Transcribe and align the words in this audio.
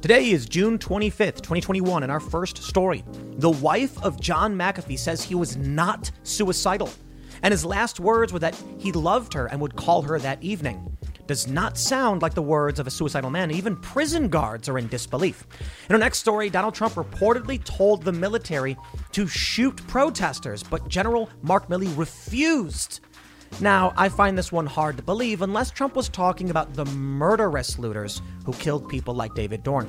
Today 0.00 0.30
is 0.30 0.46
June 0.46 0.78
25th, 0.78 1.38
2021, 1.38 2.04
and 2.04 2.12
our 2.12 2.20
first 2.20 2.62
story. 2.62 3.02
The 3.38 3.50
wife 3.50 4.00
of 4.00 4.20
John 4.20 4.54
McAfee 4.54 4.96
says 4.96 5.24
he 5.24 5.34
was 5.34 5.56
not 5.56 6.12
suicidal, 6.22 6.88
and 7.42 7.50
his 7.50 7.64
last 7.64 7.98
words 7.98 8.32
were 8.32 8.38
that 8.38 8.54
he 8.78 8.92
loved 8.92 9.34
her 9.34 9.46
and 9.46 9.60
would 9.60 9.74
call 9.74 10.02
her 10.02 10.20
that 10.20 10.40
evening. 10.40 10.96
Does 11.26 11.48
not 11.48 11.76
sound 11.76 12.22
like 12.22 12.34
the 12.34 12.42
words 12.42 12.78
of 12.78 12.86
a 12.86 12.92
suicidal 12.92 13.28
man. 13.28 13.50
Even 13.50 13.74
prison 13.74 14.28
guards 14.28 14.68
are 14.68 14.78
in 14.78 14.86
disbelief. 14.86 15.44
In 15.88 15.96
our 15.96 15.98
next 15.98 16.20
story, 16.20 16.48
Donald 16.48 16.76
Trump 16.76 16.94
reportedly 16.94 17.62
told 17.64 18.04
the 18.04 18.12
military 18.12 18.76
to 19.10 19.26
shoot 19.26 19.84
protesters, 19.88 20.62
but 20.62 20.86
General 20.86 21.28
Mark 21.42 21.68
Milley 21.68 21.92
refused 21.98 23.00
now, 23.60 23.92
I 23.96 24.08
find 24.08 24.38
this 24.38 24.52
one 24.52 24.66
hard 24.66 24.96
to 24.98 25.02
believe 25.02 25.42
unless 25.42 25.72
Trump 25.72 25.96
was 25.96 26.08
talking 26.08 26.48
about 26.50 26.74
the 26.74 26.84
murderous 26.84 27.76
looters 27.76 28.22
who 28.44 28.52
killed 28.52 28.88
people 28.88 29.14
like 29.14 29.34
David 29.34 29.64
Dorn. 29.64 29.86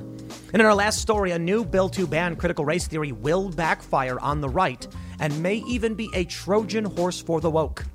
And 0.53 0.59
in 0.59 0.65
our 0.65 0.73
last 0.73 1.01
story, 1.01 1.31
a 1.31 1.39
new 1.39 1.63
bill 1.63 1.87
to 1.89 2.07
ban 2.07 2.35
critical 2.35 2.65
race 2.65 2.87
theory 2.87 3.11
will 3.11 3.49
backfire 3.49 4.19
on 4.21 4.41
the 4.41 4.49
right 4.49 4.87
and 5.19 5.43
may 5.43 5.57
even 5.67 5.93
be 5.93 6.09
a 6.15 6.25
Trojan 6.25 6.85
horse 6.85 7.21
for 7.21 7.41
the 7.41 7.51
woke. 7.51 7.85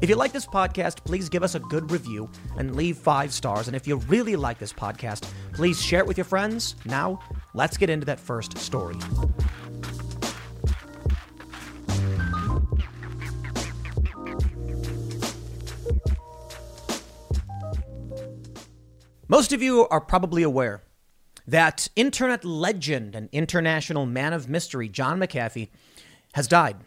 If 0.00 0.08
you 0.08 0.16
like 0.16 0.32
this 0.32 0.46
podcast, 0.46 1.04
please 1.04 1.28
give 1.28 1.42
us 1.42 1.54
a 1.54 1.60
good 1.60 1.90
review 1.90 2.30
and 2.56 2.74
leave 2.74 2.96
five 2.96 3.32
stars. 3.32 3.66
And 3.66 3.76
if 3.76 3.86
you 3.86 3.96
really 3.96 4.36
like 4.36 4.58
this 4.58 4.72
podcast, 4.72 5.28
please 5.52 5.82
share 5.82 6.00
it 6.00 6.06
with 6.06 6.16
your 6.16 6.24
friends. 6.24 6.76
Now, 6.86 7.18
let's 7.52 7.76
get 7.76 7.90
into 7.90 8.06
that 8.06 8.20
first 8.20 8.56
story. 8.56 8.96
Most 19.30 19.52
of 19.52 19.62
you 19.62 19.86
are 19.88 20.00
probably 20.00 20.42
aware 20.42 20.80
that 21.46 21.88
internet 21.94 22.46
legend 22.46 23.14
and 23.14 23.28
international 23.30 24.06
man 24.06 24.32
of 24.32 24.48
mystery 24.48 24.88
John 24.88 25.20
McAfee 25.20 25.68
has 26.32 26.48
died, 26.48 26.78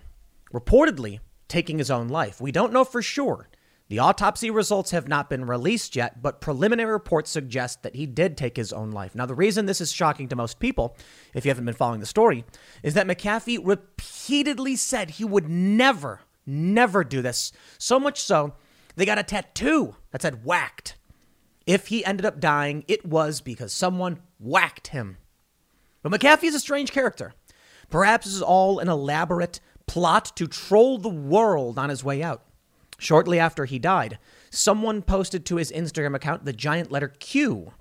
reportedly 0.52 1.20
taking 1.48 1.78
his 1.78 1.92
own 1.92 2.08
life. 2.08 2.42
We 2.42 2.52
don't 2.52 2.73
know 2.73 2.83
for 2.83 3.03
sure. 3.03 3.48
The 3.89 4.00
autopsy 4.00 4.50
results 4.50 4.89
have 4.89 5.08
not 5.08 5.30
been 5.30 5.45
released 5.45 5.95
yet, 5.95 6.23
but 6.23 6.42
preliminary 6.42 6.92
reports 6.92 7.30
suggest 7.30 7.83
that 7.83 7.95
he 7.95 8.08
did 8.08 8.38
take 8.38 8.58
his 8.58 8.73
own 8.73 8.89
life. 8.89 9.14
Now, 9.14 9.28
the 9.28 9.36
reason 9.36 9.67
this 9.67 9.81
is 9.81 9.92
shocking 9.92 10.28
to 10.30 10.36
most 10.36 10.58
people, 10.59 10.98
if 11.36 11.45
you 11.45 11.50
haven't 11.50 11.66
been 11.66 11.76
following 11.76 12.00
the 12.00 12.08
story, 12.08 12.44
is 12.81 12.95
that 12.95 13.05
McAfee 13.05 13.59
repeatedly 13.64 14.76
said 14.78 15.11
he 15.11 15.26
would 15.26 15.48
never, 15.48 16.22
never 16.48 17.03
do 17.03 17.22
this. 17.22 17.52
So 17.78 18.00
much 18.00 18.20
so, 18.20 18.55
they 18.95 19.05
got 19.05 19.20
a 19.20 19.23
tattoo 19.23 19.95
that 20.09 20.23
said 20.23 20.44
whacked. 20.44 20.95
If 21.72 21.88
he 21.88 22.03
ended 22.03 22.25
up 22.25 22.41
dying, 22.41 22.83
it 22.89 23.05
was 23.05 23.39
because 23.39 23.72
someone 23.72 24.19
whacked 24.39 24.88
him. 24.88 25.16
But 26.02 26.11
McAfee 26.11 26.50
is 26.50 26.55
a 26.55 26.59
strange 26.59 26.91
character. 26.91 27.33
Perhaps 27.89 28.25
this 28.25 28.36
is 28.36 28.41
all 28.41 28.80
an 28.80 28.89
elaborate 28.89 29.61
plot 29.88 30.36
to 30.36 30.47
troll 30.47 30.97
the 30.97 31.08
world 31.08 31.80
on 31.80 31.89
his 31.89 32.03
way 32.03 32.22
out. 32.22 32.44
Shortly 32.97 33.39
after 33.39 33.64
he 33.64 33.80
died, 33.80 34.19
someone 34.49 35.02
posted 35.02 35.45
to 35.45 35.55
his 35.55 35.72
Instagram 35.72 36.14
account 36.14 36.44
the 36.44 36.52
giant 36.52 36.92
letter 36.92 37.08
Q. 37.08 37.72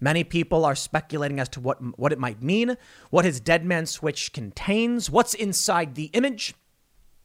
Many 0.00 0.24
people 0.24 0.64
are 0.64 0.74
speculating 0.74 1.38
as 1.38 1.50
to 1.50 1.60
what, 1.60 1.98
what 1.98 2.12
it 2.12 2.18
might 2.18 2.42
mean, 2.42 2.78
what 3.10 3.26
his 3.26 3.40
dead 3.40 3.62
man 3.62 3.84
switch 3.84 4.32
contains, 4.32 5.10
what's 5.10 5.34
inside 5.34 5.96
the 5.96 6.06
image, 6.14 6.54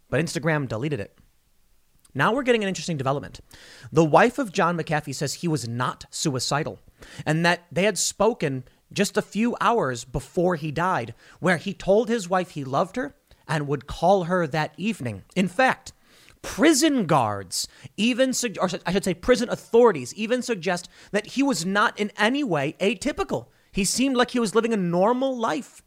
but 0.09 0.19
Instagram 0.19 0.67
deleted 0.67 0.99
it. 0.99 1.17
Now 2.13 2.33
we're 2.33 2.43
getting 2.43 2.63
an 2.63 2.67
interesting 2.67 2.97
development. 2.97 3.39
The 3.91 4.05
wife 4.05 4.39
of 4.39 4.52
John 4.52 4.77
McAfee 4.77 5.15
says 5.15 5.35
he 5.35 5.47
was 5.47 5.67
not 5.67 6.05
suicidal 6.09 6.79
and 7.25 7.45
that 7.45 7.65
they 7.71 7.83
had 7.83 7.97
spoken 7.97 8.63
just 8.91 9.17
a 9.17 9.21
few 9.21 9.55
hours 9.61 10.03
before 10.03 10.55
he 10.55 10.71
died, 10.71 11.13
where 11.39 11.57
he 11.57 11.73
told 11.73 12.09
his 12.09 12.30
wife 12.30 12.52
he 12.52 12.63
loved 12.63 12.95
her 12.95 13.15
and 13.47 13.67
would 13.67 13.87
call 13.87 14.23
her 14.23 14.47
that 14.47 14.73
evening. 14.77 15.23
In 15.35 15.47
fact, 15.47 15.93
prison 16.41 17.05
guards 17.05 17.67
even, 17.97 18.33
or 18.59 18.70
I 18.86 18.91
should 18.91 19.03
say, 19.03 19.14
prison 19.14 19.49
authorities 19.49 20.14
even 20.15 20.41
suggest 20.41 20.89
that 21.11 21.27
he 21.27 21.43
was 21.43 21.65
not 21.65 21.99
in 21.99 22.11
any 22.17 22.43
way 22.43 22.76
atypical. 22.80 23.47
He 23.71 23.86
seemed 23.86 24.15
like 24.15 24.31
he 24.31 24.39
was 24.39 24.55
living 24.55 24.73
a 24.73 24.77
normal 24.77 25.37
life. 25.37 25.83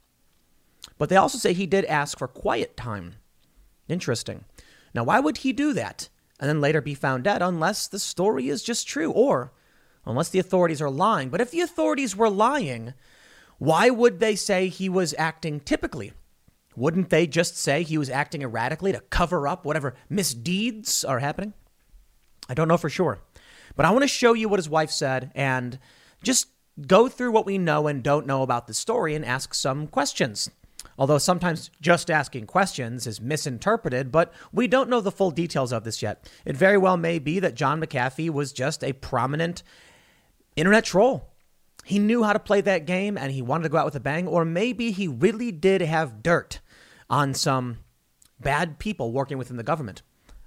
But 0.97 1.09
they 1.09 1.15
also 1.15 1.37
say 1.37 1.53
he 1.53 1.65
did 1.65 1.85
ask 1.85 2.17
for 2.17 2.27
quiet 2.27 2.77
time. 2.77 3.15
Interesting. 3.87 4.45
Now, 4.93 5.03
why 5.03 5.19
would 5.19 5.37
he 5.37 5.53
do 5.53 5.73
that? 5.73 6.09
And 6.43 6.49
then 6.49 6.59
later 6.59 6.81
be 6.81 6.93
found 6.93 7.23
dead 7.23 7.41
unless 7.41 7.87
the 7.87 7.97
story 7.97 8.49
is 8.49 8.61
just 8.61 8.85
true 8.85 9.11
or 9.11 9.53
unless 10.05 10.27
the 10.27 10.39
authorities 10.39 10.81
are 10.81 10.89
lying. 10.89 11.29
But 11.29 11.39
if 11.39 11.51
the 11.51 11.61
authorities 11.61 12.17
were 12.17 12.29
lying, 12.29 12.93
why 13.59 13.89
would 13.89 14.19
they 14.19 14.35
say 14.35 14.67
he 14.67 14.89
was 14.89 15.15
acting 15.17 15.61
typically? 15.61 16.11
Wouldn't 16.75 17.11
they 17.11 17.27
just 17.27 17.55
say 17.55 17.81
he 17.81 17.97
was 17.97 18.09
acting 18.09 18.41
erratically 18.41 18.91
to 18.91 18.99
cover 18.99 19.47
up 19.47 19.63
whatever 19.63 19.95
misdeeds 20.09 21.05
are 21.05 21.19
happening? 21.19 21.53
I 22.49 22.53
don't 22.55 22.67
know 22.67 22.75
for 22.75 22.89
sure. 22.89 23.21
But 23.77 23.85
I 23.85 23.91
want 23.91 24.01
to 24.01 24.09
show 24.09 24.33
you 24.33 24.49
what 24.49 24.59
his 24.59 24.67
wife 24.67 24.91
said 24.91 25.31
and 25.35 25.79
just 26.23 26.47
go 26.85 27.07
through 27.07 27.31
what 27.31 27.45
we 27.45 27.57
know 27.57 27.87
and 27.87 28.03
don't 28.03 28.27
know 28.27 28.41
about 28.41 28.67
the 28.67 28.73
story 28.73 29.15
and 29.15 29.23
ask 29.23 29.53
some 29.53 29.87
questions 29.87 30.51
although 30.97 31.17
sometimes 31.17 31.69
just 31.81 32.11
asking 32.11 32.47
questions 32.47 33.07
is 33.07 33.21
misinterpreted, 33.21 34.11
but 34.11 34.33
we 34.51 34.67
don't 34.67 34.89
know 34.89 35.01
the 35.01 35.11
full 35.11 35.31
details 35.31 35.71
of 35.71 35.83
this 35.83 36.01
yet. 36.01 36.29
It 36.45 36.55
very 36.55 36.77
well 36.77 36.97
may 36.97 37.19
be 37.19 37.39
that 37.39 37.55
John 37.55 37.81
McAfee 37.81 38.29
was 38.29 38.53
just 38.53 38.83
a 38.83 38.93
prominent 38.93 39.63
internet 40.55 40.85
troll. 40.85 41.29
He 41.85 41.99
knew 41.99 42.23
how 42.23 42.33
to 42.33 42.39
play 42.39 42.61
that 42.61 42.85
game 42.85 43.17
and 43.17 43.31
he 43.31 43.41
wanted 43.41 43.63
to 43.63 43.69
go 43.69 43.77
out 43.77 43.85
with 43.85 43.95
a 43.95 43.99
bang, 43.99 44.27
or 44.27 44.45
maybe 44.45 44.91
he 44.91 45.07
really 45.07 45.51
did 45.51 45.81
have 45.81 46.23
dirt 46.23 46.59
on 47.09 47.33
some 47.33 47.79
bad 48.39 48.79
people 48.79 49.11
working 49.11 49.37
within 49.37 49.57
the 49.57 49.63
government. 49.63 50.01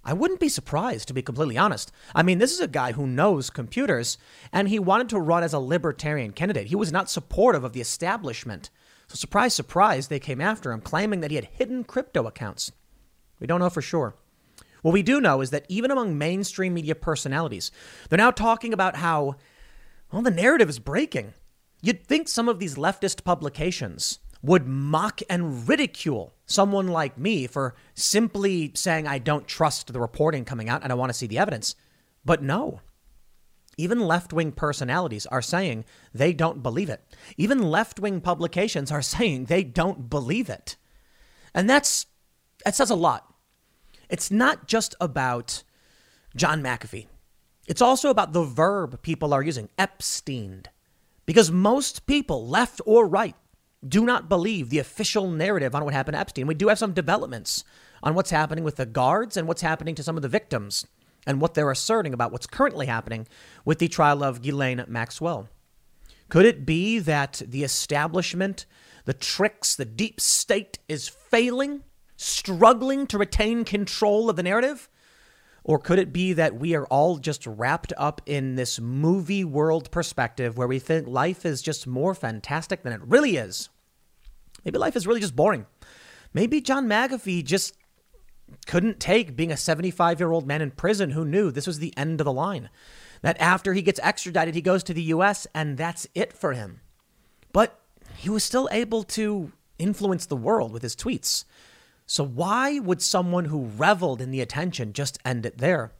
I 0.06 0.12
wouldn't 0.12 0.38
be 0.38 0.48
surprised, 0.48 1.08
to 1.08 1.14
be 1.14 1.20
completely 1.20 1.58
honest. 1.58 1.90
I 2.14 2.22
mean, 2.22 2.38
this 2.38 2.52
is 2.52 2.60
a 2.60 2.68
guy 2.68 2.92
who 2.92 3.08
knows 3.08 3.50
computers, 3.50 4.18
and 4.52 4.68
he 4.68 4.78
wanted 4.78 5.08
to 5.08 5.18
run 5.18 5.42
as 5.42 5.52
a 5.52 5.58
libertarian 5.58 6.30
candidate. 6.30 6.68
He 6.68 6.76
was 6.76 6.92
not 6.92 7.10
supportive 7.10 7.64
of 7.64 7.72
the 7.72 7.80
establishment. 7.80 8.70
So, 9.08 9.14
surprise, 9.14 9.54
surprise, 9.54 10.08
they 10.08 10.18
came 10.18 10.40
after 10.40 10.72
him, 10.72 10.80
claiming 10.80 11.20
that 11.20 11.30
he 11.30 11.36
had 11.36 11.44
hidden 11.44 11.84
crypto 11.84 12.26
accounts. 12.26 12.72
We 13.38 13.46
don't 13.46 13.60
know 13.60 13.70
for 13.70 13.82
sure. 13.82 14.14
What 14.82 14.92
we 14.92 15.02
do 15.02 15.20
know 15.20 15.40
is 15.40 15.50
that 15.50 15.66
even 15.68 15.90
among 15.90 16.16
mainstream 16.18 16.74
media 16.74 16.94
personalities, 16.94 17.70
they're 18.08 18.16
now 18.16 18.30
talking 18.30 18.72
about 18.72 18.96
how, 18.96 19.36
well, 20.12 20.22
the 20.22 20.30
narrative 20.30 20.68
is 20.68 20.78
breaking. 20.78 21.34
You'd 21.82 22.06
think 22.06 22.28
some 22.28 22.48
of 22.48 22.58
these 22.58 22.76
leftist 22.76 23.24
publications 23.24 24.18
would 24.42 24.66
mock 24.66 25.20
and 25.28 25.68
ridicule 25.68 26.34
someone 26.46 26.88
like 26.88 27.18
me 27.18 27.46
for 27.46 27.74
simply 27.94 28.70
saying, 28.74 29.06
I 29.06 29.18
don't 29.18 29.48
trust 29.48 29.92
the 29.92 30.00
reporting 30.00 30.44
coming 30.44 30.68
out 30.68 30.82
and 30.82 30.92
I 30.92 30.96
want 30.96 31.10
to 31.10 31.18
see 31.18 31.26
the 31.26 31.38
evidence. 31.38 31.74
But 32.24 32.42
no, 32.42 32.80
even 33.76 34.00
left 34.00 34.32
wing 34.32 34.52
personalities 34.52 35.26
are 35.26 35.42
saying 35.42 35.84
they 36.14 36.32
don't 36.32 36.62
believe 36.62 36.88
it. 36.88 37.02
Even 37.36 37.62
left 37.62 38.00
wing 38.00 38.20
publications 38.20 38.90
are 38.90 39.02
saying 39.16 39.44
they 39.44 39.64
don't 39.64 40.08
believe 40.08 40.48
it. 40.48 40.76
And 41.54 41.68
that's 41.68 42.06
that 42.64 42.74
says 42.74 42.90
a 42.90 42.94
lot. 42.94 43.32
It's 44.08 44.30
not 44.30 44.66
just 44.66 44.94
about 45.00 45.62
John 46.34 46.62
McAfee. 46.62 47.06
It's 47.66 47.82
also 47.82 48.10
about 48.10 48.32
the 48.32 48.44
verb 48.44 49.02
people 49.02 49.34
are 49.34 49.42
using, 49.42 49.68
Epsteined. 49.78 50.66
Because 51.26 51.50
most 51.50 52.06
people, 52.06 52.46
left 52.46 52.80
or 52.86 53.06
right, 53.06 53.34
do 53.86 54.04
not 54.04 54.28
believe 54.28 54.70
the 54.70 54.78
official 54.78 55.28
narrative 55.28 55.74
on 55.74 55.84
what 55.84 55.92
happened 55.92 56.14
to 56.14 56.20
Epstein. 56.20 56.46
We 56.46 56.54
do 56.54 56.68
have 56.68 56.78
some 56.78 56.92
developments 56.92 57.64
on 58.02 58.14
what's 58.14 58.30
happening 58.30 58.62
with 58.62 58.76
the 58.76 58.86
guards 58.86 59.36
and 59.36 59.48
what's 59.48 59.62
happening 59.62 59.96
to 59.96 60.02
some 60.02 60.16
of 60.16 60.22
the 60.22 60.28
victims 60.28 60.86
and 61.26 61.40
what 61.40 61.54
they're 61.54 61.70
asserting 61.70 62.14
about 62.14 62.32
what's 62.32 62.46
currently 62.46 62.86
happening 62.86 63.26
with 63.64 63.78
the 63.78 63.88
trial 63.88 64.22
of 64.22 64.42
Ghislaine 64.42 64.84
Maxwell. 64.86 65.48
Could 66.28 66.46
it 66.46 66.66
be 66.66 66.98
that 66.98 67.42
the 67.46 67.64
establishment, 67.64 68.66
the 69.04 69.12
tricks, 69.12 69.74
the 69.74 69.84
deep 69.84 70.20
state 70.20 70.78
is 70.88 71.08
failing, 71.08 71.82
struggling 72.16 73.06
to 73.08 73.18
retain 73.18 73.64
control 73.64 74.28
of 74.30 74.36
the 74.36 74.42
narrative? 74.42 74.88
Or 75.62 75.78
could 75.78 75.98
it 75.98 76.12
be 76.12 76.32
that 76.32 76.56
we 76.56 76.74
are 76.76 76.86
all 76.86 77.18
just 77.18 77.44
wrapped 77.44 77.92
up 77.96 78.22
in 78.24 78.54
this 78.54 78.78
movie 78.78 79.44
world 79.44 79.90
perspective 79.90 80.56
where 80.56 80.68
we 80.68 80.78
think 80.78 81.08
life 81.08 81.44
is 81.44 81.60
just 81.60 81.88
more 81.88 82.14
fantastic 82.14 82.82
than 82.82 82.92
it 82.92 83.00
really 83.02 83.36
is? 83.36 83.68
Maybe 84.64 84.78
life 84.78 84.96
is 84.96 85.06
really 85.06 85.20
just 85.20 85.34
boring. 85.34 85.66
Maybe 86.32 86.60
John 86.60 86.86
McAfee 86.86 87.44
just 87.44 87.76
couldn't 88.66 89.00
take 89.00 89.36
being 89.36 89.52
a 89.52 89.56
75 89.56 90.20
year 90.20 90.32
old 90.32 90.46
man 90.46 90.62
in 90.62 90.70
prison 90.70 91.10
who 91.10 91.24
knew 91.24 91.50
this 91.50 91.66
was 91.66 91.78
the 91.78 91.96
end 91.96 92.20
of 92.20 92.24
the 92.24 92.32
line. 92.32 92.68
That 93.22 93.40
after 93.40 93.72
he 93.72 93.82
gets 93.82 94.00
extradited, 94.02 94.54
he 94.54 94.62
goes 94.62 94.82
to 94.84 94.94
the 94.94 95.02
US 95.02 95.46
and 95.54 95.76
that's 95.76 96.06
it 96.14 96.32
for 96.32 96.52
him. 96.52 96.80
But 97.52 97.80
he 98.16 98.30
was 98.30 98.44
still 98.44 98.68
able 98.70 99.02
to 99.04 99.52
influence 99.78 100.26
the 100.26 100.36
world 100.36 100.72
with 100.72 100.82
his 100.82 100.96
tweets. 100.96 101.44
So, 102.06 102.24
why 102.24 102.78
would 102.78 103.02
someone 103.02 103.46
who 103.46 103.64
reveled 103.64 104.20
in 104.20 104.30
the 104.30 104.40
attention 104.40 104.92
just 104.92 105.18
end 105.24 105.44
it 105.44 105.58
there? 105.58 105.92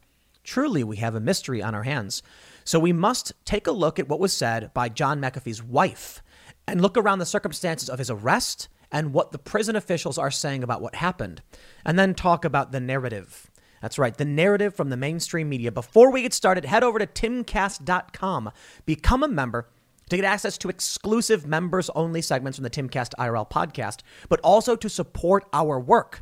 Truly, 0.43 0.81
we 0.81 0.97
have 0.97 1.15
a 1.15 1.19
mystery 1.19 1.61
on 1.61 1.75
our 1.75 1.83
hands. 1.83 2.23
So 2.63 2.79
we 2.79 2.93
must 2.93 3.33
take 3.43 3.67
a 3.67 3.71
look 3.71 3.99
at 3.99 4.07
what 4.07 4.19
was 4.19 4.31
said 4.31 4.73
by 4.73 4.87
John 4.87 5.21
McAfee's 5.21 5.61
wife 5.61 6.21
and 6.65 6.81
look 6.81 6.97
around 6.97 7.19
the 7.19 7.25
circumstances 7.25 7.89
of 7.89 7.99
his 7.99 8.09
arrest 8.09 8.69
and 8.91 9.13
what 9.13 9.31
the 9.31 9.37
prison 9.37 9.75
officials 9.75 10.17
are 10.17 10.31
saying 10.31 10.63
about 10.63 10.81
what 10.81 10.95
happened, 10.95 11.41
and 11.85 11.97
then 11.97 12.13
talk 12.13 12.45
about 12.45 12.71
the 12.71 12.79
narrative. 12.79 13.49
That's 13.81 13.99
right, 13.99 14.15
the 14.15 14.25
narrative 14.25 14.75
from 14.75 14.89
the 14.89 14.97
mainstream 14.97 15.49
media. 15.49 15.71
Before 15.71 16.11
we 16.11 16.23
get 16.23 16.33
started, 16.33 16.65
head 16.65 16.83
over 16.83 16.99
to 16.99 17.07
timcast.com, 17.07 18.51
become 18.85 19.23
a 19.23 19.27
member 19.27 19.69
to 20.09 20.15
get 20.15 20.25
access 20.25 20.57
to 20.59 20.69
exclusive 20.69 21.45
members 21.45 21.89
only 21.91 22.21
segments 22.21 22.57
from 22.57 22.63
the 22.63 22.69
Timcast 22.69 23.11
IRL 23.19 23.49
podcast, 23.49 23.99
but 24.29 24.39
also 24.41 24.75
to 24.75 24.89
support 24.89 25.45
our 25.53 25.79
work. 25.79 26.21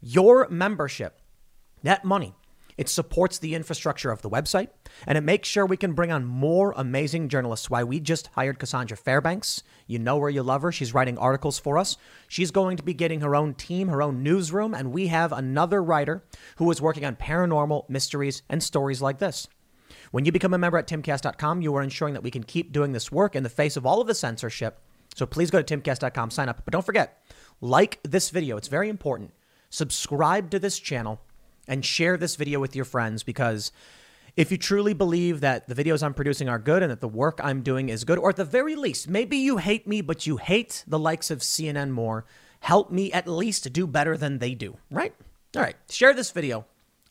Your 0.00 0.48
membership, 0.48 1.20
that 1.82 2.04
money, 2.04 2.34
it 2.76 2.88
supports 2.88 3.38
the 3.38 3.54
infrastructure 3.54 4.10
of 4.10 4.22
the 4.22 4.30
website 4.30 4.68
and 5.06 5.18
it 5.18 5.22
makes 5.22 5.48
sure 5.48 5.66
we 5.66 5.76
can 5.76 5.92
bring 5.92 6.10
on 6.12 6.24
more 6.24 6.72
amazing 6.76 7.28
journalists. 7.28 7.70
Why 7.70 7.84
we 7.84 8.00
just 8.00 8.28
hired 8.28 8.58
Cassandra 8.58 8.96
Fairbanks. 8.96 9.62
You 9.86 9.98
know 9.98 10.16
where 10.16 10.30
you 10.30 10.42
love 10.42 10.62
her. 10.62 10.72
She's 10.72 10.94
writing 10.94 11.18
articles 11.18 11.58
for 11.58 11.78
us. 11.78 11.96
She's 12.28 12.50
going 12.50 12.76
to 12.76 12.82
be 12.82 12.94
getting 12.94 13.20
her 13.20 13.34
own 13.34 13.54
team, 13.54 13.88
her 13.88 14.02
own 14.02 14.22
newsroom, 14.22 14.74
and 14.74 14.92
we 14.92 15.08
have 15.08 15.32
another 15.32 15.82
writer 15.82 16.24
who 16.56 16.70
is 16.70 16.80
working 16.80 17.04
on 17.04 17.16
paranormal 17.16 17.88
mysteries 17.88 18.42
and 18.48 18.62
stories 18.62 19.02
like 19.02 19.18
this. 19.18 19.48
When 20.10 20.24
you 20.24 20.32
become 20.32 20.54
a 20.54 20.58
member 20.58 20.78
at 20.78 20.86
timcast.com, 20.86 21.62
you 21.62 21.74
are 21.74 21.82
ensuring 21.82 22.14
that 22.14 22.22
we 22.22 22.30
can 22.30 22.42
keep 22.42 22.72
doing 22.72 22.92
this 22.92 23.10
work 23.10 23.34
in 23.34 23.42
the 23.42 23.48
face 23.48 23.76
of 23.76 23.86
all 23.86 24.00
of 24.00 24.06
the 24.06 24.14
censorship. 24.14 24.80
So 25.14 25.26
please 25.26 25.50
go 25.50 25.60
to 25.60 25.76
timcast.com, 25.76 26.30
sign 26.30 26.48
up. 26.48 26.62
But 26.64 26.72
don't 26.72 26.84
forget, 26.84 27.22
like 27.60 28.00
this 28.02 28.30
video. 28.30 28.56
It's 28.56 28.68
very 28.68 28.88
important. 28.88 29.32
Subscribe 29.70 30.50
to 30.50 30.58
this 30.58 30.78
channel 30.78 31.20
and 31.66 31.84
share 31.84 32.16
this 32.16 32.36
video 32.36 32.60
with 32.60 32.74
your 32.74 32.84
friends 32.84 33.22
because 33.22 33.72
if 34.36 34.50
you 34.50 34.56
truly 34.56 34.94
believe 34.94 35.40
that 35.40 35.68
the 35.68 35.74
videos 35.74 36.02
I'm 36.02 36.14
producing 36.14 36.48
are 36.48 36.58
good 36.58 36.82
and 36.82 36.90
that 36.90 37.00
the 37.00 37.08
work 37.08 37.38
I'm 37.42 37.62
doing 37.62 37.88
is 37.88 38.04
good, 38.04 38.18
or 38.18 38.30
at 38.30 38.36
the 38.36 38.44
very 38.44 38.74
least, 38.74 39.08
maybe 39.08 39.36
you 39.36 39.58
hate 39.58 39.86
me, 39.86 40.00
but 40.00 40.26
you 40.26 40.38
hate 40.38 40.84
the 40.86 40.98
likes 40.98 41.30
of 41.30 41.40
CNN 41.40 41.90
more, 41.90 42.24
help 42.60 42.90
me 42.90 43.12
at 43.12 43.28
least 43.28 43.72
do 43.72 43.86
better 43.86 44.16
than 44.16 44.38
they 44.38 44.54
do, 44.54 44.78
right? 44.90 45.14
All 45.54 45.62
right, 45.62 45.76
share 45.90 46.14
this 46.14 46.30
video. 46.30 46.64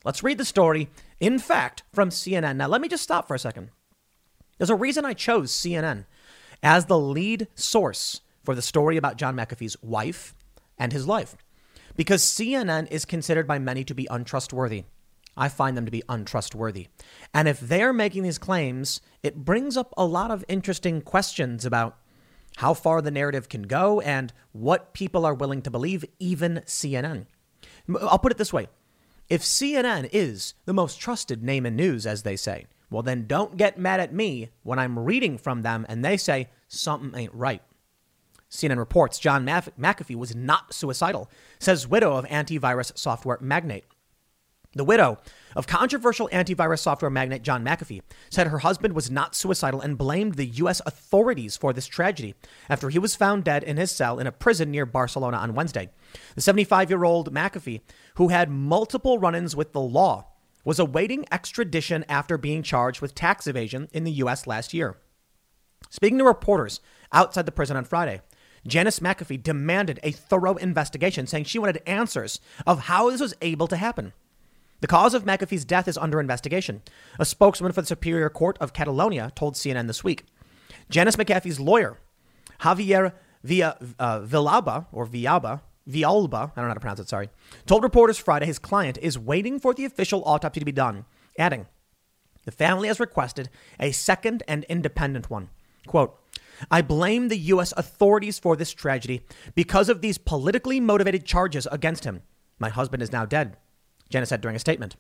Let's 0.03 0.23
read 0.23 0.39
the 0.39 0.45
story, 0.45 0.89
in 1.19 1.37
fact, 1.37 1.83
from 1.93 2.09
CNN. 2.09 2.55
Now, 2.55 2.67
let 2.67 2.81
me 2.81 2.87
just 2.87 3.03
stop 3.03 3.27
for 3.27 3.35
a 3.35 3.39
second. 3.39 3.69
There's 4.57 4.71
a 4.71 4.75
reason 4.75 5.05
I 5.05 5.13
chose 5.13 5.51
CNN 5.51 6.05
as 6.63 6.85
the 6.85 6.97
lead 6.97 7.47
source 7.53 8.21
for 8.43 8.55
the 8.55 8.61
story 8.63 8.97
about 8.97 9.17
John 9.17 9.35
McAfee's 9.35 9.77
wife 9.83 10.35
and 10.77 10.91
his 10.91 11.07
life 11.07 11.35
because 11.95 12.23
CNN 12.23 12.89
is 12.91 13.05
considered 13.05 13.47
by 13.47 13.59
many 13.59 13.83
to 13.83 13.93
be 13.93 14.07
untrustworthy. 14.09 14.85
I 15.37 15.49
find 15.49 15.77
them 15.77 15.85
to 15.85 15.91
be 15.91 16.03
untrustworthy. 16.09 16.87
And 17.33 17.47
if 17.47 17.59
they're 17.59 17.93
making 17.93 18.23
these 18.23 18.37
claims, 18.37 19.01
it 19.23 19.45
brings 19.45 19.77
up 19.77 19.93
a 19.95 20.05
lot 20.05 20.31
of 20.31 20.43
interesting 20.47 21.01
questions 21.01 21.65
about 21.65 21.97
how 22.57 22.73
far 22.73 23.01
the 23.01 23.11
narrative 23.11 23.47
can 23.47 23.63
go 23.63 24.01
and 24.01 24.33
what 24.51 24.93
people 24.93 25.25
are 25.25 25.33
willing 25.33 25.61
to 25.61 25.71
believe, 25.71 26.03
even 26.19 26.61
CNN. 26.65 27.27
I'll 28.01 28.19
put 28.19 28.31
it 28.31 28.37
this 28.37 28.53
way 28.53 28.67
if 29.29 29.41
CNN 29.41 30.09
is 30.11 30.55
the 30.65 30.73
most 30.73 30.99
trusted 30.99 31.41
name 31.41 31.65
in 31.65 31.77
news, 31.77 32.05
as 32.05 32.23
they 32.23 32.35
say, 32.35 32.65
well, 32.89 33.01
then 33.01 33.25
don't 33.27 33.55
get 33.55 33.79
mad 33.79 34.01
at 34.01 34.13
me 34.13 34.49
when 34.63 34.77
I'm 34.77 34.99
reading 34.99 35.37
from 35.37 35.61
them 35.61 35.85
and 35.87 36.03
they 36.03 36.17
say 36.17 36.49
something 36.67 37.17
ain't 37.17 37.33
right. 37.33 37.61
CNN 38.51 38.77
reports 38.77 39.17
John 39.17 39.45
McAfee 39.45 40.15
was 40.15 40.35
not 40.35 40.73
suicidal, 40.73 41.29
says 41.57 41.87
widow 41.87 42.17
of 42.17 42.25
antivirus 42.25 42.97
software 42.97 43.37
magnate. 43.41 43.85
The 44.73 44.85
widow 44.85 45.17
of 45.55 45.67
controversial 45.67 46.29
antivirus 46.31 46.79
software 46.79 47.11
magnate 47.11 47.43
John 47.43 47.63
McAfee 47.63 48.01
said 48.29 48.47
her 48.47 48.59
husband 48.59 48.93
was 48.93 49.11
not 49.11 49.35
suicidal 49.35 49.81
and 49.81 49.97
blamed 49.97 50.35
the 50.35 50.45
U.S. 50.45 50.81
authorities 50.85 51.57
for 51.57 51.73
this 51.73 51.87
tragedy 51.87 52.35
after 52.69 52.89
he 52.89 52.99
was 52.99 53.15
found 53.15 53.43
dead 53.43 53.63
in 53.63 53.75
his 53.75 53.91
cell 53.91 54.17
in 54.17 54.27
a 54.27 54.31
prison 54.31 54.71
near 54.71 54.85
Barcelona 54.85 55.37
on 55.37 55.55
Wednesday. 55.55 55.89
The 56.35 56.41
75 56.41 56.89
year 56.89 57.03
old 57.03 57.33
McAfee, 57.33 57.81
who 58.15 58.29
had 58.29 58.49
multiple 58.49 59.19
run 59.19 59.35
ins 59.35 59.57
with 59.57 59.73
the 59.73 59.81
law, 59.81 60.27
was 60.63 60.79
awaiting 60.79 61.25
extradition 61.31 62.05
after 62.07 62.37
being 62.37 62.63
charged 62.63 63.01
with 63.01 63.15
tax 63.15 63.47
evasion 63.47 63.89
in 63.91 64.05
the 64.05 64.11
U.S. 64.11 64.47
last 64.47 64.73
year. 64.73 64.97
Speaking 65.89 66.19
to 66.19 66.23
reporters 66.23 66.79
outside 67.11 67.45
the 67.45 67.51
prison 67.51 67.75
on 67.75 67.83
Friday, 67.83 68.21
Janice 68.65 68.99
McAfee 68.99 69.41
demanded 69.41 69.99
a 70.03 70.11
thorough 70.11 70.55
investigation, 70.55 71.27
saying 71.27 71.45
she 71.45 71.59
wanted 71.59 71.81
answers 71.87 72.39
of 72.65 72.81
how 72.81 73.09
this 73.09 73.21
was 73.21 73.33
able 73.41 73.67
to 73.67 73.75
happen. 73.75 74.13
The 74.81 74.87
cause 74.87 75.13
of 75.13 75.25
McAfee's 75.25 75.65
death 75.65 75.87
is 75.87 75.97
under 75.97 76.19
investigation, 76.19 76.81
a 77.19 77.25
spokesman 77.25 77.71
for 77.71 77.81
the 77.81 77.87
Superior 77.87 78.29
Court 78.29 78.57
of 78.59 78.73
Catalonia 78.73 79.31
told 79.35 79.55
CNN 79.55 79.87
this 79.87 80.03
week. 80.03 80.25
Janice 80.89 81.15
McAfee's 81.15 81.59
lawyer, 81.59 81.97
Javier 82.61 83.13
Villa, 83.43 83.77
uh, 83.99 84.83
or 84.91 85.05
Villalba, 85.05 85.61
Villalba, 85.87 86.51
I 86.51 86.55
don't 86.55 86.65
know 86.65 86.67
how 86.67 86.73
to 86.73 86.79
pronounce 86.79 86.99
it, 86.99 87.09
sorry, 87.09 87.29
told 87.65 87.83
reporters 87.83 88.17
Friday 88.17 88.45
his 88.45 88.59
client 88.59 88.97
is 89.01 89.17
waiting 89.17 89.59
for 89.59 89.73
the 89.73 89.85
official 89.85 90.23
autopsy 90.25 90.59
to 90.59 90.65
be 90.65 90.71
done, 90.71 91.05
adding, 91.37 91.67
the 92.45 92.51
family 92.51 92.87
has 92.87 92.99
requested 92.99 93.49
a 93.79 93.91
second 93.91 94.43
and 94.47 94.63
independent 94.65 95.29
one. 95.29 95.49
Quote, 95.85 96.17
I 96.69 96.81
blame 96.81 97.27
the 97.27 97.37
U.S. 97.37 97.73
authorities 97.75 98.37
for 98.39 98.55
this 98.55 98.71
tragedy 98.71 99.21
because 99.55 99.89
of 99.89 100.01
these 100.01 100.17
politically 100.17 100.79
motivated 100.79 101.25
charges 101.25 101.67
against 101.71 102.03
him. 102.03 102.21
My 102.59 102.69
husband 102.69 103.01
is 103.01 103.11
now 103.11 103.25
dead, 103.25 103.57
Jenna 104.09 104.25
said 104.25 104.41
during 104.41 104.55
a 104.55 104.59
statement. 104.59 104.95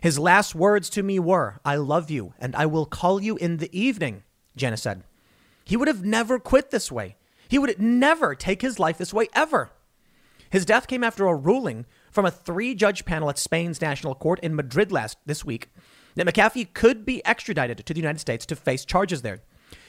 His 0.00 0.18
last 0.18 0.54
words 0.54 0.90
to 0.90 1.02
me 1.02 1.18
were, 1.18 1.60
I 1.64 1.76
love 1.76 2.10
you 2.10 2.34
and 2.38 2.54
I 2.54 2.66
will 2.66 2.86
call 2.86 3.22
you 3.22 3.36
in 3.36 3.56
the 3.56 3.78
evening, 3.78 4.24
Jenna 4.56 4.76
said. 4.76 5.04
He 5.64 5.76
would 5.76 5.88
have 5.88 6.04
never 6.04 6.38
quit 6.38 6.70
this 6.70 6.92
way. 6.92 7.16
He 7.48 7.58
would 7.58 7.80
never 7.80 8.34
take 8.34 8.62
his 8.62 8.78
life 8.78 8.98
this 8.98 9.14
way 9.14 9.28
ever. 9.34 9.70
His 10.50 10.66
death 10.66 10.86
came 10.86 11.02
after 11.02 11.26
a 11.26 11.34
ruling 11.34 11.86
from 12.10 12.24
a 12.24 12.30
three 12.30 12.74
judge 12.74 13.04
panel 13.04 13.30
at 13.30 13.38
Spain's 13.38 13.80
National 13.80 14.14
Court 14.14 14.38
in 14.40 14.54
Madrid 14.54 14.92
last 14.92 15.18
this 15.26 15.44
week 15.44 15.70
that 16.14 16.26
McAfee 16.26 16.72
could 16.72 17.04
be 17.04 17.24
extradited 17.26 17.84
to 17.84 17.94
the 17.94 18.00
United 18.00 18.20
States 18.20 18.46
to 18.46 18.56
face 18.56 18.84
charges 18.84 19.22
there. 19.22 19.42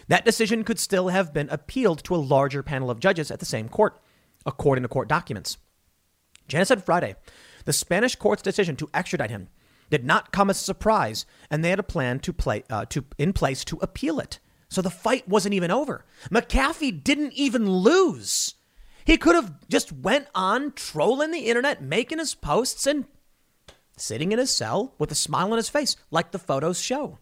That 0.08 0.26
decision 0.26 0.64
could 0.64 0.80
still 0.80 1.10
have 1.10 1.34
been 1.34 1.50
appealed 1.50 2.04
to 2.06 2.16
a 2.16 2.18
larger 2.18 2.64
panel 2.64 2.90
of 2.90 3.00
judges 3.00 3.30
at 3.30 3.40
the 3.40 3.46
same 3.46 3.68
court, 3.70 4.00
according 4.46 4.84
to 4.84 4.88
court 4.88 5.10
documents. 5.10 5.58
Janice 6.48 6.70
said 6.70 6.84
Friday 6.84 7.16
the 7.66 7.74
Spanish 7.74 8.16
court's 8.16 8.42
decision 8.42 8.78
to 8.78 8.90
extradite 8.94 9.30
him 9.30 9.50
did 9.90 10.06
not 10.06 10.32
come 10.32 10.50
as 10.50 10.60
a 10.60 10.64
surprise, 10.64 11.26
and 11.50 11.64
they 11.64 11.70
had 11.70 11.80
a 11.80 11.84
plan 11.84 12.20
to 12.20 12.32
play 12.32 12.64
uh, 12.70 12.86
to 12.86 13.04
in 13.18 13.34
place 13.34 13.66
to 13.66 13.78
appeal 13.82 14.20
it. 14.20 14.40
So 14.70 14.82
the 14.82 14.90
fight 14.90 15.28
wasn't 15.28 15.54
even 15.54 15.72
over. 15.72 16.06
McAfee 16.30 17.04
didn't 17.04 17.34
even 17.34 17.70
lose. 17.70 18.56
He 19.06 19.18
could 19.18 19.36
have 19.36 19.54
just 19.70 19.94
went 19.94 20.28
on 20.36 20.74
trolling 20.74 21.32
the 21.32 21.48
internet, 21.48 21.82
making 21.82 22.20
his 22.20 22.36
posts, 22.36 22.86
and 22.86 23.06
sitting 23.98 24.32
in 24.32 24.40
his 24.40 24.52
cell 24.52 24.94
with 25.00 25.12
a 25.12 25.16
smile 25.16 25.52
on 25.52 25.58
his 25.58 25.70
face, 25.70 25.96
like 26.12 26.32
the 26.32 26.40
photos 26.40 26.82
show. 26.82 27.18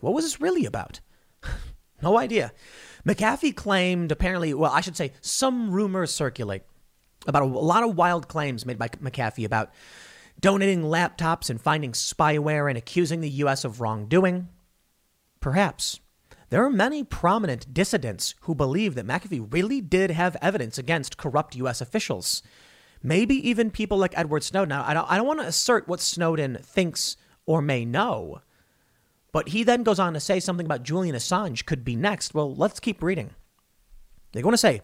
What 0.00 0.14
was 0.14 0.24
this 0.24 0.40
really 0.40 0.64
about? 0.64 1.00
No 2.04 2.18
idea. 2.18 2.52
McAfee 3.06 3.56
claimed, 3.56 4.12
apparently, 4.12 4.52
well, 4.52 4.70
I 4.70 4.82
should 4.82 4.96
say, 4.96 5.12
some 5.22 5.70
rumors 5.70 6.12
circulate 6.12 6.62
about 7.26 7.42
a, 7.42 7.46
lot 7.46 7.82
of 7.82 7.96
wild 7.96 8.28
claims 8.28 8.66
made 8.66 8.78
by 8.78 8.88
McAfee 8.88 9.46
about 9.46 9.72
donating 10.38 10.82
laptops 10.82 11.48
and 11.48 11.58
finding 11.58 11.92
spyware 11.92 12.68
and 12.68 12.76
accusing 12.76 13.22
the 13.22 13.30
U.S. 13.30 13.64
of 13.64 13.80
wrongdoing. 13.80 14.48
Perhaps. 15.40 16.00
There 16.50 16.62
are 16.62 16.70
many 16.70 17.02
prominent 17.02 17.72
dissidents 17.72 18.34
who 18.42 18.54
believe 18.54 18.94
that 18.96 19.06
McAfee 19.06 19.50
really 19.50 19.80
did 19.80 20.10
have 20.10 20.36
evidence 20.42 20.76
against 20.76 21.16
corrupt 21.16 21.56
U.S. 21.56 21.80
officials. 21.80 22.42
Maybe 23.02 23.36
even 23.48 23.70
people 23.70 23.96
like 23.96 24.12
Edward 24.16 24.44
Snowden. 24.44 24.68
Now, 24.68 24.84
I 24.86 24.92
don't, 24.92 25.10
I 25.10 25.16
don't 25.16 25.26
want 25.26 25.40
to 25.40 25.46
assert 25.46 25.88
what 25.88 26.00
Snowden 26.00 26.58
thinks 26.62 27.16
or 27.46 27.62
may 27.62 27.86
know, 27.86 28.40
but 29.34 29.48
he 29.48 29.64
then 29.64 29.82
goes 29.82 29.98
on 29.98 30.14
to 30.14 30.20
say 30.20 30.38
something 30.38 30.64
about 30.64 30.84
Julian 30.84 31.16
Assange 31.16 31.66
could 31.66 31.84
be 31.84 31.96
next. 31.96 32.34
Well, 32.34 32.54
let's 32.54 32.78
keep 32.78 33.02
reading. 33.02 33.30
They're 34.30 34.44
going 34.44 34.52
to 34.52 34.56
say 34.56 34.82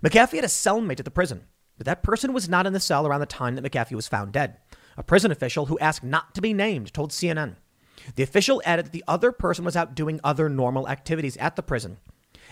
McAfee 0.00 0.36
had 0.36 0.44
a 0.44 0.46
cellmate 0.46 1.00
at 1.00 1.04
the 1.04 1.10
prison, 1.10 1.42
but 1.76 1.86
that 1.86 2.04
person 2.04 2.32
was 2.32 2.48
not 2.48 2.68
in 2.68 2.72
the 2.72 2.78
cell 2.78 3.04
around 3.04 3.18
the 3.18 3.26
time 3.26 3.56
that 3.56 3.64
McAfee 3.64 3.96
was 3.96 4.06
found 4.06 4.30
dead. 4.30 4.58
A 4.96 5.02
prison 5.02 5.32
official 5.32 5.66
who 5.66 5.78
asked 5.80 6.04
not 6.04 6.36
to 6.36 6.40
be 6.40 6.54
named 6.54 6.94
told 6.94 7.10
CNN. 7.10 7.56
The 8.14 8.22
official 8.22 8.62
added 8.64 8.86
that 8.86 8.92
the 8.92 9.02
other 9.08 9.32
person 9.32 9.64
was 9.64 9.74
out 9.74 9.96
doing 9.96 10.20
other 10.22 10.48
normal 10.48 10.88
activities 10.88 11.36
at 11.38 11.56
the 11.56 11.62
prison. 11.62 11.96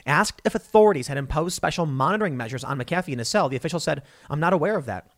Asked 0.04 0.42
if 0.44 0.56
authorities 0.56 1.06
had 1.06 1.18
imposed 1.18 1.54
special 1.54 1.86
monitoring 1.86 2.36
measures 2.36 2.64
on 2.64 2.80
McAfee 2.80 3.12
in 3.12 3.20
his 3.20 3.28
cell, 3.28 3.48
the 3.48 3.56
official 3.56 3.78
said, 3.78 4.02
I'm 4.28 4.40
not 4.40 4.54
aware 4.54 4.76
of 4.76 4.86
that. 4.86 5.08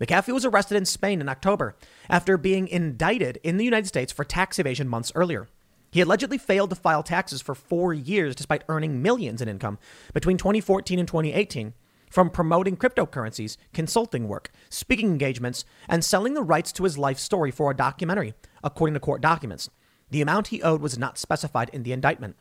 McAfee 0.00 0.34
was 0.34 0.44
arrested 0.44 0.76
in 0.76 0.84
Spain 0.84 1.20
in 1.20 1.28
October 1.28 1.74
after 2.08 2.36
being 2.36 2.68
indicted 2.68 3.40
in 3.42 3.56
the 3.56 3.64
United 3.64 3.88
States 3.88 4.12
for 4.12 4.24
tax 4.24 4.60
evasion 4.60 4.86
months 4.86 5.10
earlier. 5.16 5.48
He 5.94 6.00
allegedly 6.00 6.38
failed 6.38 6.70
to 6.70 6.76
file 6.76 7.04
taxes 7.04 7.40
for 7.40 7.54
four 7.54 7.94
years 7.94 8.34
despite 8.34 8.64
earning 8.68 9.00
millions 9.00 9.40
in 9.40 9.48
income 9.48 9.78
between 10.12 10.36
2014 10.36 10.98
and 10.98 11.06
2018 11.06 11.72
from 12.10 12.30
promoting 12.30 12.76
cryptocurrencies, 12.76 13.56
consulting 13.72 14.26
work, 14.26 14.50
speaking 14.68 15.06
engagements, 15.06 15.64
and 15.88 16.04
selling 16.04 16.34
the 16.34 16.42
rights 16.42 16.72
to 16.72 16.82
his 16.82 16.98
life 16.98 17.20
story 17.20 17.52
for 17.52 17.70
a 17.70 17.76
documentary, 17.76 18.34
according 18.64 18.94
to 18.94 18.98
court 18.98 19.20
documents. 19.20 19.70
The 20.10 20.20
amount 20.20 20.48
he 20.48 20.60
owed 20.64 20.80
was 20.80 20.98
not 20.98 21.16
specified 21.16 21.70
in 21.72 21.84
the 21.84 21.92
indictment. 21.92 22.34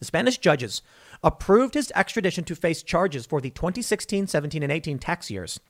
The 0.00 0.06
Spanish 0.06 0.38
judges 0.38 0.82
approved 1.22 1.74
his 1.74 1.92
extradition 1.94 2.42
to 2.42 2.56
face 2.56 2.82
charges 2.82 3.24
for 3.24 3.40
the 3.40 3.50
2016, 3.50 4.26
17, 4.26 4.64
and 4.64 4.72
18 4.72 4.98
tax 4.98 5.30
years. 5.30 5.60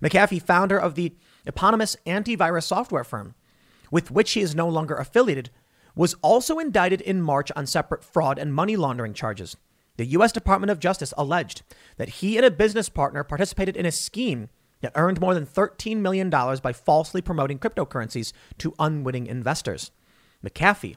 McAfee, 0.00 0.40
founder 0.40 0.78
of 0.78 0.94
the 0.94 1.14
eponymous 1.44 1.94
antivirus 2.06 2.64
software 2.64 3.04
firm, 3.04 3.34
with 3.90 4.10
which 4.10 4.32
he 4.32 4.40
is 4.40 4.54
no 4.54 4.66
longer 4.66 4.94
affiliated, 4.94 5.50
was 5.94 6.14
also 6.22 6.58
indicted 6.58 7.00
in 7.00 7.22
March 7.22 7.50
on 7.56 7.66
separate 7.66 8.04
fraud 8.04 8.38
and 8.38 8.54
money 8.54 8.76
laundering 8.76 9.14
charges. 9.14 9.56
The 9.96 10.06
U.S. 10.06 10.32
Department 10.32 10.70
of 10.70 10.78
Justice 10.78 11.12
alleged 11.18 11.62
that 11.96 12.08
he 12.08 12.36
and 12.36 12.46
a 12.46 12.50
business 12.50 12.88
partner 12.88 13.24
participated 13.24 13.76
in 13.76 13.84
a 13.84 13.90
scheme 13.90 14.48
that 14.80 14.92
earned 14.94 15.20
more 15.20 15.34
than 15.34 15.46
$13 15.46 15.96
million 15.96 16.30
by 16.30 16.72
falsely 16.72 17.20
promoting 17.20 17.58
cryptocurrencies 17.58 18.32
to 18.58 18.74
unwitting 18.78 19.26
investors. 19.26 19.90
McAfee 20.44 20.96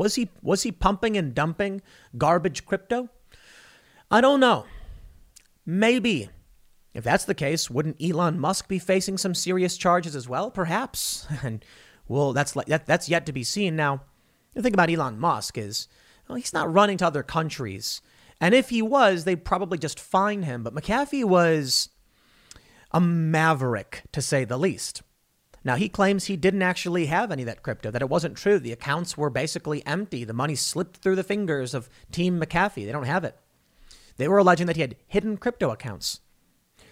Was 0.00 0.14
he 0.14 0.30
was 0.40 0.62
he 0.62 0.72
pumping 0.72 1.18
and 1.18 1.34
dumping 1.34 1.82
garbage 2.16 2.64
crypto? 2.64 3.10
I 4.10 4.22
don't 4.22 4.40
know. 4.40 4.64
Maybe. 5.66 6.30
If 6.94 7.04
that's 7.04 7.26
the 7.26 7.34
case, 7.34 7.68
wouldn't 7.68 8.02
Elon 8.02 8.40
Musk 8.40 8.66
be 8.66 8.78
facing 8.78 9.18
some 9.18 9.34
serious 9.34 9.76
charges 9.76 10.16
as 10.16 10.26
well? 10.26 10.50
Perhaps. 10.50 11.26
And 11.42 11.62
well, 12.08 12.32
that's 12.32 12.56
like 12.56 12.66
that, 12.68 12.86
that's 12.86 13.10
yet 13.10 13.26
to 13.26 13.32
be 13.32 13.44
seen. 13.44 13.76
Now, 13.76 14.04
the 14.54 14.62
thing 14.62 14.72
about 14.72 14.88
Elon 14.90 15.20
Musk 15.20 15.58
is, 15.58 15.86
well, 16.26 16.36
he's 16.36 16.54
not 16.54 16.72
running 16.72 16.96
to 16.96 17.06
other 17.06 17.22
countries. 17.22 18.00
And 18.40 18.54
if 18.54 18.70
he 18.70 18.80
was, 18.80 19.24
they'd 19.24 19.44
probably 19.44 19.76
just 19.76 20.00
fine 20.00 20.44
him. 20.44 20.62
But 20.62 20.74
McAfee 20.74 21.26
was 21.26 21.90
a 22.90 23.02
maverick, 23.02 24.04
to 24.12 24.22
say 24.22 24.46
the 24.46 24.58
least. 24.58 25.02
Now, 25.62 25.76
he 25.76 25.88
claims 25.88 26.24
he 26.24 26.36
didn't 26.36 26.62
actually 26.62 27.06
have 27.06 27.30
any 27.30 27.42
of 27.42 27.46
that 27.46 27.62
crypto, 27.62 27.90
that 27.90 28.00
it 28.00 28.08
wasn't 28.08 28.36
true. 28.36 28.58
The 28.58 28.72
accounts 28.72 29.18
were 29.18 29.28
basically 29.28 29.84
empty. 29.86 30.24
The 30.24 30.32
money 30.32 30.54
slipped 30.54 30.98
through 30.98 31.16
the 31.16 31.22
fingers 31.24 31.74
of 31.74 31.90
Team 32.10 32.40
McAfee. 32.40 32.86
They 32.86 32.92
don't 32.92 33.04
have 33.04 33.24
it. 33.24 33.36
They 34.16 34.26
were 34.26 34.38
alleging 34.38 34.66
that 34.66 34.76
he 34.76 34.82
had 34.82 34.96
hidden 35.06 35.36
crypto 35.36 35.70
accounts. 35.70 36.20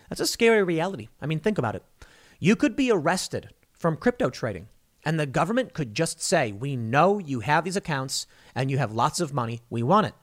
That's 0.08 0.20
a 0.20 0.26
scary 0.26 0.62
reality. 0.62 1.08
I 1.20 1.26
mean, 1.26 1.40
think 1.40 1.58
about 1.58 1.74
it. 1.74 1.84
You 2.38 2.56
could 2.56 2.76
be 2.76 2.90
arrested 2.90 3.50
from 3.72 3.96
crypto 3.96 4.30
trading, 4.30 4.68
and 5.04 5.18
the 5.18 5.26
government 5.26 5.72
could 5.72 5.94
just 5.94 6.22
say, 6.22 6.52
We 6.52 6.76
know 6.76 7.18
you 7.18 7.40
have 7.40 7.64
these 7.64 7.76
accounts 7.76 8.26
and 8.54 8.70
you 8.70 8.78
have 8.78 8.92
lots 8.92 9.20
of 9.20 9.34
money. 9.34 9.60
We 9.70 9.82
want 9.82 10.06
it. 10.06 10.14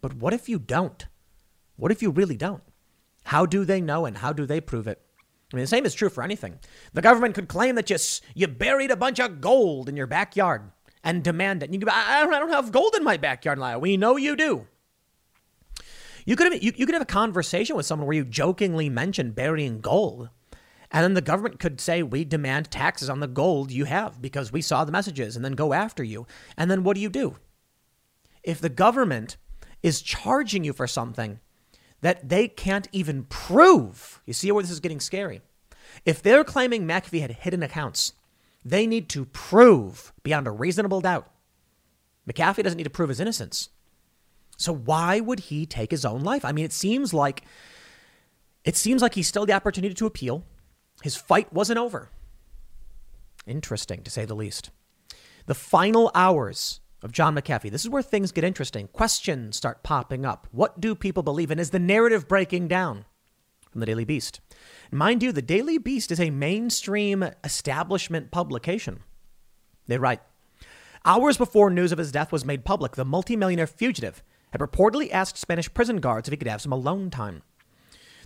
But 0.00 0.14
what 0.14 0.32
if 0.32 0.48
you 0.48 0.58
don't? 0.58 1.06
What 1.76 1.92
if 1.92 2.02
you 2.02 2.10
really 2.10 2.36
don't? 2.36 2.62
How 3.24 3.46
do 3.46 3.64
they 3.64 3.80
know 3.80 4.06
and 4.06 4.18
how 4.18 4.32
do 4.32 4.46
they 4.46 4.60
prove 4.60 4.86
it? 4.86 5.00
I 5.52 5.56
mean, 5.56 5.62
the 5.62 5.68
same 5.68 5.86
is 5.86 5.94
true 5.94 6.10
for 6.10 6.22
anything. 6.22 6.58
The 6.92 7.02
government 7.02 7.34
could 7.34 7.48
claim 7.48 7.74
that 7.76 7.88
you, 7.88 7.96
you 8.34 8.46
buried 8.48 8.90
a 8.90 8.96
bunch 8.96 9.18
of 9.18 9.40
gold 9.40 9.88
in 9.88 9.96
your 9.96 10.06
backyard 10.06 10.70
and 11.02 11.24
demand 11.24 11.62
it. 11.62 11.72
You 11.72 11.78
go, 11.78 11.90
I 11.90 12.22
don't, 12.22 12.34
I 12.34 12.38
don't 12.38 12.50
have 12.50 12.72
gold 12.72 12.94
in 12.94 13.04
my 13.04 13.16
backyard, 13.16 13.58
Lyle. 13.58 13.80
We 13.80 13.96
know 13.96 14.16
you 14.16 14.36
do. 14.36 14.66
You 16.26 16.36
could, 16.36 16.52
have, 16.52 16.62
you, 16.62 16.72
you 16.76 16.84
could 16.84 16.94
have 16.94 17.02
a 17.02 17.06
conversation 17.06 17.76
with 17.76 17.86
someone 17.86 18.06
where 18.06 18.16
you 18.16 18.24
jokingly 18.24 18.90
mention 18.90 19.30
burying 19.30 19.80
gold. 19.80 20.28
And 20.90 21.02
then 21.02 21.14
the 21.14 21.22
government 21.22 21.58
could 21.58 21.80
say, 21.80 22.02
We 22.02 22.24
demand 22.24 22.70
taxes 22.70 23.08
on 23.08 23.20
the 23.20 23.26
gold 23.26 23.70
you 23.70 23.86
have 23.86 24.20
because 24.20 24.52
we 24.52 24.60
saw 24.60 24.84
the 24.84 24.92
messages 24.92 25.36
and 25.36 25.44
then 25.44 25.52
go 25.52 25.72
after 25.72 26.04
you. 26.04 26.26
And 26.58 26.70
then 26.70 26.84
what 26.84 26.94
do 26.94 27.00
you 27.00 27.08
do? 27.08 27.36
If 28.42 28.60
the 28.60 28.68
government 28.68 29.38
is 29.82 30.02
charging 30.02 30.64
you 30.64 30.74
for 30.74 30.86
something 30.86 31.40
that 32.00 32.28
they 32.28 32.48
can't 32.48 32.88
even 32.92 33.24
prove. 33.24 34.22
You 34.26 34.32
see 34.32 34.50
where 34.52 34.62
this 34.62 34.70
is 34.70 34.80
getting 34.80 35.00
scary? 35.00 35.40
If 36.04 36.22
they're 36.22 36.44
claiming 36.44 36.86
McAfee 36.86 37.20
had 37.20 37.32
hidden 37.32 37.62
accounts, 37.62 38.12
they 38.64 38.86
need 38.86 39.08
to 39.10 39.24
prove 39.24 40.12
beyond 40.22 40.46
a 40.46 40.50
reasonable 40.50 41.00
doubt. 41.00 41.28
McAfee 42.28 42.62
doesn't 42.62 42.76
need 42.76 42.84
to 42.84 42.90
prove 42.90 43.08
his 43.08 43.20
innocence. 43.20 43.70
So 44.56 44.74
why 44.74 45.20
would 45.20 45.40
he 45.40 45.66
take 45.66 45.90
his 45.90 46.04
own 46.04 46.20
life? 46.20 46.44
I 46.44 46.52
mean, 46.52 46.64
it 46.64 46.72
seems 46.72 47.14
like 47.14 47.42
it 48.64 48.76
seems 48.76 49.00
like 49.00 49.14
he 49.14 49.22
still 49.22 49.42
had 49.42 49.48
the 49.48 49.54
opportunity 49.54 49.94
to 49.94 50.06
appeal. 50.06 50.44
His 51.02 51.16
fight 51.16 51.52
wasn't 51.52 51.78
over. 51.78 52.10
Interesting, 53.46 54.02
to 54.02 54.10
say 54.10 54.24
the 54.24 54.34
least. 54.34 54.70
The 55.46 55.54
final 55.54 56.10
hours 56.14 56.80
of 57.02 57.12
John 57.12 57.34
McAfee. 57.34 57.70
This 57.70 57.84
is 57.84 57.90
where 57.90 58.02
things 58.02 58.32
get 58.32 58.44
interesting. 58.44 58.88
Questions 58.88 59.56
start 59.56 59.82
popping 59.82 60.24
up. 60.24 60.46
What 60.50 60.80
do 60.80 60.94
people 60.94 61.22
believe 61.22 61.50
in? 61.50 61.58
Is 61.58 61.70
the 61.70 61.78
narrative 61.78 62.28
breaking 62.28 62.68
down? 62.68 63.04
From 63.70 63.80
the 63.80 63.86
Daily 63.86 64.04
Beast. 64.04 64.40
Mind 64.90 65.22
you, 65.22 65.30
the 65.30 65.42
Daily 65.42 65.76
Beast 65.78 66.10
is 66.10 66.20
a 66.20 66.30
mainstream 66.30 67.30
establishment 67.44 68.30
publication. 68.30 69.00
They 69.86 69.98
write 69.98 70.20
Hours 71.04 71.36
before 71.36 71.70
news 71.70 71.92
of 71.92 71.98
his 71.98 72.12
death 72.12 72.32
was 72.32 72.44
made 72.44 72.64
public, 72.64 72.96
the 72.96 73.04
multimillionaire 73.04 73.66
fugitive 73.66 74.22
had 74.52 74.60
reportedly 74.60 75.10
asked 75.12 75.36
Spanish 75.36 75.72
prison 75.72 75.98
guards 75.98 76.28
if 76.28 76.32
he 76.32 76.36
could 76.36 76.48
have 76.48 76.62
some 76.62 76.72
alone 76.72 77.10
time. 77.10 77.42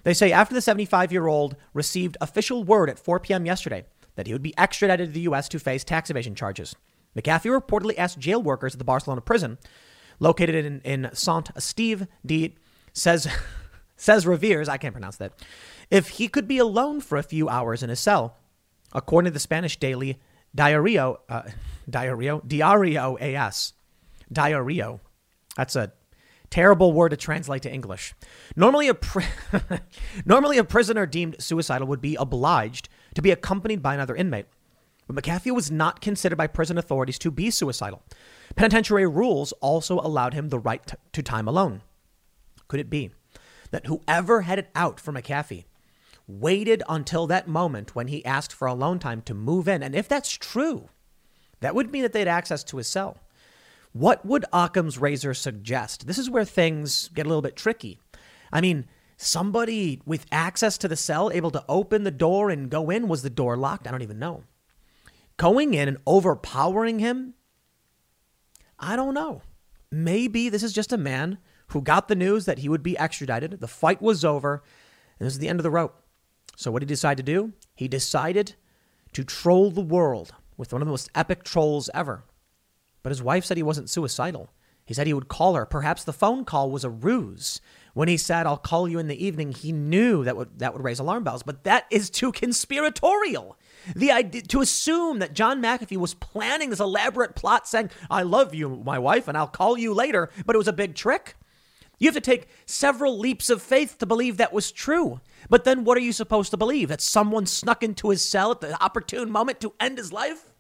They 0.05 0.15
say 0.15 0.33
after 0.33 0.55
the 0.55 0.61
75 0.61 1.13
year 1.13 1.27
old 1.27 1.57
received 1.75 2.17
official 2.21 2.65
word 2.65 2.91
at 2.91 2.99
4 2.99 3.21
p.m. 3.21 3.47
yesterday 3.47 3.85
that 4.15 4.27
he 4.27 4.33
would 4.33 4.43
be 4.43 4.57
extradited 4.59 5.09
to 5.09 5.13
the 5.13 5.21
U.S. 5.23 5.49
to 5.51 5.59
face 5.59 5.85
tax 5.85 6.11
evasion 6.11 6.35
charges. 6.35 6.75
McAfee 7.17 7.61
reportedly 7.61 7.95
asked 7.99 8.19
jail 8.19 8.43
workers 8.43 8.75
at 8.75 8.79
the 8.79 8.85
Barcelona 8.85 9.21
prison, 9.21 9.59
located 10.19 10.65
in, 10.65 10.81
in 10.81 11.11
Sant 11.13 11.55
Esteve 11.55 12.09
de 12.25 12.55
says 12.93 13.29
says 13.97 14.25
Reviers, 14.25 14.69
I 14.69 14.79
can't 14.79 14.95
pronounce 14.95 15.17
that, 15.17 15.33
if 15.91 16.09
he 16.11 16.29
could 16.29 16.49
be 16.49 16.59
alone 16.59 17.01
for 17.01 17.19
a 17.19 17.23
few 17.23 17.49
hours 17.49 17.83
in 17.83 17.91
his 17.91 18.01
cell, 18.01 18.37
according 18.93 19.31
to 19.31 19.35
the 19.35 19.41
Spanish 19.41 19.77
daily 19.79 20.21
Diario, 20.55 21.21
uh, 21.29 21.43
Diario, 21.91 22.41
Diario 22.41 23.17
AS, 23.19 23.75
Diario. 24.33 25.01
That's 25.57 25.77
a 25.77 25.93
terrible 26.51 26.93
word 26.93 27.11
to 27.11 27.17
translate 27.17 27.63
to 27.63 27.73
English. 27.73 28.15
Normally, 28.57 28.89
a 28.89 28.95
pri- 28.95 29.27
normally 30.25 30.59
a 30.59 30.65
prisoner 30.65 31.07
deemed 31.07 31.37
suicidal 31.41 31.89
would 31.89 32.01
be 32.01 32.15
obliged 32.17 32.89
to 33.15 33.23
be 33.23 33.31
accompanied 33.31 33.83
by 33.83 33.95
another 33.95 34.15
inmate. 34.15 34.47
But 35.07 35.17
McAfee 35.17 35.55
was 35.55 35.71
not 35.71 36.01
considered 36.01 36.37
by 36.37 36.47
prison 36.47 36.79
authorities 36.79 37.19
to 37.21 37.31
be 37.31 37.51
suicidal. 37.51 38.03
Penitentiary 38.55 39.07
rules 39.07 39.53
also 39.61 39.99
allowed 40.01 40.35
him 40.35 40.49
the 40.49 40.59
right 40.59 40.93
to 41.13 41.23
time 41.23 41.49
alone. 41.49 41.83
Could 42.69 42.81
it 42.81 42.91
be 42.91 43.11
that 43.71 43.87
whoever 43.87 44.43
had 44.43 44.59
it 44.59 44.71
out 44.75 45.01
for 45.01 45.13
McAfee 45.13 45.65
waited 46.27 46.83
until 46.89 47.27
that 47.27 47.49
moment 47.49 47.95
when 47.95 48.09
he 48.09 48.25
asked 48.25 48.53
for 48.53 48.67
alone 48.69 48.99
time 48.99 49.23
to 49.23 49.35
move 49.35 49.69
in? 49.69 49.83
And 49.83 49.95
if 49.95 50.09
that's 50.09 50.31
true, 50.31 50.89
that 51.61 51.75
would 51.75 51.91
mean 51.91 52.03
that 52.03 52.13
they 52.13 52.21
had 52.21 52.29
access 52.29 52.63
to 52.65 52.77
his 52.77 52.89
cell. 52.89 53.19
What 53.93 54.25
would 54.25 54.47
Occam's 54.53 54.99
razor 54.99 55.35
suggest? 55.35 56.07
This 56.07 56.19
is 56.19 56.31
where 56.31 56.45
things 56.45 57.09
get 57.09 57.27
a 57.27 57.29
little 57.29 57.43
bit 57.43 57.57
tricky. 57.57 57.99
I 58.53 58.61
mean, 58.61 58.87
somebody 59.19 60.01
with 60.07 60.27
access 60.33 60.79
to 60.79 60.89
the 60.89 60.97
cell 60.97 61.31
able 61.31 61.51
to 61.51 61.65
open 61.69 62.05
the 62.05 62.11
door 62.11 62.49
and 62.49 62.71
go 62.71 62.89
in, 62.89 63.09
was 63.09 63.23
the 63.23 63.31
door 63.31 63.57
locked? 63.57 63.87
I 63.87 63.91
don't 63.91 64.03
even 64.03 64.19
know 64.19 64.45
going 65.37 65.75
in 65.75 65.89
and 65.89 65.99
overpowering 66.07 66.99
him, 66.99 67.35
I 68.79 68.97
don't 68.97 69.15
know. 69.15 69.43
Maybe 69.91 70.49
this 70.49 70.63
is 70.63 70.73
just 70.73 70.93
a 70.93 70.99
man 70.99 71.39
who 71.69 71.83
got 71.83 72.09
the 72.09 72.15
news 72.15 72.45
that 72.47 72.59
he 72.59 72.69
would 72.69 72.83
be 72.83 72.99
extradited. 72.99 73.61
The 73.61 73.69
fight 73.69 74.03
was 74.03 74.25
over, 74.25 74.63
and 75.19 75.27
this 75.27 75.35
is 75.35 75.39
the 75.39 75.49
end 75.49 75.59
of 75.59 75.65
the 75.65 75.71
rope. 75.71 76.03
So, 76.57 76.71
what 76.71 76.81
did 76.81 76.89
he 76.89 76.95
decide 76.95 77.17
to 77.17 77.23
do? 77.23 77.53
He 77.75 77.89
decided 77.89 78.55
to 79.13 79.25
troll 79.25 79.71
the 79.71 79.81
world 79.81 80.35
with 80.57 80.73
one 80.73 80.83
of 80.83 80.87
the 80.87 80.93
most 80.93 81.11
epic 81.15 81.45
trolls 81.45 81.91
ever. 81.95 82.25
But 83.03 83.11
his 83.11 83.23
wife 83.23 83.45
said 83.45 83.57
he 83.57 83.63
wasn't 83.63 83.91
suicidal. 83.91 84.51
He 84.85 84.95
said 84.95 85.07
he 85.07 85.15
would 85.15 85.29
call 85.29 85.55
her. 85.55 85.65
Perhaps 85.65 86.05
the 86.05 86.13
phone 86.13 86.45
call 86.45 86.71
was 86.71 86.85
a 86.85 86.91
ruse. 86.91 87.61
When 87.95 88.09
he 88.09 88.17
said, 88.17 88.47
I'll 88.47 88.57
call 88.57 88.89
you 88.89 88.99
in 88.99 89.09
the 89.09 89.25
evening, 89.25 89.53
he 89.53 89.73
knew 89.73 90.25
that 90.25 90.37
would, 90.37 90.59
that 90.59 90.73
would 90.73 90.83
raise 90.83 90.99
alarm 90.99 91.25
bells. 91.25 91.43
But 91.43 91.65
that 91.65 91.87
is 91.91 92.11
too 92.11 92.33
conspiratorial. 92.33 93.57
The 93.95 94.13
idea, 94.13 94.43
to 94.43 94.61
assume 94.61 95.19
that 95.19 95.33
John 95.33 95.61
McAfee 95.63 95.97
was 95.97 96.15
planning 96.15 96.71
this 96.71 96.81
elaborate 96.81 97.35
plot 97.35 97.67
saying, 97.67 97.91
I 98.11 98.23
love 98.23 98.55
you, 98.55 98.83
my 98.85 98.99
wife, 98.99 99.29
and 99.29 99.37
I'll 99.37 99.47
call 99.49 99.79
you 99.79 99.93
later, 99.93 100.31
but 100.47 100.55
it 100.55 100.59
was 100.59 100.69
a 100.69 100.73
big 100.73 100.95
trick. 100.95 101.37
You 101.99 102.09
have 102.09 102.15
to 102.15 102.21
take 102.21 102.49
several 102.67 103.19
leaps 103.19 103.49
of 103.49 103.63
faith 103.63 103.99
to 103.99 104.07
believe 104.07 104.37
that 104.37 104.53
was 104.53 104.73
true. 104.73 105.21
But 105.49 105.65
then 105.65 105.85
what 105.85 105.97
are 105.97 106.01
you 106.01 106.13
supposed 106.13 106.51
to 106.51 106.57
believe? 106.57 106.89
That 106.89 107.01
someone 107.01 107.47
snuck 107.47 107.83
into 107.83 108.11
his 108.11 108.29
cell 108.29 108.51
at 108.51 108.61
the 108.61 108.83
opportune 108.83 109.31
moment 109.31 109.61
to 109.61 109.73
end 109.79 109.99
his 109.99 110.13
life? 110.13 110.53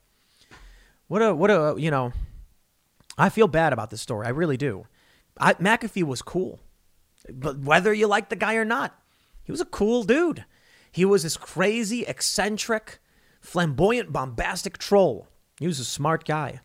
What 1.09 1.21
a, 1.21 1.35
what 1.35 1.51
a, 1.51 1.75
you 1.77 1.91
know, 1.91 2.13
I 3.19 3.29
feel 3.29 3.49
bad 3.49 3.73
about 3.73 3.91
this 3.91 4.01
story. 4.01 4.27
I 4.27 4.31
really 4.31 4.57
do. 4.57 4.87
I, 5.39 5.55
McAfee 5.55 6.05
was 6.05 6.23
cool, 6.23 6.61
but 7.29 7.59
whether 7.59 7.93
you 7.93 8.07
like 8.07 8.29
the 8.29 8.37
guy 8.37 8.55
or 8.55 8.65
not, 8.65 8.99
he 9.43 9.51
was 9.51 9.61
a 9.61 9.67
cool 9.67 10.05
dude. 10.05 10.45
He 10.93 11.05
was 11.05 11.23
this 11.25 11.37
crazy, 11.37 12.05
eccentric, 12.05 13.01
flamboyant, 13.43 14.13
bombastic 14.13 14.79
troll. 14.79 15.29
He 15.59 15.67
was 15.67 15.79
a 15.79 15.85
smart 15.85 16.25
guy. 16.25 16.61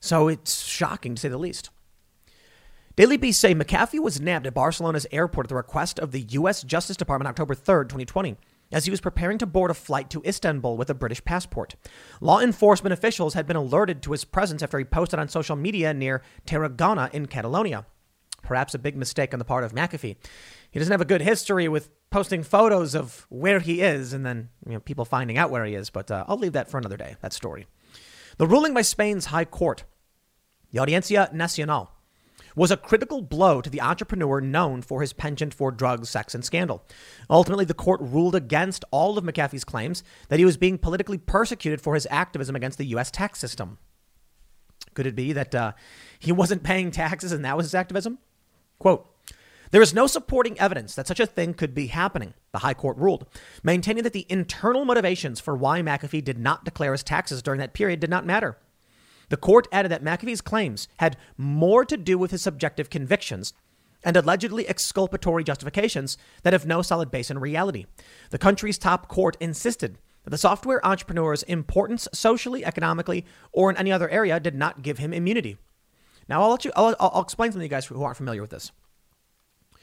So 0.00 0.28
it's 0.28 0.64
shocking 0.64 1.14
to 1.14 1.20
say 1.20 1.28
the 1.28 1.38
least. 1.38 1.70
Daily 2.96 3.16
Beast 3.16 3.40
say 3.40 3.54
McAfee 3.54 4.00
was 4.00 4.20
nabbed 4.20 4.46
at 4.46 4.52
Barcelona's 4.52 5.06
airport 5.10 5.46
at 5.46 5.48
the 5.48 5.54
request 5.54 5.98
of 5.98 6.12
the 6.12 6.20
U.S. 6.20 6.62
Justice 6.62 6.98
Department 6.98 7.28
October 7.28 7.54
3rd, 7.54 7.84
2020 7.84 8.36
as 8.72 8.84
he 8.84 8.90
was 8.90 9.00
preparing 9.00 9.38
to 9.38 9.46
board 9.46 9.70
a 9.70 9.74
flight 9.74 10.10
to 10.10 10.22
Istanbul 10.24 10.76
with 10.76 10.90
a 10.90 10.94
British 10.94 11.24
passport. 11.24 11.74
Law 12.20 12.40
enforcement 12.40 12.92
officials 12.92 13.34
had 13.34 13.46
been 13.46 13.56
alerted 13.56 14.02
to 14.02 14.12
his 14.12 14.24
presence 14.24 14.62
after 14.62 14.78
he 14.78 14.84
posted 14.84 15.18
on 15.18 15.28
social 15.28 15.56
media 15.56 15.92
near 15.92 16.22
Tarragona 16.46 17.10
in 17.12 17.26
Catalonia. 17.26 17.86
Perhaps 18.42 18.74
a 18.74 18.78
big 18.78 18.96
mistake 18.96 19.32
on 19.32 19.38
the 19.38 19.44
part 19.44 19.64
of 19.64 19.72
McAfee. 19.72 20.16
He 20.70 20.78
doesn't 20.78 20.92
have 20.92 21.00
a 21.00 21.06
good 21.06 21.22
history 21.22 21.68
with 21.68 21.90
posting 22.10 22.42
photos 22.42 22.94
of 22.94 23.26
where 23.28 23.60
he 23.60 23.80
is 23.80 24.12
and 24.12 24.24
then 24.24 24.50
you 24.66 24.72
know, 24.72 24.80
people 24.80 25.04
finding 25.04 25.38
out 25.38 25.50
where 25.50 25.64
he 25.64 25.74
is, 25.74 25.90
but 25.90 26.10
uh, 26.10 26.24
I'll 26.28 26.38
leave 26.38 26.52
that 26.52 26.70
for 26.70 26.78
another 26.78 26.96
day, 26.96 27.16
that 27.22 27.32
story. 27.32 27.66
The 28.38 28.46
ruling 28.46 28.72
by 28.72 28.82
Spain's 28.82 29.26
High 29.26 29.44
Court, 29.44 29.84
the 30.70 30.78
Audiencia 30.78 31.30
Nacional, 31.32 31.90
was 32.56 32.70
a 32.70 32.76
critical 32.76 33.22
blow 33.22 33.60
to 33.60 33.70
the 33.70 33.80
entrepreneur 33.80 34.40
known 34.40 34.82
for 34.82 35.00
his 35.00 35.12
penchant 35.12 35.54
for 35.54 35.70
drugs, 35.70 36.10
sex, 36.10 36.34
and 36.34 36.44
scandal. 36.44 36.84
Ultimately, 37.28 37.64
the 37.64 37.74
court 37.74 38.00
ruled 38.00 38.34
against 38.34 38.84
all 38.90 39.16
of 39.16 39.24
McAfee's 39.24 39.64
claims 39.64 40.02
that 40.28 40.38
he 40.38 40.44
was 40.44 40.56
being 40.56 40.78
politically 40.78 41.18
persecuted 41.18 41.80
for 41.80 41.94
his 41.94 42.08
activism 42.10 42.56
against 42.56 42.78
the 42.78 42.86
U.S. 42.86 43.10
tax 43.10 43.38
system. 43.38 43.78
Could 44.94 45.06
it 45.06 45.14
be 45.14 45.32
that 45.32 45.54
uh, 45.54 45.72
he 46.18 46.32
wasn't 46.32 46.62
paying 46.62 46.90
taxes 46.90 47.32
and 47.32 47.44
that 47.44 47.56
was 47.56 47.66
his 47.66 47.74
activism? 47.74 48.18
Quote, 48.78 49.06
there 49.70 49.82
is 49.82 49.94
no 49.94 50.06
supporting 50.06 50.58
evidence 50.58 50.94
that 50.94 51.06
such 51.06 51.20
a 51.20 51.26
thing 51.26 51.54
could 51.54 51.74
be 51.74 51.86
happening, 51.88 52.34
the 52.52 52.58
High 52.58 52.74
Court 52.74 52.96
ruled, 52.96 53.26
maintaining 53.62 54.02
that 54.02 54.12
the 54.12 54.26
internal 54.28 54.84
motivations 54.84 55.38
for 55.38 55.56
why 55.56 55.80
McAfee 55.80 56.24
did 56.24 56.38
not 56.38 56.64
declare 56.64 56.92
his 56.92 57.04
taxes 57.04 57.42
during 57.42 57.60
that 57.60 57.74
period 57.74 58.00
did 58.00 58.10
not 58.10 58.26
matter. 58.26 58.58
The 59.28 59.36
court 59.36 59.68
added 59.70 59.92
that 59.92 60.02
McAfee's 60.02 60.40
claims 60.40 60.88
had 60.96 61.16
more 61.36 61.84
to 61.84 61.96
do 61.96 62.18
with 62.18 62.32
his 62.32 62.42
subjective 62.42 62.90
convictions 62.90 63.54
and 64.02 64.16
allegedly 64.16 64.68
exculpatory 64.68 65.44
justifications 65.44 66.18
that 66.42 66.52
have 66.52 66.66
no 66.66 66.82
solid 66.82 67.10
base 67.10 67.30
in 67.30 67.38
reality. 67.38 67.86
The 68.30 68.38
country's 68.38 68.78
top 68.78 69.08
court 69.08 69.36
insisted 69.40 69.98
that 70.24 70.30
the 70.30 70.38
software 70.38 70.84
entrepreneur's 70.84 71.42
importance 71.44 72.08
socially, 72.12 72.64
economically, 72.64 73.24
or 73.52 73.70
in 73.70 73.76
any 73.76 73.92
other 73.92 74.08
area 74.08 74.40
did 74.40 74.54
not 74.54 74.82
give 74.82 74.98
him 74.98 75.12
immunity. 75.12 75.58
Now, 76.28 76.42
I'll 76.42 76.50
let 76.50 76.64
you. 76.64 76.72
I'll, 76.76 76.94
I'll 76.98 77.22
explain 77.22 77.50
something 77.50 77.60
to 77.60 77.64
you 77.66 77.70
guys 77.76 77.86
who 77.86 78.02
aren't 78.02 78.16
familiar 78.16 78.40
with 78.40 78.50
this. 78.50 78.72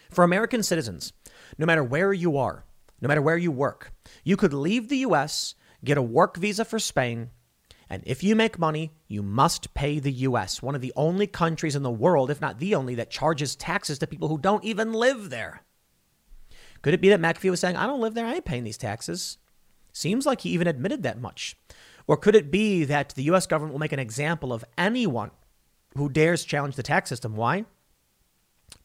For 0.09 0.23
American 0.23 0.63
citizens, 0.63 1.13
no 1.57 1.65
matter 1.65 1.83
where 1.83 2.13
you 2.13 2.37
are, 2.37 2.65
no 3.01 3.07
matter 3.07 3.21
where 3.21 3.37
you 3.37 3.51
work, 3.51 3.91
you 4.23 4.37
could 4.37 4.53
leave 4.53 4.89
the 4.89 4.97
U.S., 4.97 5.55
get 5.83 5.97
a 5.97 6.01
work 6.01 6.37
visa 6.37 6.65
for 6.65 6.79
Spain, 6.79 7.29
and 7.89 8.03
if 8.05 8.23
you 8.23 8.35
make 8.35 8.59
money, 8.59 8.91
you 9.07 9.23
must 9.23 9.73
pay 9.73 9.99
the 9.99 10.11
US, 10.11 10.61
one 10.61 10.75
of 10.75 10.81
the 10.81 10.93
only 10.95 11.27
countries 11.27 11.75
in 11.75 11.83
the 11.83 11.91
world, 11.91 12.29
if 12.29 12.41
not 12.41 12.59
the 12.59 12.75
only, 12.75 12.95
that 12.95 13.09
charges 13.09 13.55
taxes 13.55 13.99
to 13.99 14.07
people 14.07 14.27
who 14.27 14.37
don't 14.37 14.63
even 14.63 14.91
live 14.93 15.29
there. 15.29 15.61
Could 16.81 16.93
it 16.93 17.01
be 17.01 17.09
that 17.09 17.21
McAfee 17.21 17.49
was 17.49 17.59
saying, 17.59 17.75
I 17.75 17.87
don't 17.87 18.01
live 18.01 18.13
there, 18.13 18.25
I 18.25 18.35
ain't 18.35 18.45
paying 18.45 18.63
these 18.63 18.77
taxes? 18.77 19.37
Seems 19.93 20.25
like 20.25 20.41
he 20.41 20.49
even 20.49 20.67
admitted 20.67 21.03
that 21.03 21.21
much. 21.21 21.55
Or 22.07 22.17
could 22.17 22.35
it 22.35 22.51
be 22.51 22.83
that 22.85 23.09
the 23.09 23.23
US 23.23 23.47
government 23.47 23.73
will 23.73 23.79
make 23.79 23.93
an 23.93 23.99
example 23.99 24.53
of 24.53 24.65
anyone 24.77 25.31
who 25.95 26.09
dares 26.09 26.43
challenge 26.43 26.75
the 26.75 26.83
tax 26.83 27.09
system? 27.09 27.35
Why? 27.35 27.65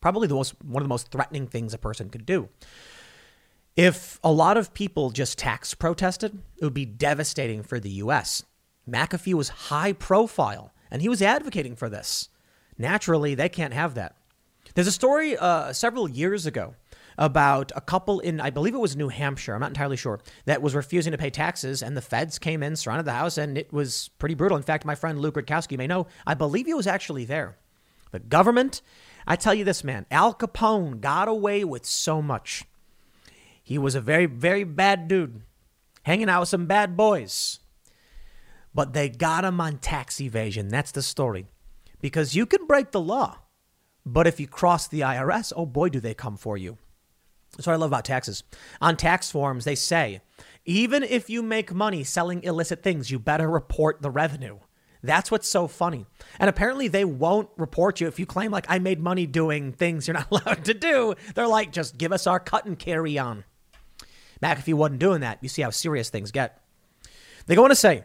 Probably 0.01 0.29
the 0.29 0.35
most, 0.35 0.55
one 0.62 0.83
of 0.83 0.85
the 0.85 0.92
most 0.92 1.11
threatening 1.11 1.47
things 1.47 1.75
a 1.75 1.79
person 1.79 2.11
could 2.11 2.27
do. 2.27 2.49
If 3.77 4.21
a 4.23 4.31
lot 4.31 4.57
of 4.57 4.75
people 4.75 5.11
just 5.11 5.38
tax 5.38 5.75
protested, 5.75 6.38
it 6.59 6.64
would 6.64 6.75
be 6.75 6.85
devastating 6.85 7.62
for 7.62 7.81
the 7.81 7.90
US. 7.90 8.45
McAfee 8.88 9.35
was 9.35 9.49
high 9.49 9.92
profile 9.92 10.73
and 10.90 11.01
he 11.01 11.09
was 11.09 11.23
advocating 11.23 11.77
for 11.77 11.88
this. 11.88 12.29
Naturally, 12.77 13.35
they 13.35 13.49
can't 13.49 13.73
have 13.73 13.95
that. 13.95 14.16
There's 14.75 14.87
a 14.87 14.92
story 14.92 15.37
uh, 15.37 15.73
several 15.73 16.09
years 16.09 16.47
ago 16.47 16.75
about 17.18 17.73
a 17.77 17.81
couple 17.81 18.21
in, 18.21 18.40
I 18.40 18.51
believe 18.51 18.75
it 18.75 18.79
was 18.79 18.97
New 18.97 19.09
Hampshire, 19.09 19.55
I'm 19.55 19.61
not 19.61 19.71
entirely 19.71 19.97
sure, 19.97 20.21
that 20.47 20.62
was 20.62 20.75
refusing 20.75 21.12
to 21.12 21.18
pay 21.18 21.31
taxes, 21.31 21.83
and 21.83 21.97
the 21.97 22.01
feds 22.01 22.38
came 22.38 22.62
in, 22.62 22.75
surrounded 22.77 23.05
the 23.05 23.12
house, 23.12 23.37
and 23.37 23.59
it 23.59 23.73
was 23.73 24.11
pretty 24.18 24.35
brutal. 24.35 24.57
In 24.57 24.62
fact, 24.62 24.85
my 24.85 24.95
friend 24.95 25.21
Luke 25.21 25.35
Rudkowski 25.35 25.77
may 25.77 25.87
know, 25.87 26.07
I 26.27 26.35
believe 26.35 26.66
he 26.66 26.75
was 26.75 26.87
actually 26.87 27.25
there. 27.25 27.57
The 28.12 28.18
government, 28.18 28.83
I 29.27 29.37
tell 29.37 29.55
you 29.55 29.65
this, 29.65 29.85
man, 29.85 30.07
Al 30.11 30.35
Capone 30.35 31.01
got 31.01 31.29
away 31.29 31.65
with 31.65 31.85
so 31.87 32.21
much. 32.21 32.65
He 33.63 33.79
was 33.79 33.95
a 33.95 34.01
very, 34.01 34.27
very 34.27 34.65
bad 34.65 35.09
dude, 35.09 35.43
hanging 36.03 36.29
out 36.29 36.41
with 36.41 36.49
some 36.49 36.67
bad 36.67 36.97
boys 36.97 37.61
but 38.75 38.93
they 38.93 39.09
got 39.09 39.45
him 39.45 39.61
on 39.61 39.79
tax 39.79 40.21
evasion. 40.21 40.69
That's 40.69 40.93
the 40.93 41.03
story. 41.03 41.47
Because 42.01 42.35
you 42.35 42.47
can 42.47 42.67
break 42.67 42.91
the 42.91 43.01
law, 43.01 43.39
but 44.05 44.27
if 44.27 44.41
you 44.41 44.47
cross 44.47 44.89
the 44.89 45.01
IRS, 45.01 45.53
oh 45.55 45.67
boy, 45.67 45.89
do 45.89 46.01
they 46.01 46.15
come 46.15 46.37
for 46.37 46.57
you. 46.57 46.79
That's 47.53 47.67
what 47.67 47.75
I 47.75 47.77
love 47.77 47.91
about 47.91 48.05
taxes. 48.05 48.43
On 48.81 48.97
tax 48.97 49.31
forms, 49.31 49.65
they 49.65 49.75
say, 49.75 50.21
even 50.65 51.03
if 51.03 51.29
you 51.29 51.43
make 51.43 51.73
money 51.73 52.03
selling 52.03 52.43
illicit 52.43 52.83
things, 52.83 53.11
you 53.11 53.19
better 53.19 53.49
report 53.49 54.01
the 54.01 54.11
revenue. 54.11 54.59
That's 55.03 55.31
what's 55.31 55.49
so 55.49 55.67
funny. 55.67 56.07
And 56.38 56.49
apparently, 56.49 56.88
they 56.88 57.05
won't 57.05 57.49
report 57.57 58.01
you 58.01 58.07
if 58.07 58.19
you 58.19 58.27
claim, 58.27 58.51
like, 58.51 58.67
I 58.69 58.79
made 58.79 59.01
money 59.01 59.27
doing 59.27 59.73
things 59.73 60.07
you're 60.07 60.15
not 60.15 60.29
allowed 60.31 60.65
to 60.67 60.75
do. 60.75 61.15
They're 61.35 61.49
like, 61.49 61.73
just 61.73 61.99
give 61.99 62.12
us 62.12 62.27
our 62.27 62.38
cut 62.38 62.67
and 62.67 62.79
carry 62.79 63.19
on. 63.19 63.45
McAfee 64.43 64.75
wasn't 64.75 65.01
doing 65.01 65.21
that. 65.21 65.38
You 65.41 65.49
see 65.49 65.62
how 65.62 65.71
serious 65.71 66.11
things 66.11 66.31
get. 66.31 66.61
They 67.47 67.55
go 67.55 67.65
on 67.65 67.71
to 67.71 67.77
say, 67.77 68.05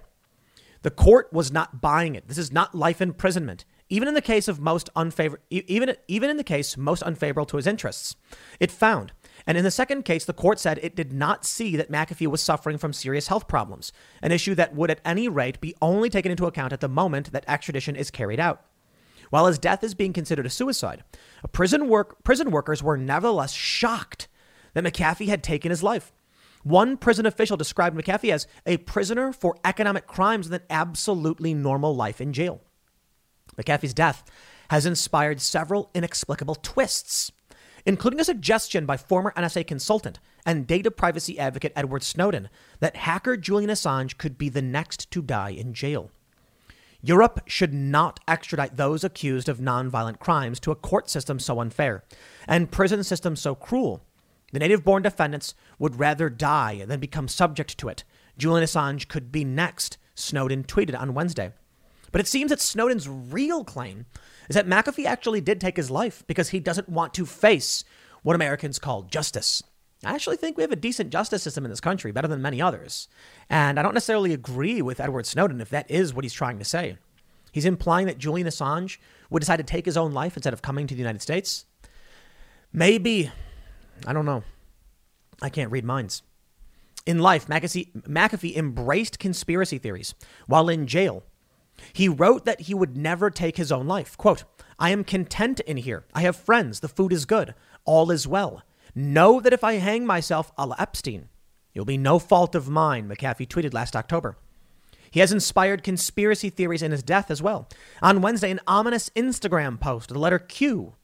the 0.83 0.91
court 0.91 1.31
was 1.33 1.51
not 1.51 1.81
buying 1.81 2.15
it. 2.15 2.27
This 2.27 2.37
is 2.37 2.51
not 2.51 2.75
life 2.75 3.01
imprisonment. 3.01 3.65
Even 3.89 4.07
in 4.07 4.13
the 4.13 4.21
case 4.21 4.47
of 4.47 4.59
most 4.59 4.89
unfavorable, 4.95 5.43
even, 5.49 5.95
even 6.07 6.29
in 6.29 6.37
the 6.37 6.43
case 6.43 6.77
most 6.77 7.01
unfavorable 7.03 7.45
to 7.45 7.57
his 7.57 7.67
interests, 7.67 8.15
it 8.59 8.71
found. 8.71 9.13
And 9.47 9.57
in 9.57 9.63
the 9.63 9.71
second 9.71 10.03
case, 10.03 10.25
the 10.25 10.33
court 10.33 10.59
said 10.59 10.77
it 10.83 10.95
did 10.95 11.13
not 11.13 11.45
see 11.45 11.77
that 11.77 11.89
McAfee 11.89 12.27
was 12.27 12.43
suffering 12.43 12.77
from 12.77 12.91
serious 12.91 13.27
health 13.27 13.47
problems, 13.47 13.93
an 14.21 14.33
issue 14.33 14.53
that 14.55 14.75
would 14.75 14.91
at 14.91 14.99
any 15.05 15.29
rate 15.29 15.61
be 15.61 15.73
only 15.81 16.09
taken 16.09 16.31
into 16.31 16.45
account 16.45 16.73
at 16.73 16.81
the 16.81 16.89
moment 16.89 17.31
that 17.31 17.45
extradition 17.47 17.95
is 17.95 18.11
carried 18.11 18.41
out. 18.41 18.65
While 19.29 19.47
his 19.47 19.57
death 19.57 19.83
is 19.83 19.95
being 19.95 20.11
considered 20.11 20.45
a 20.45 20.49
suicide, 20.49 21.03
a 21.43 21.47
prison, 21.47 21.87
work, 21.87 22.23
prison 22.25 22.51
workers 22.51 22.83
were 22.83 22.97
nevertheless 22.97 23.53
shocked 23.53 24.27
that 24.73 24.83
McAfee 24.83 25.29
had 25.29 25.43
taken 25.43 25.69
his 25.69 25.83
life. 25.83 26.11
One 26.63 26.97
prison 26.97 27.25
official 27.25 27.55
described 27.55 27.97
McAfee 27.97 28.33
as 28.33 28.47
a 28.65 28.77
prisoner 28.77 29.31
for 29.31 29.57
economic 29.63 30.07
crimes 30.07 30.49
with 30.49 30.61
an 30.61 30.67
absolutely 30.69 31.53
normal 31.53 31.95
life 31.95 32.19
in 32.19 32.33
jail. 32.33 32.61
McAfee's 33.57 33.93
death 33.93 34.23
has 34.69 34.85
inspired 34.85 35.39
several 35.39 35.89
inexplicable 35.93 36.55
twists, 36.55 37.31
including 37.87 38.19
a 38.19 38.25
suggestion 38.25 38.85
by 38.85 38.97
former 38.97 39.33
NSA 39.37 39.65
consultant 39.65 40.19
and 40.45 40.67
data 40.67 40.91
privacy 40.91 41.39
advocate 41.39 41.71
Edward 41.73 42.03
Snowden 42.03 42.49
that 42.81 42.97
hacker 42.97 43.37
Julian 43.37 43.69
Assange 43.69 44.17
could 44.17 44.37
be 44.37 44.49
the 44.49 44.61
next 44.61 45.09
to 45.11 45.21
die 45.21 45.51
in 45.51 45.73
jail. 45.73 46.11
Europe 47.01 47.39
should 47.47 47.73
not 47.73 48.19
extradite 48.27 48.75
those 48.75 49.05
accused 49.05 49.47
of 49.47 49.59
nonviolent 49.59 50.19
crimes 50.19 50.59
to 50.59 50.71
a 50.71 50.75
court 50.75 51.09
system 51.09 51.39
so 51.39 51.61
unfair 51.61 52.03
and 52.45 52.71
prison 52.71 53.03
system 53.05 53.37
so 53.37 53.55
cruel 53.55 54.03
the 54.51 54.59
native 54.59 54.83
born 54.83 55.03
defendants 55.03 55.55
would 55.79 55.99
rather 55.99 56.29
die 56.29 56.83
than 56.85 56.99
become 56.99 57.27
subject 57.27 57.77
to 57.77 57.87
it. 57.89 58.03
Julian 58.37 58.65
Assange 58.65 59.07
could 59.07 59.31
be 59.31 59.43
next, 59.43 59.97
Snowden 60.15 60.63
tweeted 60.63 60.97
on 60.99 61.13
Wednesday. 61.13 61.51
But 62.17 62.25
it 62.25 62.29
seems 62.29 62.49
that 62.49 62.59
Snowden's 62.59 63.07
real 63.07 63.63
claim 63.63 64.07
is 64.49 64.55
that 64.55 64.65
McAfee 64.65 65.05
actually 65.05 65.39
did 65.39 65.61
take 65.61 65.77
his 65.77 65.91
life 65.91 66.23
because 66.25 66.49
he 66.49 66.59
doesn't 66.59 66.89
want 66.89 67.13
to 67.13 67.27
face 67.27 67.83
what 68.23 68.35
Americans 68.35 68.79
call 68.79 69.03
justice. 69.03 69.61
I 70.03 70.15
actually 70.15 70.37
think 70.37 70.57
we 70.57 70.63
have 70.63 70.71
a 70.71 70.75
decent 70.75 71.11
justice 71.11 71.43
system 71.43 71.63
in 71.63 71.69
this 71.69 71.79
country, 71.79 72.11
better 72.11 72.27
than 72.27 72.41
many 72.41 72.59
others. 72.59 73.07
And 73.51 73.79
I 73.79 73.83
don't 73.83 73.93
necessarily 73.93 74.33
agree 74.33 74.81
with 74.81 74.99
Edward 74.99 75.27
Snowden 75.27 75.61
if 75.61 75.69
that 75.69 75.91
is 75.91 76.11
what 76.11 76.25
he's 76.25 76.33
trying 76.33 76.57
to 76.57 76.65
say. 76.65 76.97
He's 77.51 77.65
implying 77.65 78.07
that 78.07 78.17
Julian 78.17 78.47
Assange 78.47 78.97
would 79.29 79.41
decide 79.41 79.57
to 79.57 79.63
take 79.63 79.85
his 79.85 79.95
own 79.95 80.11
life 80.11 80.35
instead 80.35 80.53
of 80.53 80.63
coming 80.63 80.87
to 80.87 80.95
the 80.95 81.01
United 81.01 81.21
States. 81.21 81.67
Maybe. 82.73 83.29
I 84.07 84.13
don't 84.13 84.25
know. 84.25 84.41
I 85.39 85.49
can't 85.49 85.71
read 85.71 85.85
minds. 85.85 86.23
In 87.05 87.19
life, 87.19 87.45
McAfee, 87.45 88.55
embraced 88.55 89.19
conspiracy 89.19 89.77
theories 89.77 90.15
while 90.47 90.67
in 90.67 90.87
jail. 90.87 91.21
He 91.93 92.09
wrote 92.09 92.45
that 92.45 92.61
he 92.61 92.73
would 92.73 92.97
never 92.97 93.29
take 93.29 93.57
his 93.57 93.71
own 93.71 93.87
life. 93.87 94.17
Quote, 94.17 94.43
I 94.79 94.91
am 94.91 95.03
content 95.03 95.59
in 95.61 95.77
here. 95.77 96.05
I 96.13 96.21
have 96.21 96.35
friends. 96.35 96.79
The 96.79 96.87
food 96.87 97.11
is 97.11 97.25
good. 97.25 97.55
All 97.85 98.11
is 98.11 98.27
well. 98.27 98.63
Know 98.93 99.39
that 99.39 99.53
if 99.53 99.63
I 99.63 99.75
hang 99.75 100.05
myself 100.05 100.51
a 100.57 100.65
la 100.65 100.75
Epstein, 100.79 101.29
it'll 101.73 101.85
be 101.85 101.97
no 101.97 102.19
fault 102.19 102.55
of 102.55 102.69
mine, 102.69 103.07
McAfee 103.07 103.47
tweeted 103.47 103.73
last 103.73 103.95
October. 103.95 104.37
He 105.09 105.19
has 105.19 105.31
inspired 105.31 105.83
conspiracy 105.83 106.49
theories 106.49 106.81
in 106.81 106.91
his 106.91 107.03
death 107.03 107.31
as 107.31 107.41
well. 107.41 107.67
On 108.01 108.21
Wednesday, 108.21 108.51
an 108.51 108.59
ominous 108.67 109.09
Instagram 109.15 109.79
post, 109.79 110.09
the 110.09 110.19
letter 110.19 110.39
Q, 110.39 110.95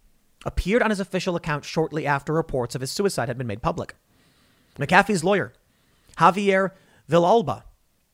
appeared 0.46 0.82
on 0.82 0.90
his 0.90 1.00
official 1.00 1.36
account 1.36 1.66
shortly 1.66 2.06
after 2.06 2.34
reports 2.34 2.76
of 2.76 2.82
his 2.82 2.92
suicide 2.92 3.28
had 3.28 3.38
been 3.38 3.48
made 3.48 3.62
public. 3.62 3.96
McAfee's 4.78 5.24
lawyer, 5.24 5.54
Javier 6.18 6.72
Villalba, 7.10 7.64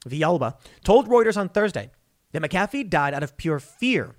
Villalba 0.08 0.56
told 0.84 1.08
Reuters 1.08 1.38
on 1.38 1.50
Thursday 1.50 1.92
that 2.32 2.42
McAfee 2.42 2.90
died 2.90 3.14
out 3.14 3.24
of 3.24 3.38
pure 3.38 3.60
fear 3.60 4.16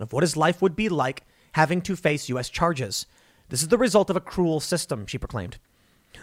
of 0.00 0.12
what 0.12 0.22
his 0.22 0.36
life 0.36 0.60
would 0.62 0.76
be 0.76 0.88
like 0.88 1.22
having 1.54 1.80
to 1.82 1.96
face 1.96 2.28
U.S. 2.28 2.48
charges. 2.48 3.06
This 3.48 3.62
is 3.62 3.68
the 3.68 3.78
result 3.78 4.10
of 4.10 4.16
a 4.16 4.20
cruel 4.20 4.60
system, 4.60 5.06
she 5.06 5.18
proclaimed, 5.18 5.58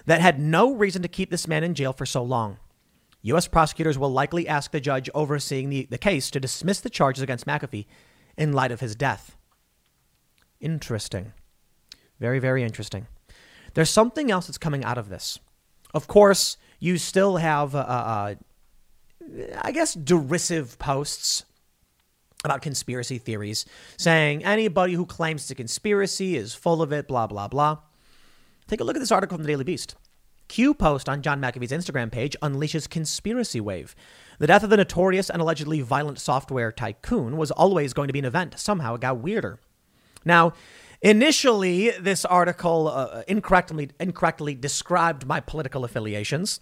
that 0.05 0.21
had 0.21 0.39
no 0.39 0.73
reason 0.73 1.01
to 1.01 1.07
keep 1.07 1.29
this 1.29 1.47
man 1.47 1.63
in 1.63 1.75
jail 1.75 1.93
for 1.93 2.05
so 2.05 2.23
long. 2.23 2.57
U.S. 3.23 3.47
prosecutors 3.47 3.97
will 3.97 4.11
likely 4.11 4.47
ask 4.47 4.71
the 4.71 4.79
judge 4.79 5.09
overseeing 5.13 5.69
the, 5.69 5.87
the 5.89 5.97
case 5.97 6.31
to 6.31 6.39
dismiss 6.39 6.79
the 6.79 6.89
charges 6.89 7.21
against 7.21 7.45
McAfee 7.45 7.85
in 8.37 8.53
light 8.53 8.71
of 8.71 8.79
his 8.79 8.95
death. 8.95 9.35
Interesting. 10.59 11.33
Very, 12.19 12.39
very 12.39 12.63
interesting. 12.63 13.07
There's 13.73 13.89
something 13.89 14.31
else 14.31 14.47
that's 14.47 14.57
coming 14.57 14.83
out 14.83 14.97
of 14.97 15.09
this. 15.09 15.39
Of 15.93 16.07
course, 16.07 16.57
you 16.79 16.97
still 16.97 17.37
have, 17.37 17.75
uh, 17.75 17.79
uh, 17.79 18.35
I 19.61 19.71
guess, 19.71 19.93
derisive 19.93 20.79
posts 20.79 21.45
about 22.43 22.61
conspiracy 22.61 23.17
theories, 23.17 23.65
saying 23.97 24.43
anybody 24.45 24.93
who 24.93 25.05
claims 25.05 25.41
it's 25.41 25.51
a 25.51 25.55
conspiracy 25.55 26.37
is 26.37 26.55
full 26.55 26.81
of 26.81 26.93
it, 26.93 27.07
blah, 27.07 27.27
blah, 27.27 27.47
blah. 27.47 27.79
Take 28.67 28.79
a 28.79 28.83
look 28.83 28.95
at 28.95 28.99
this 28.99 29.11
article 29.11 29.37
from 29.37 29.43
the 29.43 29.51
Daily 29.51 29.63
Beast. 29.63 29.95
Q 30.47 30.73
post 30.73 31.07
on 31.07 31.21
John 31.21 31.39
McAfee's 31.39 31.71
Instagram 31.71 32.11
page 32.11 32.35
unleashes 32.41 32.89
conspiracy 32.89 33.61
wave. 33.61 33.95
The 34.39 34.47
death 34.47 34.63
of 34.63 34.69
the 34.69 34.77
notorious 34.77 35.29
and 35.29 35.41
allegedly 35.41 35.81
violent 35.81 36.19
software 36.19 36.71
tycoon 36.71 37.37
was 37.37 37.51
always 37.51 37.93
going 37.93 38.07
to 38.07 38.13
be 38.13 38.19
an 38.19 38.25
event. 38.25 38.57
Somehow 38.57 38.95
it 38.95 39.01
got 39.01 39.19
weirder. 39.19 39.59
Now, 40.25 40.53
initially, 41.01 41.91
this 41.91 42.25
article 42.25 42.87
uh, 42.87 43.23
incorrectly, 43.27 43.91
incorrectly 43.99 44.55
described 44.55 45.27
my 45.27 45.39
political 45.39 45.83
affiliations. 45.83 46.61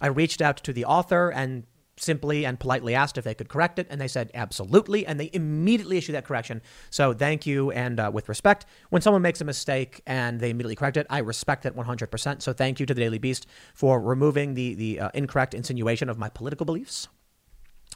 I 0.00 0.06
reached 0.06 0.40
out 0.40 0.56
to 0.58 0.72
the 0.72 0.84
author 0.84 1.30
and 1.30 1.64
simply 1.98 2.44
and 2.44 2.60
politely 2.60 2.94
asked 2.94 3.18
if 3.18 3.24
they 3.24 3.34
could 3.34 3.48
correct 3.48 3.78
it, 3.78 3.86
and 3.90 4.00
they 4.00 4.08
said 4.08 4.30
absolutely, 4.34 5.06
and 5.06 5.18
they 5.18 5.30
immediately 5.32 5.96
issued 5.96 6.14
that 6.14 6.24
correction. 6.24 6.62
So 6.90 7.12
thank 7.12 7.46
you, 7.46 7.70
and 7.70 7.98
uh, 7.98 8.10
with 8.12 8.28
respect, 8.28 8.66
when 8.90 9.02
someone 9.02 9.22
makes 9.22 9.40
a 9.40 9.44
mistake 9.44 10.02
and 10.06 10.40
they 10.40 10.50
immediately 10.50 10.76
correct 10.76 10.96
it, 10.96 11.06
I 11.10 11.18
respect 11.18 11.66
it 11.66 11.76
100%. 11.76 12.42
So 12.42 12.52
thank 12.52 12.80
you 12.80 12.86
to 12.86 12.94
the 12.94 13.00
Daily 13.00 13.18
Beast 13.18 13.46
for 13.74 14.00
removing 14.00 14.54
the 14.54 14.74
the 14.74 15.00
uh, 15.00 15.10
incorrect 15.14 15.54
insinuation 15.54 16.08
of 16.08 16.18
my 16.18 16.28
political 16.28 16.66
beliefs. 16.66 17.08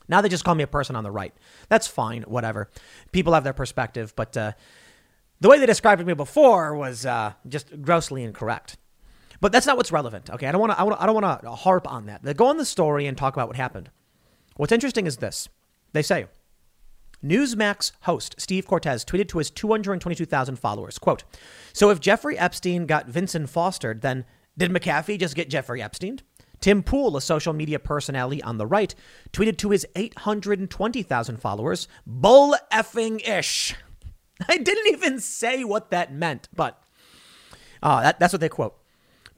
Now 0.09 0.21
they 0.21 0.29
just 0.29 0.45
call 0.45 0.55
me 0.55 0.65
a 0.65 0.69
person 0.69 0.97
on 0.97 1.05
the 1.05 1.11
right. 1.11 1.35
That's 1.69 1.87
fine, 1.87 2.23
whatever. 2.23 2.69
People 3.13 3.35
have 3.35 3.45
their 3.45 3.53
perspective, 3.53 4.13
but 4.17 4.37
uh, 4.37 4.53
the 5.41 5.49
way 5.49 5.59
they 5.59 5.67
described 5.67 6.05
me 6.05 6.15
before 6.15 6.75
was 6.75 7.07
uh, 7.07 7.35
just 7.49 7.81
grossly 7.83 8.25
incorrect. 8.25 8.77
But 9.41 9.53
that's 9.53 9.67
not 9.67 9.77
what's 9.77 9.93
relevant. 9.93 10.31
Okay, 10.31 10.47
I 10.47 10.53
don't 10.53 10.61
want 10.61 10.73
to. 10.73 10.81
I 10.81 11.07
don't 11.07 11.15
want 11.15 11.43
to 11.43 11.51
harp 11.51 11.91
on 11.91 12.07
that. 12.07 12.23
They 12.23 12.35
go 12.35 12.47
on 12.47 12.59
the 12.59 12.65
story 12.65 13.07
and 13.07 13.17
talk 13.17 13.35
about 13.35 13.49
what 13.49 13.57
happened. 13.57 13.91
What's 14.57 14.73
interesting 14.73 15.07
is 15.07 15.17
this: 15.17 15.49
they 15.93 16.03
say 16.03 16.27
Newsmax 17.25 17.93
host 18.03 18.35
Steve 18.39 18.67
Cortes 18.67 19.05
tweeted 19.05 19.29
to 19.29 19.39
his 19.39 19.51
222,000 19.51 20.57
followers, 20.57 20.99
"quote 20.99 21.25
So 21.73 21.91
if 21.91 22.01
Jeffrey 22.01 22.39
Epstein 22.39 22.87
got 22.87 23.09
Vincent 23.09 23.49
Fostered, 23.49 24.03
then 24.03 24.25
did 24.59 24.71
McAfee 24.71 25.19
just 25.19 25.35
get 25.35 25.49
Jeffrey 25.51 25.83
Epstein?" 25.83 26.21
Tim 26.61 26.83
Pool, 26.83 27.17
a 27.17 27.23
social 27.23 27.55
media 27.55 27.79
personality 27.79 28.43
on 28.43 28.59
the 28.59 28.67
right, 28.67 28.95
tweeted 29.33 29.57
to 29.59 29.71
his 29.71 29.87
820,000 29.97 31.39
followers, 31.39 31.89
"Bull 32.07 32.55
effing 32.71 33.27
ish." 33.27 33.75
I 34.49 34.59
didn't 34.59 34.93
even 34.93 35.21
say 35.21 35.65
what 35.65 35.91
that 35.91 36.13
meant, 36.13 36.49
but 36.55 36.83
uh, 37.83 38.03
that, 38.03 38.21
that's 38.21 38.35
what 38.35 38.41
they 38.41 38.49
quote. 38.51 38.77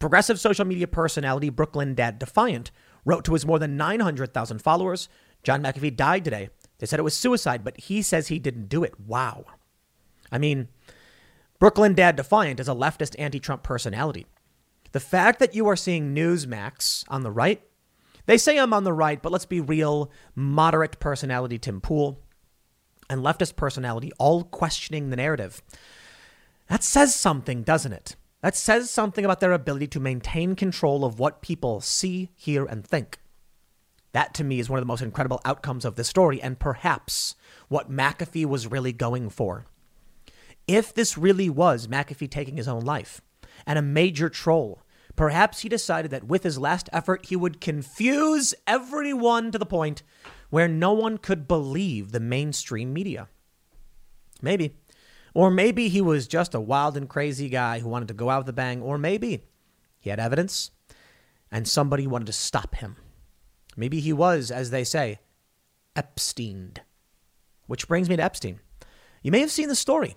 Progressive 0.03 0.41
social 0.41 0.65
media 0.65 0.89
personality 0.89 1.49
Brooklyn 1.49 1.95
Dad 1.95 2.19
Defiant 2.19 2.73
wrote 3.05 3.25
to 3.25 3.35
his 3.35 3.47
more 3.47 3.61
than 3.61 3.77
900,000 3.77 4.61
followers 4.61 5.09
John 5.45 5.63
McAfee 5.63 5.95
died 5.95 6.25
today. 6.25 6.49
They 6.79 6.87
said 6.87 6.99
it 6.99 7.05
was 7.05 7.17
suicide, 7.17 7.63
but 7.63 7.79
he 7.79 8.03
says 8.03 8.27
he 8.27 8.41
didn't 8.41 8.69
do 8.69 8.83
it. 8.83 8.99
Wow. 8.99 9.45
I 10.33 10.39
mean, 10.39 10.67
Brooklyn 11.61 11.95
Dad 11.95 12.17
Defiant 12.17 12.59
is 12.59 12.69
a 12.69 12.75
leftist 12.75 13.15
anti 13.17 13.39
Trump 13.39 13.63
personality. 13.63 14.27
The 14.91 14.99
fact 14.99 15.39
that 15.39 15.55
you 15.55 15.69
are 15.69 15.77
seeing 15.77 16.13
Newsmax 16.13 17.05
on 17.09 17.23
the 17.23 17.31
right, 17.31 17.63
they 18.27 18.39
say 18.39 18.59
I'm 18.59 18.75
on 18.75 18.83
the 18.83 18.93
right, 18.93 19.23
but 19.23 19.31
let's 19.31 19.47
be 19.47 19.61
real, 19.61 20.11
moderate 20.35 20.99
personality 20.99 21.61
Tim 21.61 21.81
Pool 21.81 22.19
and 23.09 23.23
leftist 23.23 23.55
personality 23.55 24.11
all 24.19 24.43
questioning 24.43 25.11
the 25.11 25.17
narrative. 25.17 25.63
That 26.67 26.83
says 26.83 27.15
something, 27.15 27.63
doesn't 27.63 27.93
it? 27.93 28.17
That 28.43 28.57
says 28.57 28.91
something 28.91 29.25
about 29.25 29.39
their 29.39 29.53
ability 29.53 29.87
to 29.89 30.01
maintain 30.01 30.57
control 30.57 31.05
of 31.05 31.19
what 31.21 31.43
people 31.43 31.81
see, 31.81 32.31
hear, 32.35 32.65
and 32.65 32.85
think. 32.85 33.19
That 34.13 34.35
to 34.35 34.45
me 34.45 34.59
is 34.59 34.69
one 34.69 34.79
of 34.79 34.83
the 34.83 34.89
most 34.89 35.01
incredible 35.01 35.41
outcomes 35.45 35.85
of 35.85 35.95
this 35.95 36.09
story, 36.09 36.43
and 36.43 36.59
perhaps 36.59 37.37
what 37.69 37.91
McAfee 37.91 38.45
was 38.45 38.67
really 38.67 38.93
going 38.93 39.31
for. 39.31 39.67
If 40.67 40.93
this 40.93 41.17
really 41.17 41.49
was 41.49 41.87
McAfee 41.87 42.31
taking 42.31 42.57
his 42.57 42.69
own 42.69 42.83
life 42.83 43.21
and 43.65 43.79
a 43.79 43.83
major 43.83 44.29
troll, 44.29 44.83
perhaps 45.15 45.61
he 45.61 45.69
decided 45.69 46.11
that 46.11 46.25
with 46.25 46.43
his 46.43 46.59
last 46.59 46.89
effort, 46.93 47.27
he 47.27 47.37
would 47.37 47.61
confuse 47.61 48.55
everyone 48.67 49.53
to 49.53 49.59
the 49.59 49.67
point 49.67 50.03
where 50.51 50.69
no 50.69 50.93
one 50.93 51.17
could 51.17 51.49
believe 51.49 52.11
the 52.13 52.21
mainstream 52.21 52.93
media. 52.93 53.29
Maybe. 54.43 54.77
Or 55.35 55.51
maybe 55.51 55.89
he 55.89 56.01
was 56.01 56.27
just 56.27 56.55
a 56.55 56.61
wild 56.61 56.97
and 56.97 57.09
crazy 57.09 57.49
guy 57.49 57.81
who 57.81 57.89
wanted 57.89 58.09
to 58.09 58.15
go 58.15 58.31
out 58.31 58.41
with 58.41 58.49
a 58.49 58.53
bang. 58.53 58.83
Or 58.83 58.99
maybe 58.99 59.45
he 59.99 60.11
had 60.11 60.21
evidence 60.21 60.71
and 61.51 61.67
somebody 61.67 62.07
wanted 62.07 62.27
to 62.27 62.33
stop 62.33 62.75
him. 62.77 62.97
Maybe 63.77 64.01
he 64.01 64.13
was, 64.13 64.51
as 64.51 64.71
they 64.71 64.85
say, 64.85 65.21
Epsteined. 65.97 66.79
Which 67.67 67.89
brings 67.89 68.09
me 68.09 68.17
to 68.17 68.23
Epstein. 68.23 68.61
You 69.23 69.31
may 69.31 69.41
have 69.41 69.51
seen 69.51 69.69
the 69.69 69.75
story. 69.75 70.17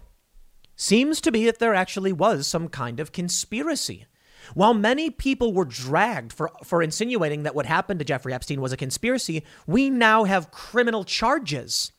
Seems 0.75 1.21
to 1.21 1.31
be 1.31 1.45
that 1.45 1.59
there 1.59 1.73
actually 1.73 2.11
was 2.11 2.47
some 2.47 2.67
kind 2.67 2.99
of 2.99 3.11
conspiracy. 3.11 4.05
While 4.53 4.73
many 4.73 5.09
people 5.09 5.53
were 5.53 5.65
dragged 5.65 6.33
for, 6.33 6.51
for 6.63 6.81
insinuating 6.81 7.43
that 7.43 7.55
what 7.55 7.65
happened 7.65 7.99
to 7.99 8.05
Jeffrey 8.05 8.33
Epstein 8.33 8.61
was 8.61 8.73
a 8.73 8.77
conspiracy, 8.77 9.43
we 9.65 9.89
now 9.89 10.25
have 10.25 10.51
criminal 10.51 11.03
charges. 11.03 11.93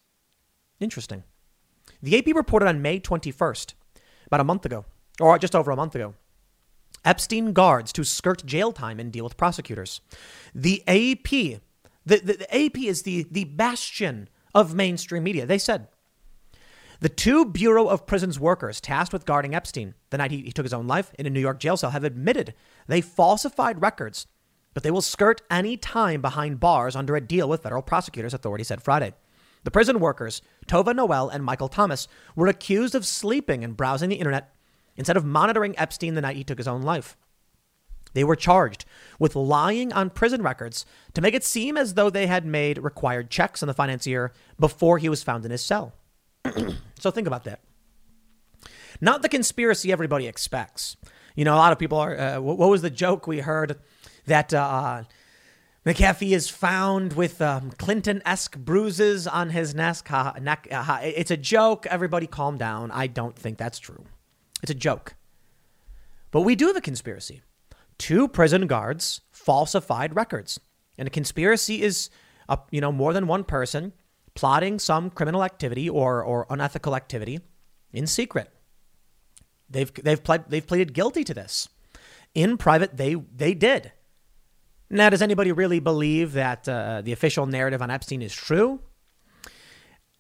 Interesting. 0.79 1.25
The 2.03 2.19
AP 2.19 2.35
reported 2.35 2.67
on 2.67 2.83
May 2.83 3.01
21st, 3.01 3.75
about 4.27 4.41
a 4.41 4.45
month 4.45 4.65
ago, 4.67 4.85
or 5.21 5.39
just 5.39 5.55
over 5.55 5.71
a 5.71 5.77
month 5.77 5.95
ago, 5.95 6.15
Epstein 7.05 7.53
guards 7.53 7.93
to 7.93 8.05
skirt 8.05 8.45
jail 8.45 8.73
time 8.73 8.99
and 8.99 9.13
deal 9.13 9.25
with 9.25 9.37
prosecutors. 9.37 10.01
The 10.55 10.83
AP, 10.89 11.61
the, 12.05 12.17
the, 12.19 12.33
the 12.39 12.55
AP 12.55 12.79
is 12.79 13.03
the, 13.03 13.27
the 13.31 13.45
bastion 13.45 14.29
of 14.55 14.75
mainstream 14.75 15.23
media. 15.23 15.47
They 15.47 15.59
said 15.59 15.89
the 17.01 17.09
two 17.09 17.45
Bureau 17.45 17.89
of 17.89 18.07
Prisons 18.07 18.41
workers 18.41 18.81
tasked 18.81 19.13
with 19.13 19.27
guarding 19.27 19.55
Epstein 19.55 19.95
the 20.11 20.19
night 20.19 20.31
he, 20.31 20.43
he 20.43 20.53
took 20.53 20.65
his 20.65 20.73
own 20.73 20.87
life 20.87 21.13
in 21.19 21.27
a 21.27 21.31
New 21.31 21.41
York 21.41 21.61
jail 21.61 21.77
cell 21.77 21.91
have 21.91 22.05
admitted 22.05 22.55
they 22.87 23.01
falsified 23.01 23.83
records, 23.83 24.27
but 24.75 24.83
they 24.83 24.91
will 24.91 25.03
skirt 25.03 25.43
any 25.51 25.77
time 25.77 26.21
behind 26.21 26.59
bars 26.59 26.97
under 26.97 27.15
a 27.15 27.21
deal 27.21 27.49
with 27.49 27.63
federal 27.63 27.83
prosecutors, 27.83 28.35
authorities 28.35 28.69
said 28.69 28.83
Friday. 28.83 29.13
The 29.67 29.73
prison 29.73 29.99
workers, 29.99 30.43
Tova 30.69 30.95
Noel 30.95 31.29
and 31.29 31.45
Michael 31.45 31.67
Thomas, 31.67 32.07
were 32.37 32.47
accused 32.47 32.95
of 32.95 33.05
sleeping 33.05 33.65
and 33.65 33.77
browsing 33.77 34.09
the 34.09 34.15
internet 34.15 34.55
instead 34.95 35.17
of 35.17 35.25
monitoring 35.25 35.77
Epstein 35.77 36.15
the 36.15 36.21
night 36.21 36.37
he 36.37 36.45
took 36.45 36.59
his 36.59 36.69
own 36.69 36.83
life. 36.83 37.17
They 38.13 38.23
were 38.23 38.37
charged 38.37 38.85
with 39.19 39.35
lying 39.35 39.93
on 39.93 40.11
prison 40.11 40.41
records 40.41 40.87
to 41.15 41.21
make 41.21 41.35
it 41.35 41.43
seem 41.43 41.77
as 41.77 41.95
though 41.95 42.11
they 42.11 42.29
had 42.29 42.47
made 42.47 42.79
required 42.79 43.29
checks 43.29 43.61
on 43.61 43.67
the 43.67 43.75
financier 43.75 44.33
before 44.57 44.99
he 44.99 45.09
was 45.09 45.25
found 45.25 45.45
in 45.45 45.51
his 45.51 45.65
cell. 45.65 45.95
so 47.01 47.11
think 47.11 47.27
about 47.27 47.43
that. 47.43 47.59
Not 49.01 49.23
the 49.23 49.29
conspiracy 49.29 49.91
everybody 49.91 50.29
expects. 50.29 50.97
You 51.35 51.45
know, 51.45 51.57
a 51.57 51.59
lot 51.59 51.73
of 51.73 51.79
people 51.81 51.99
are. 51.99 52.17
Uh, 52.17 52.41
what, 52.41 52.71
was 52.71 52.83
the 52.83 52.89
joke 52.89 53.27
we 53.27 53.41
heard 53.41 53.81
that 54.27 54.55
uh, 54.55 55.03
McAfee 55.87 56.33
is 56.33 56.51
found 56.51 57.13
with 57.13 57.41
um, 57.41 57.71
Clinton-esque 57.71 58.59
bruises 58.59 59.29
on 59.29 59.51
his 59.51 59.73
neck? 59.73 60.11
neck 60.41 60.67
uh, 60.73 60.99
it's 61.01 61.31
a 61.31 61.37
joke. 61.37 61.87
Everybody, 61.87 62.27
calm 62.27 62.59
down. 62.59 62.91
I 62.91 63.07
don't 63.07 63.39
think 63.39 63.57
that's 63.57 63.79
true. 63.79 64.05
It's 64.65 64.73
a 64.73 64.75
joke. 64.75 65.15
But 66.33 66.41
we 66.41 66.57
do 66.57 66.67
have 66.67 66.77
a 66.77 66.81
conspiracy. 66.81 67.43
Two 67.99 68.27
prison 68.27 68.67
guards 68.67 69.21
falsified 69.31 70.17
records, 70.17 70.59
and 70.99 71.07
a 71.07 71.11
conspiracy 71.11 71.83
is, 71.83 72.11
a, 72.49 72.59
you 72.73 72.81
know, 72.81 72.91
more 72.91 73.13
than 73.13 73.29
one 73.29 73.45
person 73.45 73.93
plotting 74.35 74.81
some 74.81 75.09
criminal 75.09 75.45
activity 75.45 75.89
or 75.89 76.23
or 76.23 76.47
unethical 76.51 76.97
activity 76.97 77.41
in 77.93 78.09
secret. 78.09 78.51
They've 79.71 79.95
they've 79.95 80.23
pled, 80.23 80.47
they've 80.49 80.67
pleaded 80.67 80.95
guilty 80.95 81.23
to 81.23 81.33
this. 81.33 81.69
In 82.35 82.59
private, 82.59 82.97
they 82.97 83.15
they 83.15 83.55
did. 83.55 83.93
Now, 84.89 85.11
does 85.11 85.23
anybody 85.23 85.51
really 85.53 85.81
believe 85.81 86.33
that 86.35 86.69
uh, 86.69 87.03
the 87.03 87.13
official 87.13 87.47
narrative 87.47 87.83
on 87.83 87.91
Epstein 87.91 88.23
is 88.23 88.35
true? 88.35 88.81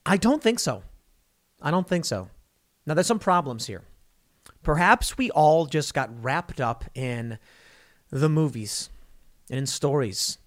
I 0.04 0.16
don't 0.16 0.42
think 0.42 0.58
so. 0.58 0.82
I 1.62 1.70
don't 1.70 1.88
think 1.88 2.04
so. 2.04 2.28
Now, 2.84 2.94
there's 2.94 3.06
some 3.06 3.18
problems 3.18 3.66
here. 3.66 3.82
Perhaps 4.62 5.16
we 5.16 5.30
all 5.30 5.66
just 5.66 5.94
got 5.94 6.10
wrapped 6.22 6.60
up 6.60 6.84
in 6.94 7.38
the 8.10 8.28
movies 8.28 8.90
and 9.50 9.58
in 9.58 9.66
stories. 9.66 10.38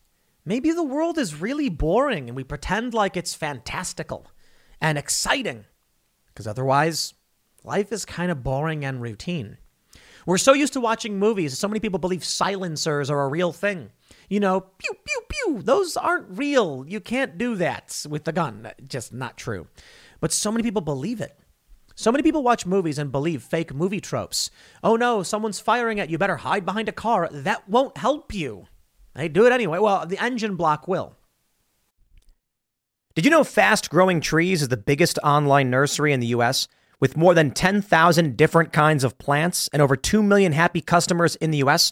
Maybe 0.46 0.72
the 0.72 0.84
world 0.84 1.18
is 1.18 1.40
really 1.40 1.70
boring 1.70 2.28
and 2.30 2.36
we 2.36 2.44
pretend 2.44 2.94
like 2.94 3.16
it's 3.16 3.34
fantastical 3.34 4.28
and 4.82 4.98
exciting 4.98 5.66
because 6.28 6.48
otherwise 6.48 7.14
life 7.64 7.92
is 7.92 8.06
kind 8.06 8.32
of 8.32 8.44
boring 8.44 8.84
and 8.84 9.02
routine. 9.02 9.58
We're 10.26 10.38
so 10.38 10.54
used 10.54 10.74
to 10.74 10.82
watching 10.82 11.20
movies, 11.20 11.58
so 11.58 11.68
many 11.68 11.80
people 11.80 12.00
believe 12.00 12.24
silencers 12.24 13.10
are 13.10 13.22
a 13.22 13.28
real 13.28 13.52
thing. 13.52 13.92
You 14.30 14.40
know, 14.40 14.62
pew, 14.62 14.92
pew, 14.94 15.22
pew, 15.28 15.62
those 15.64 15.98
aren't 15.98 16.38
real. 16.38 16.86
You 16.88 17.00
can't 17.00 17.38
do 17.38 17.56
that 17.56 18.06
with 18.08 18.26
the 18.26 18.32
gun. 18.32 18.72
Just 18.88 19.12
not 19.12 19.38
true. 19.38 19.68
But 20.20 20.32
so 20.32 20.52
many 20.52 20.64
people 20.64 20.82
believe 20.82 21.20
it. 21.20 21.38
So 21.96 22.12
many 22.12 22.22
people 22.22 22.44
watch 22.44 22.66
movies 22.66 22.98
and 22.98 23.12
believe 23.12 23.44
fake 23.44 23.74
movie 23.74 24.00
tropes. 24.00 24.52
Oh 24.84 24.96
no, 24.96 25.24
someone's 25.24 25.60
firing 25.60 26.00
at 26.00 26.10
you, 26.10 26.18
better 26.18 26.38
hide 26.38 26.66
behind 26.66 26.88
a 26.88 26.94
car. 26.94 27.28
That 27.30 27.68
won't 27.68 27.98
help 27.98 28.34
you. 28.34 28.68
They 29.16 29.28
do 29.28 29.46
it 29.46 29.52
anyway. 29.52 29.80
Well, 29.80 30.06
the 30.06 30.24
engine 30.24 30.56
block 30.56 30.88
will. 30.88 31.16
Did 33.16 33.26
you 33.26 33.32
know 33.32 33.44
Fast 33.44 33.90
Growing 33.90 34.22
Trees 34.22 34.62
is 34.62 34.70
the 34.70 34.78
biggest 34.78 35.20
online 35.24 35.70
nursery 35.70 36.14
in 36.14 36.22
the 36.22 36.28
US? 36.28 36.70
With 37.02 37.18
more 37.18 37.34
than 37.34 37.52
10,000 37.52 38.38
different 38.38 38.72
kinds 38.72 39.04
of 39.04 39.18
plants 39.18 39.70
and 39.74 39.82
over 39.82 39.96
2 39.98 40.22
million 40.22 40.52
happy 40.52 40.80
customers 40.80 41.36
in 41.38 41.52
the 41.52 41.58
US, 41.58 41.92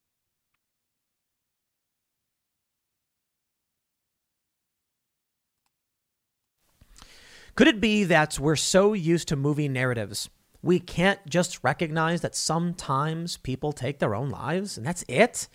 Could 7.55 7.67
it 7.67 7.81
be 7.81 8.03
that 8.05 8.39
we're 8.39 8.55
so 8.55 8.93
used 8.93 9.27
to 9.27 9.35
movie 9.35 9.67
narratives, 9.67 10.29
we 10.61 10.79
can't 10.79 11.19
just 11.27 11.63
recognize 11.63 12.21
that 12.21 12.35
sometimes 12.35 13.37
people 13.37 13.73
take 13.73 13.99
their 13.99 14.15
own 14.15 14.29
lives 14.29 14.77
and 14.77 14.85
that's 14.85 15.03
it? 15.07 15.47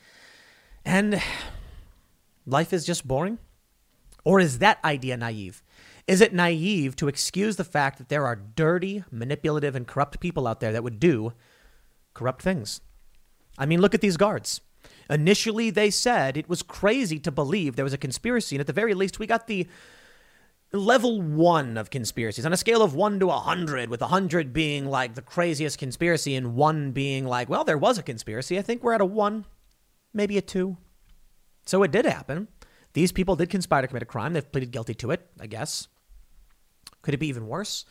And 0.84 1.20
life 2.44 2.72
is 2.72 2.84
just 2.84 3.08
boring? 3.08 3.38
Or 4.24 4.40
is 4.40 4.58
that 4.58 4.78
idea 4.84 5.16
naive? 5.16 5.62
Is 6.06 6.20
it 6.20 6.34
naive 6.34 6.96
to 6.96 7.08
excuse 7.08 7.56
the 7.56 7.64
fact 7.64 7.98
that 7.98 8.08
there 8.08 8.26
are 8.26 8.36
dirty, 8.36 9.02
manipulative, 9.10 9.74
and 9.74 9.86
corrupt 9.86 10.20
people 10.20 10.46
out 10.46 10.60
there 10.60 10.72
that 10.72 10.84
would 10.84 11.00
do 11.00 11.32
corrupt 12.14 12.42
things? 12.42 12.80
I 13.58 13.66
mean, 13.66 13.80
look 13.80 13.94
at 13.94 14.00
these 14.00 14.16
guards. 14.16 14.60
Initially, 15.08 15.70
they 15.70 15.90
said 15.90 16.36
it 16.36 16.48
was 16.48 16.62
crazy 16.62 17.18
to 17.20 17.32
believe 17.32 17.74
there 17.74 17.84
was 17.84 17.92
a 17.92 17.98
conspiracy, 17.98 18.56
and 18.56 18.60
at 18.60 18.66
the 18.66 18.72
very 18.72 18.94
least, 18.94 19.18
we 19.18 19.26
got 19.26 19.46
the 19.46 19.66
level 20.72 21.20
one 21.22 21.76
of 21.76 21.90
conspiracies 21.90 22.44
on 22.44 22.52
a 22.52 22.56
scale 22.56 22.82
of 22.82 22.94
one 22.94 23.18
to 23.20 23.30
a 23.30 23.38
hundred, 23.38 23.88
with 23.88 24.02
a 24.02 24.08
hundred 24.08 24.52
being 24.52 24.86
like 24.86 25.14
the 25.14 25.22
craziest 25.22 25.78
conspiracy 25.78 26.34
and 26.34 26.54
one 26.54 26.92
being 26.92 27.24
like, 27.24 27.48
well, 27.48 27.64
there 27.64 27.78
was 27.78 27.98
a 27.98 28.02
conspiracy. 28.02 28.58
I 28.58 28.62
think 28.62 28.82
we're 28.82 28.94
at 28.94 29.00
a 29.00 29.06
one, 29.06 29.44
maybe 30.12 30.38
a 30.38 30.42
two. 30.42 30.76
So 31.64 31.82
it 31.82 31.90
did 31.90 32.06
happen. 32.06 32.48
These 32.92 33.12
people 33.12 33.36
did 33.36 33.50
conspire 33.50 33.82
to 33.82 33.88
commit 33.88 34.02
a 34.02 34.06
crime. 34.06 34.32
They've 34.32 34.52
pleaded 34.52 34.70
guilty 34.70 34.94
to 34.94 35.10
it, 35.10 35.26
I 35.40 35.46
guess. 35.46 35.88
Could 37.02 37.14
it 37.14 37.18
be 37.20 37.28
even 37.28 37.46
worse? 37.46 37.84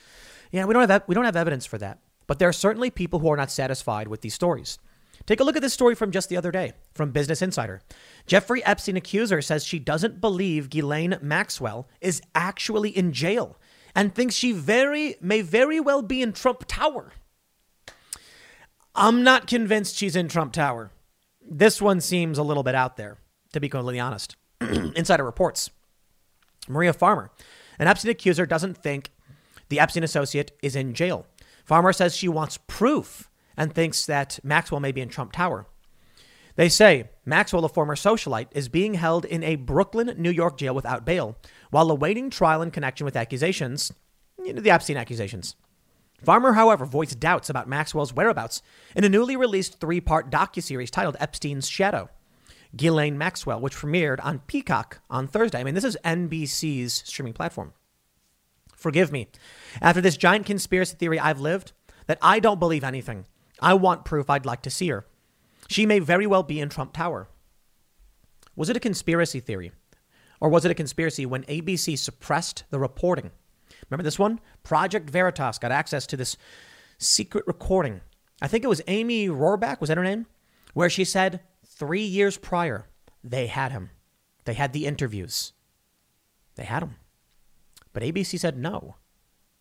Yeah, 0.52 0.66
we 0.66 0.74
don't 0.74 0.90
have 0.90 1.04
we 1.08 1.16
don't 1.16 1.26
have 1.26 1.36
evidence 1.36 1.66
for 1.66 1.78
that. 1.78 2.00
But 2.28 2.40
there 2.40 2.50
are 2.50 2.54
certainly 2.54 2.90
people 2.90 3.20
who 3.20 3.30
are 3.30 3.38
not 3.38 3.52
satisfied 3.52 4.08
with 4.08 4.22
these 4.22 4.34
stories. 4.34 4.80
Take 5.26 5.40
a 5.40 5.44
look 5.44 5.56
at 5.56 5.62
this 5.62 5.74
story 5.74 5.96
from 5.96 6.12
just 6.12 6.30
the 6.30 6.38
other 6.38 6.52
day 6.52 6.74
from 6.94 7.12
Business 7.12 7.42
Insider. 7.42 7.82
Jeffrey 8.28 8.64
Epstein 8.64 8.96
accuser 8.96 9.42
says 9.42 9.66
she 9.66 9.80
doesn't 9.80 10.22
believe 10.22 10.70
Ghislaine 10.70 11.18
Maxwell 11.22 11.88
is 12.00 12.22
actually 12.36 12.96
in 12.96 13.12
jail 13.12 13.58
and 13.96 14.14
thinks 14.14 14.36
she 14.36 14.52
very 14.52 15.16
may 15.22 15.42
very 15.42 15.80
well 15.80 16.02
be 16.02 16.22
in 16.22 16.34
Trump 16.34 16.66
Tower. 16.68 17.14
I'm 18.94 19.24
not 19.24 19.48
convinced 19.48 19.96
she's 19.96 20.16
in 20.16 20.28
Trump 20.28 20.54
Tower. 20.54 20.92
This 21.42 21.82
one 21.82 22.02
seems 22.02 22.38
a 22.38 22.44
little 22.44 22.64
bit 22.64 22.76
out 22.76 22.98
there, 22.98 23.18
to 23.54 23.60
be 23.60 23.70
completely 23.70 24.00
honest. 24.00 24.36
Insider 24.62 25.24
reports. 25.24 25.70
Maria 26.68 26.94
Farmer, 26.94 27.30
an 27.78 27.88
Epstein 27.88 28.12
accuser, 28.12 28.46
doesn't 28.46 28.78
think 28.78 29.12
the 29.70 29.80
Epstein 29.80 30.04
associate 30.04 30.52
is 30.64 30.76
in 30.76 30.94
jail. 30.94 31.26
Farmer 31.66 31.94
says 31.94 32.16
she 32.16 32.28
wants 32.28 32.58
proof 32.68 33.30
and 33.58 33.74
thinks 33.74 34.06
that 34.06 34.40
Maxwell 34.44 34.80
may 34.80 34.92
be 34.92 35.02
in 35.02 35.10
Trump 35.10 35.32
Tower. 35.32 35.68
They 36.56 36.70
say 36.70 37.10
Maxwell, 37.26 37.66
a 37.66 37.70
former 37.70 37.96
socialite, 37.96 38.48
is 38.52 38.70
being 38.70 38.94
held 38.94 39.26
in 39.26 39.44
a 39.44 39.56
Brooklyn, 39.56 40.14
New 40.18 40.32
York 40.32 40.58
jail 40.58 40.74
without 40.74 41.06
bail 41.06 41.38
while 41.70 41.92
awaiting 41.92 42.30
trial 42.30 42.62
in 42.62 42.72
connection 42.72 43.06
with 43.06 43.16
accusations, 43.16 43.92
you 44.44 44.54
know, 44.54 44.62
the 44.62 44.70
Epstein 44.72 44.98
accusations. 44.98 45.56
Farmer, 46.24 46.54
however, 46.54 46.86
voiced 46.86 47.20
doubts 47.20 47.50
about 47.50 47.68
Maxwell's 47.68 48.14
whereabouts 48.14 48.62
in 48.96 49.04
a 49.04 49.10
newly 49.10 49.36
released 49.36 49.80
three-part 49.80 50.32
docuseries 50.32 50.90
titled 50.90 51.18
Epstein's 51.20 51.68
Shadow. 51.68 52.10
Ghislaine 52.76 53.18
Maxwell, 53.18 53.60
which 53.60 53.76
premiered 53.76 54.24
on 54.24 54.40
Peacock 54.40 55.02
on 55.10 55.28
Thursday. 55.28 55.60
I 55.60 55.64
mean, 55.64 55.76
this 55.76 55.84
is 55.84 55.98
NBC's 56.04 57.04
streaming 57.06 57.34
platform. 57.34 57.74
Forgive 58.76 59.12
me. 59.12 59.28
After 59.82 60.02
this 60.02 60.18
giant 60.18 60.46
conspiracy 60.46 60.96
theory 60.96 61.20
I've 61.20 61.40
lived, 61.40 61.74
that 62.08 62.18
I 62.22 62.40
don't 62.40 62.60
believe 62.60 62.84
anything. 62.84 63.26
I 63.60 63.74
want 63.74 64.06
proof. 64.06 64.30
I'd 64.30 64.46
like 64.46 64.62
to 64.64 64.70
see 64.70 64.90
her. 64.90 65.06
She 65.68 65.86
may 65.86 66.00
very 66.00 66.28
well 66.28 66.44
be 66.44 66.60
in 66.60 66.70
Trump 66.70 66.94
Tower. 66.94 67.28
Was 68.56 68.70
it 68.70 68.78
a 68.78 68.82
conspiracy 68.82 69.40
theory? 69.40 69.72
Or 70.40 70.50
was 70.50 70.66
it 70.66 70.72
a 70.72 70.76
conspiracy 70.76 71.26
when 71.26 71.44
ABC 71.44 71.98
suppressed 71.98 72.66
the 72.70 72.80
reporting? 72.80 73.32
Remember 73.90 74.04
this 74.04 74.20
one? 74.20 74.40
Project 74.64 75.10
Veritas 75.10 75.58
got 75.58 75.72
access 75.72 76.06
to 76.08 76.18
this 76.18 76.38
secret 76.98 77.46
recording. 77.48 78.02
I 78.42 78.48
think 78.48 78.64
it 78.64 78.70
was 78.70 78.82
Amy 78.88 79.28
Robach, 79.28 79.80
was 79.80 79.88
that 79.90 79.98
her 79.98 80.04
name? 80.04 80.26
Where 80.74 80.90
she 80.90 81.06
said 81.06 81.42
three 81.66 82.04
years 82.04 82.38
prior, 82.38 82.88
they 83.24 83.48
had 83.48 83.72
him. 83.72 83.92
They 84.44 84.54
had 84.54 84.74
the 84.74 84.86
interviews. 84.86 85.54
They 86.56 86.66
had 86.66 86.84
him. 86.84 86.96
But 87.94 88.04
ABC 88.04 88.40
said 88.40 88.58
no. 88.58 88.96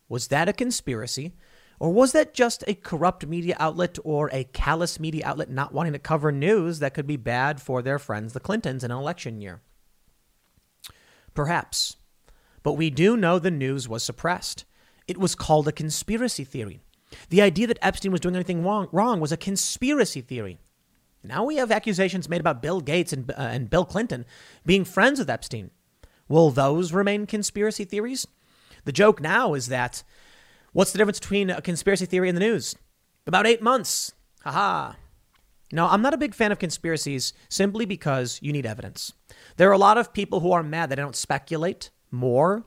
Was 0.09 0.29
that 0.29 0.49
a 0.49 0.53
conspiracy? 0.53 1.33
Or 1.81 1.93
was 1.93 2.13
that 2.13 2.35
just 2.35 2.65
a 2.67 2.75
corrupt 2.75 3.27
media 3.27 3.57
outlet 3.59 3.99
or 4.05 4.31
a 4.33 4.45
callous 4.45 5.01
media 5.01 5.27
outlet 5.27 5.51
not 5.51 5.73
wanting 5.73 5.93
to 5.93 5.99
cover 5.99 6.31
news 6.31 6.79
that 6.79 6.95
could 6.95 7.07
be 7.07 7.17
bad 7.17 7.61
for 7.61 7.83
their 7.83 7.99
friends, 7.99 8.33
the 8.33 8.41
Clintons, 8.41 8.85
in 8.85 8.91
an 8.91 8.97
election 8.97 9.41
year? 9.41 9.61
Perhaps. 11.35 11.97
But 12.63 12.75
we 12.75 12.91
do 12.91 13.17
know 13.17 13.39
the 13.39 13.51
news 13.51 13.89
was 13.89 14.03
suppressed. 14.03 14.65
It 15.07 15.19
was 15.19 15.35
called 15.35 15.69
a 15.69 15.73
conspiracy 15.73 16.45
theory. 16.45 16.81
The 17.29 17.43
idea 17.43 17.67
that 17.67 17.79
Epstein 17.83 18.13
was 18.13 18.21
doing 18.21 18.35
anything 18.35 18.65
wrong, 18.65 18.89
wrong 18.93 19.21
was 19.21 19.33
a 19.33 19.37
conspiracy 19.37 20.21
theory. 20.21 20.59
Now 21.23 21.45
we 21.45 21.57
have 21.57 21.73
accusations 21.73 22.29
made 22.29 22.41
about 22.41 22.63
Bill 22.63 22.81
Gates 22.81 23.13
and, 23.13 23.31
uh, 23.31 23.35
and 23.39 23.71
Bill 23.71 23.85
Clinton 23.85 24.25
being 24.65 24.85
friends 24.85 25.19
with 25.19 25.31
Epstein. 25.31 25.71
Will 26.29 26.51
those 26.51 26.93
remain 26.93 27.27
conspiracy 27.27 27.85
theories? 27.85 28.27
The 28.85 28.93
joke 28.93 29.21
now 29.21 29.55
is 29.55 29.69
that 29.69 30.03
what's 30.75 30.93
the 30.93 30.99
difference 30.99 31.19
between 31.19 31.49
a 31.49 31.63
conspiracy 31.63 32.05
theory 32.05 32.29
and 32.29 32.37
the 32.37 32.43
news? 32.43 32.77
About 33.27 33.47
eight 33.47 33.63
months. 33.63 34.13
Haha. 34.43 34.93
No, 35.73 35.87
I'm 35.87 36.03
not 36.03 36.13
a 36.13 36.19
big 36.19 36.35
fan 36.35 36.53
of 36.53 36.59
conspiracies 36.59 37.33
simply 37.49 37.87
because 37.87 38.39
you 38.43 38.53
need 38.53 38.67
evidence. 38.67 39.15
There 39.57 39.71
are 39.71 39.73
a 39.73 39.79
lot 39.79 39.97
of 39.97 40.13
people 40.13 40.41
who 40.41 40.53
are 40.53 40.63
mad 40.63 40.91
that 40.91 40.99
I 40.99 41.03
don't 41.03 41.17
speculate 41.17 41.91
more. 42.11 42.65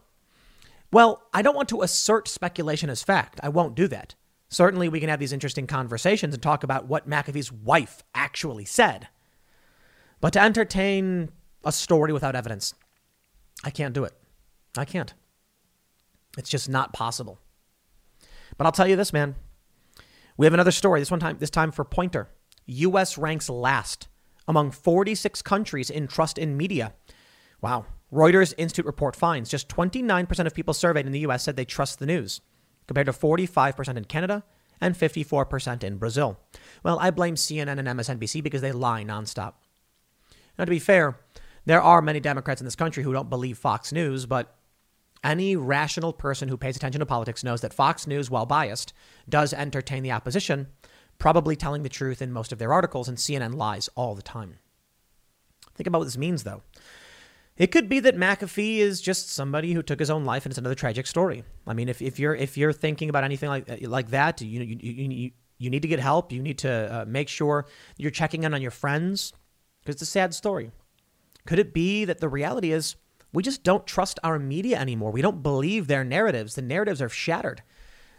Well, 0.91 1.21
I 1.33 1.41
don't 1.41 1.55
want 1.55 1.69
to 1.69 1.83
assert 1.83 2.27
speculation 2.27 2.89
as 2.89 3.03
fact. 3.03 3.39
I 3.43 3.49
won't 3.49 3.75
do 3.75 3.87
that. 3.89 4.15
Certainly, 4.49 4.89
we 4.89 4.99
can 4.99 5.09
have 5.09 5.19
these 5.19 5.33
interesting 5.33 5.67
conversations 5.67 6.33
and 6.33 6.41
talk 6.41 6.63
about 6.63 6.87
what 6.87 7.09
McAfee's 7.09 7.51
wife 7.51 8.03
actually 8.15 8.65
said. 8.65 9.09
But 10.21 10.33
to 10.33 10.41
entertain 10.41 11.29
a 11.63 11.71
story 11.71 12.13
without 12.13 12.35
evidence, 12.35 12.73
I 13.63 13.69
can't 13.69 13.93
do 13.93 14.05
it. 14.05 14.13
I 14.77 14.85
can't. 14.85 15.13
It's 16.37 16.49
just 16.49 16.69
not 16.69 16.93
possible. 16.93 17.39
But 18.57 18.65
I'll 18.65 18.71
tell 18.71 18.87
you 18.87 18.95
this, 18.95 19.13
man. 19.13 19.35
We 20.37 20.45
have 20.45 20.53
another 20.53 20.71
story. 20.71 20.99
This 20.99 21.11
one 21.11 21.19
time, 21.19 21.37
this 21.39 21.49
time 21.49 21.71
for 21.71 21.83
Poynter. 21.83 22.29
U.S. 22.67 23.17
ranks 23.17 23.49
last 23.49 24.07
among 24.47 24.71
46 24.71 25.41
countries 25.41 25.89
in 25.89 26.07
trust 26.07 26.37
in 26.37 26.57
media. 26.57 26.93
Wow. 27.61 27.85
Reuters 28.11 28.53
Institute 28.57 28.85
report 28.85 29.15
finds 29.15 29.49
just 29.49 29.67
29% 29.67 30.45
of 30.45 30.53
people 30.53 30.73
surveyed 30.73 31.05
in 31.05 31.11
the 31.11 31.19
U.S. 31.19 31.43
said 31.43 31.55
they 31.55 31.65
trust 31.65 31.99
the 31.99 32.05
news, 32.05 32.39
compared 32.87 33.07
to 33.07 33.13
45% 33.13 33.97
in 33.97 34.05
Canada 34.05 34.43
and 34.79 34.95
54% 34.95 35.83
in 35.83 35.97
Brazil. 35.97 36.39
Well, 36.83 36.99
I 36.99 37.11
blame 37.11 37.35
CNN 37.35 37.79
and 37.79 37.87
MSNBC 37.87 38.43
because 38.43 38.61
they 38.61 38.71
lie 38.71 39.03
nonstop. 39.03 39.53
Now, 40.57 40.65
to 40.65 40.69
be 40.69 40.79
fair, 40.79 41.19
there 41.65 41.81
are 41.81 42.01
many 42.01 42.19
Democrats 42.19 42.61
in 42.61 42.65
this 42.65 42.75
country 42.75 43.03
who 43.03 43.11
don't 43.11 43.29
believe 43.29 43.57
Fox 43.57 43.91
News, 43.91 44.25
but 44.25 44.55
any 45.23 45.55
rational 45.55 46.13
person 46.13 46.47
who 46.49 46.57
pays 46.57 46.75
attention 46.75 46.99
to 46.99 47.05
politics 47.05 47.43
knows 47.43 47.61
that 47.61 47.73
Fox 47.73 48.07
News, 48.07 48.29
while 48.29 48.45
biased, 48.45 48.93
does 49.27 49.53
entertain 49.53 50.03
the 50.03 50.11
opposition, 50.11 50.67
probably 51.19 51.55
telling 51.55 51.83
the 51.83 51.89
truth 51.89 52.21
in 52.21 52.31
most 52.31 52.51
of 52.51 52.59
their 52.59 52.73
articles, 52.73 53.07
and 53.07 53.17
CNN 53.17 53.55
lies 53.55 53.89
all 53.95 54.15
the 54.15 54.21
time. 54.21 54.59
Think 55.75 55.87
about 55.87 55.99
what 55.99 56.05
this 56.05 56.17
means, 56.17 56.43
though. 56.43 56.63
It 57.57 57.71
could 57.71 57.89
be 57.89 57.99
that 58.01 58.15
McAfee 58.15 58.77
is 58.77 59.01
just 59.01 59.31
somebody 59.31 59.73
who 59.73 59.81
took 59.81 59.99
his 59.99 60.11
own 60.11 60.25
life, 60.25 60.45
and 60.45 60.51
it's 60.51 60.59
another 60.59 60.75
tragic 60.75 61.07
story. 61.07 61.43
I 61.65 61.73
mean, 61.73 61.89
if, 61.89 62.01
if 62.01 62.19
you're 62.19 62.35
if 62.35 62.55
you're 62.55 62.73
thinking 62.73 63.09
about 63.09 63.23
anything 63.23 63.49
like 63.49 63.81
like 63.81 64.09
that, 64.09 64.41
you 64.41 64.61
you 64.61 64.77
you, 64.79 65.31
you 65.57 65.69
need 65.71 65.81
to 65.81 65.87
get 65.87 65.99
help. 65.99 66.31
You 66.31 66.41
need 66.43 66.59
to 66.59 67.01
uh, 67.01 67.05
make 67.07 67.29
sure 67.29 67.65
you're 67.97 68.11
checking 68.11 68.43
in 68.43 68.53
on 68.53 68.61
your 68.61 68.71
friends 68.71 69.33
because 69.81 69.95
it's 69.95 70.03
a 70.03 70.05
sad 70.05 70.35
story. 70.35 70.71
Could 71.47 71.57
it 71.57 71.73
be 71.73 72.05
that 72.05 72.19
the 72.19 72.29
reality 72.29 72.71
is 72.71 72.95
we 73.33 73.43
just 73.43 73.63
don't 73.63 73.85
trust 73.85 74.19
our 74.23 74.39
media 74.39 74.79
anymore? 74.79 75.11
We 75.11 75.21
don't 75.21 75.43
believe 75.43 75.87
their 75.87 76.03
narratives. 76.03 76.55
The 76.55 76.61
narratives 76.61 77.01
are 77.01 77.09
shattered. 77.09 77.63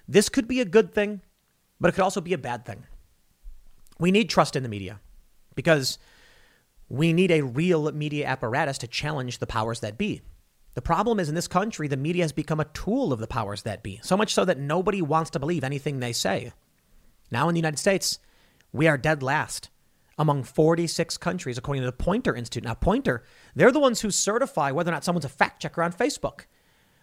This 0.06 0.28
could 0.28 0.48
be 0.48 0.60
a 0.60 0.64
good 0.64 0.92
thing, 0.92 1.22
but 1.80 1.88
it 1.88 1.92
could 1.92 2.04
also 2.04 2.20
be 2.20 2.32
a 2.32 2.38
bad 2.38 2.64
thing. 2.64 2.84
We 3.98 4.10
need 4.10 4.30
trust 4.30 4.56
in 4.56 4.62
the 4.62 4.68
media 4.68 5.00
because 5.54 5.98
we 6.88 7.12
need 7.12 7.30
a 7.30 7.42
real 7.42 7.90
media 7.92 8.26
apparatus 8.26 8.78
to 8.78 8.86
challenge 8.86 9.38
the 9.38 9.46
powers 9.46 9.80
that 9.80 9.98
be. 9.98 10.22
The 10.74 10.82
problem 10.82 11.18
is 11.18 11.28
in 11.28 11.34
this 11.34 11.48
country, 11.48 11.88
the 11.88 11.96
media 11.96 12.22
has 12.22 12.32
become 12.32 12.60
a 12.60 12.64
tool 12.66 13.12
of 13.12 13.18
the 13.18 13.26
powers 13.26 13.62
that 13.62 13.82
be, 13.82 13.98
so 14.02 14.16
much 14.16 14.32
so 14.32 14.44
that 14.44 14.58
nobody 14.58 15.02
wants 15.02 15.30
to 15.30 15.40
believe 15.40 15.64
anything 15.64 15.98
they 15.98 16.12
say. 16.12 16.52
Now 17.30 17.48
in 17.48 17.54
the 17.54 17.58
United 17.58 17.78
States, 17.78 18.20
we 18.72 18.86
are 18.86 18.96
dead 18.96 19.22
last 19.22 19.70
among 20.18 20.42
46 20.42 21.16
countries, 21.18 21.58
according 21.58 21.82
to 21.82 21.86
the 21.86 21.92
Poynter 21.92 22.34
Institute. 22.34 22.64
Now, 22.64 22.74
Poynter, 22.74 23.22
they're 23.58 23.72
the 23.72 23.80
ones 23.80 24.02
who 24.02 24.12
certify 24.12 24.70
whether 24.70 24.88
or 24.88 24.94
not 24.94 25.02
someone's 25.02 25.24
a 25.24 25.28
fact 25.28 25.60
checker 25.60 25.82
on 25.82 25.92
Facebook. 25.92 26.42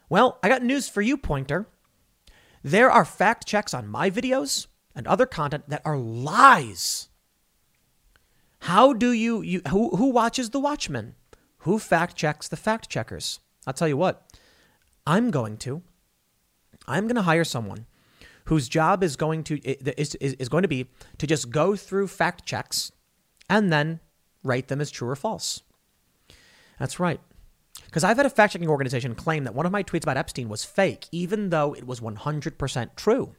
Well, 0.07 0.39
I 0.41 0.47
got 0.47 0.63
news 0.63 0.87
for 0.87 1.01
you, 1.01 1.17
Poynter. 1.17 1.67
There 2.63 2.89
are 2.89 3.03
fact 3.03 3.45
checks 3.45 3.73
on 3.73 3.89
my 3.89 4.09
videos 4.09 4.67
and 4.95 5.05
other 5.05 5.25
content 5.25 5.65
that 5.67 5.81
are 5.83 5.97
lies. 5.97 7.09
How 8.59 8.93
do 8.93 9.11
you, 9.11 9.41
you 9.41 9.63
who, 9.67 9.97
who 9.97 10.11
watches 10.11 10.51
the 10.51 10.61
Watchmen? 10.61 11.15
Who 11.59 11.77
fact 11.77 12.15
checks 12.15 12.47
the 12.47 12.55
fact 12.55 12.87
checkers? 12.87 13.41
I'll 13.67 13.73
tell 13.73 13.89
you 13.89 13.97
what, 13.97 14.25
I'm 15.05 15.31
going 15.31 15.57
to. 15.57 15.81
I'm 16.87 17.03
going 17.03 17.17
to 17.17 17.23
hire 17.23 17.43
someone 17.43 17.85
whose 18.45 18.69
job 18.69 19.03
is 19.03 19.17
going 19.17 19.43
to 19.43 19.59
is, 19.59 20.15
is, 20.15 20.33
is 20.35 20.47
going 20.47 20.61
to 20.61 20.69
be 20.69 20.87
to 21.17 21.27
just 21.27 21.49
go 21.49 21.75
through 21.75 22.07
fact 22.07 22.45
checks 22.45 22.93
and 23.49 23.73
then 23.73 23.99
rate 24.41 24.69
them 24.69 24.79
as 24.79 24.89
true 24.89 25.09
or 25.09 25.17
false. 25.17 25.61
That's 26.79 26.99
right. 26.99 27.19
Because 27.85 28.03
I've 28.03 28.17
had 28.17 28.25
a 28.25 28.29
fact 28.29 28.53
checking 28.53 28.69
organization 28.69 29.15
claim 29.15 29.43
that 29.43 29.55
one 29.55 29.65
of 29.65 29.71
my 29.71 29.83
tweets 29.83 30.03
about 30.03 30.17
Epstein 30.17 30.49
was 30.49 30.65
fake, 30.65 31.07
even 31.11 31.49
though 31.49 31.73
it 31.73 31.85
was 31.85 31.99
100% 31.99 32.95
true. 32.95 33.35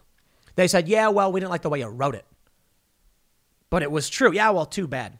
They 0.55 0.69
said, 0.69 0.89
yeah, 0.89 1.09
well, 1.09 1.31
we 1.31 1.41
didn't 1.41 1.51
like 1.51 1.63
the 1.63 1.69
way 1.69 1.81
you 1.81 1.87
wrote 1.87 2.15
it. 2.15 2.25
But 3.71 3.83
it 3.83 3.91
was 3.91 4.09
true. 4.09 4.33
Yeah, 4.33 4.51
well, 4.51 4.67
too 4.67 4.87
bad. 4.87 5.19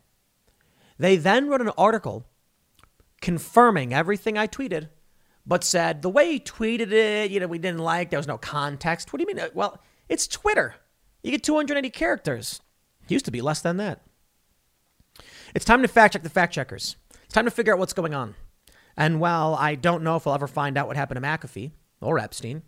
They 0.99 1.17
then 1.17 1.49
wrote 1.49 1.61
an 1.61 1.71
article 1.77 2.27
confirming 3.21 3.93
everything 3.93 4.39
I 4.39 4.47
tweeted, 4.47 4.89
but 5.47 5.65
said 5.65 6.03
the 6.03 6.09
way 6.09 6.33
he 6.33 6.41
tweeted 6.41 6.93
it, 6.93 7.31
you 7.31 7.41
know, 7.41 7.47
we 7.47 7.59
didn't 7.59 7.81
like, 7.81 8.11
there 8.11 8.19
was 8.19 8.27
no 8.27 8.39
context. 8.39 9.13
What 9.13 9.19
do 9.19 9.23
you 9.23 9.35
mean? 9.35 9.45
Uh, 9.45 9.51
well, 9.55 9.83
it's 10.09 10.27
Twitter. 10.27 10.77
You 11.23 11.31
get 11.31 11.43
280 11.43 11.91
characters. 11.91 12.61
It 13.05 13.11
used 13.11 13.25
to 13.27 13.31
be 13.31 13.43
less 13.43 13.61
than 13.61 13.77
that. 13.77 14.01
It's 15.55 15.65
time 15.65 15.83
to 15.83 15.89
fact 15.89 16.13
check 16.13 16.23
the 16.23 16.31
fact 16.31 16.55
checkers. 16.55 16.97
Time 17.37 17.45
to 17.45 17.51
figure 17.51 17.75
out 17.75 17.79
what's 17.79 17.93
going 17.93 18.15
on. 18.15 18.35
And 18.97 19.21
while 19.21 19.55
I 19.57 19.75
don't 19.75 20.03
know 20.03 20.17
if 20.17 20.25
we'll 20.25 20.35
ever 20.35 20.47
find 20.47 20.79
out 20.79 20.87
what 20.87 20.97
happened 20.97 21.23
to 21.23 21.29
McAfee 21.29 21.71
or 22.01 22.19
Epstein, 22.19 22.63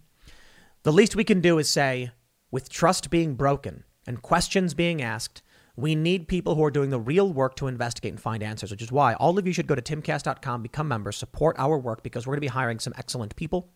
the 0.83 0.92
least 0.92 1.16
we 1.16 1.24
can 1.24 1.40
do 1.40 1.57
is 1.57 1.70
say, 1.70 2.11
with 2.50 2.68
trust 2.68 3.09
being 3.09 3.35
broken 3.35 3.85
and 4.07 4.20
questions 4.20 4.74
being 4.74 5.00
asked, 5.00 5.40
we 5.74 5.94
need 5.94 6.28
people 6.28 6.54
who 6.54 6.62
are 6.62 6.70
doing 6.70 6.90
the 6.90 7.00
real 7.00 7.33
work 7.33 7.57
to 7.57 7.66
investigate 7.66 8.12
and 8.12 8.20
find 8.20 8.42
answers, 8.42 8.70
which 8.70 8.83
is 8.83 8.92
why 8.92 9.14
all 9.14 9.38
of 9.38 9.46
you 9.46 9.54
should 9.54 9.68
go 9.68 9.74
to 9.74 9.81
timcast.com, 9.81 10.61
become 10.61 10.87
members, 10.87 11.16
support 11.16 11.57
our 11.59 11.78
work 11.78 12.02
because 12.02 12.26
we're 12.26 12.33
going 12.33 12.42
to 12.42 12.48
be 12.48 12.48
hiring 12.48 12.78
some 12.78 12.92
excellent 12.98 13.35
people 13.37 13.70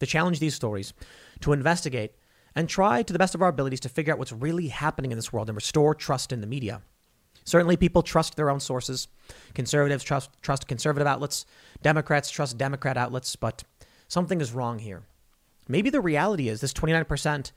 to 0.00 0.04
challenge 0.04 0.38
these 0.38 0.54
stories, 0.54 0.92
to 1.40 1.54
investigate, 1.54 2.12
and 2.54 2.68
try 2.68 3.02
to 3.02 3.14
the 3.14 3.18
best 3.18 3.34
of 3.34 3.40
our 3.40 3.48
abilities 3.48 3.80
to 3.80 3.88
figure 3.88 4.12
out 4.12 4.18
what's 4.18 4.32
really 4.32 4.68
happening 4.68 5.12
in 5.12 5.16
this 5.16 5.32
world 5.32 5.48
and 5.48 5.56
restore 5.56 5.94
trust 5.94 6.30
in 6.30 6.42
the 6.42 6.46
media. 6.46 6.82
Certainly, 7.46 7.76
people 7.76 8.02
trust 8.02 8.36
their 8.36 8.50
own 8.50 8.60
sources. 8.60 9.06
Conservatives 9.54 10.04
trust, 10.04 10.30
trust 10.42 10.66
conservative 10.66 11.06
outlets. 11.06 11.46
Democrats 11.80 12.28
trust 12.28 12.58
Democrat 12.58 12.96
outlets. 12.96 13.36
But 13.36 13.62
something 14.08 14.40
is 14.40 14.52
wrong 14.52 14.80
here. 14.80 15.04
Maybe 15.68 15.88
the 15.88 16.00
reality 16.00 16.48
is 16.48 16.60
this 16.60 16.72
29%, 16.72 17.52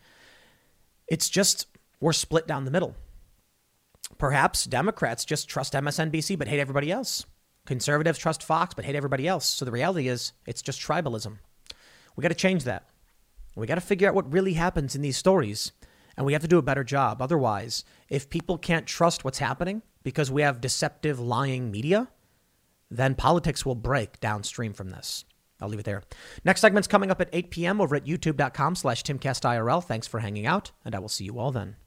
it's 1.07 1.29
just 1.29 1.67
we're 1.99 2.13
split 2.13 2.47
down 2.47 2.65
the 2.65 2.71
middle. 2.71 2.95
Perhaps 4.17 4.65
Democrats 4.65 5.25
just 5.25 5.49
trust 5.49 5.73
MSNBC 5.73 6.37
but 6.37 6.47
hate 6.47 6.59
everybody 6.59 6.91
else. 6.91 7.25
Conservatives 7.65 8.19
trust 8.19 8.43
Fox 8.43 8.73
but 8.73 8.85
hate 8.85 8.95
everybody 8.95 9.27
else. 9.27 9.45
So 9.45 9.65
the 9.65 9.71
reality 9.71 10.07
is 10.07 10.33
it's 10.45 10.61
just 10.61 10.81
tribalism. 10.81 11.37
We 12.15 12.21
got 12.21 12.29
to 12.29 12.35
change 12.35 12.63
that. 12.65 12.89
We 13.55 13.67
got 13.67 13.75
to 13.75 13.81
figure 13.81 14.07
out 14.07 14.15
what 14.15 14.31
really 14.31 14.53
happens 14.53 14.95
in 14.95 15.01
these 15.01 15.17
stories 15.17 15.71
and 16.19 16.25
we 16.25 16.33
have 16.33 16.41
to 16.41 16.49
do 16.49 16.57
a 16.57 16.61
better 16.61 16.83
job. 16.83 17.21
Otherwise, 17.21 17.85
if 18.09 18.29
people 18.29 18.57
can't 18.57 18.85
trust 18.85 19.23
what's 19.23 19.39
happening 19.39 19.81
because 20.03 20.29
we 20.29 20.41
have 20.41 20.59
deceptive, 20.59 21.17
lying 21.17 21.71
media, 21.71 22.09
then 22.91 23.15
politics 23.15 23.65
will 23.65 23.73
break 23.73 24.19
downstream 24.19 24.73
from 24.73 24.89
this. 24.89 25.23
I'll 25.61 25.69
leave 25.69 25.79
it 25.79 25.85
there. 25.85 26.03
Next 26.43 26.59
segment's 26.59 26.89
coming 26.89 27.09
up 27.09 27.21
at 27.21 27.29
8 27.31 27.51
p.m. 27.51 27.79
over 27.79 27.95
at 27.95 28.05
youtube.com 28.05 28.75
slash 28.75 29.01
timcastirl. 29.03 29.81
Thanks 29.85 30.07
for 30.07 30.19
hanging 30.19 30.45
out, 30.45 30.71
and 30.83 30.93
I 30.93 30.99
will 30.99 31.07
see 31.07 31.23
you 31.23 31.39
all 31.39 31.53
then. 31.53 31.77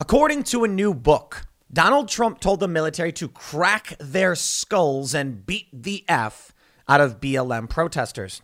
According 0.00 0.42
to 0.44 0.64
a 0.64 0.68
new 0.68 0.92
book, 0.92 1.46
Donald 1.72 2.08
Trump 2.08 2.40
told 2.40 2.60
the 2.60 2.68
military 2.68 3.12
to 3.12 3.28
crack 3.28 3.96
their 3.98 4.34
skulls 4.34 5.14
and 5.14 5.44
beat 5.44 5.68
the 5.72 6.04
F 6.08 6.52
out 6.88 7.00
of 7.00 7.20
BLM 7.20 7.68
protesters. 7.68 8.42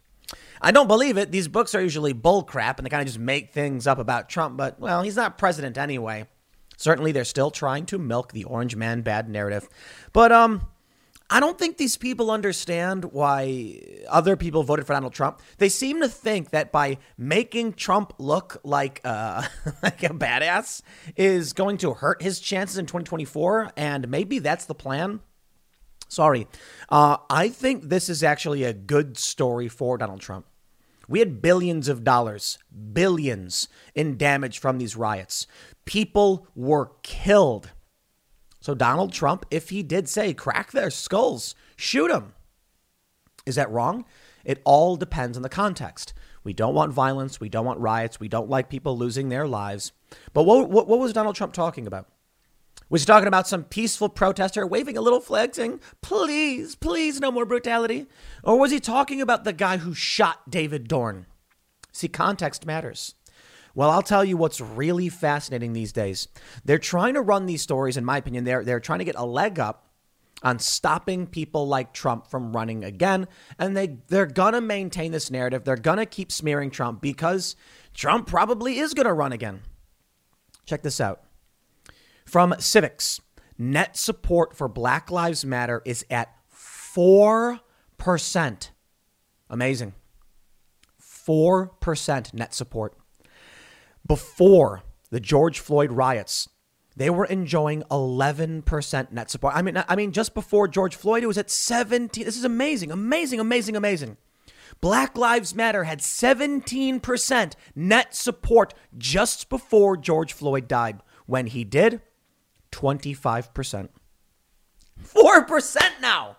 I 0.61 0.71
don't 0.71 0.89
believe 0.89 1.17
it. 1.17 1.31
These 1.31 1.49
books 1.49 1.75
are 1.75 1.83
usually 1.83 2.15
bullcrap 2.15 2.79
and 2.79 2.87
they 2.87 2.91
kind 2.91 3.01
of 3.01 3.07
just 3.07 3.19
make 3.19 3.53
things 3.53 3.87
up 3.87 3.99
about 3.99 4.29
Trump, 4.29 4.57
but 4.57 4.79
well, 4.81 5.03
he's 5.03 5.17
not 5.17 5.39
president 5.39 5.79
anyway. 5.79 6.27
Certainly 6.77 7.13
they're 7.13 7.25
still 7.25 7.51
trying 7.51 7.87
to 7.87 7.99
milk 7.99 8.33
the 8.33 8.45
orange 8.45 8.75
man 8.75 9.03
bad 9.03 9.29
narrative. 9.29 9.69
But 10.13 10.33
um 10.33 10.69
I 11.33 11.41
don't 11.41 11.59
think 11.59 11.79
these 11.79 11.97
people 11.97 12.31
understand 12.31 13.07
why 13.07 13.81
other 14.11 14.37
people 14.37 14.65
voted 14.65 14.87
for 14.87 14.93
Donald 14.93 15.15
Trump. 15.15 15.41
They 15.57 15.71
seem 15.71 16.03
to 16.03 16.09
think 16.09 16.51
that 16.51 16.71
by 16.71 16.99
making 17.17 17.73
Trump 17.73 18.13
look 18.19 18.61
like 18.65 19.01
uh, 19.03 19.43
like 19.83 20.03
a 20.03 20.11
badass 20.11 20.83
is 21.17 21.55
going 21.55 21.79
to 21.79 21.95
hurt 21.95 22.21
his 22.21 22.39
chances 22.39 22.77
in 22.77 22.85
2024, 22.85 23.73
and 23.79 24.11
maybe 24.11 24.41
that's 24.41 24.67
the 24.67 24.75
plan. 24.75 25.21
Sorry, 26.07 26.47
uh, 26.91 27.17
I 27.31 27.49
think 27.49 27.85
this 27.85 28.11
is 28.11 28.23
actually 28.23 28.65
a 28.65 28.75
good 28.75 29.17
story 29.17 29.69
for 29.69 29.97
Donald 29.97 30.21
Trump. 30.21 30.45
We 31.09 31.21
had 31.21 31.41
billions 31.41 31.89
of 31.89 32.05
dollars, 32.05 32.59
billions 32.93 33.69
in 33.95 34.19
damage 34.19 34.59
from 34.59 34.77
these 34.77 34.97
riots. 34.97 35.47
People 35.87 36.47
were 36.55 36.93
killed 37.03 37.71
so 38.63 38.77
Donald 38.77 39.13
Trump, 39.13 39.45
if 39.51 39.71
he 39.71 39.83
did 39.83 40.09
say 40.09 40.33
crack 40.33 40.71
their 40.71 40.89
skulls, 40.89 41.57
shoot 41.77 42.09
them. 42.09 42.33
Is 43.45 43.57
that 43.57 43.71
wrong? 43.71 44.05
It 44.45 44.63
all 44.65 44.95
depends 44.95 45.37
on 45.37 45.43
the 45.43 45.49
context. 45.49 46.15
We 46.45 46.53
don't 46.53 46.75
want 46.75 46.93
violence. 46.93 47.41
We 47.41 47.49
don't 47.49 47.67
want 47.67 47.81
riots. 47.81 48.21
We 48.21 48.29
don't 48.29 48.49
like 48.49 48.71
people 48.71 48.97
losing 48.97 49.29
their 49.29 49.49
lives. 49.49 49.91
But 50.33 50.45
what, 50.45 50.71
what, 50.71 50.87
what 50.87 51.01
was 51.01 51.13
Donald 51.13 51.35
Trump 51.35 51.53
talking 51.53 51.89
about? 51.89 52.07
Was 52.89 53.03
he 53.03 53.07
talking 53.07 53.27
about 53.27 53.49
some 53.49 53.65
peaceful 53.65 54.09
protester 54.09 54.65
waving 54.65 54.97
a 54.97 55.01
little 55.01 55.21
flag 55.21 55.57
saying, 55.57 55.81
please, 56.01 56.77
please, 56.77 57.19
no 57.19 57.33
more 57.33 57.45
brutality? 57.45 58.07
Or 58.45 58.61
was 58.61 58.71
he 58.71 58.79
talking 58.79 59.21
about 59.21 59.43
the 59.43 59.53
guy 59.53 59.79
who 59.79 59.93
shot 59.93 60.49
David 60.49 60.87
Dorn? 60.87 61.27
See, 61.91 62.07
context 62.07 62.65
matters. 62.65 63.17
Well, 63.75 63.91
I'll 63.91 64.03
tell 64.03 64.25
you 64.25 64.37
what's 64.37 64.61
really 64.61 65.09
fascinating 65.09 65.73
these 65.73 65.93
days. 65.93 66.29
They're 66.65 66.79
trying 66.79 67.15
to 67.15 67.23
run 67.23 67.47
these 67.47 67.63
stories, 67.63 67.97
in 67.97 68.05
my 68.05 68.19
opinion, 68.19 68.45
they're, 68.45 68.65
they're 68.65 68.81
trying 68.81 68.99
to 68.99 69.05
get 69.05 69.17
a 69.17 69.25
leg 69.25 69.59
up 69.59 69.89
on 70.43 70.59
stopping 70.59 71.27
people 71.27 71.69
like 71.69 71.93
Trump 71.93 72.27
from 72.27 72.53
running 72.53 72.85
again. 72.85 73.29
And 73.59 73.77
they, 73.77 73.99
they're 74.09 74.27
going 74.27 74.55
to 74.55 74.61
maintain 74.61 75.13
this 75.13 75.31
narrative. 75.31 75.65
They're 75.65 75.77
going 75.77 75.99
to 75.99 76.07
keep 76.07 76.33
smearing 76.33 76.71
Trump 76.71 77.01
because 77.01 77.57
Trump 77.95 78.27
probably 78.27 78.79
is 78.79 78.95
going 78.95 79.07
to 79.07 79.13
run 79.13 79.33
again. 79.33 79.61
Check 80.67 80.83
this 80.83 81.01
out. 81.01 81.23
From 82.27 82.53
Civiqs 82.53 83.21
net 83.59 83.97
support 83.97 84.57
for 84.57 84.69
Black 84.69 85.11
Lives 85.11 85.45
Matter 85.45 85.83
is 85.85 86.05
at 86.11 86.35
4%. 86.53 88.71
Amazing. 89.49 89.95
4% 91.01 92.35
net 92.35 92.55
support 92.55 92.97
before 94.07 94.83
the 95.11 95.21
George 95.21 95.61
Floyd 95.61 95.93
riots, 95.93 96.49
they 96.97 97.11
were 97.11 97.25
enjoying 97.25 97.83
11% 97.91 99.13
net 99.13 99.31
support. 99.31 99.55
I 99.55 99.63
mean, 99.63 99.83
I 99.89 99.97
mean, 99.97 100.13
just 100.13 100.35
before 100.35 100.69
George 100.69 100.95
Floyd, 100.97 101.23
it 101.23 101.27
was 101.27 101.39
at 101.39 101.51
17. 101.51 102.25
This 102.25 102.37
is 102.37 102.45
amazing, 102.45 102.91
amazing, 102.91 103.41
amazing, 103.41 103.77
amazing. 103.77 104.17
Black 104.81 105.17
Lives 105.17 105.55
Matter 105.55 105.85
had 105.85 106.01
17% 106.01 107.55
net 107.75 108.15
support 108.15 108.75
just 108.99 109.49
before 109.49 109.97
George 109.97 110.33
Floyd 110.33 110.69
died. 110.69 111.01
When 111.27 111.47
he 111.47 111.65
did, 111.65 112.01
25%. 112.73 113.89
4% 115.03 115.81
now. 116.01 116.37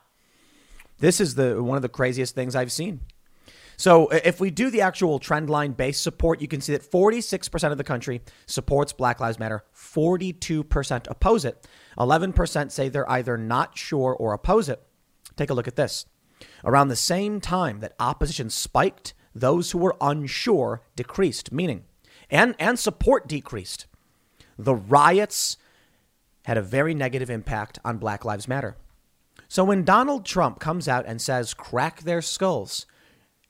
This 1.00 1.20
is 1.20 1.36
the 1.36 1.62
one 1.64 1.76
of 1.76 1.82
the 1.82 1.90
craziest 1.90 2.36
things 2.36 2.56
I've 2.56 2.72
seen. 2.72 3.02
So 3.78 4.08
if 4.10 4.40
we 4.40 4.52
do 4.52 4.70
the 4.70 4.82
actual 4.82 5.20
trend 5.20 5.50
line 5.50 5.72
based 5.72 6.04
support, 6.04 6.42
you 6.42 6.48
can 6.48 6.62
see 6.62 6.74
that 6.74 6.90
46% 6.90 7.72
of 7.72 7.78
the 7.78 7.84
country 7.84 8.22
supports 8.46 8.94
Black 8.94 9.20
Lives 9.20 9.40
Matter, 9.40 9.64
42% 9.76 11.08
oppose 11.10 11.46
it, 11.46 11.68
11% 11.98 12.72
say 12.72 12.90
they're 12.90 13.10
either 13.10 13.38
not 13.38 13.78
sure 13.78 14.14
or 14.14 14.34
oppose 14.34 14.70
it. 14.70 14.82
Take 15.36 15.50
a 15.50 15.54
look 15.54 15.68
at 15.68 15.76
this. 15.76 16.06
Around 16.64 16.90
the 16.90 16.96
same 16.96 17.40
time 17.40 17.80
that 17.80 17.96
opposition 18.00 18.50
spiked, 18.50 19.14
those 19.34 19.72
who 19.72 19.78
were 19.78 19.96
unsure 20.02 20.82
decreased, 20.96 21.52
meaning, 21.52 21.84
and, 22.30 22.56
and 22.60 22.78
support 22.78 23.28
decreased. 23.28 23.88
The 24.58 24.76
riots 24.76 25.58
had 26.46 26.58
a 26.58 26.62
very 26.62 26.94
negative 26.94 27.30
impact 27.30 27.80
on 27.84 27.98
Black 27.98 28.26
Lives 28.26 28.48
Matter. 28.48 28.76
So 29.48 29.64
when 29.64 29.84
Donald 29.84 30.26
Trump 30.26 30.60
comes 30.60 30.88
out 30.88 31.06
and 31.06 31.22
says, 31.22 31.54
crack 31.54 32.02
their 32.02 32.22
skulls, 32.22 32.86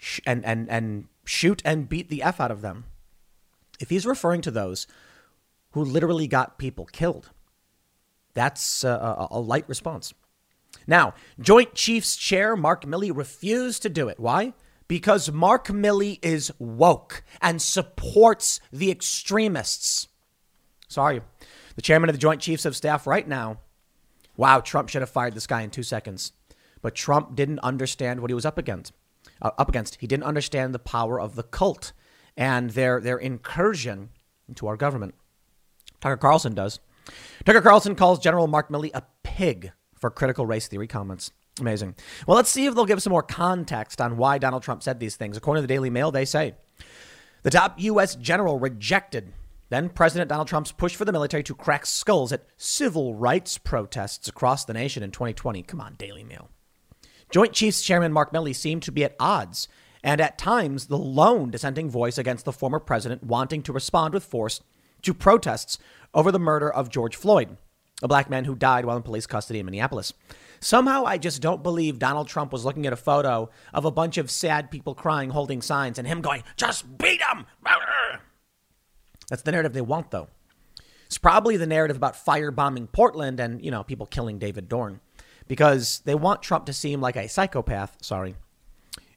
sh- 0.03 0.19
and 0.25 0.43
and 0.45 0.69
and 0.69 1.07
shoot 1.25 1.61
and 1.63 1.89
beat 1.89 2.09
the 2.09 2.21
f 2.21 2.39
out 2.39 2.51
of 2.51 2.61
them. 2.61 2.85
If 3.79 3.89
he's 3.89 4.05
referring 4.05 4.41
to 4.41 4.51
those 4.51 4.85
who 5.71 5.83
literally 5.83 6.27
got 6.27 6.59
people 6.59 6.85
killed, 6.85 7.31
that's 8.33 8.83
a, 8.83 9.27
a 9.31 9.39
light 9.39 9.67
response. 9.67 10.13
Now, 10.85 11.13
Joint 11.39 11.73
Chiefs 11.73 12.15
Chair 12.15 12.55
Mark 12.55 12.85
Milley 12.85 13.15
refused 13.15 13.81
to 13.83 13.89
do 13.89 14.09
it. 14.09 14.19
Why? 14.19 14.53
Because 14.87 15.31
Mark 15.31 15.67
Milley 15.67 16.19
is 16.21 16.51
woke 16.59 17.23
and 17.41 17.61
supports 17.61 18.59
the 18.71 18.91
extremists. 18.91 20.07
Sorry. 20.87 21.21
The 21.75 21.81
chairman 21.81 22.09
of 22.09 22.15
the 22.15 22.19
Joint 22.19 22.41
Chiefs 22.41 22.65
of 22.65 22.75
Staff 22.75 23.07
right 23.07 23.27
now. 23.27 23.59
Wow, 24.35 24.59
Trump 24.59 24.89
should 24.89 25.01
have 25.01 25.09
fired 25.09 25.33
this 25.33 25.47
guy 25.47 25.61
in 25.61 25.69
two 25.69 25.83
seconds. 25.83 26.33
But 26.81 26.95
Trump 26.95 27.35
didn't 27.35 27.59
understand 27.59 28.19
what 28.19 28.29
he 28.29 28.35
was 28.35 28.45
up 28.45 28.57
against 28.57 28.93
uh, 29.43 29.51
up 29.57 29.69
against. 29.69 29.95
He 29.95 30.07
didn't 30.07 30.23
understand 30.23 30.73
the 30.73 30.79
power 30.79 31.19
of 31.19 31.35
the 31.35 31.43
cult 31.43 31.93
and 32.35 32.71
their 32.71 32.99
their 32.99 33.17
incursion 33.17 34.09
into 34.47 34.67
our 34.67 34.75
government. 34.75 35.13
Tucker 36.01 36.17
Carlson 36.17 36.55
does. 36.55 36.79
Tucker 37.45 37.61
Carlson 37.61 37.95
calls 37.95 38.19
General 38.19 38.47
Mark 38.47 38.69
Milley 38.69 38.91
a 38.93 39.03
pig 39.23 39.71
for 39.99 40.09
critical 40.09 40.45
race 40.45 40.67
theory 40.67 40.87
comments. 40.87 41.31
Amazing. 41.59 41.95
Well, 42.25 42.35
let's 42.35 42.49
see 42.49 42.65
if 42.65 42.73
they'll 42.73 42.85
give 42.85 43.03
some 43.03 43.11
more 43.11 43.21
context 43.21 44.01
on 44.01 44.17
why 44.17 44.39
Donald 44.39 44.63
Trump 44.63 44.81
said 44.81 44.99
these 44.99 45.15
things. 45.15 45.37
According 45.37 45.61
to 45.61 45.67
the 45.67 45.73
Daily 45.73 45.91
Mail, 45.91 46.11
they 46.11 46.25
say 46.25 46.55
the 47.43 47.51
top 47.51 47.79
U.S. 47.79 48.15
general 48.15 48.59
rejected 48.59 49.33
then 49.73 49.89
President 49.89 50.29
Donald 50.29 50.47
Trump's 50.47 50.71
push 50.71 50.95
for 50.95 51.03
the 51.03 51.11
military 51.11 51.41
to 51.41 51.55
crack 51.55 51.87
skulls 51.87 52.31
at 52.31 52.45
civil 52.57 53.15
rights 53.15 53.57
protests 53.57 54.27
across 54.27 54.65
the 54.65 54.73
nation 54.73 55.01
in 55.01 55.09
2020. 55.09 55.63
Come 55.63 55.81
on, 55.81 55.95
Daily 55.95 56.23
Mail. 56.23 56.51
Joint 57.33 57.51
Chiefs 57.51 57.81
Chairman 57.81 58.13
Mark 58.13 58.31
Milley 58.31 58.55
seemed 58.55 58.83
to 58.83 58.91
be 58.91 59.03
at 59.03 59.15
odds, 59.19 59.67
and 60.03 60.21
at 60.21 60.37
times 60.37 60.85
the 60.85 60.99
lone 60.99 61.49
dissenting 61.49 61.89
voice 61.89 62.19
against 62.19 62.45
the 62.45 62.51
former 62.53 62.77
president 62.77 63.23
wanting 63.23 63.63
to 63.63 63.73
respond 63.73 64.13
with 64.13 64.23
force 64.23 64.61
to 65.01 65.15
protests 65.15 65.79
over 66.13 66.31
the 66.31 66.37
murder 66.37 66.71
of 66.71 66.91
George 66.91 67.15
Floyd, 67.15 67.57
a 68.03 68.07
black 68.07 68.29
man 68.29 68.45
who 68.45 68.53
died 68.53 68.85
while 68.85 68.97
in 68.97 69.01
police 69.01 69.25
custody 69.25 69.57
in 69.57 69.65
Minneapolis. 69.65 70.13
Somehow, 70.59 71.05
I 71.05 71.17
just 71.17 71.41
don't 71.41 71.63
believe 71.63 71.97
Donald 71.97 72.27
Trump 72.27 72.53
was 72.53 72.65
looking 72.65 72.85
at 72.85 72.93
a 72.93 72.95
photo 72.95 73.49
of 73.73 73.83
a 73.83 73.89
bunch 73.89 74.19
of 74.19 74.29
sad 74.29 74.69
people 74.69 74.93
crying, 74.93 75.31
holding 75.31 75.63
signs, 75.63 75.97
and 75.97 76.07
him 76.07 76.21
going, 76.21 76.43
just 76.55 76.99
beat 76.99 77.19
them. 77.19 77.47
That's 79.27 79.41
the 79.41 79.51
narrative 79.51 79.73
they 79.73 79.81
want, 79.81 80.11
though. 80.11 80.27
It's 81.07 81.17
probably 81.17 81.57
the 81.57 81.65
narrative 81.65 81.97
about 81.97 82.13
firebombing 82.13 82.91
Portland 82.91 83.39
and, 83.39 83.65
you 83.65 83.71
know, 83.71 83.81
people 83.81 84.05
killing 84.05 84.37
David 84.37 84.69
Dorn 84.69 84.99
because 85.47 86.01
they 86.05 86.15
want 86.15 86.41
Trump 86.41 86.65
to 86.65 86.73
seem 86.73 87.01
like 87.01 87.15
a 87.15 87.29
psychopath. 87.29 87.97
Sorry. 88.01 88.35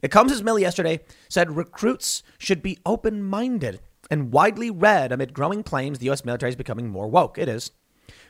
It 0.01 0.11
comes 0.11 0.31
as 0.31 0.41
Milley 0.41 0.61
yesterday 0.61 1.01
said 1.29 1.55
recruits 1.55 2.23
should 2.37 2.61
be 2.61 2.77
open 2.85 3.23
minded 3.23 3.79
and 4.09 4.31
widely 4.31 4.69
read 4.69 5.11
amid 5.11 5.33
growing 5.33 5.63
claims 5.63 5.99
the 5.99 6.05
U.S. 6.05 6.23
military 6.23 6.49
is 6.49 6.55
becoming 6.55 6.89
more 6.89 7.07
woke. 7.07 7.37
It 7.37 7.49
is. 7.49 7.71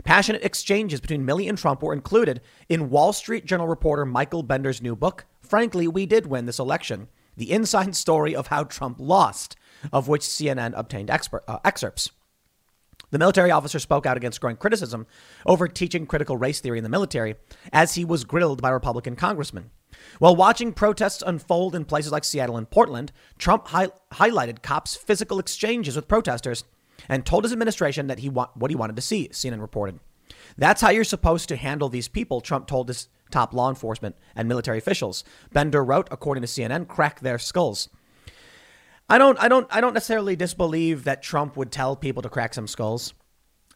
Passionate 0.04 0.44
exchanges 0.44 1.02
between 1.02 1.26
Milley 1.26 1.50
and 1.50 1.58
Trump 1.58 1.84
were 1.84 1.94
included 1.94 2.42
in 2.70 2.90
Wall 2.90 3.14
Street 3.14 3.46
Journal 3.46 3.68
reporter 3.68 4.06
Michael 4.06 4.44
Bender's 4.44 4.82
new 4.82 4.96
book, 4.96 5.26
Frankly, 5.42 5.88
We 5.88 6.06
Did 6.06 6.26
Win 6.26 6.46
This 6.46 6.60
Election 6.60 7.10
The 7.36 7.52
Inside 7.52 7.96
Story 7.96 8.36
of 8.36 8.48
How 8.48 8.64
Trump 8.64 8.98
Lost, 9.00 9.56
of 9.92 10.08
which 10.08 10.22
CNN 10.22 10.74
obtained 10.76 11.10
expert, 11.10 11.44
uh, 11.48 11.60
excerpts. 11.64 12.12
The 13.12 13.20
military 13.20 13.52
officer 13.52 13.80
spoke 13.80 14.06
out 14.06 14.18
against 14.18 14.42
growing 14.42 14.58
criticism 14.58 15.08
over 15.46 15.68
teaching 15.68 16.06
critical 16.06 16.36
race 16.36 16.60
theory 16.60 16.78
in 16.78 16.84
the 16.84 16.90
military 16.90 17.36
as 17.72 17.96
he 17.96 18.04
was 18.04 18.26
grilled 18.26 18.62
by 18.62 18.70
Republican 18.70 19.16
congressmen. 19.16 19.72
While 20.20 20.36
watching 20.36 20.74
protests 20.74 21.24
unfold 21.26 21.74
in 21.74 21.86
places 21.86 22.12
like 22.12 22.24
Seattle 22.26 22.58
and 22.58 22.70
Portland, 22.70 23.12
Trump 23.38 23.68
hi- 23.70 23.90
highlighted 24.14 24.62
cops' 24.62 24.96
physical 24.96 25.40
exchanges 25.40 25.96
with 25.96 26.08
protesters 26.10 26.66
and 27.08 27.26
told 27.26 27.44
his 27.44 27.54
administration 27.54 28.08
that 28.08 28.20
he 28.20 28.30
wa- 28.30 28.50
what 28.56 28.72
he 28.72 28.76
wanted 28.76 28.96
to 28.98 29.02
see, 29.02 29.30
CNN 29.30 29.62
reported. 29.62 30.00
That's 30.58 30.82
how 30.82 30.90
you're 30.90 31.04
supposed 31.04 31.48
to 31.50 31.56
handle 31.56 31.88
these 31.90 32.08
people, 32.08 32.42
Trump 32.42 32.68
told 32.68 32.90
his 32.90 33.08
top 33.32 33.54
law 33.54 33.70
enforcement 33.70 34.16
and 34.36 34.48
military 34.48 34.78
officials. 34.78 35.24
Bender 35.54 35.84
wrote, 35.84 36.08
according 36.12 36.42
to 36.42 36.48
CNN, 36.48 36.88
crack 36.88 37.20
their 37.22 37.40
skulls. 37.40 37.90
I 39.10 39.18
don't 39.18 39.42
I 39.42 39.48
don't 39.48 39.68
I 39.70 39.80
don't 39.80 39.94
necessarily 39.94 40.36
disbelieve 40.36 41.06
that 41.06 41.24
Trump 41.24 41.56
would 41.56 41.72
tell 41.72 41.96
people 41.96 42.22
to 42.24 42.30
crack 42.30 42.54
some 42.54 42.68
skulls. 42.68 43.14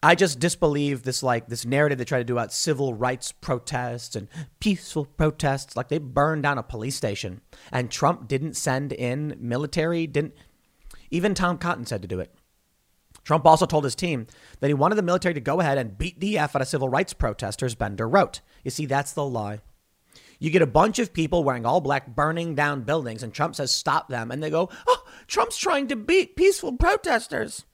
I 0.04 0.16
just 0.16 0.40
disbelieve 0.40 1.04
this 1.04 1.22
like 1.22 1.48
this 1.48 1.66
narrative 1.66 2.00
they 2.00 2.06
try 2.06 2.18
to 2.18 2.24
do 2.24 2.34
about 2.34 2.52
civil 2.52 2.94
rights 2.94 3.32
protests 3.32 4.16
and 4.16 4.28
peaceful 4.60 5.06
protests. 5.06 5.78
Like 5.78 5.90
they 5.90 6.00
burned 6.00 6.44
down 6.44 6.58
a 6.58 6.64
police 6.64 6.96
station 6.96 7.42
and 7.72 7.90
Trump 7.90 8.28
didn't 8.28 8.56
send 8.58 8.92
in 8.92 9.38
military, 9.40 10.08
didn't 10.08 10.34
even 11.12 11.34
Tom 11.34 11.58
Cotton 11.58 11.86
said 11.86 12.02
to 12.02 12.08
do 12.08 12.20
it. 12.20 12.34
Trump 13.24 13.46
also 13.46 13.66
told 13.66 13.84
his 13.84 13.96
team 13.96 14.28
that 14.60 14.68
he 14.68 14.74
wanted 14.74 14.96
the 14.96 15.04
military 15.04 15.36
to 15.36 15.40
go 15.40 15.60
ahead 15.60 15.78
and 15.78 15.98
beat 15.98 16.20
the 16.20 16.40
F 16.40 16.56
out 16.56 16.62
of 16.62 16.68
civil 16.68 16.90
rights 16.90 17.14
protesters, 17.14 17.76
Bender 17.76 18.10
wrote. 18.10 18.42
You 18.64 18.72
see, 18.72 18.86
that's 18.86 19.14
the 19.14 19.26
lie. 19.26 19.60
You 20.42 20.50
get 20.50 20.64
a 20.64 20.68
bunch 20.68 20.98
of 20.98 21.14
people 21.14 21.44
wearing 21.44 21.68
all 21.68 21.82
black 21.82 22.16
burning 22.16 22.56
down 22.56 22.82
buildings, 22.82 23.22
and 23.22 23.32
Trump 23.32 23.56
says, 23.56 23.72
stop 23.72 24.10
them. 24.10 24.32
And 24.32 24.42
they 24.42 24.50
go, 24.50 24.70
oh, 24.88 25.04
Trump's 25.28 25.56
trying 25.56 25.88
to 25.90 25.96
beat 25.96 26.36
peaceful 26.36 26.74
protesters. 26.74 27.66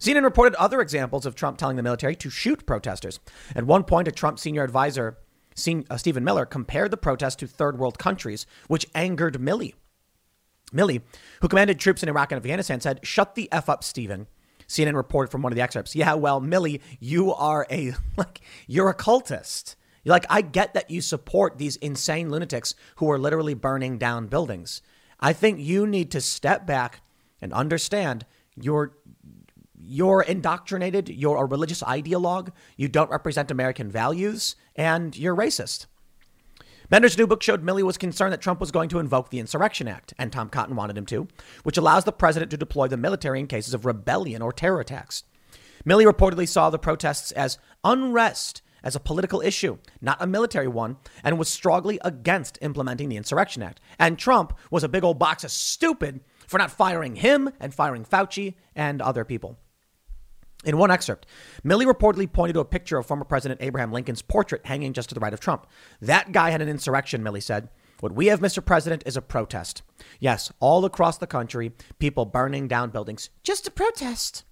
CNN 0.00 0.24
reported 0.24 0.56
other 0.56 0.80
examples 0.80 1.24
of 1.24 1.36
Trump 1.36 1.58
telling 1.58 1.76
the 1.76 1.84
military 1.84 2.16
to 2.16 2.28
shoot 2.28 2.66
protesters. 2.66 3.20
At 3.54 3.66
one 3.66 3.84
point, 3.84 4.08
a 4.08 4.10
Trump 4.10 4.40
senior 4.40 4.64
advisor, 4.64 5.18
uh, 5.88 5.96
Stephen 5.96 6.24
Miller, 6.24 6.44
compared 6.44 6.90
the 6.90 6.96
protests 6.96 7.36
to 7.36 7.46
third 7.46 7.78
world 7.78 8.00
countries, 8.00 8.46
which 8.66 8.88
angered 8.92 9.34
Milley. 9.34 9.74
Milley, 10.72 11.02
who 11.40 11.46
commanded 11.46 11.78
troops 11.78 12.02
in 12.02 12.08
Iraq 12.08 12.32
and 12.32 12.38
Afghanistan, 12.38 12.80
said, 12.80 12.98
Shut 13.04 13.36
the 13.36 13.48
F 13.52 13.68
up, 13.68 13.84
Stephen. 13.84 14.26
CNN 14.66 14.96
reported 14.96 15.30
from 15.30 15.42
one 15.42 15.52
of 15.52 15.56
the 15.56 15.62
excerpts. 15.62 15.94
Yeah, 15.94 16.14
well, 16.14 16.40
Milley, 16.40 16.80
you 16.98 17.32
are 17.32 17.64
a 17.70 17.92
like 18.16 18.40
you're 18.66 18.88
a 18.88 18.94
cultist. 18.94 19.76
Like, 20.04 20.26
I 20.30 20.40
get 20.40 20.74
that 20.74 20.90
you 20.90 21.00
support 21.00 21.58
these 21.58 21.76
insane 21.76 22.30
lunatics 22.30 22.74
who 22.96 23.10
are 23.10 23.18
literally 23.18 23.54
burning 23.54 23.98
down 23.98 24.28
buildings. 24.28 24.82
I 25.20 25.32
think 25.32 25.60
you 25.60 25.86
need 25.86 26.10
to 26.12 26.20
step 26.20 26.66
back 26.66 27.02
and 27.40 27.52
understand 27.52 28.24
you're 28.56 28.92
you're 29.82 30.22
indoctrinated, 30.22 31.08
you're 31.08 31.42
a 31.42 31.46
religious 31.46 31.82
ideologue, 31.82 32.50
you 32.76 32.86
don't 32.86 33.10
represent 33.10 33.50
American 33.50 33.90
values, 33.90 34.54
and 34.76 35.16
you're 35.16 35.34
racist. 35.34 35.86
Bender's 36.90 37.16
new 37.16 37.26
book 37.26 37.42
showed 37.42 37.64
Milley 37.64 37.82
was 37.82 37.96
concerned 37.96 38.32
that 38.32 38.40
Trump 38.40 38.60
was 38.60 38.70
going 38.70 38.88
to 38.90 38.98
invoke 38.98 39.30
the 39.30 39.38
Insurrection 39.38 39.88
Act, 39.88 40.12
and 40.18 40.30
Tom 40.30 40.48
Cotton 40.48 40.76
wanted 40.76 40.98
him 40.98 41.06
to, 41.06 41.28
which 41.62 41.78
allows 41.78 42.04
the 42.04 42.12
president 42.12 42.50
to 42.50 42.56
deploy 42.56 42.88
the 42.88 42.96
military 42.96 43.40
in 43.40 43.46
cases 43.46 43.74
of 43.74 43.86
rebellion 43.86 44.42
or 44.42 44.52
terror 44.52 44.80
attacks. 44.80 45.24
Milley 45.86 46.04
reportedly 46.04 46.48
saw 46.48 46.68
the 46.68 46.78
protests 46.78 47.32
as 47.32 47.58
unrest 47.82 48.60
as 48.82 48.96
a 48.96 49.00
political 49.00 49.40
issue, 49.40 49.78
not 50.00 50.20
a 50.20 50.26
military 50.26 50.68
one, 50.68 50.96
and 51.22 51.38
was 51.38 51.48
strongly 51.48 51.98
against 52.04 52.58
implementing 52.62 53.08
the 53.08 53.16
Insurrection 53.16 53.62
Act. 53.62 53.80
And 53.98 54.18
Trump 54.18 54.56
was 54.70 54.84
a 54.84 54.88
big 54.88 55.04
old 55.04 55.18
box 55.18 55.44
of 55.44 55.50
stupid 55.50 56.20
for 56.46 56.58
not 56.58 56.70
firing 56.70 57.16
him 57.16 57.50
and 57.60 57.74
firing 57.74 58.04
Fauci 58.04 58.54
and 58.74 59.00
other 59.00 59.24
people. 59.24 59.58
In 60.64 60.76
one 60.76 60.90
excerpt, 60.90 61.26
Milley 61.64 61.90
reportedly 61.90 62.30
pointed 62.30 62.52
to 62.52 62.60
a 62.60 62.66
picture 62.66 62.98
of 62.98 63.06
former 63.06 63.24
President 63.24 63.62
Abraham 63.62 63.92
Lincoln's 63.92 64.20
portrait 64.20 64.66
hanging 64.66 64.92
just 64.92 65.08
to 65.08 65.14
the 65.14 65.20
right 65.20 65.32
of 65.32 65.40
Trump. 65.40 65.66
That 66.02 66.32
guy 66.32 66.50
had 66.50 66.60
an 66.60 66.68
insurrection, 66.68 67.22
Milley 67.22 67.42
said. 67.42 67.70
What 68.00 68.12
we 68.12 68.26
have, 68.26 68.40
Mr. 68.40 68.64
President, 68.64 69.02
is 69.06 69.16
a 69.16 69.22
protest. 69.22 69.82
Yes, 70.18 70.52
all 70.60 70.84
across 70.84 71.18
the 71.18 71.26
country, 71.26 71.72
people 71.98 72.24
burning 72.24 72.68
down 72.68 72.90
buildings 72.90 73.30
just 73.42 73.64
to 73.66 73.70
protest. 73.70 74.44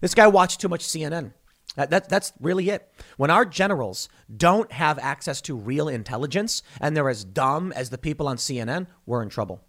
This 0.00 0.14
guy 0.14 0.26
watched 0.26 0.60
too 0.60 0.68
much 0.68 0.84
CNN. 0.84 1.32
That, 1.76 1.90
that, 1.90 2.08
that's 2.08 2.32
really 2.40 2.68
it. 2.68 2.92
When 3.16 3.30
our 3.30 3.44
generals 3.44 4.08
don't 4.34 4.70
have 4.72 4.98
access 4.98 5.40
to 5.42 5.56
real 5.56 5.88
intelligence 5.88 6.62
and 6.80 6.96
they're 6.96 7.08
as 7.08 7.24
dumb 7.24 7.72
as 7.72 7.90
the 7.90 7.98
people 7.98 8.28
on 8.28 8.36
CNN, 8.36 8.86
we're 9.06 9.22
in 9.22 9.30
trouble. 9.30 9.62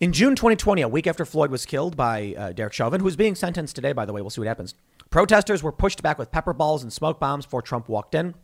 In 0.00 0.14
June 0.14 0.34
2020, 0.34 0.80
a 0.80 0.88
week 0.88 1.06
after 1.06 1.26
Floyd 1.26 1.50
was 1.50 1.66
killed 1.66 1.94
by 1.94 2.34
uh, 2.38 2.52
Derek 2.52 2.72
Chauvin, 2.72 3.02
who's 3.02 3.16
being 3.16 3.34
sentenced 3.34 3.76
today, 3.76 3.92
by 3.92 4.06
the 4.06 4.14
way, 4.14 4.22
we'll 4.22 4.30
see 4.30 4.40
what 4.40 4.48
happens, 4.48 4.74
protesters 5.10 5.62
were 5.62 5.72
pushed 5.72 6.02
back 6.02 6.18
with 6.18 6.32
pepper 6.32 6.54
balls 6.54 6.82
and 6.82 6.90
smoke 6.90 7.20
bombs 7.20 7.44
before 7.44 7.60
Trump 7.60 7.86
walked 7.86 8.14
in 8.14 8.34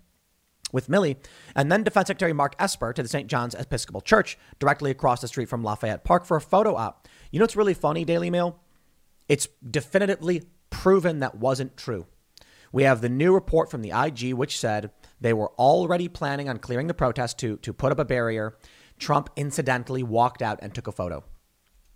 with 0.71 0.89
Milley, 0.89 1.17
and 1.55 1.73
then 1.73 1.83
Defense 1.83 2.09
Secretary 2.09 2.35
Mark 2.35 2.55
Esper 2.59 2.93
to 2.93 3.03
the 3.03 3.09
St. 3.09 3.29
John's 3.29 3.55
Episcopal 3.55 4.03
Church 4.03 4.37
directly 4.59 4.91
across 4.91 5.23
the 5.23 5.29
street 5.29 5.49
from 5.49 5.65
Lafayette 5.65 6.05
Park 6.05 6.27
for 6.27 6.37
a 6.37 6.43
photo 6.43 6.75
op. 6.75 7.09
You 7.31 7.39
know 7.39 7.45
what's 7.45 7.57
really 7.57 7.73
funny, 7.73 8.05
Daily 8.05 8.29
Mail? 8.29 8.61
It's 9.29 9.49
definitively 9.69 10.43
proven 10.87 11.19
that 11.19 11.35
wasn't 11.35 11.77
true. 11.77 12.07
We 12.71 12.85
have 12.85 13.01
the 13.01 13.09
new 13.09 13.35
report 13.35 13.73
from 13.73 13.83
the 13.83 13.91
IG, 13.91 14.35
which 14.35 14.57
said 14.57 14.93
they 15.21 15.33
were 15.33 15.51
already 15.59 16.07
planning 16.07 16.49
on 16.49 16.61
clearing 16.61 16.87
the 16.87 16.95
protest 16.95 17.41
to, 17.41 17.57
to 17.57 17.73
put 17.73 17.91
up 17.91 17.99
a 17.99 18.05
barrier. 18.05 18.57
Trump 18.97 19.29
incidentally 19.35 20.05
walked 20.05 20.43
out 20.43 20.61
and 20.63 20.73
took 20.73 20.87
a 20.87 20.93
photo. 20.93 21.25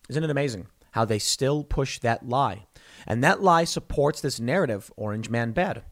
Isn't 0.08 0.24
it 0.24 0.30
amazing 0.30 0.66
how 0.90 1.04
they 1.04 1.20
still 1.20 1.62
push 1.62 2.00
that 2.00 2.28
lie? 2.28 2.66
And 3.06 3.22
that 3.22 3.40
lie 3.40 3.62
supports 3.62 4.20
this 4.20 4.40
narrative 4.40 4.90
Orange 4.96 5.30
Man 5.30 5.52
bad. 5.52 5.84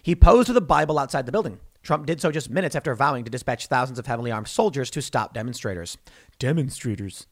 He 0.00 0.14
posed 0.14 0.46
with 0.46 0.56
a 0.56 0.60
Bible 0.60 1.00
outside 1.00 1.26
the 1.26 1.32
building. 1.32 1.58
Trump 1.82 2.06
did 2.06 2.20
so 2.20 2.30
just 2.30 2.50
minutes 2.50 2.76
after 2.76 2.94
vowing 2.94 3.24
to 3.24 3.32
dispatch 3.32 3.66
thousands 3.66 3.98
of 3.98 4.06
heavily 4.06 4.30
armed 4.30 4.46
soldiers 4.46 4.90
to 4.90 5.02
stop 5.02 5.34
demonstrators. 5.34 5.98
Demonstrators. 6.38 7.26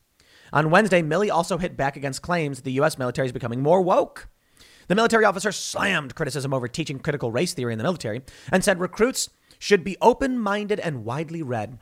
On 0.53 0.69
Wednesday, 0.69 1.01
Milley 1.01 1.31
also 1.31 1.59
hit 1.59 1.77
back 1.77 1.97
against 1.97 2.23
claims 2.23 2.57
that 2.57 2.65
the 2.65 2.73
U.S. 2.73 2.99
military 2.99 3.27
is 3.27 3.33
becoming 3.33 3.63
more 3.63 3.81
woke. 3.81 4.31
The 4.89 4.95
military 4.95 5.25
officer 5.25 5.53
slammed 5.53 6.15
criticism 6.15 6.53
over 6.53 6.69
teaching 6.69 6.99
critical 6.99 7.33
race 7.33 7.55
theory 7.55 7.73
in 7.73 7.79
the 7.79 7.85
military 7.85 8.23
and 8.53 8.63
said 8.63 8.81
recruits 8.81 9.31
should 9.59 9.85
be 9.85 9.97
open 10.01 10.39
minded 10.39 10.81
and 10.81 11.05
widely 11.05 11.43
read. 11.43 11.79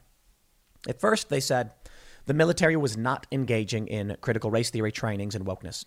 At 0.89 1.01
first, 1.01 1.29
they 1.29 1.41
said, 1.41 1.73
the 2.27 2.35
military 2.35 2.77
was 2.77 2.97
not 2.97 3.27
engaging 3.33 3.89
in 3.89 4.17
critical 4.21 4.51
race 4.51 4.71
theory 4.71 4.93
trainings 4.93 5.35
and 5.35 5.45
wokeness. 5.45 5.85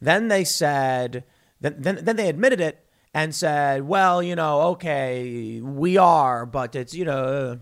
Then 0.00 0.28
they 0.28 0.44
said, 0.44 1.24
then, 1.60 1.76
then, 1.78 2.04
then 2.04 2.16
they 2.16 2.28
admitted 2.28 2.60
it 2.60 2.84
and 3.14 3.34
said, 3.34 3.82
well, 3.88 4.22
you 4.22 4.36
know, 4.36 4.60
okay, 4.62 5.60
we 5.60 5.96
are, 5.96 6.44
but 6.46 6.76
it's, 6.76 6.94
you 6.94 7.04
know, 7.04 7.60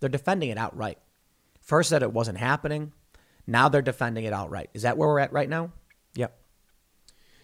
they're 0.00 0.08
defending 0.08 0.50
it 0.50 0.58
outright. 0.58 0.98
First 1.60 1.90
said 1.90 2.02
it 2.02 2.12
wasn't 2.12 2.38
happening. 2.38 2.92
Now 3.46 3.68
they're 3.68 3.82
defending 3.82 4.24
it 4.24 4.32
outright. 4.32 4.70
Is 4.74 4.82
that 4.82 4.96
where 4.96 5.08
we're 5.08 5.18
at 5.18 5.32
right 5.32 5.48
now? 5.48 5.72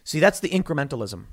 See, 0.05 0.21
that's 0.21 0.41
the 0.41 0.51
incrementalism. 0.51 1.27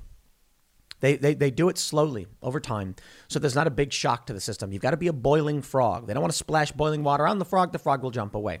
They, 1.00 1.16
they, 1.16 1.34
they 1.34 1.50
do 1.50 1.68
it 1.68 1.78
slowly 1.78 2.26
over 2.42 2.60
time. 2.60 2.94
So 3.28 3.38
there's 3.38 3.54
not 3.54 3.66
a 3.66 3.70
big 3.70 3.92
shock 3.92 4.26
to 4.26 4.32
the 4.32 4.40
system. 4.40 4.72
You've 4.72 4.82
got 4.82 4.90
to 4.90 4.96
be 4.96 5.08
a 5.08 5.12
boiling 5.12 5.62
frog. 5.62 6.06
They 6.06 6.12
don't 6.12 6.22
want 6.22 6.32
to 6.32 6.38
splash 6.38 6.72
boiling 6.72 7.02
water 7.02 7.26
on 7.26 7.38
the 7.38 7.44
frog. 7.44 7.72
The 7.72 7.78
frog 7.78 8.02
will 8.02 8.10
jump 8.10 8.34
away. 8.34 8.60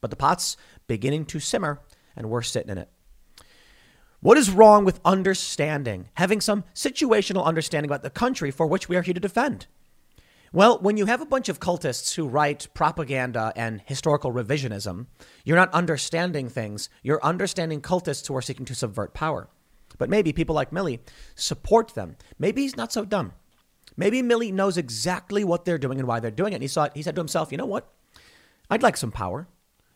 But 0.00 0.10
the 0.10 0.16
pot's 0.16 0.56
beginning 0.86 1.26
to 1.26 1.40
simmer, 1.40 1.80
and 2.16 2.30
we're 2.30 2.42
sitting 2.42 2.70
in 2.70 2.78
it. 2.78 2.88
What 4.20 4.38
is 4.38 4.50
wrong 4.50 4.84
with 4.84 5.00
understanding, 5.04 6.10
having 6.14 6.40
some 6.40 6.64
situational 6.74 7.44
understanding 7.44 7.88
about 7.88 8.02
the 8.02 8.10
country 8.10 8.50
for 8.50 8.66
which 8.66 8.88
we 8.88 8.96
are 8.96 9.02
here 9.02 9.14
to 9.14 9.20
defend? 9.20 9.66
Well, 10.52 10.80
when 10.80 10.96
you 10.96 11.06
have 11.06 11.20
a 11.20 11.26
bunch 11.26 11.48
of 11.48 11.60
cultists 11.60 12.16
who 12.16 12.26
write 12.26 12.66
propaganda 12.74 13.52
and 13.54 13.82
historical 13.86 14.32
revisionism, 14.32 15.06
you're 15.44 15.56
not 15.56 15.72
understanding 15.72 16.48
things. 16.48 16.88
You're 17.04 17.24
understanding 17.24 17.80
cultists 17.80 18.26
who 18.26 18.34
are 18.36 18.42
seeking 18.42 18.66
to 18.66 18.74
subvert 18.74 19.14
power. 19.14 19.48
But 19.96 20.10
maybe 20.10 20.32
people 20.32 20.56
like 20.56 20.72
Milley 20.72 20.98
support 21.36 21.94
them. 21.94 22.16
Maybe 22.36 22.62
he's 22.62 22.76
not 22.76 22.92
so 22.92 23.04
dumb. 23.04 23.32
Maybe 23.96 24.22
Milley 24.22 24.52
knows 24.52 24.76
exactly 24.76 25.44
what 25.44 25.64
they're 25.64 25.78
doing 25.78 26.00
and 26.00 26.08
why 26.08 26.18
they're 26.18 26.32
doing 26.32 26.52
it. 26.52 26.56
And 26.56 26.64
he 26.64 26.68
saw 26.68 26.84
it, 26.84 26.92
he 26.96 27.02
said 27.02 27.14
to 27.14 27.20
himself, 27.20 27.52
you 27.52 27.58
know 27.58 27.66
what? 27.66 27.88
I'd 28.68 28.82
like 28.82 28.96
some 28.96 29.12
power. 29.12 29.46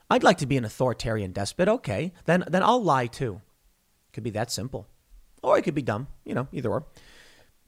I'd 0.08 0.22
like 0.22 0.38
to 0.38 0.46
be 0.46 0.56
an 0.56 0.64
authoritarian 0.64 1.32
despot. 1.32 1.68
Okay, 1.68 2.12
then 2.26 2.44
then 2.46 2.62
I'll 2.62 2.82
lie 2.82 3.06
too. 3.06 3.40
Could 4.12 4.22
be 4.22 4.30
that 4.30 4.52
simple. 4.52 4.86
Or 5.42 5.58
it 5.58 5.62
could 5.62 5.74
be 5.74 5.82
dumb, 5.82 6.06
you 6.24 6.34
know, 6.34 6.46
either 6.52 6.70
or. 6.70 6.86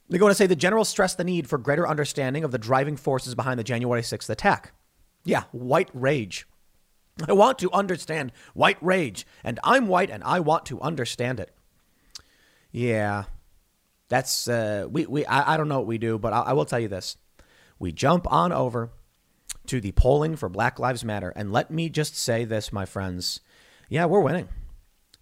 They're 0.08 0.20
going 0.20 0.30
to 0.30 0.36
say 0.36 0.46
the 0.46 0.56
general 0.56 0.84
stressed 0.84 1.18
the 1.18 1.24
need 1.24 1.48
for 1.48 1.58
greater 1.58 1.86
understanding 1.86 2.44
of 2.44 2.52
the 2.52 2.58
driving 2.58 2.96
forces 2.96 3.34
behind 3.34 3.58
the 3.58 3.64
January 3.64 4.02
6th 4.02 4.30
attack. 4.30 4.72
Yeah, 5.24 5.44
white 5.50 5.90
rage. 5.92 6.46
I 7.28 7.32
want 7.32 7.58
to 7.60 7.72
understand 7.72 8.32
white 8.54 8.76
rage, 8.80 9.26
and 9.42 9.58
I'm 9.64 9.88
white 9.88 10.10
and 10.10 10.22
I 10.22 10.40
want 10.40 10.66
to 10.66 10.80
understand 10.80 11.40
it. 11.40 11.50
Yeah, 12.70 13.24
that's 14.08 14.48
uh, 14.48 14.86
we 14.90 15.06
we 15.06 15.24
I, 15.26 15.54
I 15.54 15.56
don't 15.56 15.68
know 15.68 15.78
what 15.78 15.86
we 15.86 15.98
do, 15.98 16.18
but 16.18 16.32
I, 16.32 16.40
I 16.40 16.52
will 16.52 16.66
tell 16.66 16.78
you 16.78 16.88
this: 16.88 17.16
we 17.78 17.90
jump 17.90 18.30
on 18.30 18.52
over 18.52 18.90
to 19.66 19.80
the 19.80 19.92
polling 19.92 20.36
for 20.36 20.48
Black 20.48 20.78
Lives 20.78 21.04
Matter, 21.04 21.32
and 21.34 21.52
let 21.52 21.70
me 21.70 21.88
just 21.88 22.16
say 22.16 22.44
this, 22.44 22.72
my 22.72 22.84
friends. 22.84 23.40
Yeah, 23.88 24.04
we're 24.04 24.20
winning. 24.20 24.48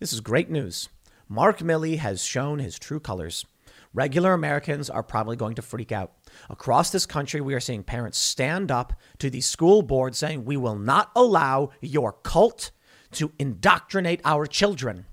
This 0.01 0.13
is 0.13 0.21
great 0.21 0.51
news. 0.51 0.89
Mark 1.29 1.59
Milley 1.59 1.99
has 1.99 2.25
shown 2.25 2.59
his 2.59 2.79
true 2.79 3.01
colors. 3.01 3.47
Regular 3.95 4.33
Americans 4.33 4.91
are 4.91 5.05
probably 5.05 5.37
going 5.37 5.55
to 5.55 5.63
freak 5.63 5.93
out. 5.93 6.13
Across 6.51 6.91
this 6.91 7.07
country, 7.07 7.41
we 7.41 7.55
are 7.55 7.61
seeing 7.61 7.85
parents 7.85 8.19
stand 8.19 8.73
up 8.73 8.93
to 9.19 9.31
the 9.31 9.41
school 9.41 9.83
board 9.83 10.17
saying, 10.17 10.45
We 10.45 10.57
will 10.57 10.77
not 10.77 11.13
allow 11.15 11.71
your 11.81 12.13
cult 12.13 12.73
to 13.13 13.33
indoctrinate 13.39 14.21
our 14.25 14.47
children. 14.47 15.07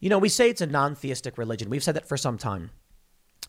You 0.00 0.08
know, 0.08 0.18
we 0.18 0.30
say 0.30 0.48
it's 0.48 0.62
a 0.62 0.66
non 0.66 0.94
theistic 0.94 1.36
religion. 1.36 1.68
We've 1.68 1.84
said 1.84 1.96
that 1.96 2.08
for 2.08 2.16
some 2.16 2.38
time. 2.38 2.70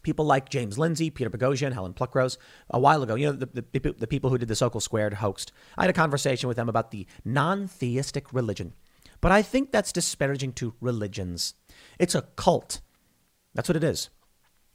People 0.04 0.26
like 0.26 0.50
James 0.50 0.78
Lindsay, 0.78 1.10
Peter 1.10 1.30
Boghossian, 1.30 1.74
Helen 1.74 1.94
Pluckrose, 1.94 2.38
a 2.70 2.80
while 2.80 3.02
ago, 3.02 3.16
you 3.16 3.26
know, 3.28 3.32
the, 3.32 3.66
the, 3.72 3.96
the 3.98 4.08
people 4.08 4.30
who 4.30 4.38
did 4.38 4.50
the 4.50 4.54
Sokal 4.54 4.82
Squared 4.82 5.16
hoax, 5.16 5.48
I 5.78 5.84
had 5.84 5.90
a 5.90 5.94
conversation 5.94 6.48
with 6.48 6.58
them 6.58 6.70
about 6.70 6.92
the 6.92 7.08
non 7.24 7.68
theistic 7.68 8.32
religion. 8.34 8.74
But 9.22 9.32
I 9.32 9.42
think 9.42 9.72
that's 9.72 9.94
disparaging 9.94 10.54
to 10.54 10.76
religions. 10.82 11.56
It's 11.98 12.14
a 12.14 12.24
cult. 12.36 12.82
That's 13.54 13.70
what 13.70 13.78
it 13.78 13.84
is. 13.84 14.10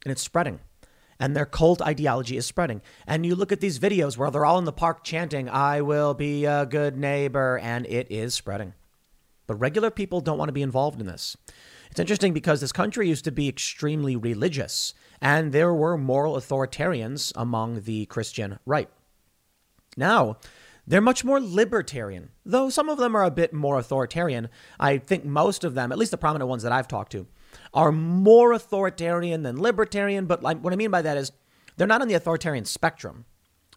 And 0.05 0.11
it's 0.11 0.21
spreading. 0.21 0.59
And 1.19 1.35
their 1.35 1.45
cult 1.45 1.81
ideology 1.81 2.35
is 2.37 2.45
spreading. 2.45 2.81
And 3.05 3.25
you 3.25 3.35
look 3.35 3.51
at 3.51 3.59
these 3.59 3.77
videos 3.77 4.17
where 4.17 4.31
they're 4.31 4.45
all 4.45 4.57
in 4.57 4.65
the 4.65 4.73
park 4.73 5.03
chanting, 5.03 5.49
I 5.49 5.81
will 5.81 6.13
be 6.13 6.45
a 6.45 6.65
good 6.65 6.97
neighbor, 6.97 7.59
and 7.59 7.85
it 7.85 8.07
is 8.09 8.33
spreading. 8.33 8.73
But 9.45 9.55
regular 9.55 9.91
people 9.91 10.21
don't 10.21 10.37
want 10.37 10.49
to 10.49 10.53
be 10.53 10.63
involved 10.63 10.99
in 10.99 11.05
this. 11.07 11.37
It's 11.91 11.99
interesting 11.99 12.33
because 12.33 12.61
this 12.61 12.71
country 12.71 13.09
used 13.09 13.25
to 13.25 13.31
be 13.31 13.49
extremely 13.49 14.15
religious, 14.15 14.93
and 15.21 15.51
there 15.51 15.73
were 15.73 15.97
moral 15.97 16.35
authoritarians 16.35 17.33
among 17.35 17.81
the 17.81 18.05
Christian 18.05 18.59
right. 18.65 18.89
Now, 19.97 20.37
they're 20.87 21.01
much 21.01 21.23
more 21.23 21.39
libertarian, 21.39 22.31
though 22.45 22.69
some 22.69 22.89
of 22.89 22.97
them 22.97 23.15
are 23.15 23.25
a 23.25 23.29
bit 23.29 23.53
more 23.53 23.77
authoritarian. 23.77 24.47
I 24.79 24.97
think 24.97 25.25
most 25.25 25.63
of 25.63 25.75
them, 25.75 25.91
at 25.91 25.97
least 25.97 26.11
the 26.11 26.17
prominent 26.17 26.49
ones 26.49 26.63
that 26.63 26.71
I've 26.71 26.87
talked 26.87 27.11
to, 27.11 27.27
are 27.73 27.91
more 27.91 28.53
authoritarian 28.53 29.43
than 29.43 29.59
libertarian. 29.61 30.25
But 30.25 30.43
like, 30.43 30.59
what 30.59 30.73
I 30.73 30.75
mean 30.75 30.91
by 30.91 31.01
that 31.01 31.17
is 31.17 31.31
they're 31.77 31.87
not 31.87 32.01
on 32.01 32.07
the 32.07 32.13
authoritarian 32.13 32.65
spectrum, 32.65 33.25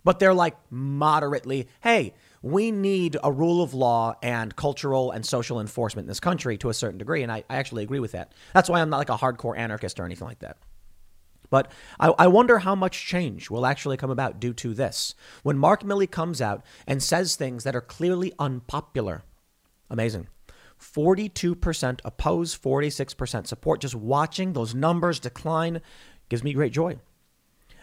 but 0.05 0.19
they're 0.19 0.35
like 0.35 0.57
moderately, 0.71 1.69
hey, 1.83 2.15
we 2.43 2.71
need 2.71 3.17
a 3.25 3.33
rule 3.33 3.63
of 3.63 3.73
law 3.73 4.15
and 4.23 4.55
cultural 4.55 5.11
and 5.11 5.25
social 5.25 5.61
enforcement 5.61 6.05
in 6.05 6.09
this 6.09 6.21
country 6.21 6.59
to 6.59 6.69
a 6.69 6.75
certain 6.75 6.99
degree. 6.99 7.23
And 7.23 7.33
I, 7.33 7.45
I 7.49 7.57
actually 7.57 7.83
agree 7.83 8.01
with 8.01 8.13
that. 8.13 8.33
That's 8.53 8.69
why 8.69 8.81
I'm 8.81 8.91
not 8.91 8.99
like 8.99 9.09
a 9.09 9.17
hardcore 9.17 9.57
anarchist 9.57 9.99
or 9.99 10.05
anything 10.05 10.29
like 10.29 10.41
that. 10.41 10.59
But 11.51 11.71
I, 12.01 12.09
I, 12.19 12.27
wonder 12.27 12.59
how 12.59 12.75
much 12.75 13.07
change 13.07 13.49
will 13.49 13.65
actually 13.65 13.97
come 13.97 14.11
about 14.11 14.41
due 14.41 14.53
to 14.55 14.75
this. 14.75 15.15
When 15.43 15.57
Mark 15.57 15.83
Milley 15.83 16.11
comes 16.11 16.43
out 16.43 16.65
and 16.87 17.03
says 17.03 17.37
things 17.37 17.65
that 17.65 17.77
are 17.77 17.81
clearly 17.81 18.33
unpopular, 18.39 19.23
amazing. 19.89 20.27
42% 20.85 22.01
oppose, 22.05 22.57
46% 22.57 23.47
support. 23.47 23.81
Just 23.81 23.95
watching 23.95 24.53
those 24.53 24.75
numbers 24.75 25.19
decline 25.19 25.81
gives 26.29 26.45
me 26.45 26.53
great 26.53 26.73
joy. 26.73 26.99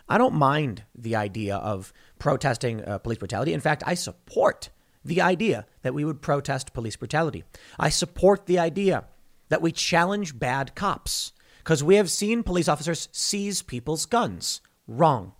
I 0.07 0.17
don't 0.17 0.33
mind 0.33 0.83
the 0.93 1.15
idea 1.15 1.55
of 1.55 1.93
protesting 2.19 2.83
uh, 2.83 2.97
police 2.99 3.17
brutality. 3.17 3.53
In 3.53 3.61
fact, 3.61 3.83
I 3.85 3.93
support 3.93 4.69
the 5.03 5.21
idea 5.21 5.65
that 5.81 5.93
we 5.93 6.05
would 6.05 6.21
protest 6.21 6.73
police 6.73 6.95
brutality. 6.95 7.43
I 7.79 7.89
support 7.89 8.45
the 8.45 8.59
idea 8.59 9.05
that 9.49 9.61
we 9.61 9.71
challenge 9.71 10.37
bad 10.37 10.75
cops 10.75 11.33
because 11.59 11.83
we 11.83 11.95
have 11.95 12.09
seen 12.09 12.43
police 12.43 12.67
officers 12.67 13.09
seize 13.11 13.61
people's 13.61 14.05
guns. 14.05 14.61
Wrong. 14.87 15.33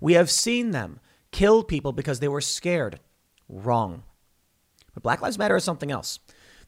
We 0.00 0.14
have 0.14 0.30
seen 0.30 0.70
them 0.70 1.00
kill 1.32 1.64
people 1.64 1.92
because 1.92 2.20
they 2.20 2.28
were 2.28 2.40
scared. 2.40 3.00
Wrong. 3.48 4.04
But 4.94 5.02
Black 5.02 5.22
Lives 5.22 5.38
Matter 5.38 5.56
is 5.56 5.64
something 5.64 5.90
else. 5.90 6.20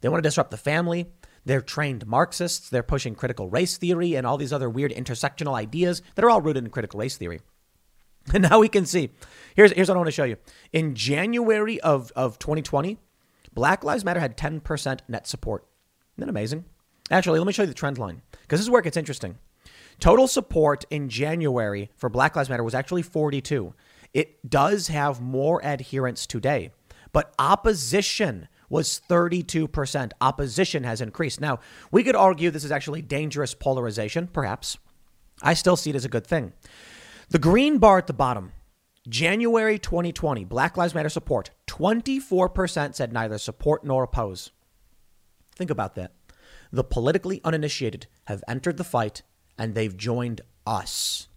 They 0.06 0.10
want 0.10 0.22
to 0.22 0.28
disrupt 0.28 0.52
the 0.52 0.56
family. 0.56 1.10
They're 1.46 1.60
trained 1.60 2.06
Marxists. 2.06 2.70
They're 2.70 2.84
pushing 2.84 3.16
critical 3.16 3.50
race 3.50 3.76
theory 3.76 4.14
and 4.14 4.24
all 4.24 4.36
these 4.36 4.52
other 4.52 4.70
weird 4.70 4.92
intersectional 4.92 5.56
ideas 5.56 6.00
that 6.14 6.24
are 6.24 6.30
all 6.30 6.40
rooted 6.40 6.62
in 6.62 6.70
critical 6.70 7.00
race 7.00 7.16
theory. 7.16 7.40
And 8.32 8.44
now 8.44 8.60
we 8.60 8.68
can 8.68 8.86
see. 8.86 9.10
Here's, 9.56 9.72
here's 9.72 9.88
what 9.88 9.96
I 9.96 9.98
want 9.98 10.06
to 10.06 10.12
show 10.12 10.22
you. 10.22 10.36
In 10.72 10.94
January 10.94 11.80
of, 11.80 12.12
of 12.14 12.38
2020, 12.38 12.98
Black 13.52 13.82
Lives 13.82 14.04
Matter 14.04 14.20
had 14.20 14.36
10% 14.36 15.00
net 15.08 15.26
support. 15.26 15.66
Isn't 16.16 16.26
that 16.26 16.30
amazing? 16.30 16.66
Actually, 17.10 17.40
let 17.40 17.46
me 17.48 17.52
show 17.52 17.62
you 17.62 17.68
the 17.68 17.74
trend 17.74 17.98
line 17.98 18.22
because 18.42 18.60
this 18.60 18.66
is 18.66 18.70
where 18.70 18.80
it 18.80 18.84
gets 18.84 18.96
interesting. 18.96 19.38
Total 19.98 20.28
support 20.28 20.84
in 20.88 21.08
January 21.08 21.90
for 21.96 22.08
Black 22.08 22.36
Lives 22.36 22.48
Matter 22.48 22.62
was 22.62 22.76
actually 22.76 23.02
42. 23.02 23.74
It 24.14 24.48
does 24.48 24.86
have 24.86 25.20
more 25.20 25.64
adherents 25.64 26.28
today, 26.28 26.70
but 27.12 27.34
opposition 27.40 28.46
was 28.68 29.00
32%. 29.08 30.12
Opposition 30.20 30.84
has 30.84 31.00
increased. 31.00 31.40
Now, 31.40 31.60
we 31.90 32.02
could 32.02 32.16
argue 32.16 32.50
this 32.50 32.64
is 32.64 32.72
actually 32.72 33.02
dangerous 33.02 33.54
polarization, 33.54 34.28
perhaps. 34.28 34.78
I 35.42 35.54
still 35.54 35.76
see 35.76 35.90
it 35.90 35.96
as 35.96 36.04
a 36.04 36.10
good 36.10 36.26
thing. 36.26 36.52
The 37.28 37.38
green 37.38 37.78
bar 37.78 37.98
at 37.98 38.06
the 38.06 38.12
bottom, 38.12 38.52
January 39.08 39.78
2020, 39.78 40.44
Black 40.44 40.76
Lives 40.76 40.94
Matter 40.94 41.08
support, 41.08 41.50
24% 41.68 42.94
said 42.94 43.12
neither 43.12 43.38
support 43.38 43.84
nor 43.84 44.04
oppose. 44.04 44.50
Think 45.54 45.70
about 45.70 45.94
that. 45.94 46.12
The 46.72 46.84
politically 46.84 47.40
uninitiated 47.44 48.06
have 48.26 48.44
entered 48.48 48.76
the 48.76 48.84
fight 48.84 49.22
and 49.58 49.74
they've 49.74 49.96
joined 49.96 50.40
us. 50.66 51.28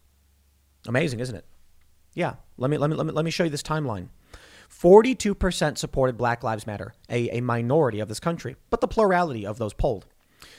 Amazing, 0.87 1.19
isn't 1.19 1.35
it? 1.35 1.45
Yeah, 2.13 2.35
let 2.57 2.69
me, 2.69 2.77
let 2.77 2.89
me, 2.89 2.95
let 2.95 3.05
me, 3.05 3.11
let 3.11 3.25
me 3.25 3.31
show 3.31 3.43
you 3.43 3.49
this 3.49 3.63
timeline. 3.63 4.09
42% 4.69 5.77
supported 5.77 6.17
Black 6.17 6.43
Lives 6.43 6.67
Matter, 6.67 6.93
a, 7.09 7.37
a 7.37 7.41
minority 7.41 7.99
of 7.99 8.07
this 8.07 8.19
country, 8.19 8.55
but 8.69 8.81
the 8.81 8.87
plurality 8.87 9.45
of 9.45 9.57
those 9.57 9.73
polled. 9.73 10.05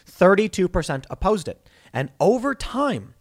32% 0.07 1.05
opposed 1.09 1.49
it. 1.49 1.69
And 1.93 2.11
over 2.21 2.55
time, 2.55 3.15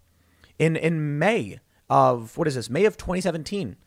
in, 0.58 0.76
in 0.76 1.18
May 1.18 1.60
of, 1.90 2.38
what 2.38 2.48
is 2.48 2.56
this, 2.56 2.70
May 2.70 2.86
of 2.86 2.98
2017, 2.98 3.78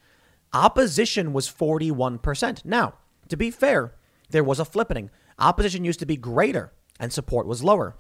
opposition 0.53 1.32
was 1.32 1.48
41%. 1.48 2.64
Now, 2.64 2.94
to 3.28 3.36
be 3.36 3.50
fair, 3.50 3.94
there 4.30 4.44
was 4.44 4.61
a 4.61 4.64
flippening. 4.64 5.11
Opposition 5.38 5.84
used 5.84 6.00
to 6.00 6.07
be 6.07 6.16
greater 6.16 6.72
and 6.98 7.12
support 7.12 7.46
was 7.46 7.62
lower. 7.62 7.96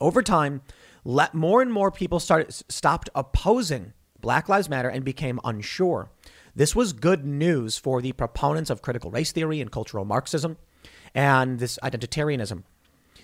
Over 0.00 0.22
time, 0.22 0.62
let 1.04 1.34
more 1.34 1.62
and 1.62 1.72
more 1.72 1.90
people 1.90 2.20
started 2.20 2.52
stopped 2.68 3.10
opposing 3.14 3.92
Black 4.20 4.48
Lives 4.48 4.68
Matter 4.68 4.88
and 4.88 5.04
became 5.04 5.40
unsure. 5.44 6.10
This 6.58 6.74
was 6.74 6.92
good 6.92 7.24
news 7.24 7.78
for 7.78 8.02
the 8.02 8.10
proponents 8.10 8.68
of 8.68 8.82
critical 8.82 9.12
race 9.12 9.30
theory 9.30 9.60
and 9.60 9.70
cultural 9.70 10.04
Marxism 10.04 10.56
and 11.14 11.60
this 11.60 11.78
identitarianism. 11.84 12.64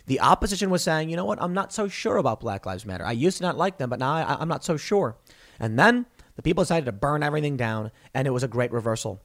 The 0.06 0.20
opposition 0.20 0.70
was 0.70 0.84
saying, 0.84 1.08
you 1.08 1.16
know 1.16 1.24
what, 1.24 1.42
I'm 1.42 1.52
not 1.52 1.72
so 1.72 1.88
sure 1.88 2.16
about 2.16 2.38
Black 2.38 2.64
Lives 2.64 2.86
Matter. 2.86 3.04
I 3.04 3.10
used 3.10 3.38
to 3.38 3.42
not 3.42 3.58
like 3.58 3.78
them, 3.78 3.90
but 3.90 3.98
now 3.98 4.12
I, 4.12 4.36
I'm 4.38 4.46
not 4.46 4.62
so 4.62 4.76
sure. 4.76 5.16
And 5.58 5.76
then 5.76 6.06
the 6.36 6.42
people 6.42 6.62
decided 6.62 6.86
to 6.86 6.92
burn 6.92 7.24
everything 7.24 7.56
down, 7.56 7.90
and 8.14 8.28
it 8.28 8.30
was 8.30 8.44
a 8.44 8.48
great 8.48 8.70
reversal. 8.70 9.20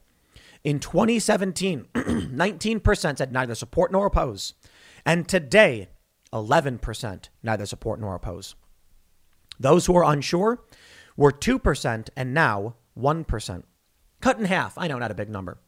In 0.64 0.80
2017, 0.80 1.86
19% 1.94 3.18
said 3.18 3.32
neither 3.32 3.54
support 3.54 3.92
nor 3.92 4.08
oppose. 4.08 4.56
And 5.06 5.28
today, 5.28 5.90
11% 6.34 7.30
neither 7.44 7.68
support 7.68 8.00
nor 8.00 8.16
oppose. 8.16 8.56
Those 9.60 9.86
who 9.86 9.96
are 9.96 10.12
unsure 10.12 10.64
were 11.16 11.32
2% 11.32 12.10
and 12.16 12.34
now 12.34 12.74
1%. 12.98 13.64
Cut 14.22 14.40
in 14.40 14.46
half. 14.46 14.78
I 14.78 14.88
know, 14.88 14.98
not 14.98 15.12
a 15.12 15.16
big 15.16 15.30
number. 15.30 15.60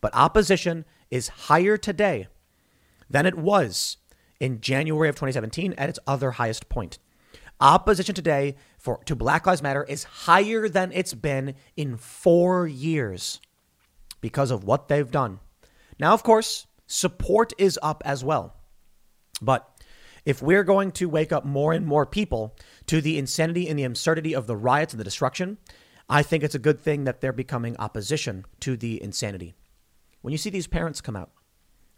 But 0.00 0.14
opposition 0.14 0.84
is 1.10 1.28
higher 1.28 1.76
today 1.76 2.28
than 3.08 3.26
it 3.26 3.36
was 3.36 3.96
in 4.40 4.60
January 4.60 5.08
of 5.08 5.14
2017 5.14 5.74
at 5.78 5.88
its 5.88 5.98
other 6.06 6.32
highest 6.32 6.68
point. 6.68 6.98
Opposition 7.60 8.14
today 8.14 8.56
for 8.78 8.98
to 9.04 9.14
Black 9.14 9.46
Lives 9.46 9.62
Matter 9.62 9.84
is 9.84 10.04
higher 10.04 10.68
than 10.68 10.92
it's 10.92 11.14
been 11.14 11.54
in 11.76 11.96
4 11.96 12.66
years 12.66 13.40
because 14.20 14.50
of 14.50 14.64
what 14.64 14.88
they've 14.88 15.10
done. 15.10 15.38
Now, 15.98 16.12
of 16.12 16.22
course, 16.22 16.66
support 16.86 17.52
is 17.56 17.78
up 17.82 18.02
as 18.04 18.24
well. 18.24 18.56
But 19.40 19.70
if 20.26 20.42
we're 20.42 20.64
going 20.64 20.90
to 20.92 21.08
wake 21.08 21.32
up 21.32 21.44
more 21.44 21.72
and 21.72 21.86
more 21.86 22.04
people 22.04 22.56
to 22.86 23.00
the 23.00 23.18
insanity 23.18 23.68
and 23.68 23.78
the 23.78 23.84
absurdity 23.84 24.34
of 24.34 24.46
the 24.46 24.56
riots 24.56 24.92
and 24.92 25.00
the 25.00 25.04
destruction, 25.04 25.58
I 26.08 26.22
think 26.22 26.44
it's 26.44 26.54
a 26.54 26.58
good 26.60 26.80
thing 26.80 27.04
that 27.04 27.20
they're 27.20 27.32
becoming 27.32 27.76
opposition 27.78 28.44
to 28.60 28.76
the 28.76 29.02
insanity. 29.02 29.54
When 30.20 30.32
you 30.32 30.38
see 30.38 30.50
these 30.50 30.66
parents 30.66 31.00
come 31.00 31.16
out, 31.16 31.30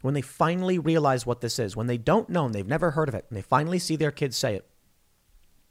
when 0.01 0.13
they 0.13 0.21
finally 0.21 0.79
realize 0.79 1.25
what 1.25 1.41
this 1.41 1.59
is, 1.59 1.75
when 1.75 1.87
they 1.87 1.97
don't 1.97 2.29
know 2.29 2.45
and 2.45 2.53
they've 2.53 2.67
never 2.67 2.91
heard 2.91 3.09
of 3.09 3.15
it, 3.15 3.25
and 3.29 3.37
they 3.37 3.41
finally 3.41 3.79
see 3.79 3.95
their 3.95 4.11
kids 4.11 4.37
say 4.37 4.55
it, 4.55 4.67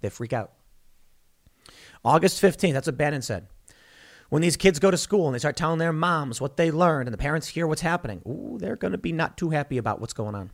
they 0.01 0.11
freak 0.11 0.33
out. 0.33 0.53
August 2.05 2.43
15th, 2.43 2.73
that's 2.73 2.87
what 2.87 2.97
Bannon 2.97 3.23
said. 3.23 3.47
When 4.29 4.43
these 4.43 4.57
kids 4.57 4.79
go 4.79 4.91
to 4.91 4.99
school 4.99 5.27
and 5.27 5.35
they 5.35 5.39
start 5.39 5.57
telling 5.57 5.79
their 5.79 5.93
moms 5.93 6.41
what 6.41 6.57
they 6.57 6.71
learned 6.71 7.09
and 7.09 7.15
the 7.15 7.19
parents 7.19 7.49
hear 7.49 7.67
what's 7.67 7.81
happening, 7.81 8.23
ooh, 8.27 8.59
they're 8.59 8.77
going 8.77 8.93
to 8.93 8.99
be 8.99 9.13
not 9.13 9.37
too 9.37 9.51
happy 9.51 9.79
about 9.79 10.01
what's 10.01 10.13
going 10.13 10.35
on. 10.35 10.51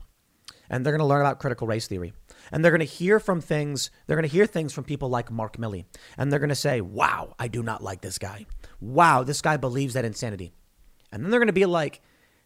And 0.68 0.85
they're 0.85 0.93
going 0.93 1.01
to 1.01 1.07
learn 1.07 1.22
about 1.22 1.41
critical 1.41 1.66
race 1.66 1.87
theory. 1.87 2.12
And 2.51 2.64
they're 2.64 2.72
going 2.72 2.80
to 2.80 2.84
hear 2.84 3.20
from 3.20 3.40
things, 3.40 3.90
they're 4.07 4.16
going 4.16 4.28
to 4.28 4.34
hear 4.34 4.47
things 4.47 4.72
from 4.72 4.84
people 4.84 5.09
like 5.09 5.30
Mark 5.30 5.57
Milley. 5.57 5.84
And 6.16 6.30
they're 6.30 6.40
going 6.40 6.49
to 6.49 6.55
say, 6.55 6.80
wow, 6.80 7.34
I 7.38 7.49
do 7.49 7.62
not 7.62 7.82
like 7.82 8.01
this 8.01 8.18
guy. 8.18 8.47
Wow, 8.80 9.22
this 9.22 9.40
guy 9.43 9.57
believes 9.57 9.95
that 9.95 10.05
insanity. 10.05 10.53
And 11.12 11.22
then 11.22 11.30
they're 11.30 11.40
going 11.40 11.47
to 11.47 11.53
be 11.53 11.66
like, 11.66 12.01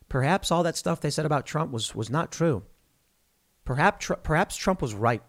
perhaps 0.09 0.51
all 0.51 0.63
that 0.65 0.77
stuff 0.77 1.01
they 1.01 1.11
said 1.11 1.27
about 1.27 1.47
Trump 1.47 1.73
was, 1.73 1.95
was 1.95 2.11
not 2.11 2.33
true. 2.33 2.65
Perhaps, 3.65 4.11
perhaps 4.23 4.57
Trump 4.57 4.83
was 4.83 4.95
right 4.95 5.23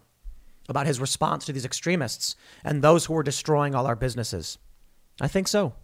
about 0.68 0.86
his 0.86 1.00
response 1.00 1.46
to 1.46 1.52
these 1.52 1.64
extremists 1.64 2.36
and 2.62 2.82
those 2.82 3.06
who 3.06 3.14
were 3.14 3.22
destroying 3.22 3.74
all 3.74 3.86
our 3.86 3.96
businesses. 3.96 4.58
I 5.20 5.28
think 5.28 5.48
so. 5.48 5.74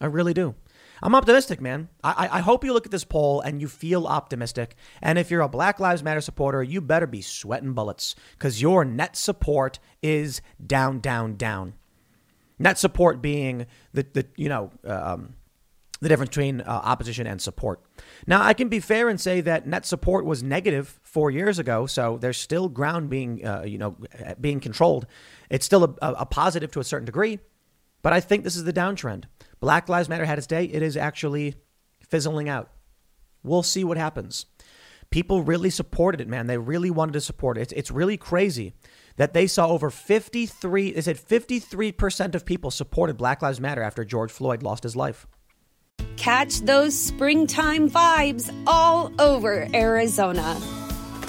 I 0.00 0.06
really 0.06 0.32
do. 0.32 0.54
I'm 1.02 1.16
optimistic, 1.16 1.60
man. 1.60 1.88
I, 2.04 2.28
I 2.30 2.40
hope 2.40 2.64
you 2.64 2.72
look 2.72 2.86
at 2.86 2.92
this 2.92 3.04
poll 3.04 3.40
and 3.40 3.60
you 3.60 3.66
feel 3.66 4.06
optimistic. 4.06 4.76
And 5.00 5.18
if 5.18 5.30
you're 5.30 5.40
a 5.40 5.48
Black 5.48 5.80
Lives 5.80 6.02
Matter 6.02 6.20
supporter, 6.20 6.62
you 6.62 6.80
better 6.80 7.08
be 7.08 7.20
sweating 7.20 7.72
bullets 7.72 8.14
because 8.32 8.62
your 8.62 8.84
net 8.84 9.16
support 9.16 9.80
is 10.00 10.40
down, 10.64 11.00
down, 11.00 11.36
down. 11.36 11.74
Net 12.58 12.78
support 12.78 13.20
being 13.20 13.66
the, 13.92 14.06
the 14.12 14.26
you 14.36 14.48
know, 14.48 14.70
um, 14.84 15.34
the 16.00 16.08
difference 16.08 16.30
between 16.30 16.60
uh, 16.60 16.64
opposition 16.66 17.26
and 17.26 17.40
support. 17.40 17.80
Now, 18.26 18.42
I 18.42 18.54
can 18.54 18.68
be 18.68 18.78
fair 18.78 19.08
and 19.08 19.20
say 19.20 19.40
that 19.40 19.66
net 19.66 19.86
support 19.86 20.24
was 20.24 20.42
negative 20.42 21.00
four 21.02 21.30
years 21.30 21.58
ago, 21.58 21.86
so 21.86 22.18
there's 22.20 22.38
still 22.38 22.68
ground 22.68 23.10
being, 23.10 23.44
uh, 23.44 23.62
you 23.62 23.78
know, 23.78 23.96
being 24.40 24.60
controlled. 24.60 25.06
It's 25.50 25.66
still 25.66 25.84
a, 25.84 26.12
a 26.12 26.26
positive 26.26 26.70
to 26.72 26.80
a 26.80 26.84
certain 26.84 27.06
degree, 27.06 27.40
but 28.02 28.12
I 28.12 28.20
think 28.20 28.42
this 28.44 28.56
is 28.56 28.64
the 28.64 28.72
downtrend. 28.72 29.24
Black 29.62 29.88
Lives 29.88 30.08
Matter 30.08 30.24
had 30.24 30.38
its 30.38 30.48
day. 30.48 30.64
It 30.64 30.82
is 30.82 30.96
actually 30.96 31.54
fizzling 32.08 32.48
out. 32.48 32.72
We'll 33.44 33.62
see 33.62 33.84
what 33.84 33.96
happens. 33.96 34.44
people 35.10 35.42
really 35.42 35.70
supported 35.70 36.20
it, 36.20 36.26
man. 36.26 36.48
They 36.48 36.58
really 36.58 36.90
wanted 36.90 37.12
to 37.12 37.20
support 37.20 37.56
it. 37.56 37.60
It's, 37.60 37.72
it's 37.74 37.90
really 37.92 38.16
crazy 38.16 38.72
that 39.18 39.34
they 39.34 39.46
saw 39.46 39.68
over 39.68 39.88
53, 39.88 40.92
they 40.92 41.00
said 41.00 41.16
53% 41.16 42.34
of 42.34 42.44
people 42.44 42.72
supported 42.72 43.16
Black 43.16 43.40
Lives 43.40 43.60
Matter 43.60 43.82
after 43.82 44.04
George 44.04 44.32
Floyd 44.32 44.64
lost 44.64 44.82
his 44.82 44.96
life. 44.96 45.28
Catch 46.16 46.60
those 46.62 46.98
springtime 46.98 47.88
vibes 47.88 48.52
all 48.66 49.12
over 49.20 49.68
Arizona. 49.74 50.60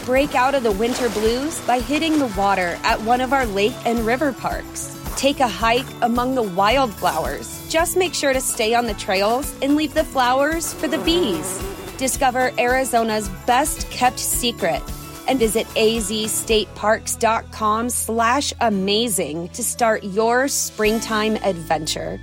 Break 0.05 0.33
out 0.33 0.55
of 0.55 0.63
the 0.63 0.71
winter 0.71 1.09
blues 1.09 1.61
by 1.67 1.79
hitting 1.79 2.17
the 2.17 2.33
water 2.35 2.79
at 2.83 2.99
one 3.01 3.21
of 3.21 3.31
our 3.31 3.45
lake 3.45 3.75
and 3.85 3.99
river 3.99 4.31
parks. 4.31 5.02
Take 5.23 5.39
a 5.39 5.47
hike 5.47 5.87
among 6.01 6.35
the 6.35 6.43
wildflowers. 6.43 7.65
Just 7.69 7.95
make 7.95 8.13
sure 8.13 8.33
to 8.33 8.41
stay 8.41 8.73
on 8.73 8.87
the 8.87 8.93
trails 8.95 9.55
and 9.61 9.77
leave 9.77 9.93
the 9.93 10.03
flowers 10.03 10.73
for 10.73 10.89
the 10.89 10.97
bees. 10.97 11.63
Discover 11.97 12.51
Arizona's 12.57 13.29
best 13.47 13.89
kept 13.89 14.19
secret 14.19 14.81
and 15.29 15.39
visit 15.39 15.65
azstateparks.com 15.67 17.89
slash 17.89 18.51
amazing 18.59 19.47
to 19.53 19.63
start 19.63 20.03
your 20.03 20.49
springtime 20.49 21.37
adventure. 21.37 22.19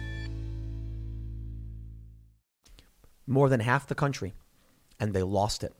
More 3.26 3.48
than 3.48 3.60
half 3.60 3.86
the 3.86 3.94
country, 3.94 4.34
and 4.98 5.14
they 5.14 5.22
lost 5.22 5.64
it. 5.64 5.72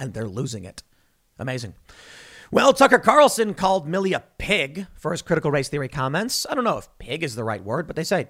And 0.00 0.12
they're 0.12 0.26
losing 0.26 0.64
it. 0.64 0.82
Amazing. 1.38 1.74
Well, 2.54 2.72
Tucker 2.72 3.00
Carlson 3.00 3.52
called 3.54 3.88
Milley 3.88 4.14
a 4.14 4.22
pig 4.38 4.86
for 4.94 5.10
his 5.10 5.22
critical 5.22 5.50
race 5.50 5.68
theory 5.68 5.88
comments. 5.88 6.46
I 6.48 6.54
don't 6.54 6.62
know 6.62 6.78
if 6.78 6.88
pig 7.00 7.24
is 7.24 7.34
the 7.34 7.42
right 7.42 7.64
word, 7.64 7.88
but 7.88 7.96
they 7.96 8.04
say. 8.04 8.28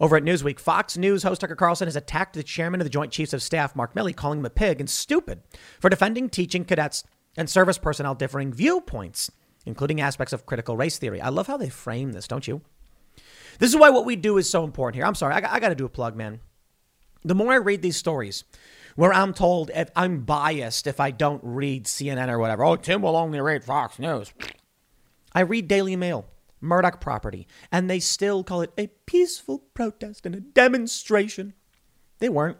Over 0.00 0.16
at 0.16 0.24
Newsweek, 0.24 0.58
Fox 0.58 0.96
News 0.96 1.22
host 1.22 1.40
Tucker 1.40 1.54
Carlson 1.54 1.86
has 1.86 1.94
attacked 1.94 2.34
the 2.34 2.42
chairman 2.42 2.80
of 2.80 2.84
the 2.84 2.90
Joint 2.90 3.12
Chiefs 3.12 3.32
of 3.32 3.44
Staff, 3.44 3.76
Mark 3.76 3.94
Milley, 3.94 4.12
calling 4.12 4.40
him 4.40 4.44
a 4.44 4.50
pig 4.50 4.80
and 4.80 4.90
stupid 4.90 5.42
for 5.78 5.88
defending 5.88 6.28
teaching 6.28 6.64
cadets 6.64 7.04
and 7.36 7.48
service 7.48 7.78
personnel 7.78 8.16
differing 8.16 8.52
viewpoints, 8.52 9.30
including 9.64 10.00
aspects 10.00 10.32
of 10.32 10.46
critical 10.46 10.76
race 10.76 10.98
theory. 10.98 11.20
I 11.20 11.28
love 11.28 11.46
how 11.46 11.56
they 11.56 11.68
frame 11.68 12.10
this, 12.10 12.26
don't 12.26 12.48
you? 12.48 12.62
This 13.60 13.70
is 13.70 13.76
why 13.76 13.90
what 13.90 14.04
we 14.04 14.16
do 14.16 14.36
is 14.36 14.50
so 14.50 14.64
important 14.64 14.96
here. 14.96 15.06
I'm 15.06 15.14
sorry, 15.14 15.34
I, 15.34 15.54
I 15.54 15.60
got 15.60 15.68
to 15.68 15.76
do 15.76 15.86
a 15.86 15.88
plug, 15.88 16.16
man. 16.16 16.40
The 17.22 17.36
more 17.36 17.52
I 17.52 17.56
read 17.58 17.82
these 17.82 17.96
stories, 17.96 18.42
where 18.96 19.12
I'm 19.12 19.32
told 19.32 19.70
if 19.74 19.90
I'm 19.96 20.20
biased 20.22 20.86
if 20.86 21.00
I 21.00 21.10
don't 21.10 21.40
read 21.44 21.84
CNN 21.84 22.28
or 22.28 22.38
whatever. 22.38 22.64
Oh, 22.64 22.76
Tim 22.76 23.02
will 23.02 23.16
only 23.16 23.40
read 23.40 23.64
Fox 23.64 23.98
News. 23.98 24.32
I 25.32 25.40
read 25.40 25.68
Daily 25.68 25.96
Mail, 25.96 26.26
Murdoch 26.60 27.00
property, 27.00 27.46
and 27.70 27.88
they 27.88 28.00
still 28.00 28.42
call 28.42 28.62
it 28.62 28.72
a 28.76 28.88
peaceful 29.06 29.64
protest 29.74 30.26
and 30.26 30.34
a 30.34 30.40
demonstration. 30.40 31.54
They 32.18 32.28
weren't. 32.28 32.58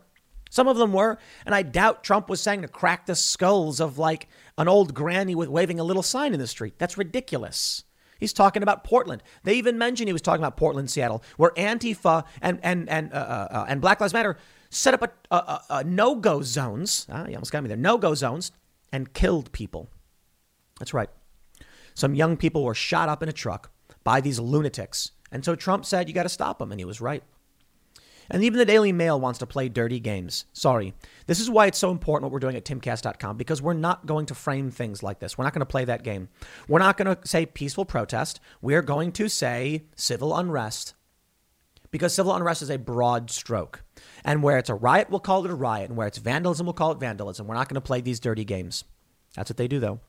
Some 0.51 0.66
of 0.66 0.76
them 0.76 0.93
were, 0.93 1.18
and 1.47 1.55
I 1.55 1.62
doubt 1.62 2.03
Trump 2.03 2.28
was 2.28 2.41
saying 2.41 2.62
to 2.62 2.68
crack 2.68 3.07
the 3.07 3.14
skulls 3.14 3.81
of 3.81 3.99
like 3.99 4.28
an 4.59 4.66
old 4.66 4.95
granny 4.95 5.35
with 5.35 5.49
waving 5.49 5.78
a 5.78 5.85
little 5.85 6.03
sign 6.03 6.35
in 6.35 6.41
the 6.41 6.47
street. 6.49 6.74
That's 6.76 6.99
ridiculous. 6.99 7.85
He's 8.18 8.33
talking 8.33 8.62
about 8.62 8.85
Portland. 8.85 9.22
They 9.45 9.55
even 9.55 9.78
mentioned 9.78 10.09
he 10.09 10.12
was 10.12 10.22
talking 10.22 10.43
about 10.43 10.57
Portland, 10.57 10.91
Seattle, 10.91 11.22
where 11.37 11.53
Antifa 11.53 12.24
and 12.43 12.59
and 12.62 12.89
and 12.89 13.12
uh, 13.12 13.16
uh, 13.16 13.49
uh 13.51 13.64
and 13.68 13.81
Black 13.81 14.01
Lives 14.01 14.12
Matter 14.12 14.37
set 14.71 14.95
up 14.95 15.03
a, 15.31 15.35
a, 15.35 15.62
a 15.71 15.85
no 15.85 16.14
go 16.14 16.43
zones. 16.43 17.07
Ah, 17.11 17.27
you 17.27 17.35
almost 17.35 17.53
got 17.53 17.62
me 17.62 17.68
there. 17.68 17.77
No 17.77 17.99
go 17.99 18.14
zones 18.14 18.53
and 18.93 19.12
killed 19.12 19.53
people. 19.53 19.91
That's 20.79 20.95
right. 20.95 21.11
Some 21.95 22.14
young 22.14 22.37
people 22.37 22.64
were 22.64 22.75
shot 22.75 23.09
up 23.09 23.23
in 23.23 23.29
a 23.29 23.33
truck 23.33 23.71
by 24.05 24.21
these 24.21 24.39
lunatics. 24.39 25.11
And 25.31 25.45
so 25.45 25.55
Trump 25.55 25.85
said, 25.85 26.09
you 26.09 26.14
got 26.14 26.23
to 26.23 26.29
stop 26.29 26.59
them. 26.59 26.73
And 26.73 26.81
he 26.81 26.85
was 26.85 27.01
right. 27.01 27.23
And 28.31 28.45
even 28.45 28.59
the 28.59 28.64
Daily 28.64 28.93
Mail 28.93 29.21
wants 29.21 29.41
to 29.41 29.47
play 29.47 29.68
dirty 29.68 29.99
games. 29.99 30.45
Sorry. 30.53 30.95
This 31.27 31.41
is 31.41 31.51
why 31.51 31.66
it's 31.66 31.79
so 31.79 31.91
important 31.91 32.25
what 32.25 32.33
we're 32.33 32.39
doing 32.39 32.55
at 32.55 32.64
timcast.com 32.64 33.37
because 33.37 33.61
we're 33.61 33.75
not 33.75 34.07
going 34.07 34.27
to 34.27 34.37
frame 34.37 34.71
things 34.71 35.03
like 35.03 35.18
this. 35.18 35.37
We're 35.37 35.45
not 35.45 35.53
going 35.53 35.61
to 35.61 35.66
play 35.66 35.85
that 35.85 36.05
game. 36.05 36.29
We're 36.68 36.79
not 36.79 36.97
going 36.97 37.16
to 37.16 37.27
say 37.27 37.45
peaceful 37.45 37.85
protest. 37.85 38.39
We're 38.62 38.83
going 38.83 39.11
to 39.12 39.29
say 39.29 39.83
civil 39.97 40.37
unrest 40.37 40.95
because 41.91 42.14
civil 42.14 42.34
unrest 42.34 42.62
is 42.62 42.70
a 42.70 42.78
broad 42.78 43.30
stroke. 43.30 43.82
And 44.24 44.43
where 44.43 44.59
it's 44.59 44.70
a 44.70 44.74
riot, 44.74 45.11
we'll 45.11 45.20
call 45.20 45.45
it 45.45 45.51
a 45.51 45.55
riot. 45.55 45.91
And 45.91 45.97
where 45.97 46.07
it's 46.07 46.18
vandalism, 46.18 46.66
we'll 46.66 46.74
call 46.74 46.93
it 46.93 47.01
vandalism. 47.01 47.47
We're 47.47 47.55
not 47.55 47.68
going 47.68 47.74
to 47.76 47.80
play 47.80 48.01
these 48.01 48.20
dirty 48.20 48.45
games. 48.45 48.84
That's 49.34 49.51
what 49.51 49.57
they 49.57 49.68
do, 49.68 49.80
though. 49.80 50.01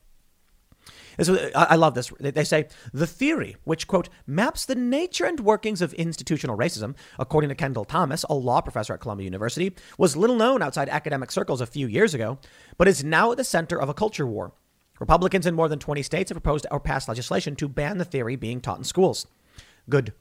So 1.21 1.51
I 1.53 1.75
love 1.75 1.93
this. 1.93 2.11
They 2.19 2.43
say 2.43 2.67
the 2.93 3.05
theory, 3.05 3.55
which, 3.65 3.87
quote, 3.87 4.09
maps 4.25 4.65
the 4.65 4.75
nature 4.75 5.25
and 5.25 5.39
workings 5.39 5.81
of 5.81 5.93
institutional 5.93 6.57
racism, 6.57 6.95
according 7.19 7.49
to 7.49 7.55
Kendall 7.55 7.85
Thomas, 7.85 8.23
a 8.29 8.33
law 8.33 8.61
professor 8.61 8.93
at 8.93 9.01
Columbia 9.01 9.25
University, 9.25 9.75
was 9.97 10.15
little 10.15 10.37
known 10.37 10.61
outside 10.61 10.89
academic 10.89 11.31
circles 11.31 11.61
a 11.61 11.65
few 11.65 11.85
years 11.87 12.13
ago, 12.13 12.39
but 12.77 12.87
is 12.87 13.03
now 13.03 13.31
at 13.31 13.37
the 13.37 13.43
center 13.43 13.79
of 13.79 13.89
a 13.89 13.93
culture 13.93 14.25
war. 14.25 14.53
Republicans 14.99 15.45
in 15.45 15.53
more 15.53 15.67
than 15.67 15.79
20 15.79 16.01
states 16.01 16.29
have 16.29 16.35
proposed 16.35 16.65
or 16.71 16.79
passed 16.79 17.07
legislation 17.07 17.55
to 17.55 17.67
ban 17.67 17.97
the 17.97 18.05
theory 18.05 18.35
being 18.35 18.61
taught 18.61 18.77
in 18.77 18.83
schools. 18.83 19.27
Good. 19.89 20.13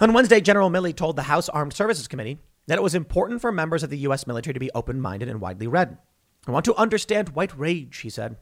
On 0.00 0.12
Wednesday, 0.12 0.40
General 0.40 0.70
Milley 0.70 0.94
told 0.94 1.16
the 1.16 1.22
House 1.22 1.48
Armed 1.48 1.72
Services 1.72 2.08
Committee 2.08 2.38
that 2.66 2.78
it 2.78 2.82
was 2.82 2.94
important 2.94 3.40
for 3.40 3.52
members 3.52 3.82
of 3.82 3.90
the 3.90 3.98
U.S. 3.98 4.26
military 4.26 4.54
to 4.54 4.60
be 4.60 4.70
open 4.74 5.00
minded 5.00 5.28
and 5.28 5.40
widely 5.40 5.66
read. 5.66 5.98
I 6.46 6.50
want 6.50 6.64
to 6.64 6.74
understand 6.74 7.30
white 7.30 7.56
rage, 7.56 7.98
he 7.98 8.10
said. 8.10 8.36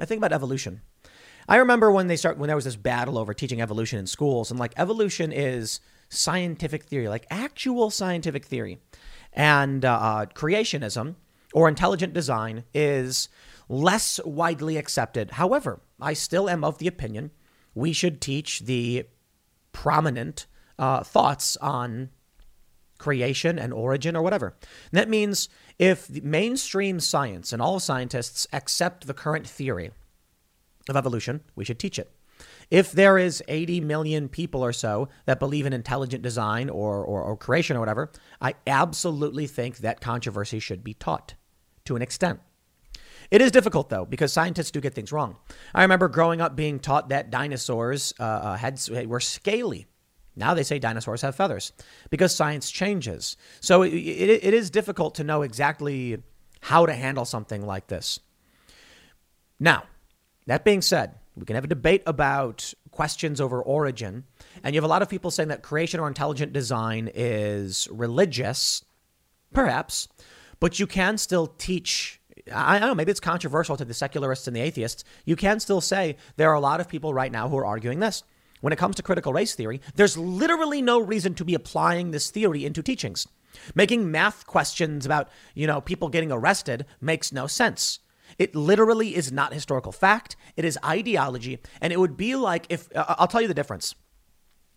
I 0.00 0.04
think 0.04 0.18
about 0.18 0.32
evolution. 0.32 0.82
I 1.48 1.56
remember 1.56 1.90
when 1.90 2.08
they 2.08 2.16
start 2.16 2.36
when 2.36 2.48
there 2.48 2.56
was 2.56 2.66
this 2.66 2.76
battle 2.76 3.16
over 3.16 3.32
teaching 3.32 3.62
evolution 3.62 3.98
in 3.98 4.06
schools, 4.06 4.50
and 4.50 4.60
like 4.60 4.74
evolution 4.76 5.32
is 5.32 5.80
scientific 6.10 6.84
theory, 6.84 7.08
like 7.08 7.26
actual 7.30 7.90
scientific 7.90 8.44
theory, 8.44 8.78
and 9.32 9.84
uh, 9.84 9.92
uh 9.92 10.26
creationism 10.26 11.14
or 11.54 11.68
intelligent 11.68 12.12
design 12.12 12.64
is 12.74 13.30
less 13.68 14.20
widely 14.24 14.76
accepted. 14.76 15.32
However, 15.32 15.80
I 16.00 16.12
still 16.12 16.50
am 16.50 16.64
of 16.64 16.78
the 16.78 16.86
opinion 16.86 17.30
we 17.74 17.92
should 17.92 18.20
teach 18.20 18.60
the 18.60 19.06
prominent 19.78 20.46
uh, 20.76 21.04
thoughts 21.04 21.56
on 21.58 22.10
creation 22.98 23.60
and 23.60 23.72
origin 23.72 24.16
or 24.16 24.22
whatever. 24.22 24.56
And 24.90 24.98
that 24.98 25.08
means 25.08 25.48
if 25.78 26.10
mainstream 26.24 26.98
science 26.98 27.52
and 27.52 27.62
all 27.62 27.78
scientists 27.78 28.44
accept 28.52 29.06
the 29.06 29.14
current 29.14 29.46
theory 29.46 29.92
of 30.88 30.96
evolution, 30.96 31.42
we 31.54 31.64
should 31.64 31.78
teach 31.78 31.96
it. 31.96 32.10
If 32.72 32.90
there 32.90 33.18
is 33.18 33.40
80 33.46 33.82
million 33.82 34.28
people 34.28 34.64
or 34.64 34.72
so 34.72 35.08
that 35.26 35.38
believe 35.38 35.64
in 35.64 35.72
intelligent 35.72 36.24
design 36.24 36.68
or, 36.68 37.04
or, 37.04 37.22
or 37.22 37.36
creation 37.36 37.76
or 37.76 37.80
whatever, 37.80 38.10
I 38.40 38.54
absolutely 38.66 39.46
think 39.46 39.78
that 39.78 40.00
controversy 40.00 40.58
should 40.58 40.82
be 40.82 40.94
taught 40.94 41.34
to 41.84 41.94
an 41.94 42.02
extent. 42.02 42.40
It 43.30 43.42
is 43.42 43.50
difficult 43.50 43.90
though 43.90 44.04
because 44.04 44.32
scientists 44.32 44.70
do 44.70 44.80
get 44.80 44.94
things 44.94 45.12
wrong. 45.12 45.36
I 45.74 45.82
remember 45.82 46.08
growing 46.08 46.40
up 46.40 46.56
being 46.56 46.78
taught 46.78 47.10
that 47.10 47.30
dinosaurs 47.30 48.14
uh, 48.18 48.22
uh 48.22 48.56
had 48.56 48.80
were 49.06 49.20
scaly 49.20 49.86
now 50.38 50.54
they 50.54 50.62
say 50.62 50.78
dinosaurs 50.78 51.22
have 51.22 51.34
feathers 51.34 51.72
because 52.10 52.34
science 52.34 52.70
changes. 52.70 53.36
So 53.60 53.82
it, 53.82 53.92
it, 53.92 54.44
it 54.44 54.54
is 54.54 54.70
difficult 54.70 55.16
to 55.16 55.24
know 55.24 55.42
exactly 55.42 56.22
how 56.60 56.86
to 56.86 56.94
handle 56.94 57.24
something 57.24 57.66
like 57.66 57.88
this. 57.88 58.20
Now, 59.58 59.82
that 60.46 60.64
being 60.64 60.80
said, 60.80 61.16
we 61.36 61.44
can 61.44 61.56
have 61.56 61.64
a 61.64 61.68
debate 61.68 62.04
about 62.06 62.72
questions 62.92 63.40
over 63.40 63.60
origin. 63.60 64.24
And 64.62 64.74
you 64.74 64.78
have 64.78 64.88
a 64.88 64.92
lot 64.92 65.02
of 65.02 65.08
people 65.08 65.32
saying 65.32 65.48
that 65.48 65.62
creation 65.62 65.98
or 65.98 66.06
intelligent 66.06 66.52
design 66.52 67.10
is 67.12 67.88
religious, 67.90 68.84
perhaps, 69.52 70.06
but 70.60 70.78
you 70.78 70.86
can 70.86 71.18
still 71.18 71.48
teach. 71.48 72.17
I 72.52 72.78
don't 72.78 72.88
know, 72.88 72.94
maybe 72.94 73.10
it's 73.10 73.20
controversial 73.20 73.76
to 73.76 73.84
the 73.84 73.94
secularists 73.94 74.46
and 74.46 74.56
the 74.56 74.60
atheists. 74.60 75.04
You 75.24 75.36
can 75.36 75.60
still 75.60 75.80
say 75.80 76.16
there 76.36 76.50
are 76.50 76.54
a 76.54 76.60
lot 76.60 76.80
of 76.80 76.88
people 76.88 77.14
right 77.14 77.32
now 77.32 77.48
who 77.48 77.56
are 77.56 77.66
arguing 77.66 78.00
this 78.00 78.22
when 78.60 78.72
it 78.72 78.78
comes 78.78 78.96
to 78.96 79.02
critical 79.02 79.32
race 79.32 79.54
theory, 79.54 79.80
there's 79.94 80.16
literally 80.16 80.82
no 80.82 80.98
reason 80.98 81.34
to 81.34 81.44
be 81.44 81.54
applying 81.54 82.10
this 82.10 82.30
theory 82.30 82.64
into 82.64 82.82
teachings. 82.82 83.26
Making 83.74 84.10
math 84.10 84.46
questions 84.46 85.06
about, 85.06 85.28
you 85.54 85.66
know, 85.66 85.80
people 85.80 86.08
getting 86.08 86.32
arrested 86.32 86.86
makes 87.00 87.32
no 87.32 87.46
sense. 87.46 88.00
It 88.38 88.54
literally 88.54 89.16
is 89.16 89.32
not 89.32 89.54
historical 89.54 89.92
fact. 89.92 90.36
It 90.56 90.64
is 90.64 90.78
ideology. 90.84 91.58
And 91.80 91.92
it 91.92 91.98
would 91.98 92.16
be 92.16 92.34
like 92.34 92.66
if, 92.68 92.94
uh, 92.94 93.14
I'll 93.18 93.26
tell 93.26 93.40
you 93.40 93.48
the 93.48 93.54
difference. 93.54 93.94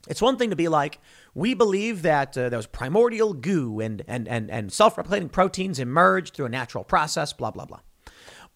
It's 0.07 0.21
one 0.21 0.37
thing 0.37 0.49
to 0.49 0.55
be 0.55 0.67
like, 0.67 0.99
we 1.33 1.53
believe 1.53 2.01
that 2.01 2.37
uh, 2.37 2.49
was 2.51 2.67
primordial 2.67 3.33
goo 3.33 3.79
and, 3.79 4.03
and, 4.07 4.27
and, 4.27 4.49
and 4.49 4.73
self 4.73 4.95
replicating 4.95 5.31
proteins 5.31 5.79
emerged 5.79 6.35
through 6.35 6.47
a 6.47 6.49
natural 6.49 6.83
process, 6.83 7.33
blah, 7.33 7.51
blah, 7.51 7.65
blah. 7.65 7.81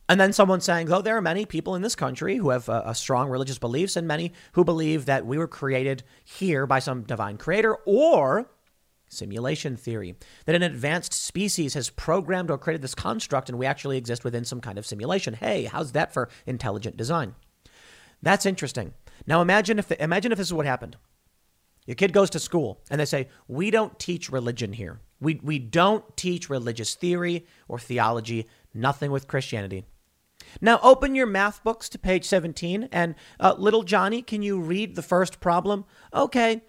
And 0.07 0.19
then 0.19 0.33
someone 0.33 0.61
saying, 0.61 0.87
though 0.87 1.01
there 1.01 1.17
are 1.17 1.21
many 1.21 1.45
people 1.45 1.75
in 1.75 1.81
this 1.81 1.95
country 1.95 2.37
who 2.37 2.49
have 2.49 2.69
a, 2.69 2.93
strong 2.93 3.29
religious 3.29 3.57
beliefs 3.57 3.95
and 3.95 4.07
many 4.07 4.33
who 4.51 4.63
believe 4.63 5.05
that 5.05 5.25
we 5.25 5.37
were 5.37 5.47
created 5.47 6.03
here 6.23 6.67
by 6.67 6.79
some 6.79 7.03
divine 7.03 7.37
creator 7.37 7.75
or 7.85 8.49
simulation 9.07 9.75
theory, 9.75 10.15
that 10.45 10.55
an 10.55 10.61
advanced 10.61 11.13
species 11.13 11.73
has 11.73 11.89
programmed 11.89 12.51
or 12.51 12.57
created 12.57 12.81
this 12.81 12.93
construct 12.93 13.49
and 13.49 13.57
we 13.57 13.65
actually 13.65 13.97
exist 13.97 14.23
within 14.23 14.45
some 14.45 14.61
kind 14.61 14.77
of 14.77 14.85
simulation. 14.85 15.33
Hey, 15.33 15.65
how's 15.65 15.93
that 15.93 16.13
for 16.13 16.29
intelligent 16.45 16.97
design? 16.97 17.33
That's 18.21 18.45
interesting. 18.45 18.93
Now 19.25 19.41
imagine 19.41 19.79
if 19.79 19.91
imagine 19.91 20.31
if 20.31 20.37
this 20.37 20.47
is 20.47 20.53
what 20.53 20.65
happened. 20.65 20.97
Your 21.85 21.95
kid 21.95 22.13
goes 22.13 22.29
to 22.31 22.39
school 22.39 22.81
and 22.89 22.99
they 22.99 23.05
say, 23.05 23.29
"We 23.47 23.71
don't 23.71 23.97
teach 23.99 24.31
religion 24.31 24.73
here. 24.73 24.99
We 25.19 25.39
we 25.43 25.59
don't 25.59 26.17
teach 26.17 26.49
religious 26.49 26.95
theory 26.95 27.45
or 27.67 27.79
theology 27.79 28.47
Nothing 28.75 29.09
with 29.09 29.29
Christianity. 29.29 29.85
Now, 30.59 30.79
open 30.83 31.15
your 31.15 31.25
math 31.25 31.63
books 31.63 31.87
to 31.89 31.97
page 31.97 32.25
17, 32.25 32.89
and 32.91 33.15
uh, 33.39 33.55
little 33.57 33.83
Johnny, 33.83 34.21
can 34.21 34.41
you 34.41 34.59
read 34.59 34.95
the 34.95 35.01
first 35.01 35.39
problem? 35.39 35.85
Okay. 36.13 36.61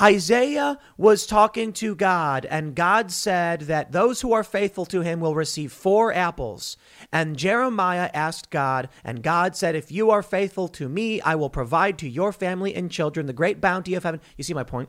Isaiah 0.00 0.78
was 0.96 1.26
talking 1.26 1.72
to 1.74 1.96
God, 1.96 2.46
and 2.46 2.76
God 2.76 3.10
said 3.10 3.62
that 3.62 3.90
those 3.90 4.20
who 4.20 4.32
are 4.32 4.44
faithful 4.44 4.86
to 4.86 5.00
him 5.00 5.18
will 5.18 5.34
receive 5.34 5.72
four 5.72 6.12
apples. 6.12 6.76
And 7.12 7.36
Jeremiah 7.36 8.08
asked 8.14 8.50
God, 8.50 8.88
and 9.02 9.24
God 9.24 9.56
said, 9.56 9.74
If 9.74 9.90
you 9.90 10.10
are 10.10 10.22
faithful 10.22 10.68
to 10.68 10.88
me, 10.88 11.20
I 11.22 11.34
will 11.34 11.50
provide 11.50 11.98
to 11.98 12.08
your 12.08 12.32
family 12.32 12.76
and 12.76 12.92
children 12.92 13.26
the 13.26 13.32
great 13.32 13.60
bounty 13.60 13.94
of 13.94 14.04
heaven. 14.04 14.20
You 14.36 14.44
see 14.44 14.54
my 14.54 14.62
point? 14.62 14.88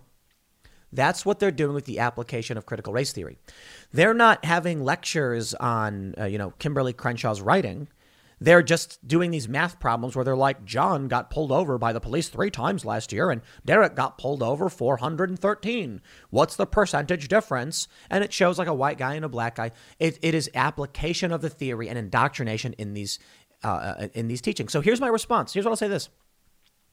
That's 0.91 1.25
what 1.25 1.39
they're 1.39 1.51
doing 1.51 1.73
with 1.73 1.85
the 1.85 1.99
application 1.99 2.57
of 2.57 2.65
critical 2.65 2.93
race 2.93 3.11
theory. 3.11 3.37
They're 3.91 4.13
not 4.13 4.45
having 4.45 4.83
lectures 4.83 5.53
on, 5.55 6.15
uh, 6.19 6.25
you 6.25 6.37
know, 6.37 6.51
Kimberly 6.59 6.93
Crenshaw's 6.93 7.41
writing. 7.41 7.87
They're 8.41 8.63
just 8.63 9.05
doing 9.07 9.31
these 9.31 9.49
math 9.49 9.79
problems 9.79 10.15
where 10.15 10.23
they're 10.23 10.35
like, 10.35 10.63
John 10.63 11.07
got 11.07 11.29
pulled 11.29 11.51
over 11.51 11.77
by 11.77 11.93
the 11.93 11.99
police 11.99 12.29
three 12.29 12.49
times 12.49 12.85
last 12.85 13.11
year, 13.11 13.31
and 13.31 13.41
Derek 13.65 13.95
got 13.95 14.17
pulled 14.17 14.41
over 14.41 14.69
413. 14.69 16.01
What's 16.29 16.55
the 16.55 16.65
percentage 16.65 17.27
difference? 17.27 17.87
And 18.09 18.23
it 18.23 18.31
shows 18.31 18.57
like 18.57 18.67
a 18.67 18.73
white 18.73 18.97
guy 18.97 19.15
and 19.15 19.25
a 19.25 19.29
black 19.29 19.55
guy. 19.55 19.71
It, 19.99 20.19
it 20.21 20.33
is 20.33 20.49
application 20.55 21.31
of 21.31 21.41
the 21.41 21.49
theory 21.49 21.89
and 21.89 21.97
indoctrination 21.97 22.73
in 22.73 22.93
these 22.93 23.19
uh, 23.61 23.67
uh 23.67 24.07
in 24.13 24.29
these 24.29 24.39
teachings. 24.39 24.71
So 24.71 24.79
here's 24.79 25.01
my 25.01 25.09
response. 25.09 25.53
Here's 25.53 25.65
what 25.65 25.71
I'll 25.71 25.75
say: 25.75 25.89
This, 25.89 26.07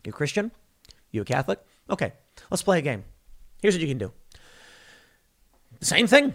you 0.04 0.10
Christian, 0.10 0.50
you 1.12 1.22
a 1.22 1.24
Catholic? 1.24 1.60
Okay, 1.88 2.12
let's 2.50 2.64
play 2.64 2.78
a 2.78 2.82
game. 2.82 3.04
Here's 3.62 3.74
what 3.74 3.80
you 3.82 3.88
can 3.88 3.98
do. 3.98 4.12
Same 5.80 6.08
thing. 6.08 6.34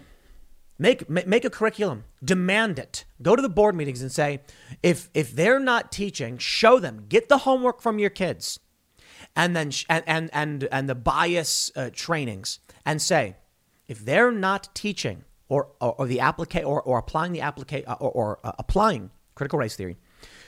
Make, 0.81 1.07
make 1.07 1.45
a 1.45 1.51
curriculum, 1.51 2.05
demand 2.23 2.79
it. 2.79 3.05
Go 3.21 3.35
to 3.35 3.41
the 3.41 3.49
board 3.49 3.75
meetings 3.75 4.01
and 4.01 4.11
say, 4.11 4.41
if, 4.81 5.11
if 5.13 5.31
they're 5.31 5.59
not 5.59 5.91
teaching, 5.91 6.39
show 6.39 6.79
them, 6.79 7.05
get 7.07 7.29
the 7.29 7.37
homework 7.37 7.81
from 7.81 7.99
your 7.99 8.09
kids 8.09 8.59
and 9.35 9.55
then, 9.55 9.71
and, 9.89 10.03
and, 10.07 10.31
and, 10.33 10.63
and 10.71 10.89
the 10.89 10.95
bias 10.95 11.69
uh, 11.75 11.91
trainings 11.93 12.57
and 12.83 12.99
say, 12.99 13.35
if 13.87 14.03
they're 14.03 14.31
not 14.31 14.73
teaching 14.73 15.23
or, 15.49 15.67
or, 15.79 15.93
or 15.99 16.07
the 16.07 16.17
applica- 16.17 16.65
or, 16.65 16.81
or 16.81 16.97
applying 16.97 17.31
the 17.31 17.41
applica- 17.41 17.87
uh, 17.87 17.97
or, 17.99 18.11
or 18.11 18.39
uh, 18.43 18.53
applying 18.57 19.11
critical 19.35 19.59
race 19.59 19.75
theory, 19.75 19.97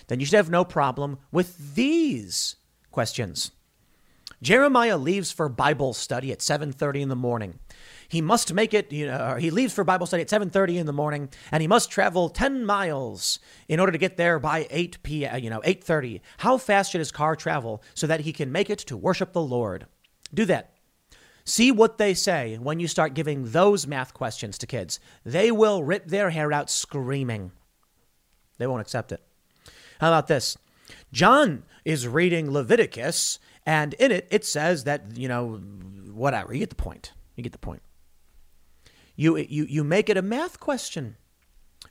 then 0.07 0.19
you 0.19 0.25
should 0.25 0.37
have 0.37 0.49
no 0.49 0.65
problem 0.65 1.19
with 1.31 1.75
these 1.75 2.55
questions. 2.89 3.51
Jeremiah 4.41 4.97
leaves 4.97 5.31
for 5.31 5.47
Bible 5.47 5.93
study 5.93 6.31
at 6.31 6.39
7:30 6.39 7.01
in 7.01 7.09
the 7.09 7.15
morning. 7.15 7.59
He 8.07 8.21
must 8.21 8.53
make 8.53 8.73
it, 8.73 8.91
you 8.91 9.07
know, 9.07 9.13
uh, 9.13 9.35
he 9.35 9.49
leaves 9.49 9.73
for 9.73 9.83
Bible 9.83 10.05
study 10.05 10.21
at 10.21 10.29
7:30 10.29 10.77
in 10.77 10.85
the 10.85 10.93
morning 10.93 11.29
and 11.51 11.61
he 11.61 11.67
must 11.67 11.91
travel 11.91 12.29
10 12.29 12.65
miles 12.65 13.39
in 13.67 13.79
order 13.79 13.91
to 13.91 13.97
get 13.97 14.17
there 14.17 14.39
by 14.39 14.67
8 14.69 15.03
p.m., 15.03 15.33
uh, 15.33 15.37
you 15.37 15.49
know, 15.49 15.61
8:30. 15.61 16.21
How 16.37 16.57
fast 16.57 16.91
should 16.91 16.99
his 16.99 17.11
car 17.11 17.35
travel 17.35 17.83
so 17.93 18.07
that 18.07 18.21
he 18.21 18.33
can 18.33 18.51
make 18.51 18.69
it 18.69 18.79
to 18.79 18.97
worship 18.97 19.33
the 19.33 19.41
Lord? 19.41 19.85
Do 20.33 20.45
that. 20.45 20.73
See 21.45 21.71
what 21.71 21.97
they 21.97 22.13
say 22.13 22.57
when 22.57 22.79
you 22.79 22.87
start 22.87 23.13
giving 23.13 23.51
those 23.51 23.85
math 23.85 24.13
questions 24.13 24.57
to 24.59 24.67
kids. 24.67 24.99
They 25.25 25.51
will 25.51 25.83
rip 25.83 26.07
their 26.07 26.29
hair 26.29 26.53
out 26.53 26.69
screaming. 26.69 27.51
They 28.57 28.67
won't 28.67 28.81
accept 28.81 29.11
it. 29.11 29.21
How 29.99 30.07
about 30.07 30.27
this? 30.27 30.57
John 31.11 31.63
is 31.85 32.07
reading 32.07 32.51
Leviticus 32.51 33.39
and 33.65 33.93
in 33.95 34.11
it, 34.11 34.27
it 34.29 34.45
says 34.45 34.83
that, 34.85 35.17
you 35.17 35.27
know, 35.27 35.55
whatever. 36.11 36.53
You 36.53 36.59
get 36.59 36.69
the 36.69 36.75
point. 36.75 37.13
You 37.35 37.43
get 37.43 37.51
the 37.51 37.57
point. 37.57 37.81
You, 39.15 39.37
you, 39.37 39.65
you 39.65 39.83
make 39.83 40.09
it 40.09 40.17
a 40.17 40.21
math 40.21 40.59
question. 40.59 41.17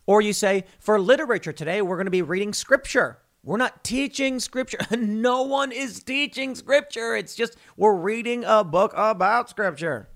Or 0.07 0.21
you 0.21 0.33
say, 0.33 0.65
for 0.79 1.01
literature 1.01 1.53
today, 1.53 1.83
we're 1.83 1.97
going 1.97 2.07
to 2.07 2.11
be 2.11 2.23
reading 2.23 2.53
scripture. 2.53 3.19
We're 3.45 3.57
not 3.57 3.85
teaching 3.85 4.41
scripture. 4.41 4.79
no 4.97 5.43
one 5.43 5.73
is 5.73 6.03
teaching 6.03 6.55
scripture. 6.55 7.17
It's 7.17 7.35
just 7.35 7.57
we're 7.77 7.95
reading 7.95 8.45
a 8.45 8.65
book 8.65 8.93
about 8.97 9.51
scripture. 9.51 10.09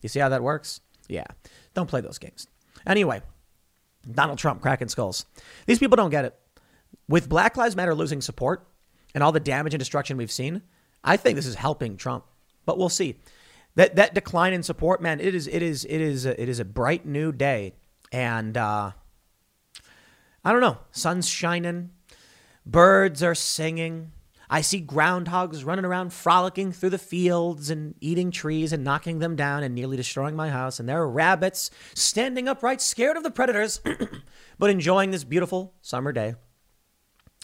You 0.00 0.08
see 0.08 0.20
how 0.20 0.28
that 0.28 0.42
works? 0.42 0.80
Yeah. 1.08 1.26
Don't 1.74 1.88
play 1.88 2.00
those 2.00 2.18
games. 2.18 2.46
Anyway, 2.86 3.22
Donald 4.10 4.38
Trump 4.38 4.60
cracking 4.60 4.88
skulls. 4.88 5.26
These 5.66 5.78
people 5.78 5.96
don't 5.96 6.10
get 6.10 6.24
it. 6.24 6.38
With 7.08 7.28
Black 7.28 7.56
Lives 7.56 7.76
Matter 7.76 7.94
losing 7.94 8.20
support 8.20 8.66
and 9.14 9.22
all 9.22 9.32
the 9.32 9.40
damage 9.40 9.74
and 9.74 9.78
destruction 9.78 10.16
we've 10.16 10.32
seen, 10.32 10.62
I 11.04 11.16
think 11.16 11.36
this 11.36 11.46
is 11.46 11.56
helping 11.56 11.96
Trump, 11.96 12.24
but 12.64 12.78
we'll 12.78 12.88
see. 12.88 13.18
That 13.74 13.96
that 13.96 14.14
decline 14.14 14.52
in 14.52 14.62
support, 14.62 15.00
man, 15.00 15.20
it 15.20 15.34
is 15.34 15.46
it 15.46 15.62
is 15.62 15.84
it 15.84 16.00
is 16.00 16.26
a, 16.26 16.40
it 16.40 16.48
is 16.48 16.60
a 16.60 16.64
bright 16.64 17.06
new 17.06 17.32
day, 17.32 17.74
and 18.10 18.56
uh, 18.56 18.92
I 20.44 20.52
don't 20.52 20.60
know, 20.60 20.78
sun's 20.90 21.28
shining, 21.28 21.90
birds 22.66 23.22
are 23.22 23.34
singing. 23.34 24.12
I 24.50 24.60
see 24.60 24.82
groundhogs 24.82 25.64
running 25.64 25.86
around 25.86 26.12
frolicking 26.12 26.72
through 26.72 26.90
the 26.90 26.98
fields 26.98 27.70
and 27.70 27.94
eating 28.02 28.30
trees 28.30 28.74
and 28.74 28.84
knocking 28.84 29.18
them 29.18 29.34
down 29.34 29.62
and 29.62 29.74
nearly 29.74 29.96
destroying 29.96 30.36
my 30.36 30.50
house. 30.50 30.78
And 30.78 30.86
there 30.86 31.00
are 31.00 31.08
rabbits 31.08 31.70
standing 31.94 32.48
upright, 32.48 32.82
scared 32.82 33.16
of 33.16 33.22
the 33.22 33.30
predators, 33.30 33.80
but 34.58 34.68
enjoying 34.68 35.10
this 35.10 35.24
beautiful 35.24 35.72
summer 35.80 36.12
day. 36.12 36.34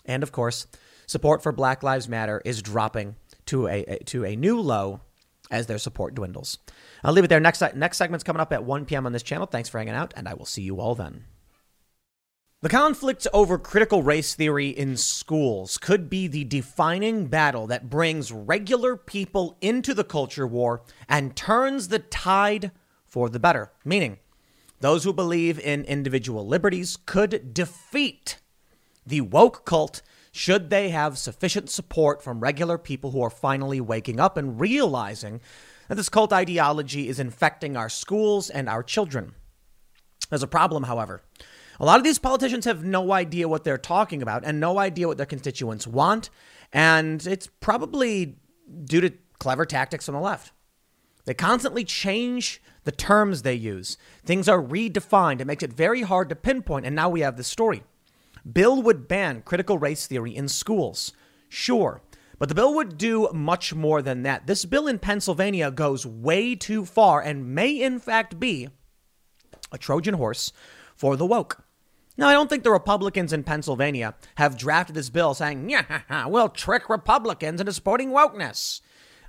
And 0.05 0.23
of 0.23 0.33
course, 0.33 0.67
support 1.07 1.43
for 1.43 1.51
Black 1.51 1.83
Lives 1.83 2.11
Matter 2.11 2.43
is 2.45 2.61
dropping 2.61 3.17
to 3.47 3.69
a, 3.69 3.85
a, 3.85 3.99
to 4.05 4.27
a 4.27 4.37
new 4.37 4.61
low 4.61 5.01
as 5.51 5.67
their 5.67 5.79
support 5.79 6.15
dwindles. 6.15 6.59
I'll 7.03 7.13
leave 7.13 7.25
it 7.25 7.29
there. 7.29 7.41
Next 7.41 7.63
next 7.75 7.97
segment's 7.99 8.25
coming 8.25 8.41
up 8.41 8.53
at 8.53 8.65
1 8.65 8.85
p.m. 8.85 9.07
on 9.07 9.13
this 9.13 9.23
channel. 9.23 9.47
Thanks 9.47 9.69
for 9.69 9.79
hanging 9.79 9.95
out, 9.95 10.15
and 10.17 10.29
I 10.29 10.35
will 10.35 10.47
see 10.47 10.63
you 10.63 10.81
all 10.81 10.95
then. 10.95 11.25
The 12.61 12.69
conflict 12.69 13.29
over 13.33 13.57
critical 13.57 14.03
race 14.03 14.35
theory 14.35 14.71
in 14.71 14.97
schools 14.97 15.79
could 15.79 16.11
be 16.11 16.27
the 16.27 16.43
defining 16.43 17.27
battle 17.27 17.69
that 17.69 17.89
brings 17.89 18.33
regular 18.33 18.97
people 18.97 19.57
into 19.61 19.95
the 19.95 20.03
culture 20.03 20.47
war 20.47 20.83
and 21.09 21.37
turns 21.37 21.87
the 21.87 22.01
tide 22.01 22.73
for 23.07 23.29
the 23.29 23.39
better. 23.39 23.71
Meaning, 23.85 24.19
those 24.81 25.05
who 25.05 25.13
believe 25.13 25.61
in 25.61 25.85
individual 25.85 26.45
liberties 26.45 26.97
could 27.07 27.55
defeat 27.55 28.39
the 29.07 29.21
woke 29.21 29.65
cult 29.65 30.03
should 30.39 30.71
they 30.71 30.91
have 30.91 31.19
sufficient 31.19 31.69
support 31.69 32.23
from 32.23 32.39
regular 32.39 32.79
people 32.79 33.11
who 33.11 33.21
are 33.21 33.29
finally 33.29 33.81
waking 33.81 34.21
up 34.21 34.37
and 34.37 34.61
realizing 34.61 35.41
that 35.89 35.97
this 35.97 36.09
cult 36.09 36.33
ideology 36.33 37.09
is 37.09 37.19
infecting 37.19 37.77
our 37.77 37.89
schools 37.89 38.49
and 38.49 38.69
our 38.69 38.85
children. 38.85 39.35
There's 40.31 40.45
a 40.45 40.47
problem, 40.47 40.85
however. 40.85 41.23
A 41.81 41.85
lot 41.85 41.99
of 41.99 42.05
these 42.05 42.21
politicians 42.21 42.67
have 42.67 42.85
no 42.85 43.11
idea 43.13 43.49
what 43.49 43.65
they're 43.65 43.77
talking 43.77 44.23
about 44.23 44.45
and 44.45 44.61
no 44.61 44.79
idea 44.79 45.09
what 45.09 45.17
their 45.17 45.27
constituents 45.27 45.89
want, 45.89 46.31
and 46.73 47.27
it's 47.27 47.49
probably 47.59 48.37
due 48.85 49.01
to 49.01 49.13
clever 49.41 49.67
tactics 49.67 50.09
on 50.09 50.15
the 50.15 50.21
left. 50.21 50.53
They 51.25 51.35
constantly 51.35 51.83
change 51.83 52.63
the 52.85 52.93
terms 52.93 53.43
they 53.43 53.55
use. 53.55 53.99
Things 54.25 54.49
are 54.49 54.63
redefined. 54.63 55.41
It 55.41 55.47
makes 55.47 55.65
it 55.65 55.73
very 55.73 56.03
hard 56.03 56.29
to 56.29 56.37
pinpoint, 56.37 56.87
and 56.87 56.95
now 56.95 57.09
we 57.09 57.23
have 57.23 57.37
this 57.37 57.49
story. 57.49 57.83
Bill 58.53 58.83
would 58.83 59.09
ban 59.09 59.43
critical 59.43 59.79
race 59.79 60.07
theory 60.07 60.35
in 60.35 60.49
schools. 60.49 61.13
Sure. 61.49 62.03
But 62.39 62.49
the 62.49 62.55
bill 62.55 62.75
would 62.75 62.99
do 62.99 63.29
much 63.33 63.75
more 63.75 64.01
than 64.01 64.23
that. 64.23 64.47
This 64.47 64.65
bill 64.65 64.87
in 64.87 65.01
Pennsylvania 65.01 65.71
goes 65.71 66.07
way 66.07 66.55
too 66.55 66.85
far 66.85 67.21
and 67.21 67.55
may, 67.55 67.81
in 67.81 67.99
fact, 67.99 68.39
be 68.39 68.69
a 69.73 69.79
Trojan 69.79 70.15
horse 70.15 70.53
for 70.95 71.17
the 71.17 71.27
woke. 71.27 71.65
Now, 72.17 72.29
I 72.29 72.33
don't 72.33 72.49
think 72.49 72.65
the 72.65 72.71
Republicans 72.71 73.33
in 73.33 73.45
Pennsylvania 73.45 74.15
have 74.37 74.57
drafted 74.57 74.97
this 74.97 75.11
bill 75.11 75.35
saying, 75.35 75.69
yeah, 75.71 76.27
we'll 76.27 76.49
trick 76.49 76.89
Republicans 76.89 77.61
into 77.61 77.73
supporting 77.73 78.11
wokeness. 78.11 78.81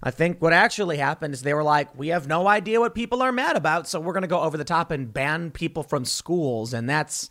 I 0.01 0.11
think 0.11 0.41
what 0.41 0.53
actually 0.53 0.97
happened 0.97 1.33
is 1.33 1.41
they 1.41 1.53
were 1.53 1.63
like, 1.63 1.97
we 1.97 2.07
have 2.07 2.27
no 2.27 2.47
idea 2.47 2.79
what 2.79 2.95
people 2.95 3.21
are 3.21 3.31
mad 3.31 3.55
about, 3.55 3.87
so 3.87 3.99
we're 3.99 4.13
going 4.13 4.21
to 4.21 4.27
go 4.27 4.41
over 4.41 4.57
the 4.57 4.63
top 4.63 4.91
and 4.91 5.13
ban 5.13 5.51
people 5.51 5.83
from 5.83 6.05
schools. 6.05 6.73
And 6.73 6.89
that's 6.89 7.29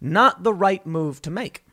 not 0.00 0.42
the 0.42 0.54
right 0.54 0.84
move 0.86 1.22
to 1.22 1.30
make. 1.30 1.64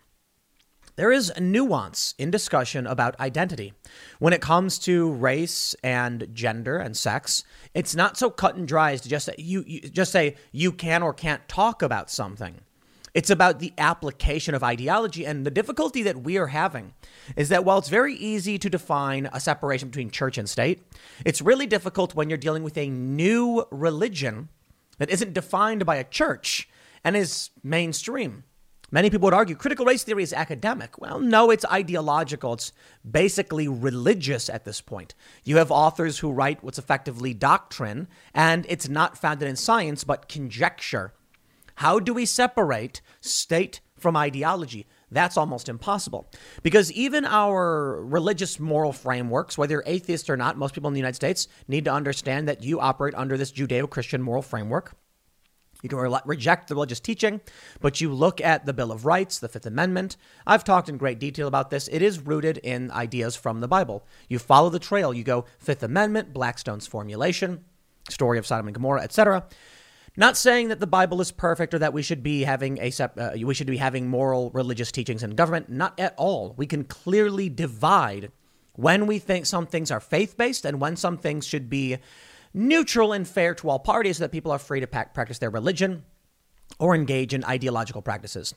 There 0.96 1.12
is 1.12 1.32
a 1.36 1.40
nuance 1.40 2.14
in 2.20 2.30
discussion 2.30 2.86
about 2.86 3.20
identity. 3.20 3.74
When 4.20 4.32
it 4.32 4.42
comes 4.42 4.78
to 4.80 5.12
race 5.12 5.76
and 5.84 6.28
gender 6.34 6.78
and 6.78 6.96
sex, 6.96 7.44
it's 7.74 7.96
not 7.96 8.16
so 8.16 8.30
cut 8.30 8.56
and 8.56 8.68
dry 8.68 8.92
as 8.92 9.02
to 9.02 9.10
just 9.10 9.26
say 9.26 9.36
you, 9.40 9.64
you 9.66 9.82
just 9.82 10.12
say 10.12 10.36
you 10.52 10.72
can 10.72 11.02
or 11.02 11.12
can't 11.12 11.48
talk 11.48 11.82
about 11.82 12.12
something. 12.12 12.62
It's 13.16 13.32
about 13.32 13.60
the 13.60 13.74
application 13.78 14.54
of 14.54 14.64
ideology. 14.64 15.26
And 15.26 15.46
the 15.46 15.52
difficulty 15.52 16.04
that 16.04 16.24
we 16.24 16.38
are 16.38 16.48
having 16.48 16.94
is 17.36 17.50
that 17.50 17.66
while 17.66 17.78
it's 17.80 17.90
very 17.90 18.16
easy 18.16 18.60
to 18.60 18.70
define 18.70 19.30
a 19.32 19.40
separation 19.40 19.90
between 19.90 20.12
church 20.12 20.38
and 20.38 20.50
state, 20.50 20.84
it's 21.26 21.42
really 21.42 21.68
difficult 21.68 22.16
when 22.16 22.30
you're 22.30 22.38
dealing 22.38 22.64
with 22.64 22.78
a 22.78 22.90
new 22.90 23.66
religion 23.72 24.50
that 24.98 25.10
isn't 25.10 25.34
defined 25.34 25.86
by 25.86 25.96
a 25.96 26.04
church 26.04 26.68
and 27.04 27.16
is 27.16 27.50
mainstream. 27.64 28.44
Many 28.94 29.10
people 29.10 29.26
would 29.26 29.34
argue 29.34 29.56
critical 29.56 29.88
race 29.88 30.04
theory 30.04 30.22
is 30.22 30.34
academic. 30.34 31.00
Well, 31.00 31.20
no, 31.20 31.50
it's 31.50 31.66
ideological. 31.66 32.54
It's 32.54 32.72
basically 33.10 33.68
religious 33.68 34.50
at 34.50 34.66
this 34.66 34.82
point. 34.82 35.16
You 35.44 35.58
have 35.58 35.72
authors 35.72 36.20
who 36.20 36.32
write 36.32 36.64
what's 36.64 36.78
effectively 36.78 37.34
doctrine, 37.34 38.08
and 38.36 38.68
it's 38.70 38.88
not 38.88 39.18
founded 39.18 39.48
in 39.48 39.56
science, 39.56 40.04
but 40.04 40.30
conjecture. 40.30 41.14
How 41.78 42.00
do 42.00 42.14
we 42.14 42.28
separate 42.28 43.02
state 43.20 43.82
from 43.98 44.16
ideology? 44.16 44.86
That's 45.10 45.38
almost 45.38 45.70
impossible. 45.70 46.30
Because 46.62 46.92
even 46.92 47.26
our 47.26 48.00
religious 48.04 48.60
moral 48.60 48.94
frameworks, 48.94 49.58
whether 49.58 49.74
you're 49.74 49.84
atheist 49.88 50.30
or 50.30 50.38
not, 50.38 50.56
most 50.56 50.76
people 50.76 50.88
in 50.88 50.94
the 50.94 51.00
United 51.00 51.16
States 51.16 51.48
need 51.68 51.86
to 51.86 51.92
understand 51.92 52.48
that 52.48 52.64
you 52.64 52.80
operate 52.80 53.16
under 53.16 53.38
this 53.38 53.52
Judeo 53.52 53.90
Christian 53.90 54.22
moral 54.22 54.44
framework. 54.44 54.96
You 55.84 55.90
can 55.90 56.00
re- 56.00 56.20
reject 56.26 56.70
the 56.70 56.76
religious 56.76 57.00
teaching, 57.00 57.42
but 57.82 58.02
you 58.02 58.12
look 58.12 58.42
at 58.42 58.66
the 58.66 58.74
Bill 58.74 58.92
of 58.92 59.06
Rights, 59.06 59.38
the 59.38 59.50
Fifth 59.50 59.68
Amendment. 59.68 60.18
I've 60.48 60.64
talked 60.64 60.90
in 60.90 60.98
great 60.98 61.20
detail 61.20 61.48
about 61.48 61.70
this. 61.70 61.88
It 61.90 62.02
is 62.02 62.20
rooted 62.20 62.58
in 62.58 62.90
ideas 62.90 63.36
from 63.36 63.60
the 63.60 63.68
Bible. 63.68 64.04
You 64.30 64.40
follow 64.40 64.70
the 64.70 64.80
trail. 64.80 65.14
You 65.14 65.24
go 65.24 65.46
Fifth 65.60 65.84
Amendment, 65.84 66.34
Blackstone's 66.34 66.88
formulation, 66.88 67.66
story 68.10 68.40
of 68.40 68.48
Sodom 68.48 68.68
and 68.68 68.74
Gomorrah, 68.74 69.04
etc. 69.04 69.46
Not 70.16 70.38
saying 70.38 70.70
that 70.70 70.80
the 70.80 70.88
Bible 70.88 71.20
is 71.22 71.32
perfect 71.32 71.74
or 71.74 71.80
that 71.80 71.94
we 71.94 72.02
should 72.02 72.24
be 72.24 72.44
having 72.44 72.78
a 72.80 72.92
uh, 73.02 73.32
we 73.44 73.54
should 73.54 73.68
be 73.68 73.78
having 73.78 74.08
moral 74.08 74.52
religious 74.52 74.92
teachings 74.92 75.22
in 75.22 75.32
government. 75.32 75.70
Not 75.70 76.00
at 76.00 76.14
all. 76.18 76.54
We 76.56 76.66
can 76.66 76.84
clearly 76.86 77.50
divide 77.50 78.32
when 78.76 79.08
we 79.08 79.20
think 79.20 79.46
some 79.46 79.66
things 79.66 79.92
are 79.92 80.00
faith 80.00 80.38
based 80.38 80.66
and 80.66 80.80
when 80.80 80.96
some 80.96 81.18
things 81.18 81.46
should 81.46 81.70
be 81.70 81.98
neutral 82.54 83.14
and 83.14 83.28
fair 83.28 83.56
to 83.56 83.70
all 83.70 83.80
parties 83.80 84.18
so 84.18 84.24
that 84.24 84.32
people 84.32 84.52
are 84.52 84.60
free 84.60 84.80
to 84.80 84.88
practice 84.88 85.40
their 85.40 85.50
religion 85.50 86.04
or 86.80 86.96
engage 86.96 87.34
in 87.34 87.44
ideological 87.46 88.02
practices. 88.02 88.56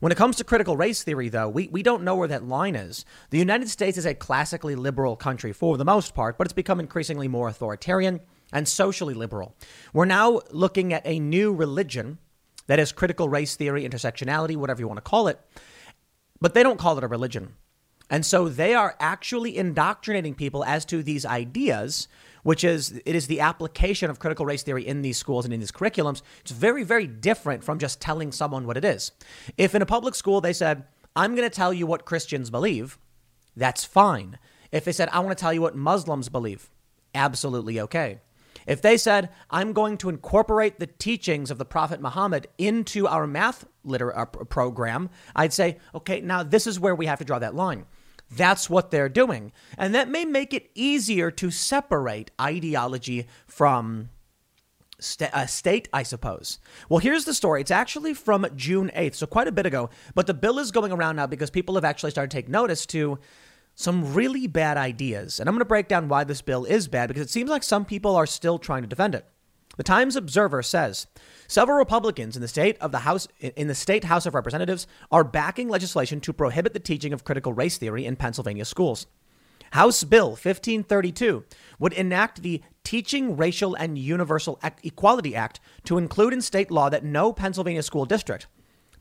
When 0.00 0.12
it 0.12 0.18
comes 0.18 0.36
to 0.36 0.44
critical 0.44 0.76
race 0.76 1.02
theory, 1.02 1.28
though, 1.28 1.48
we, 1.48 1.68
we 1.68 1.82
don't 1.82 2.04
know 2.04 2.14
where 2.14 2.28
that 2.28 2.46
line 2.46 2.76
is. 2.76 3.04
The 3.30 3.38
United 3.38 3.68
States 3.68 3.98
is 3.98 4.06
a 4.06 4.14
classically 4.14 4.74
liberal 4.74 5.16
country 5.16 5.52
for 5.52 5.76
the 5.76 5.84
most 5.84 6.14
part, 6.14 6.38
but 6.38 6.46
it's 6.46 6.52
become 6.52 6.80
increasingly 6.80 7.28
more 7.28 7.48
authoritarian 7.48 8.20
and 8.52 8.68
socially 8.68 9.14
liberal. 9.14 9.54
We're 9.92 10.04
now 10.04 10.40
looking 10.50 10.92
at 10.92 11.06
a 11.06 11.18
new 11.18 11.52
religion 11.52 12.18
that 12.66 12.78
is 12.78 12.92
critical 12.92 13.28
race 13.28 13.56
theory, 13.56 13.88
intersectionality, 13.88 14.56
whatever 14.56 14.80
you 14.80 14.88
want 14.88 14.98
to 14.98 15.02
call 15.02 15.28
it, 15.28 15.40
but 16.40 16.54
they 16.54 16.62
don't 16.62 16.78
call 16.78 16.98
it 16.98 17.04
a 17.04 17.08
religion. 17.08 17.54
And 18.08 18.24
so 18.24 18.48
they 18.48 18.74
are 18.74 18.96
actually 19.00 19.56
indoctrinating 19.56 20.34
people 20.34 20.64
as 20.64 20.84
to 20.86 21.02
these 21.02 21.26
ideas 21.26 22.06
which 22.46 22.62
is 22.62 22.92
it 23.04 23.16
is 23.16 23.26
the 23.26 23.40
application 23.40 24.08
of 24.08 24.20
critical 24.20 24.46
race 24.46 24.62
theory 24.62 24.86
in 24.86 25.02
these 25.02 25.18
schools 25.18 25.44
and 25.44 25.52
in 25.52 25.58
these 25.58 25.72
curriculums. 25.72 26.22
It's 26.42 26.52
very, 26.52 26.84
very 26.84 27.08
different 27.08 27.64
from 27.64 27.80
just 27.80 28.00
telling 28.00 28.30
someone 28.30 28.68
what 28.68 28.76
it 28.76 28.84
is. 28.84 29.10
If 29.58 29.74
in 29.74 29.82
a 29.82 29.86
public 29.86 30.14
school 30.14 30.40
they 30.40 30.52
said, 30.52 30.84
I'm 31.16 31.34
going 31.34 31.48
to 31.48 31.54
tell 31.54 31.72
you 31.72 31.88
what 31.88 32.04
Christians 32.04 32.48
believe, 32.48 32.98
that's 33.56 33.84
fine. 33.84 34.38
If 34.70 34.84
they 34.84 34.92
said, 34.92 35.08
I 35.08 35.18
want 35.18 35.36
to 35.36 35.42
tell 35.42 35.52
you 35.52 35.60
what 35.60 35.74
Muslims 35.74 36.28
believe, 36.28 36.70
absolutely 37.16 37.80
okay. 37.80 38.20
If 38.64 38.80
they 38.80 38.96
said, 38.96 39.30
I'm 39.50 39.72
going 39.72 39.96
to 39.98 40.08
incorporate 40.08 40.78
the 40.78 40.86
teachings 40.86 41.50
of 41.50 41.58
the 41.58 41.64
Prophet 41.64 42.00
Muhammad 42.00 42.46
into 42.58 43.08
our 43.08 43.26
math 43.26 43.66
liter- 43.82 44.16
uh, 44.16 44.24
program, 44.24 45.10
I'd 45.34 45.52
say, 45.52 45.78
okay, 45.96 46.20
now 46.20 46.44
this 46.44 46.68
is 46.68 46.78
where 46.78 46.94
we 46.94 47.06
have 47.06 47.18
to 47.18 47.24
draw 47.24 47.40
that 47.40 47.56
line. 47.56 47.86
That's 48.30 48.68
what 48.68 48.90
they're 48.90 49.08
doing. 49.08 49.52
And 49.78 49.94
that 49.94 50.08
may 50.08 50.24
make 50.24 50.52
it 50.52 50.70
easier 50.74 51.30
to 51.32 51.50
separate 51.50 52.30
ideology 52.40 53.26
from 53.46 54.10
st- 54.98 55.32
uh, 55.32 55.46
state, 55.46 55.88
I 55.92 56.02
suppose. 56.02 56.58
Well, 56.88 56.98
here's 56.98 57.24
the 57.24 57.34
story. 57.34 57.60
It's 57.60 57.70
actually 57.70 58.14
from 58.14 58.46
June 58.56 58.90
8th, 58.94 59.14
so 59.14 59.26
quite 59.26 59.48
a 59.48 59.52
bit 59.52 59.66
ago. 59.66 59.90
But 60.14 60.26
the 60.26 60.34
bill 60.34 60.58
is 60.58 60.72
going 60.72 60.92
around 60.92 61.16
now 61.16 61.26
because 61.26 61.50
people 61.50 61.74
have 61.76 61.84
actually 61.84 62.10
started 62.10 62.30
to 62.30 62.36
take 62.36 62.48
notice 62.48 62.84
to 62.86 63.18
some 63.74 64.14
really 64.14 64.46
bad 64.46 64.76
ideas. 64.76 65.38
And 65.38 65.48
I'm 65.48 65.54
going 65.54 65.60
to 65.60 65.66
break 65.66 65.86
down 65.86 66.08
why 66.08 66.24
this 66.24 66.42
bill 66.42 66.64
is 66.64 66.88
bad 66.88 67.08
because 67.08 67.22
it 67.22 67.30
seems 67.30 67.50
like 67.50 67.62
some 67.62 67.84
people 67.84 68.16
are 68.16 68.26
still 68.26 68.58
trying 68.58 68.82
to 68.82 68.88
defend 68.88 69.14
it. 69.14 69.26
The 69.76 69.82
Times 69.82 70.16
Observer 70.16 70.62
says 70.62 71.06
several 71.48 71.78
Republicans 71.78 72.36
in 72.36 72.42
the 72.42 72.48
state 72.48 72.76
of 72.80 72.92
the 72.92 73.00
House 73.00 73.28
in 73.40 73.68
the 73.68 73.74
state 73.74 74.04
House 74.04 74.26
of 74.26 74.34
Representatives 74.34 74.86
are 75.10 75.24
backing 75.24 75.68
legislation 75.68 76.20
to 76.20 76.32
prohibit 76.32 76.72
the 76.72 76.80
teaching 76.80 77.12
of 77.12 77.24
critical 77.24 77.52
race 77.52 77.78
theory 77.78 78.04
in 78.04 78.16
Pennsylvania 78.16 78.64
schools. 78.64 79.06
House 79.72 80.04
Bill 80.04 80.30
1532 80.30 81.44
would 81.78 81.92
enact 81.92 82.42
the 82.42 82.62
Teaching 82.84 83.36
Racial 83.36 83.74
and 83.74 83.98
Universal 83.98 84.60
Equality 84.84 85.34
Act 85.34 85.58
to 85.84 85.98
include 85.98 86.32
in 86.32 86.40
state 86.40 86.70
law 86.70 86.88
that 86.88 87.04
no 87.04 87.32
Pennsylvania 87.32 87.82
school 87.82 88.04
district, 88.04 88.46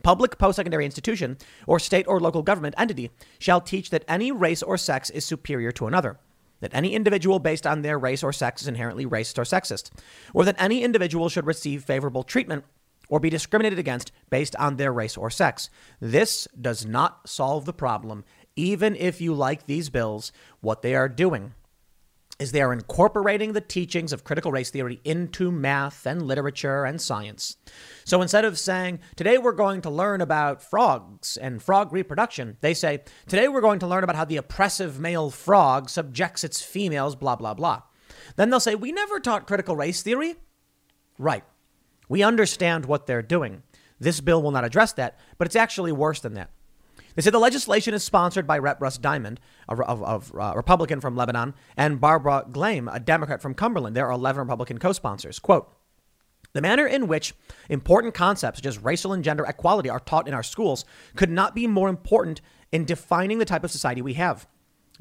public 0.01 0.39
post-secondary 0.39 0.85
institution, 0.85 1.37
or 1.67 1.77
state 1.77 2.07
or 2.07 2.19
local 2.19 2.41
government 2.41 2.73
entity 2.79 3.11
shall 3.37 3.61
teach 3.61 3.91
that 3.91 4.03
any 4.07 4.31
race 4.31 4.63
or 4.63 4.75
sex 4.77 5.11
is 5.11 5.23
superior 5.23 5.71
to 5.71 5.85
another 5.85 6.17
that 6.66 6.74
any 6.74 6.95
individual 6.95 7.38
based 7.38 7.68
on 7.68 7.84
their 7.84 7.99
race 7.99 8.24
or 8.24 8.34
sex 8.34 8.63
is 8.63 8.68
inherently 8.68 9.05
racist 9.05 9.38
or 9.38 9.43
sexist, 9.43 9.91
or 10.34 10.43
that 10.45 10.55
any 10.57 10.84
individual 10.84 11.30
should 11.30 11.45
receive 11.45 11.84
favorable 11.84 12.24
treatment 12.24 12.66
or 13.07 13.20
be 13.20 13.30
discriminated 13.30 13.78
against 13.78 14.11
based 14.32 14.55
on 14.55 14.78
their 14.78 14.91
race 14.91 15.16
or 15.16 15.30
sex. 15.30 15.70
This 15.99 16.47
does 16.59 16.84
not 16.84 17.30
solve 17.30 17.66
the 17.66 17.74
problem, 17.74 18.26
even 18.55 18.95
if 18.95 19.22
you 19.22 19.36
like 19.36 19.68
these 19.68 19.91
bills. 19.91 20.32
What 20.59 20.82
they 20.82 20.95
are 20.95 21.07
doing 21.07 21.53
is 22.38 22.51
they 22.51 22.61
are 22.61 22.73
incorporating 22.73 23.53
the 23.53 23.61
teachings 23.61 24.11
of 24.11 24.23
critical 24.23 24.51
race 24.51 24.69
theory 24.69 24.99
into 25.03 25.51
math 25.51 26.05
and 26.05 26.21
literature 26.21 26.83
and 26.83 26.99
science. 26.99 27.55
So 28.03 28.21
instead 28.21 28.43
of 28.43 28.59
saying, 28.59 28.99
today 29.15 29.38
we're 29.38 29.53
going 29.53 29.81
to 29.81 29.89
learn 29.89 30.21
about 30.21 30.61
frogs 30.61 31.38
and 31.38 31.63
frog 31.63 31.93
reproduction, 31.93 32.57
they 32.61 32.73
say, 32.73 33.03
today 33.27 33.47
we're 33.47 33.61
going 33.61 33.79
to 33.79 33.88
learn 33.88 34.03
about 34.03 34.17
how 34.17 34.25
the 34.25 34.38
oppressive 34.38 34.99
male 34.99 35.29
frog 35.29 35.89
subjects 35.89 36.43
its 36.43 36.61
females, 36.61 37.15
blah, 37.15 37.36
blah, 37.36 37.53
blah. 37.53 37.83
Then 38.36 38.49
they'll 38.49 38.59
say, 38.59 38.75
we 38.75 38.91
never 38.91 39.19
taught 39.19 39.47
critical 39.47 39.75
race 39.75 40.01
theory. 40.01 40.36
Right. 41.17 41.43
We 42.09 42.21
understand 42.21 42.86
what 42.86 43.07
they're 43.07 43.21
doing. 43.21 43.63
This 43.99 44.19
bill 44.19 44.43
will 44.43 44.51
not 44.51 44.65
address 44.65 44.93
that, 44.93 45.17
but 45.38 45.47
it's 45.47 45.55
actually 45.55 45.93
worse 45.93 46.19
than 46.19 46.33
that. 46.33 46.51
They 47.16 47.22
said 47.22 47.34
the 47.34 47.39
legislation 47.39 47.93
is 47.93 48.03
sponsored 48.03 48.45
by 48.45 48.57
Rep. 48.57 48.82
Russ 48.82 48.97
Diamond, 48.97 49.39
a, 49.70 49.76
a, 49.76 49.82
a 49.82 50.22
uh, 50.38 50.53
Republican 50.55 50.99
from 50.99 51.16
Lebanon, 51.16 51.53
and 51.78 52.01
Barbara 52.01 52.45
Gleim, 52.51 52.93
a 52.93 52.99
Democrat 52.99 53.41
from 53.41 53.53
Cumberland. 53.53 53.95
There 53.95 54.05
are 54.05 54.11
11 54.11 54.41
Republican 54.41 54.78
co 54.78 54.91
sponsors. 54.91 55.39
Quote, 55.39 55.72
the 56.53 56.61
manner 56.61 56.88
in 56.88 57.07
which 57.07 57.34
important 57.70 58.13
concepts 58.13 58.59
such 58.59 58.66
as 58.66 58.78
racial 58.78 59.11
and 59.11 59.24
gender 59.24 59.43
equality 59.43 59.89
are 59.89 59.99
taught 59.99 60.28
in 60.28 60.34
our 60.34 60.43
schools 60.43 60.86
could 61.16 61.30
not 61.30 61.53
be 61.53 61.68
more 61.68 61.89
important 61.89 62.39
in 62.72 62.86
defining 62.86 63.39
the 63.39 63.45
type 63.45 63.63
of 63.63 63.72
society 63.72 64.01
we 64.01 64.13
have. 64.13 64.47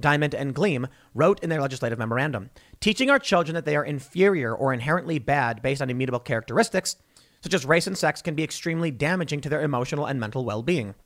Diamond 0.00 0.34
and 0.34 0.54
Gleim 0.54 0.88
wrote 1.14 1.40
in 1.44 1.50
their 1.50 1.60
legislative 1.60 1.98
memorandum 1.98 2.50
teaching 2.80 3.08
our 3.08 3.20
children 3.20 3.54
that 3.54 3.64
they 3.64 3.76
are 3.76 3.84
inferior 3.84 4.52
or 4.52 4.72
inherently 4.72 5.20
bad 5.20 5.62
based 5.62 5.80
on 5.80 5.90
immutable 5.90 6.18
characteristics, 6.18 6.96
such 7.40 7.54
as 7.54 7.64
race 7.64 7.86
and 7.86 7.96
sex, 7.96 8.20
can 8.20 8.34
be 8.34 8.42
extremely 8.42 8.90
damaging 8.90 9.40
to 9.40 9.48
their 9.48 9.62
emotional 9.62 10.06
and 10.06 10.18
mental 10.18 10.44
well 10.44 10.62
being. 10.62 10.96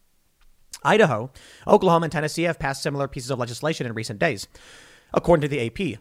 Idaho, 0.84 1.30
Oklahoma, 1.66 2.04
and 2.04 2.12
Tennessee 2.12 2.44
have 2.44 2.58
passed 2.58 2.82
similar 2.82 3.08
pieces 3.08 3.30
of 3.30 3.38
legislation 3.38 3.86
in 3.86 3.94
recent 3.94 4.18
days, 4.18 4.46
according 5.12 5.42
to 5.42 5.48
the 5.48 5.66
AP. 5.66 6.00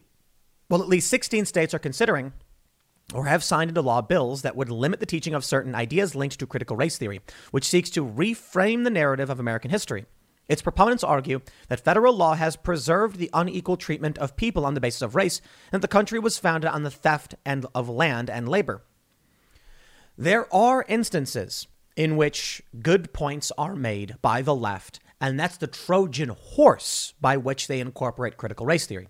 Well, 0.70 0.82
at 0.82 0.90
least 0.90 1.10
16 1.10 1.46
states 1.46 1.74
are 1.74 1.80
considering 1.80 2.34
or 3.14 3.26
have 3.26 3.44
signed 3.44 3.70
into 3.70 3.82
law 3.82 4.02
bills 4.02 4.42
that 4.42 4.56
would 4.56 4.70
limit 4.70 5.00
the 5.00 5.06
teaching 5.06 5.34
of 5.34 5.46
certain 5.46 5.74
ideas 5.74 6.14
linked 6.14 6.38
to 6.40 6.46
critical 6.46 6.76
race 6.76 6.98
theory, 6.98 7.22
which 7.52 7.68
seeks 7.68 7.90
to 7.92 8.06
reframe 8.06 8.84
the 8.84 8.90
narrative 8.90 9.30
of 9.30 9.40
American 9.40 9.72
history. 9.72 10.06
Its 10.50 10.62
proponents 10.62 11.04
argue 11.04 11.42
that 11.68 11.80
federal 11.80 12.14
law 12.14 12.36
has 12.36 12.56
preserved 12.56 13.18
the 13.18 13.30
unequal 13.34 13.78
treatment 13.78 14.18
of 14.18 14.36
people 14.36 14.66
on 14.66 14.74
the 14.74 14.82
basis 14.82 15.02
of 15.02 15.16
race, 15.16 15.42
and 15.72 15.82
that 15.82 15.88
the 15.88 15.92
country 15.92 16.20
was 16.20 16.38
founded 16.38 16.70
on 16.70 16.84
the 16.84 16.92
theft 16.92 17.36
and 17.46 17.66
of 17.74 17.90
land 17.90 18.30
and 18.30 18.48
labor. 18.48 18.84
There 20.18 20.54
are 20.54 20.86
instances 20.88 21.68
in 21.98 22.16
which 22.16 22.62
good 22.82 23.12
points 23.12 23.52
are 23.58 23.76
made 23.76 24.16
by 24.22 24.42
the 24.42 24.56
left, 24.56 25.00
and 25.20 25.38
that's 25.38 25.58
the 25.58 25.68
Trojan 25.68 26.30
horse 26.30 27.14
by 27.20 27.36
which 27.36 27.68
they 27.68 27.80
incorporate 27.82 28.38
critical 28.38 28.68
race 28.68 28.86
theory. 28.86 29.10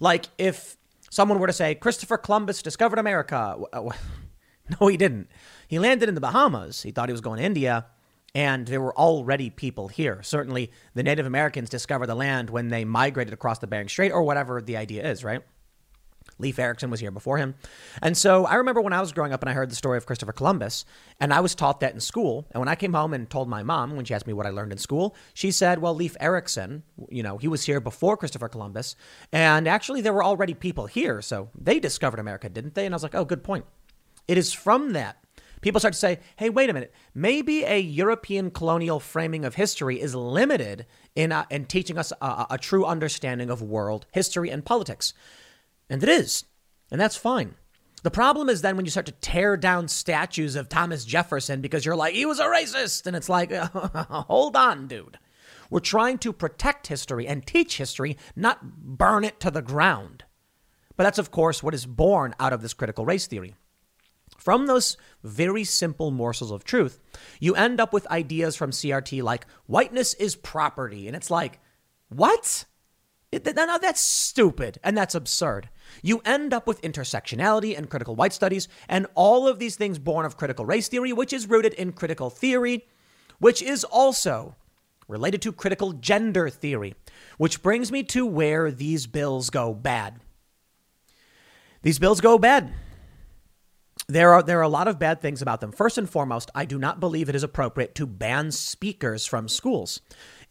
Like 0.00 0.26
if 0.38 0.76
someone 1.10 1.38
were 1.38 1.46
to 1.46 1.52
say 1.52 1.74
Christopher 1.74 2.16
Columbus 2.16 2.62
discovered 2.62 2.98
America, 2.98 3.56
no, 4.80 4.86
he 4.88 4.96
didn't. 4.96 5.28
He 5.68 5.78
landed 5.78 6.08
in 6.08 6.14
the 6.14 6.20
Bahamas. 6.22 6.82
He 6.82 6.90
thought 6.90 7.10
he 7.10 7.12
was 7.12 7.20
going 7.20 7.38
to 7.38 7.44
India, 7.44 7.86
and 8.34 8.66
there 8.66 8.80
were 8.80 8.96
already 8.96 9.50
people 9.50 9.88
here. 9.88 10.22
Certainly, 10.22 10.72
the 10.94 11.02
Native 11.02 11.26
Americans 11.26 11.68
discovered 11.68 12.06
the 12.06 12.14
land 12.14 12.48
when 12.48 12.68
they 12.68 12.86
migrated 12.86 13.34
across 13.34 13.58
the 13.58 13.66
Bering 13.66 13.88
Strait, 13.88 14.10
or 14.10 14.22
whatever 14.22 14.62
the 14.62 14.78
idea 14.78 15.08
is, 15.08 15.22
right? 15.22 15.42
Leif 16.42 16.58
Erikson 16.58 16.90
was 16.90 17.00
here 17.00 17.10
before 17.10 17.38
him. 17.38 17.54
And 18.02 18.16
so 18.16 18.44
I 18.44 18.56
remember 18.56 18.80
when 18.80 18.92
I 18.92 19.00
was 19.00 19.12
growing 19.12 19.32
up 19.32 19.42
and 19.42 19.48
I 19.48 19.54
heard 19.54 19.70
the 19.70 19.76
story 19.76 19.96
of 19.96 20.04
Christopher 20.04 20.32
Columbus, 20.32 20.84
and 21.20 21.32
I 21.32 21.40
was 21.40 21.54
taught 21.54 21.80
that 21.80 21.94
in 21.94 22.00
school. 22.00 22.46
And 22.50 22.60
when 22.60 22.68
I 22.68 22.74
came 22.74 22.92
home 22.92 23.14
and 23.14 23.30
told 23.30 23.48
my 23.48 23.62
mom, 23.62 23.96
when 23.96 24.04
she 24.04 24.12
asked 24.12 24.26
me 24.26 24.32
what 24.32 24.46
I 24.46 24.50
learned 24.50 24.72
in 24.72 24.78
school, 24.78 25.16
she 25.32 25.50
said, 25.50 25.78
Well, 25.78 25.94
Leif 25.94 26.16
Erikson, 26.20 26.82
you 27.08 27.22
know, 27.22 27.38
he 27.38 27.48
was 27.48 27.64
here 27.64 27.80
before 27.80 28.16
Christopher 28.16 28.48
Columbus. 28.48 28.96
And 29.32 29.66
actually, 29.66 30.02
there 30.02 30.12
were 30.12 30.24
already 30.24 30.54
people 30.54 30.86
here. 30.86 31.22
So 31.22 31.48
they 31.58 31.80
discovered 31.80 32.20
America, 32.20 32.48
didn't 32.48 32.74
they? 32.74 32.84
And 32.84 32.94
I 32.94 32.96
was 32.96 33.02
like, 33.02 33.14
Oh, 33.14 33.24
good 33.24 33.42
point. 33.42 33.64
It 34.28 34.36
is 34.38 34.52
from 34.52 34.92
that. 34.92 35.22
People 35.62 35.78
start 35.78 35.94
to 35.94 35.98
say, 35.98 36.18
hey, 36.36 36.50
wait 36.50 36.68
a 36.68 36.72
minute. 36.72 36.92
Maybe 37.14 37.62
a 37.62 37.78
European 37.78 38.50
colonial 38.50 38.98
framing 38.98 39.44
of 39.44 39.54
history 39.54 40.00
is 40.00 40.12
limited 40.12 40.86
in, 41.14 41.30
uh, 41.30 41.44
in 41.50 41.66
teaching 41.66 41.96
us 41.96 42.12
a, 42.20 42.46
a 42.50 42.58
true 42.58 42.84
understanding 42.84 43.48
of 43.48 43.62
world 43.62 44.04
history 44.10 44.50
and 44.50 44.64
politics. 44.64 45.14
And 45.92 46.02
it 46.02 46.08
is. 46.08 46.46
And 46.90 46.98
that's 46.98 47.16
fine. 47.16 47.54
The 48.02 48.10
problem 48.10 48.48
is 48.48 48.62
then 48.62 48.76
when 48.76 48.86
you 48.86 48.90
start 48.90 49.04
to 49.06 49.12
tear 49.12 49.58
down 49.58 49.88
statues 49.88 50.56
of 50.56 50.70
Thomas 50.70 51.04
Jefferson 51.04 51.60
because 51.60 51.84
you're 51.84 51.94
like, 51.94 52.14
he 52.14 52.24
was 52.24 52.40
a 52.40 52.46
racist. 52.46 53.06
And 53.06 53.14
it's 53.14 53.28
like, 53.28 53.52
hold 53.52 54.56
on, 54.56 54.88
dude. 54.88 55.18
We're 55.68 55.80
trying 55.80 56.16
to 56.18 56.32
protect 56.32 56.86
history 56.86 57.26
and 57.26 57.46
teach 57.46 57.76
history, 57.76 58.16
not 58.34 58.62
burn 58.62 59.22
it 59.22 59.38
to 59.40 59.50
the 59.50 59.60
ground. 59.60 60.24
But 60.96 61.04
that's, 61.04 61.18
of 61.18 61.30
course, 61.30 61.62
what 61.62 61.74
is 61.74 61.84
born 61.84 62.34
out 62.40 62.54
of 62.54 62.62
this 62.62 62.72
critical 62.72 63.04
race 63.04 63.26
theory. 63.26 63.54
From 64.38 64.66
those 64.66 64.96
very 65.22 65.62
simple 65.62 66.10
morsels 66.10 66.52
of 66.52 66.64
truth, 66.64 67.00
you 67.38 67.54
end 67.54 67.80
up 67.80 67.92
with 67.92 68.10
ideas 68.10 68.56
from 68.56 68.70
CRT 68.70 69.22
like 69.22 69.46
whiteness 69.66 70.14
is 70.14 70.36
property. 70.36 71.06
And 71.06 71.14
it's 71.14 71.30
like, 71.30 71.60
what? 72.08 72.64
Now 73.32 73.78
that's 73.78 74.00
stupid 74.02 74.78
and 74.84 74.96
that's 74.96 75.14
absurd. 75.14 75.70
You 76.02 76.20
end 76.24 76.52
up 76.52 76.66
with 76.66 76.82
intersectionality 76.82 77.76
and 77.76 77.88
critical 77.88 78.14
white 78.14 78.32
studies 78.32 78.68
and 78.88 79.06
all 79.14 79.48
of 79.48 79.58
these 79.58 79.76
things 79.76 79.98
born 79.98 80.26
of 80.26 80.36
critical 80.36 80.66
race 80.66 80.88
theory, 80.88 81.12
which 81.12 81.32
is 81.32 81.48
rooted 81.48 81.72
in 81.74 81.92
critical 81.92 82.28
theory, 82.28 82.86
which 83.38 83.62
is 83.62 83.84
also 83.84 84.56
related 85.08 85.42
to 85.42 85.52
critical 85.52 85.92
gender 85.92 86.50
theory, 86.50 86.94
which 87.38 87.62
brings 87.62 87.90
me 87.90 88.02
to 88.02 88.26
where 88.26 88.70
these 88.70 89.06
bills 89.06 89.50
go 89.50 89.72
bad. 89.72 90.20
These 91.82 91.98
bills 91.98 92.20
go 92.20 92.38
bad. 92.38 92.72
There 94.08 94.32
are 94.32 94.42
there 94.42 94.58
are 94.58 94.62
a 94.62 94.68
lot 94.68 94.88
of 94.88 94.98
bad 94.98 95.20
things 95.20 95.42
about 95.42 95.60
them. 95.60 95.72
First 95.72 95.96
and 95.96 96.08
foremost, 96.08 96.50
I 96.54 96.64
do 96.64 96.78
not 96.78 97.00
believe 97.00 97.28
it 97.28 97.34
is 97.34 97.42
appropriate 97.42 97.94
to 97.96 98.06
ban 98.06 98.50
speakers 98.50 99.26
from 99.26 99.48
schools. 99.48 100.00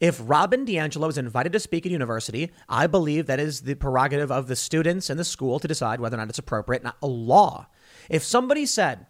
If 0.02 0.20
Robin 0.20 0.66
DiAngelo 0.66 1.08
is 1.10 1.16
invited 1.16 1.52
to 1.52 1.60
speak 1.60 1.86
at 1.86 1.92
university, 1.92 2.50
I 2.68 2.88
believe 2.88 3.26
that 3.26 3.38
is 3.38 3.60
the 3.60 3.76
prerogative 3.76 4.32
of 4.32 4.48
the 4.48 4.56
students 4.56 5.08
and 5.08 5.16
the 5.16 5.22
school 5.22 5.60
to 5.60 5.68
decide 5.68 6.00
whether 6.00 6.16
or 6.16 6.18
not 6.18 6.28
it's 6.28 6.40
appropriate, 6.40 6.82
not 6.82 6.96
a 7.00 7.06
law. 7.06 7.68
If 8.10 8.24
somebody 8.24 8.66
said, 8.66 9.06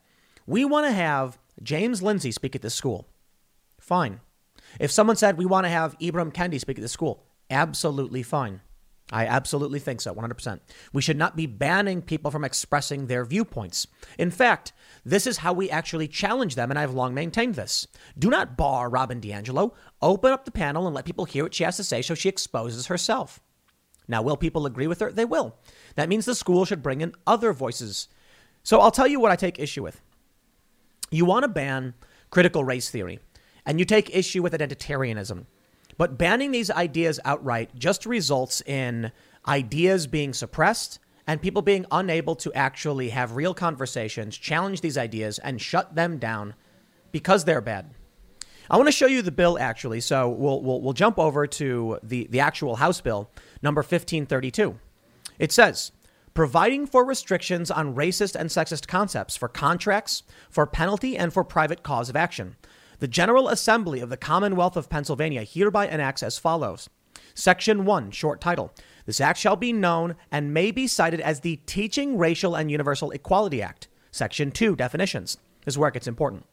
we 0.46 0.66
want 0.66 0.86
to 0.86 0.92
have 0.92 1.38
James 1.62 2.02
Lindsay 2.02 2.30
speak 2.30 2.54
at 2.54 2.60
this 2.60 2.74
school, 2.74 3.08
fine. 3.80 4.20
If 4.78 4.90
someone 4.90 5.16
said, 5.16 5.38
we 5.38 5.46
want 5.46 5.64
to 5.64 5.70
have 5.70 5.98
Ibram 5.98 6.30
Kendi 6.30 6.60
speak 6.60 6.76
at 6.76 6.82
this 6.82 6.92
school, 6.92 7.24
absolutely 7.48 8.22
fine. 8.22 8.60
I 9.12 9.26
absolutely 9.26 9.78
think 9.78 10.00
so, 10.00 10.14
100%. 10.14 10.60
We 10.94 11.02
should 11.02 11.18
not 11.18 11.36
be 11.36 11.44
banning 11.46 12.00
people 12.00 12.30
from 12.30 12.44
expressing 12.44 13.06
their 13.06 13.26
viewpoints. 13.26 13.86
In 14.18 14.30
fact, 14.30 14.72
this 15.04 15.26
is 15.26 15.38
how 15.38 15.52
we 15.52 15.68
actually 15.68 16.08
challenge 16.08 16.54
them, 16.54 16.70
and 16.70 16.78
I've 16.78 16.94
long 16.94 17.12
maintained 17.12 17.54
this. 17.54 17.86
Do 18.18 18.30
not 18.30 18.56
bar 18.56 18.88
Robin 18.88 19.20
DiAngelo. 19.20 19.74
Open 20.00 20.32
up 20.32 20.46
the 20.46 20.50
panel 20.50 20.86
and 20.86 20.96
let 20.96 21.04
people 21.04 21.26
hear 21.26 21.44
what 21.44 21.52
she 21.52 21.64
has 21.64 21.76
to 21.76 21.84
say 21.84 22.00
so 22.00 22.14
she 22.14 22.30
exposes 22.30 22.86
herself. 22.86 23.38
Now, 24.08 24.22
will 24.22 24.38
people 24.38 24.64
agree 24.64 24.86
with 24.86 25.00
her? 25.00 25.12
They 25.12 25.26
will. 25.26 25.56
That 25.94 26.08
means 26.08 26.24
the 26.24 26.34
school 26.34 26.64
should 26.64 26.82
bring 26.82 27.02
in 27.02 27.14
other 27.26 27.52
voices. 27.52 28.08
So 28.62 28.80
I'll 28.80 28.90
tell 28.90 29.06
you 29.06 29.20
what 29.20 29.30
I 29.30 29.36
take 29.36 29.58
issue 29.58 29.82
with. 29.82 30.00
You 31.10 31.26
want 31.26 31.42
to 31.42 31.48
ban 31.48 31.92
critical 32.30 32.64
race 32.64 32.88
theory, 32.88 33.20
and 33.66 33.78
you 33.78 33.84
take 33.84 34.14
issue 34.16 34.42
with 34.42 34.54
identitarianism. 34.54 35.44
But 35.96 36.18
banning 36.18 36.50
these 36.50 36.70
ideas 36.70 37.20
outright 37.24 37.70
just 37.74 38.06
results 38.06 38.60
in 38.62 39.12
ideas 39.46 40.06
being 40.06 40.32
suppressed 40.32 40.98
and 41.26 41.40
people 41.40 41.62
being 41.62 41.86
unable 41.90 42.34
to 42.36 42.52
actually 42.52 43.10
have 43.10 43.36
real 43.36 43.54
conversations, 43.54 44.36
challenge 44.36 44.80
these 44.80 44.98
ideas, 44.98 45.38
and 45.38 45.60
shut 45.60 45.94
them 45.94 46.18
down 46.18 46.54
because 47.12 47.44
they're 47.44 47.60
bad. 47.60 47.90
I 48.70 48.76
want 48.76 48.88
to 48.88 48.92
show 48.92 49.06
you 49.06 49.22
the 49.22 49.30
bill 49.30 49.58
actually. 49.58 50.00
So 50.00 50.28
we'll, 50.30 50.62
we'll, 50.62 50.80
we'll 50.80 50.92
jump 50.92 51.18
over 51.18 51.46
to 51.46 51.98
the, 52.02 52.26
the 52.30 52.40
actual 52.40 52.76
House 52.76 53.00
bill, 53.00 53.30
number 53.60 53.80
1532. 53.80 54.78
It 55.38 55.52
says, 55.52 55.92
providing 56.34 56.86
for 56.86 57.04
restrictions 57.04 57.70
on 57.70 57.94
racist 57.94 58.34
and 58.34 58.48
sexist 58.48 58.86
concepts 58.86 59.36
for 59.36 59.48
contracts, 59.48 60.22
for 60.50 60.66
penalty, 60.66 61.16
and 61.16 61.32
for 61.32 61.44
private 61.44 61.82
cause 61.82 62.08
of 62.08 62.16
action. 62.16 62.56
The 63.02 63.08
General 63.08 63.48
Assembly 63.48 63.98
of 63.98 64.10
the 64.10 64.16
Commonwealth 64.16 64.76
of 64.76 64.88
Pennsylvania 64.88 65.42
hereby 65.42 65.88
enacts 65.88 66.22
as 66.22 66.38
follows. 66.38 66.88
Section 67.34 67.84
1, 67.84 68.12
short 68.12 68.40
title. 68.40 68.72
This 69.06 69.20
act 69.20 69.40
shall 69.40 69.56
be 69.56 69.72
known 69.72 70.14
and 70.30 70.54
may 70.54 70.70
be 70.70 70.86
cited 70.86 71.20
as 71.20 71.40
the 71.40 71.56
Teaching 71.66 72.16
Racial 72.16 72.54
and 72.54 72.70
Universal 72.70 73.10
Equality 73.10 73.60
Act. 73.60 73.88
Section 74.12 74.52
2, 74.52 74.76
definitions. 74.76 75.36
This 75.64 75.74
is 75.74 75.78
where 75.78 75.88
it 75.88 75.94
gets 75.94 76.06
important. 76.06 76.46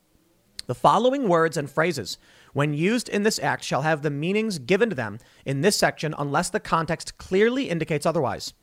The 0.66 0.74
following 0.74 1.28
words 1.28 1.56
and 1.56 1.70
phrases, 1.70 2.18
when 2.54 2.74
used 2.74 3.10
in 3.10 3.22
this 3.22 3.38
act, 3.38 3.64
shall 3.64 3.84
have 3.84 4.02
the 4.02 4.10
meanings 4.10 4.58
given 4.58 4.90
to 4.90 4.96
them 4.96 5.20
in 5.46 5.62
this 5.62 5.78
section 5.78 6.16
unless 6.18 6.50
the 6.50 6.60
context 6.60 7.20
clearly 7.20 7.70
indicates 7.70 8.08
otherwise. 8.08 8.56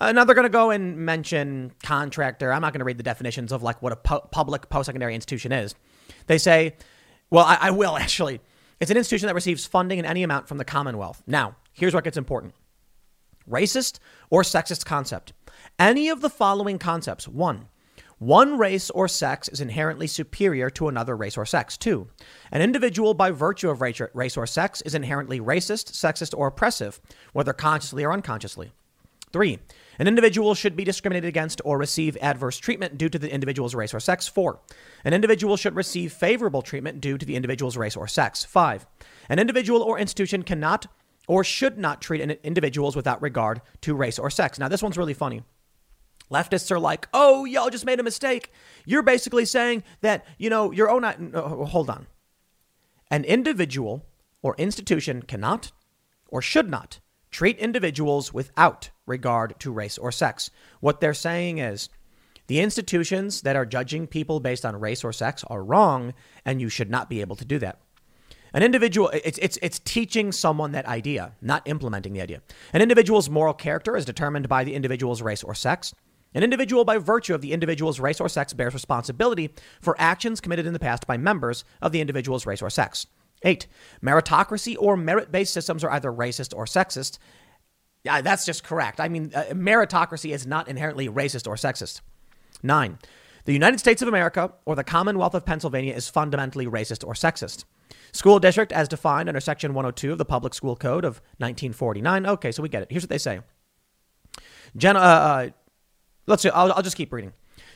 Uh, 0.00 0.10
now 0.10 0.24
they're 0.24 0.34
going 0.34 0.42
to 0.42 0.48
go 0.48 0.70
and 0.70 0.96
mention 0.96 1.70
contractor. 1.84 2.52
I'm 2.52 2.62
not 2.62 2.72
going 2.72 2.80
to 2.80 2.84
read 2.84 2.98
the 2.98 3.04
definitions 3.04 3.52
of 3.52 3.62
like 3.62 3.80
what 3.82 3.92
a 3.92 3.96
pu- 3.96 4.26
public 4.32 4.68
post-secondary 4.68 5.14
institution 5.14 5.52
is. 5.52 5.76
They 6.26 6.36
say 6.38 6.74
well, 7.30 7.44
I, 7.44 7.58
I 7.60 7.70
will 7.70 7.96
actually. 7.96 8.40
It's 8.80 8.90
an 8.90 8.96
institution 8.96 9.26
that 9.26 9.34
receives 9.34 9.66
funding 9.66 9.98
in 9.98 10.06
any 10.06 10.22
amount 10.22 10.48
from 10.48 10.58
the 10.58 10.64
Commonwealth. 10.64 11.22
Now, 11.26 11.56
here's 11.72 11.94
what 11.94 12.04
gets 12.04 12.16
important 12.16 12.54
racist 13.48 13.98
or 14.30 14.42
sexist 14.42 14.84
concept. 14.84 15.32
Any 15.78 16.08
of 16.08 16.20
the 16.20 16.30
following 16.30 16.78
concepts. 16.78 17.26
One, 17.26 17.68
one 18.18 18.58
race 18.58 18.90
or 18.90 19.08
sex 19.08 19.48
is 19.48 19.62
inherently 19.62 20.06
superior 20.06 20.68
to 20.70 20.88
another 20.88 21.16
race 21.16 21.38
or 21.38 21.46
sex. 21.46 21.76
Two, 21.76 22.08
an 22.52 22.60
individual 22.60 23.14
by 23.14 23.30
virtue 23.30 23.70
of 23.70 23.80
race 23.80 24.36
or 24.36 24.46
sex 24.46 24.82
is 24.82 24.94
inherently 24.94 25.40
racist, 25.40 25.92
sexist, 25.92 26.36
or 26.36 26.48
oppressive, 26.48 27.00
whether 27.32 27.54
consciously 27.54 28.04
or 28.04 28.12
unconsciously. 28.12 28.72
Three, 29.32 29.58
an 30.00 30.08
individual 30.08 30.54
should 30.54 30.76
be 30.76 30.82
discriminated 30.82 31.28
against 31.28 31.60
or 31.62 31.76
receive 31.76 32.16
adverse 32.22 32.56
treatment 32.56 32.96
due 32.96 33.10
to 33.10 33.18
the 33.18 33.30
individual's 33.30 33.74
race 33.74 33.92
or 33.92 34.00
sex. 34.00 34.26
Four, 34.26 34.60
an 35.04 35.12
individual 35.12 35.58
should 35.58 35.76
receive 35.76 36.10
favorable 36.10 36.62
treatment 36.62 37.02
due 37.02 37.18
to 37.18 37.26
the 37.26 37.36
individual's 37.36 37.76
race 37.76 37.96
or 37.96 38.08
sex. 38.08 38.42
Five, 38.42 38.86
an 39.28 39.38
individual 39.38 39.82
or 39.82 39.98
institution 39.98 40.42
cannot 40.42 40.86
or 41.28 41.44
should 41.44 41.76
not 41.76 42.00
treat 42.00 42.22
individuals 42.22 42.96
without 42.96 43.20
regard 43.20 43.60
to 43.82 43.94
race 43.94 44.18
or 44.18 44.30
sex. 44.30 44.58
Now, 44.58 44.68
this 44.68 44.82
one's 44.82 44.96
really 44.96 45.12
funny. 45.12 45.42
Leftists 46.30 46.70
are 46.70 46.80
like, 46.80 47.06
oh, 47.12 47.44
y'all 47.44 47.68
just 47.68 47.84
made 47.84 48.00
a 48.00 48.02
mistake. 48.02 48.52
You're 48.86 49.02
basically 49.02 49.44
saying 49.44 49.84
that, 50.00 50.24
you 50.38 50.48
know, 50.48 50.70
your 50.70 50.88
own. 50.88 51.02
No, 51.02 51.66
hold 51.66 51.90
on. 51.90 52.06
An 53.10 53.24
individual 53.24 54.06
or 54.40 54.54
institution 54.56 55.20
cannot 55.20 55.72
or 56.28 56.40
should 56.40 56.70
not 56.70 57.00
treat 57.30 57.58
individuals 57.58 58.32
without 58.32 58.90
regard 59.06 59.58
to 59.60 59.72
race 59.72 59.98
or 59.98 60.12
sex. 60.12 60.50
What 60.80 61.00
they're 61.00 61.14
saying 61.14 61.58
is 61.58 61.88
the 62.46 62.60
institutions 62.60 63.42
that 63.42 63.56
are 63.56 63.66
judging 63.66 64.06
people 64.06 64.40
based 64.40 64.66
on 64.66 64.80
race 64.80 65.04
or 65.04 65.12
sex 65.12 65.44
are 65.44 65.62
wrong, 65.62 66.14
and 66.44 66.60
you 66.60 66.68
should 66.68 66.90
not 66.90 67.08
be 67.08 67.20
able 67.20 67.36
to 67.36 67.44
do 67.44 67.58
that. 67.60 67.80
An 68.52 68.64
individual, 68.64 69.10
it's, 69.10 69.38
it's, 69.38 69.58
it's 69.62 69.78
teaching 69.78 70.32
someone 70.32 70.72
that 70.72 70.86
idea, 70.86 71.32
not 71.40 71.68
implementing 71.68 72.12
the 72.12 72.20
idea. 72.20 72.42
An 72.72 72.82
individual's 72.82 73.30
moral 73.30 73.54
character 73.54 73.96
is 73.96 74.04
determined 74.04 74.48
by 74.48 74.64
the 74.64 74.74
individual's 74.74 75.22
race 75.22 75.44
or 75.44 75.54
sex. 75.54 75.94
An 76.34 76.42
individual, 76.42 76.84
by 76.84 76.98
virtue 76.98 77.34
of 77.34 77.40
the 77.40 77.52
individual's 77.52 78.00
race 78.00 78.20
or 78.20 78.28
sex, 78.28 78.52
bears 78.52 78.74
responsibility 78.74 79.54
for 79.80 79.94
actions 79.98 80.40
committed 80.40 80.66
in 80.66 80.72
the 80.72 80.78
past 80.78 81.06
by 81.06 81.16
members 81.16 81.64
of 81.80 81.92
the 81.92 82.00
individual's 82.00 82.46
race 82.46 82.62
or 82.62 82.70
sex. 82.70 83.06
Eight, 83.42 83.66
meritocracy 84.02 84.76
or 84.78 84.96
merit 84.96 85.32
based 85.32 85.54
systems 85.54 85.82
are 85.82 85.90
either 85.90 86.12
racist 86.12 86.54
or 86.56 86.64
sexist. 86.66 87.18
Yeah, 88.04 88.20
that's 88.20 88.44
just 88.46 88.64
correct. 88.64 89.00
I 89.00 89.08
mean, 89.08 89.32
uh, 89.34 89.44
meritocracy 89.52 90.32
is 90.32 90.46
not 90.46 90.68
inherently 90.68 91.08
racist 91.08 91.46
or 91.46 91.54
sexist. 91.54 92.00
Nine, 92.62 92.98
the 93.44 93.52
United 93.52 93.78
States 93.78 94.02
of 94.02 94.08
America 94.08 94.52
or 94.64 94.76
the 94.76 94.84
Commonwealth 94.84 95.34
of 95.34 95.44
Pennsylvania 95.44 95.94
is 95.94 96.08
fundamentally 96.08 96.66
racist 96.66 97.06
or 97.06 97.14
sexist. 97.14 97.64
School 98.12 98.38
district 98.38 98.72
as 98.72 98.88
defined 98.88 99.28
under 99.28 99.40
Section 99.40 99.74
102 99.74 100.12
of 100.12 100.18
the 100.18 100.24
Public 100.24 100.54
School 100.54 100.76
Code 100.76 101.04
of 101.04 101.20
1949. 101.38 102.26
Okay, 102.26 102.52
so 102.52 102.62
we 102.62 102.68
get 102.68 102.82
it. 102.82 102.88
Here's 102.90 103.02
what 103.02 103.10
they 103.10 103.18
say. 103.18 103.40
Gen- 104.76 104.96
uh, 104.96 105.00
uh, 105.00 105.48
let's 106.26 106.42
see, 106.42 106.50
I'll, 106.50 106.72
I'll 106.72 106.82
just 106.82 106.96
keep 106.96 107.12
reading. 107.12 107.32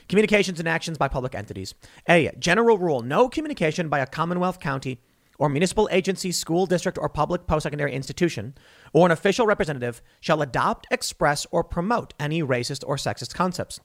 Communications 0.07 0.59
and 0.59 0.69
actions 0.69 0.97
by 0.97 1.07
public 1.07 1.33
entities. 1.33 1.73
A. 2.07 2.31
General 2.37 2.77
rule 2.77 3.01
no 3.01 3.27
communication 3.27 3.89
by 3.89 3.99
a 3.99 4.05
Commonwealth 4.07 4.59
county 4.59 5.01
or 5.37 5.49
municipal 5.49 5.89
agency, 5.91 6.31
school 6.31 6.65
district, 6.65 6.97
or 6.97 7.09
public 7.09 7.47
post 7.47 7.63
secondary 7.63 7.93
institution, 7.93 8.55
or 8.93 9.05
an 9.05 9.11
official 9.11 9.45
representative 9.45 10.01
shall 10.19 10.41
adopt, 10.41 10.87
express, 10.91 11.45
or 11.51 11.63
promote 11.63 12.13
any 12.19 12.41
racist 12.41 12.83
or 12.87 12.95
sexist 12.95 13.33
concepts. 13.33 13.79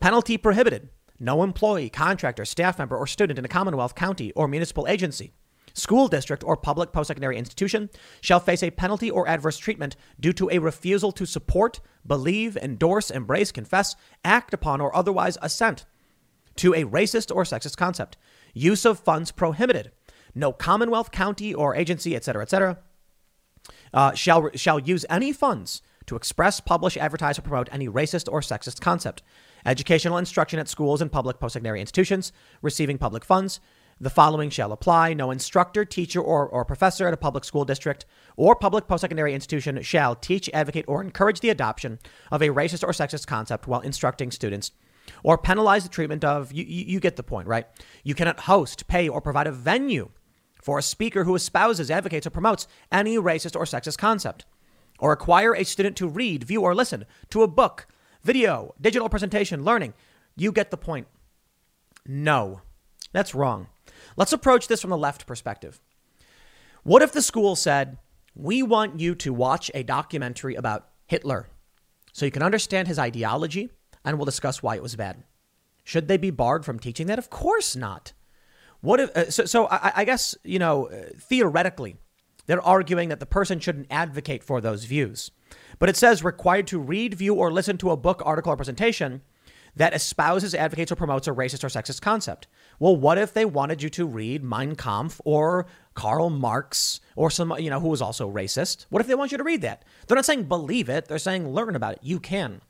Penalty 0.00 0.36
prohibited. 0.36 0.88
No 1.20 1.42
employee, 1.42 1.90
contractor, 1.90 2.44
staff 2.44 2.78
member, 2.78 2.96
or 2.96 3.06
student 3.06 3.38
in 3.38 3.44
a 3.44 3.48
Commonwealth, 3.48 3.94
county, 3.94 4.32
or 4.32 4.48
municipal 4.48 4.88
agency, 4.88 5.32
school 5.72 6.08
district, 6.08 6.42
or 6.42 6.56
public 6.56 6.92
post 6.92 7.08
secondary 7.08 7.36
institution 7.36 7.88
shall 8.20 8.40
face 8.40 8.62
a 8.62 8.70
penalty 8.70 9.10
or 9.10 9.28
adverse 9.28 9.58
treatment 9.58 9.96
due 10.18 10.32
to 10.32 10.50
a 10.50 10.58
refusal 10.58 11.12
to 11.12 11.26
support, 11.26 11.80
believe, 12.06 12.56
endorse, 12.56 13.10
embrace, 13.10 13.52
confess, 13.52 13.94
act 14.24 14.52
upon, 14.52 14.80
or 14.80 14.94
otherwise 14.94 15.38
assent 15.40 15.84
to 16.56 16.72
a 16.74 16.84
racist 16.84 17.34
or 17.34 17.44
sexist 17.44 17.76
concept. 17.76 18.16
Use 18.52 18.84
of 18.84 19.00
funds 19.00 19.32
prohibited 19.32 19.90
no 20.34 20.52
Commonwealth, 20.52 21.10
county, 21.10 21.54
or 21.54 21.74
agency, 21.74 22.14
et 22.16 22.24
cetera, 22.24 22.42
et 22.42 22.50
cetera, 22.50 22.78
uh, 23.92 24.12
shall, 24.14 24.50
shall 24.54 24.78
use 24.78 25.06
any 25.08 25.32
funds 25.32 25.82
to 26.06 26.16
express, 26.16 26.60
publish, 26.60 26.96
advertise, 26.96 27.38
or 27.38 27.42
promote 27.42 27.68
any 27.72 27.88
racist 27.88 28.30
or 28.30 28.40
sexist 28.40 28.80
concept. 28.80 29.22
Educational 29.64 30.18
instruction 30.18 30.58
at 30.58 30.68
schools 30.68 31.00
and 31.00 31.10
public 31.10 31.40
post-secondary 31.40 31.80
institutions 31.80 32.32
receiving 32.60 32.98
public 32.98 33.24
funds. 33.24 33.60
The 34.00 34.10
following 34.10 34.50
shall 34.50 34.72
apply. 34.72 35.14
No 35.14 35.30
instructor, 35.30 35.84
teacher, 35.84 36.20
or, 36.20 36.46
or 36.46 36.64
professor 36.64 37.06
at 37.06 37.14
a 37.14 37.16
public 37.16 37.44
school 37.44 37.64
district 37.64 38.04
or 38.36 38.56
public 38.56 38.88
post-secondary 38.88 39.32
institution 39.32 39.80
shall 39.82 40.14
teach, 40.16 40.50
advocate, 40.52 40.84
or 40.88 41.00
encourage 41.00 41.40
the 41.40 41.48
adoption 41.48 41.98
of 42.30 42.42
a 42.42 42.48
racist 42.48 42.82
or 42.82 42.90
sexist 42.90 43.26
concept 43.26 43.66
while 43.66 43.80
instructing 43.80 44.30
students 44.30 44.72
or 45.22 45.38
penalize 45.38 45.84
the 45.84 45.88
treatment 45.88 46.24
of, 46.24 46.52
you, 46.52 46.64
you, 46.64 46.84
you 46.86 47.00
get 47.00 47.16
the 47.16 47.22
point, 47.22 47.46
right? 47.46 47.66
You 48.02 48.14
cannot 48.14 48.40
host, 48.40 48.88
pay, 48.88 49.08
or 49.08 49.20
provide 49.20 49.46
a 49.46 49.52
venue 49.52 50.10
for 50.64 50.78
a 50.78 50.82
speaker 50.82 51.24
who 51.24 51.34
espouses, 51.34 51.90
advocates, 51.90 52.26
or 52.26 52.30
promotes 52.30 52.66
any 52.90 53.18
racist 53.18 53.54
or 53.54 53.64
sexist 53.64 53.98
concept, 53.98 54.46
or 54.98 55.10
require 55.10 55.52
a 55.52 55.62
student 55.62 55.94
to 55.94 56.08
read, 56.08 56.42
view, 56.44 56.62
or 56.62 56.74
listen 56.74 57.04
to 57.28 57.42
a 57.42 57.46
book, 57.46 57.86
video, 58.22 58.74
digital 58.80 59.10
presentation, 59.10 59.62
learning. 59.62 59.92
You 60.36 60.52
get 60.52 60.70
the 60.70 60.78
point. 60.78 61.06
No, 62.06 62.62
that's 63.12 63.34
wrong. 63.34 63.66
Let's 64.16 64.32
approach 64.32 64.66
this 64.66 64.80
from 64.80 64.88
the 64.88 64.96
left 64.96 65.26
perspective. 65.26 65.80
What 66.82 67.02
if 67.02 67.12
the 67.12 67.20
school 67.20 67.56
said, 67.56 67.98
We 68.34 68.62
want 68.62 68.98
you 68.98 69.14
to 69.16 69.34
watch 69.34 69.70
a 69.74 69.82
documentary 69.82 70.54
about 70.54 70.88
Hitler 71.06 71.50
so 72.14 72.24
you 72.24 72.32
can 72.32 72.42
understand 72.42 72.88
his 72.88 72.98
ideology 72.98 73.68
and 74.02 74.16
we'll 74.16 74.24
discuss 74.24 74.62
why 74.62 74.76
it 74.76 74.82
was 74.82 74.96
bad? 74.96 75.24
Should 75.84 76.08
they 76.08 76.16
be 76.16 76.30
barred 76.30 76.64
from 76.64 76.78
teaching 76.78 77.06
that? 77.08 77.18
Of 77.18 77.28
course 77.28 77.76
not. 77.76 78.14
What 78.84 79.00
if, 79.00 79.16
uh, 79.16 79.30
so, 79.30 79.46
so 79.46 79.66
I, 79.66 79.92
I, 79.96 80.04
guess, 80.04 80.36
you 80.44 80.58
know, 80.58 80.88
uh, 80.88 81.06
theoretically, 81.18 81.96
they're 82.44 82.60
arguing 82.60 83.08
that 83.08 83.18
the 83.18 83.26
person 83.26 83.58
shouldn't 83.58 83.86
advocate 83.90 84.44
for 84.44 84.60
those 84.60 84.84
views. 84.84 85.30
But 85.78 85.88
it 85.88 85.96
says 85.96 86.22
required 86.22 86.66
to 86.66 86.78
read, 86.78 87.14
view, 87.14 87.34
or 87.34 87.50
listen 87.50 87.78
to 87.78 87.90
a 87.90 87.96
book, 87.96 88.20
article, 88.26 88.52
or 88.52 88.56
presentation 88.56 89.22
that 89.74 89.94
espouses, 89.94 90.54
advocates, 90.54 90.92
or 90.92 90.96
promotes 90.96 91.26
a 91.26 91.32
racist 91.32 91.64
or 91.64 91.68
sexist 91.68 92.02
concept. 92.02 92.46
Well, 92.78 92.94
what 92.94 93.16
if 93.16 93.32
they 93.32 93.46
wanted 93.46 93.82
you 93.82 93.88
to 93.88 94.06
read 94.06 94.44
Mein 94.44 94.76
Kampf 94.76 95.18
or 95.24 95.66
Karl 95.94 96.28
Marx 96.28 97.00
or 97.16 97.30
some, 97.30 97.54
you 97.58 97.70
know, 97.70 97.80
who 97.80 97.88
was 97.88 98.02
also 98.02 98.30
racist? 98.30 98.84
What 98.90 99.00
if 99.00 99.08
they 99.08 99.14
want 99.14 99.32
you 99.32 99.38
to 99.38 99.44
read 99.44 99.62
that? 99.62 99.86
They're 100.06 100.14
not 100.14 100.26
saying 100.26 100.44
believe 100.44 100.90
it, 100.90 101.06
they're 101.06 101.18
saying 101.18 101.48
learn 101.48 101.74
about 101.74 101.94
it. 101.94 102.00
You 102.02 102.20
can. 102.20 102.60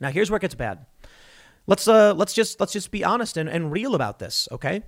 Now 0.00 0.10
here's 0.10 0.30
where 0.30 0.38
it 0.38 0.42
gets 0.42 0.56
bad. 0.56 0.84
Let's 1.68 1.86
uh 1.86 2.12
let's 2.14 2.32
just 2.32 2.58
let's 2.58 2.72
just 2.72 2.90
be 2.90 3.04
honest 3.04 3.36
and, 3.36 3.48
and 3.48 3.70
real 3.70 3.94
about 3.94 4.18
this, 4.18 4.48
okay? 4.50 4.82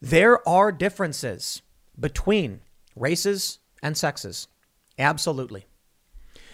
There 0.00 0.46
are 0.48 0.72
differences 0.72 1.62
between 1.98 2.60
races 2.94 3.58
and 3.82 3.96
sexes. 3.96 4.48
Absolutely. 4.98 5.66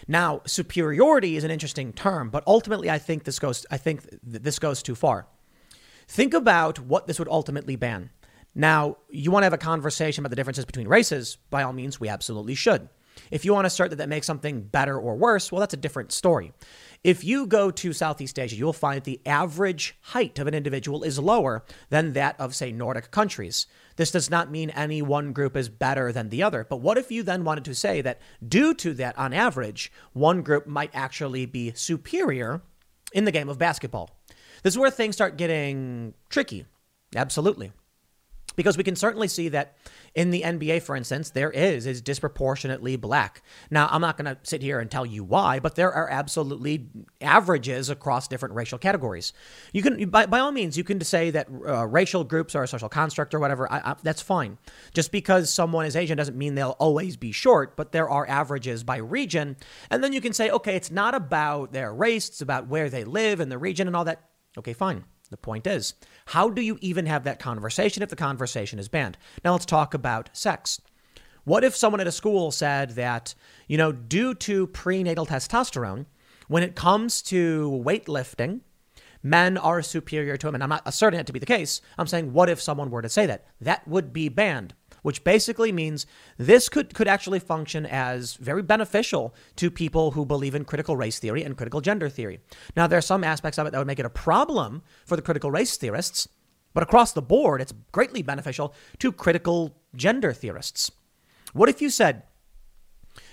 Now, 0.07 0.41
superiority 0.45 1.37
is 1.37 1.43
an 1.43 1.51
interesting 1.51 1.93
term, 1.93 2.29
but 2.29 2.43
ultimately 2.45 2.89
I 2.89 2.99
think 2.99 3.23
this 3.23 3.39
goes 3.39 3.65
I 3.71 3.77
think 3.77 4.07
this 4.21 4.59
goes 4.59 4.83
too 4.83 4.95
far. 4.95 5.27
Think 6.07 6.33
about 6.33 6.79
what 6.79 7.07
this 7.07 7.19
would 7.19 7.29
ultimately 7.29 7.75
ban. 7.75 8.09
Now, 8.55 8.97
you 9.09 9.31
want 9.31 9.43
to 9.43 9.45
have 9.45 9.53
a 9.53 9.57
conversation 9.57 10.21
about 10.21 10.29
the 10.29 10.35
differences 10.35 10.65
between 10.65 10.87
races, 10.87 11.37
by 11.49 11.63
all 11.63 11.73
means, 11.73 11.99
we 11.99 12.09
absolutely 12.09 12.55
should. 12.55 12.87
If 13.31 13.45
you 13.45 13.53
want 13.53 13.65
to 13.65 13.67
assert 13.67 13.89
that 13.91 13.97
that 13.97 14.09
makes 14.09 14.27
something 14.27 14.61
better 14.61 14.97
or 14.97 15.15
worse, 15.15 15.51
well, 15.51 15.59
that's 15.59 15.73
a 15.73 15.77
different 15.77 16.11
story. 16.11 16.51
If 17.03 17.25
you 17.25 17.45
go 17.47 17.69
to 17.69 17.91
Southeast 17.91 18.39
Asia, 18.39 18.55
you'll 18.55 18.71
find 18.71 18.95
that 18.95 19.03
the 19.03 19.19
average 19.25 19.97
height 19.99 20.39
of 20.39 20.47
an 20.47 20.53
individual 20.53 21.03
is 21.03 21.19
lower 21.19 21.65
than 21.89 22.13
that 22.13 22.39
of, 22.39 22.55
say, 22.55 22.71
Nordic 22.71 23.11
countries. 23.11 23.67
This 23.97 24.09
does 24.11 24.29
not 24.29 24.49
mean 24.49 24.69
any 24.69 25.01
one 25.01 25.33
group 25.33 25.57
is 25.57 25.67
better 25.67 26.13
than 26.13 26.29
the 26.29 26.41
other. 26.41 26.65
But 26.67 26.79
what 26.79 26.97
if 26.97 27.11
you 27.11 27.21
then 27.21 27.43
wanted 27.43 27.65
to 27.65 27.75
say 27.75 28.01
that 28.01 28.21
due 28.47 28.73
to 28.75 28.93
that, 28.93 29.17
on 29.17 29.33
average, 29.33 29.91
one 30.13 30.43
group 30.43 30.65
might 30.65 30.91
actually 30.93 31.45
be 31.45 31.73
superior 31.75 32.61
in 33.11 33.25
the 33.25 33.31
game 33.31 33.49
of 33.49 33.57
basketball? 33.57 34.09
This 34.63 34.73
is 34.73 34.77
where 34.77 34.89
things 34.89 35.15
start 35.15 35.35
getting 35.35 36.13
tricky. 36.29 36.65
Absolutely. 37.13 37.73
Because 38.55 38.77
we 38.77 38.83
can 38.83 38.95
certainly 38.95 39.27
see 39.27 39.49
that 39.49 39.75
in 40.15 40.29
the 40.29 40.41
NBA, 40.43 40.83
for 40.83 40.95
instance, 40.95 41.31
there 41.31 41.49
is 41.49 41.85
is 41.85 42.01
disproportionately 42.01 42.95
black. 42.95 43.41
Now, 43.71 43.87
I'm 43.89 44.01
not 44.01 44.17
going 44.17 44.33
to 44.33 44.37
sit 44.43 44.61
here 44.61 44.79
and 44.79 44.89
tell 44.89 45.05
you 45.05 45.23
why, 45.23 45.59
but 45.59 45.75
there 45.75 45.91
are 45.91 46.09
absolutely 46.09 46.87
averages 47.21 47.89
across 47.89 48.27
different 48.27 48.55
racial 48.55 48.77
categories. 48.77 49.33
You 49.71 49.81
can, 49.81 50.09
by, 50.09 50.25
by 50.27 50.39
all 50.39 50.51
means, 50.51 50.77
you 50.77 50.83
can 50.83 51.01
say 51.01 51.31
that 51.31 51.47
uh, 51.49 51.87
racial 51.87 52.23
groups 52.23 52.53
are 52.55 52.63
a 52.63 52.67
social 52.67 52.89
construct 52.89 53.33
or 53.33 53.39
whatever. 53.39 53.71
I, 53.71 53.77
I, 53.79 53.95
that's 54.03 54.21
fine. 54.21 54.57
Just 54.93 55.11
because 55.11 55.51
someone 55.51 55.85
is 55.85 55.95
Asian 55.95 56.17
doesn't 56.17 56.37
mean 56.37 56.55
they'll 56.55 56.71
always 56.79 57.17
be 57.17 57.31
short, 57.31 57.75
but 57.75 57.91
there 57.91 58.09
are 58.09 58.27
averages 58.27 58.83
by 58.83 58.97
region. 58.97 59.57
And 59.89 60.03
then 60.03 60.13
you 60.13 60.21
can 60.21 60.33
say, 60.33 60.49
okay, 60.49 60.75
it's 60.75 60.91
not 60.91 61.15
about 61.15 61.73
their 61.73 61.93
race, 61.93 62.29
it's 62.29 62.41
about 62.41 62.67
where 62.67 62.89
they 62.89 63.03
live 63.03 63.39
and 63.39 63.51
the 63.51 63.57
region 63.57 63.87
and 63.87 63.95
all 63.95 64.05
that. 64.05 64.21
Okay, 64.57 64.73
fine. 64.73 65.05
The 65.33 65.37
point 65.37 65.65
is, 65.65 65.95
how 66.27 66.51
do 66.51 66.61
you 66.61 66.77
even 66.79 67.07
have 67.07 67.23
that 67.23 67.39
conversation 67.39 68.03
if 68.03 68.09
the 68.09 68.15
conversation 68.15 68.77
is 68.77 68.87
banned? 68.87 69.17
Now 69.43 69.53
let's 69.53 69.65
talk 69.65 69.95
about 69.95 70.29
sex. 70.31 70.79
What 71.43 71.63
if 71.63 71.75
someone 71.75 71.99
at 71.99 72.05
a 72.05 72.11
school 72.11 72.51
said 72.51 72.91
that, 72.91 73.33
you 73.67 73.75
know, 73.75 73.91
due 73.91 74.35
to 74.35 74.67
prenatal 74.67 75.25
testosterone, 75.25 76.05
when 76.47 76.61
it 76.61 76.75
comes 76.75 77.23
to 77.23 77.81
weightlifting, 77.83 78.59
men 79.23 79.57
are 79.57 79.81
superior 79.81 80.37
to 80.37 80.45
women? 80.45 80.61
I'm 80.61 80.69
not 80.69 80.83
asserting 80.85 81.19
it 81.19 81.25
to 81.25 81.33
be 81.33 81.39
the 81.39 81.47
case. 81.47 81.81
I'm 81.97 82.05
saying, 82.05 82.31
what 82.31 82.47
if 82.47 82.61
someone 82.61 82.91
were 82.91 83.01
to 83.01 83.09
say 83.09 83.25
that? 83.25 83.47
That 83.59 83.87
would 83.87 84.13
be 84.13 84.29
banned 84.29 84.75
which 85.03 85.23
basically 85.23 85.71
means 85.71 86.07
this 86.37 86.67
could, 86.67 86.93
could 86.93 87.07
actually 87.07 87.39
function 87.39 87.85
as 87.85 88.33
very 88.35 88.63
beneficial 88.63 89.35
to 89.55 89.69
people 89.69 90.11
who 90.11 90.25
believe 90.25 90.55
in 90.55 90.65
critical 90.65 90.97
race 90.97 91.19
theory 91.19 91.43
and 91.43 91.55
critical 91.55 91.81
gender 91.81 92.09
theory. 92.09 92.39
Now, 92.75 92.87
there 92.87 92.97
are 92.97 93.01
some 93.01 93.23
aspects 93.23 93.59
of 93.59 93.67
it 93.67 93.71
that 93.71 93.77
would 93.77 93.87
make 93.87 93.99
it 93.99 94.05
a 94.05 94.09
problem 94.09 94.81
for 95.05 95.15
the 95.15 95.21
critical 95.21 95.51
race 95.51 95.77
theorists, 95.77 96.27
but 96.73 96.83
across 96.83 97.13
the 97.13 97.21
board, 97.21 97.61
it's 97.61 97.73
greatly 97.91 98.23
beneficial 98.23 98.73
to 98.99 99.11
critical 99.11 99.77
gender 99.95 100.33
theorists. 100.33 100.91
What 101.53 101.69
if 101.69 101.81
you 101.81 101.89
said, 101.89 102.23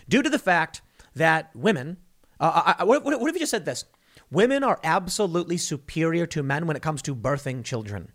due 0.09 0.23
to 0.23 0.29
the 0.29 0.39
fact 0.39 0.83
that 1.15 1.51
women, 1.55 1.97
uh, 2.39 2.75
I, 2.79 2.85
what, 2.85 3.03
what 3.05 3.29
if 3.29 3.35
you 3.35 3.41
just 3.41 3.51
said 3.51 3.65
this? 3.65 3.87
Women 4.31 4.63
are 4.63 4.79
absolutely 4.85 5.57
superior 5.57 6.27
to 6.27 6.43
men 6.43 6.67
when 6.67 6.77
it 6.77 6.83
comes 6.83 7.03
to 7.03 7.17
birthing 7.17 7.65
children. 7.65 8.13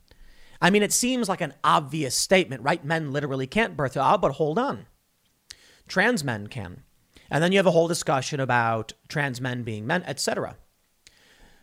I 0.62 0.70
mean, 0.70 0.84
it 0.84 0.94
seems 0.94 1.30
like 1.30 1.42
an 1.42 1.54
obvious 1.64 2.16
statement, 2.16 2.64
right? 2.64 2.84
Men 2.84 3.12
literally 3.12 3.48
can't 3.48 3.78
birth. 3.78 3.98
Oh, 3.98 4.18
but 4.18 4.34
hold 4.34 4.58
on. 4.58 4.86
Trans 5.88 6.24
men 6.24 6.48
can. 6.48 6.84
And 7.30 7.44
then 7.44 7.52
you 7.52 7.58
have 7.58 7.66
a 7.66 7.72
whole 7.72 7.88
discussion 7.88 8.40
about 8.40 8.94
trans 9.08 9.42
men 9.42 9.64
being 9.64 9.86
men, 9.86 10.04
etc. 10.04 10.56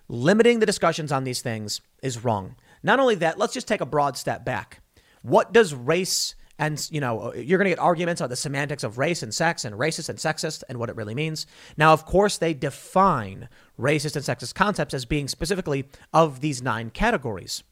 Limiting 0.08 0.58
the 0.58 0.66
discussions 0.66 1.12
on 1.12 1.24
these 1.24 1.40
things 1.40 1.80
is 2.02 2.24
wrong. 2.24 2.56
Not 2.82 3.00
only 3.00 3.14
that, 3.16 3.38
let's 3.38 3.54
just 3.54 3.68
take 3.68 3.80
a 3.80 3.86
broad 3.86 4.16
step 4.16 4.44
back. 4.44 4.80
What 5.22 5.52
does 5.52 5.74
race 5.74 6.34
and, 6.58 6.86
you 6.92 7.00
know, 7.00 7.34
you're 7.34 7.58
going 7.58 7.64
to 7.70 7.74
get 7.74 7.78
arguments 7.80 8.20
on 8.20 8.28
the 8.28 8.36
semantics 8.36 8.84
of 8.84 8.98
race 8.98 9.22
and 9.22 9.34
sex 9.34 9.64
and 9.64 9.74
racist 9.74 10.08
and 10.08 10.18
sexist 10.18 10.62
and 10.68 10.78
what 10.78 10.90
it 10.90 10.96
really 10.96 11.14
means. 11.14 11.46
Now, 11.76 11.92
of 11.92 12.04
course, 12.04 12.38
they 12.38 12.54
define 12.54 13.48
racist 13.76 14.14
and 14.14 14.24
sexist 14.24 14.54
concepts 14.54 14.94
as 14.94 15.04
being 15.04 15.26
specifically 15.26 15.88
of 16.12 16.40
these 16.40 16.62
nine 16.62 16.90
categories. 16.90 17.64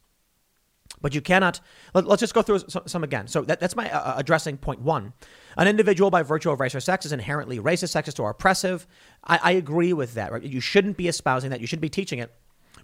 But 1.00 1.14
you 1.14 1.20
cannot, 1.20 1.60
let, 1.94 2.06
us 2.06 2.20
just 2.20 2.34
go 2.34 2.42
through 2.42 2.60
some, 2.86 3.04
again. 3.04 3.26
So 3.26 3.42
that, 3.42 3.58
that's 3.60 3.76
my 3.76 3.90
uh, 3.90 3.98
uh, 3.98 4.14
addressing 4.18 4.58
point 4.58 4.80
one. 4.80 5.12
An 5.56 5.66
individual 5.66 6.10
by 6.10 6.22
virtue 6.22 6.50
of 6.50 6.60
race 6.60 6.74
or 6.74 6.80
sex 6.80 7.06
is 7.06 7.12
inherently 7.12 7.58
racist, 7.58 7.94
sexist, 7.94 8.20
or 8.20 8.30
oppressive. 8.30 8.86
I, 9.24 9.40
I 9.42 9.50
agree 9.52 9.92
with 9.92 10.14
that. 10.14 10.32
Right? 10.32 10.42
You 10.42 10.60
shouldn't 10.60 10.96
be 10.96 11.08
espousing 11.08 11.50
that. 11.50 11.60
You 11.60 11.66
should 11.66 11.80
be 11.80 11.88
teaching 11.88 12.18
it. 12.18 12.34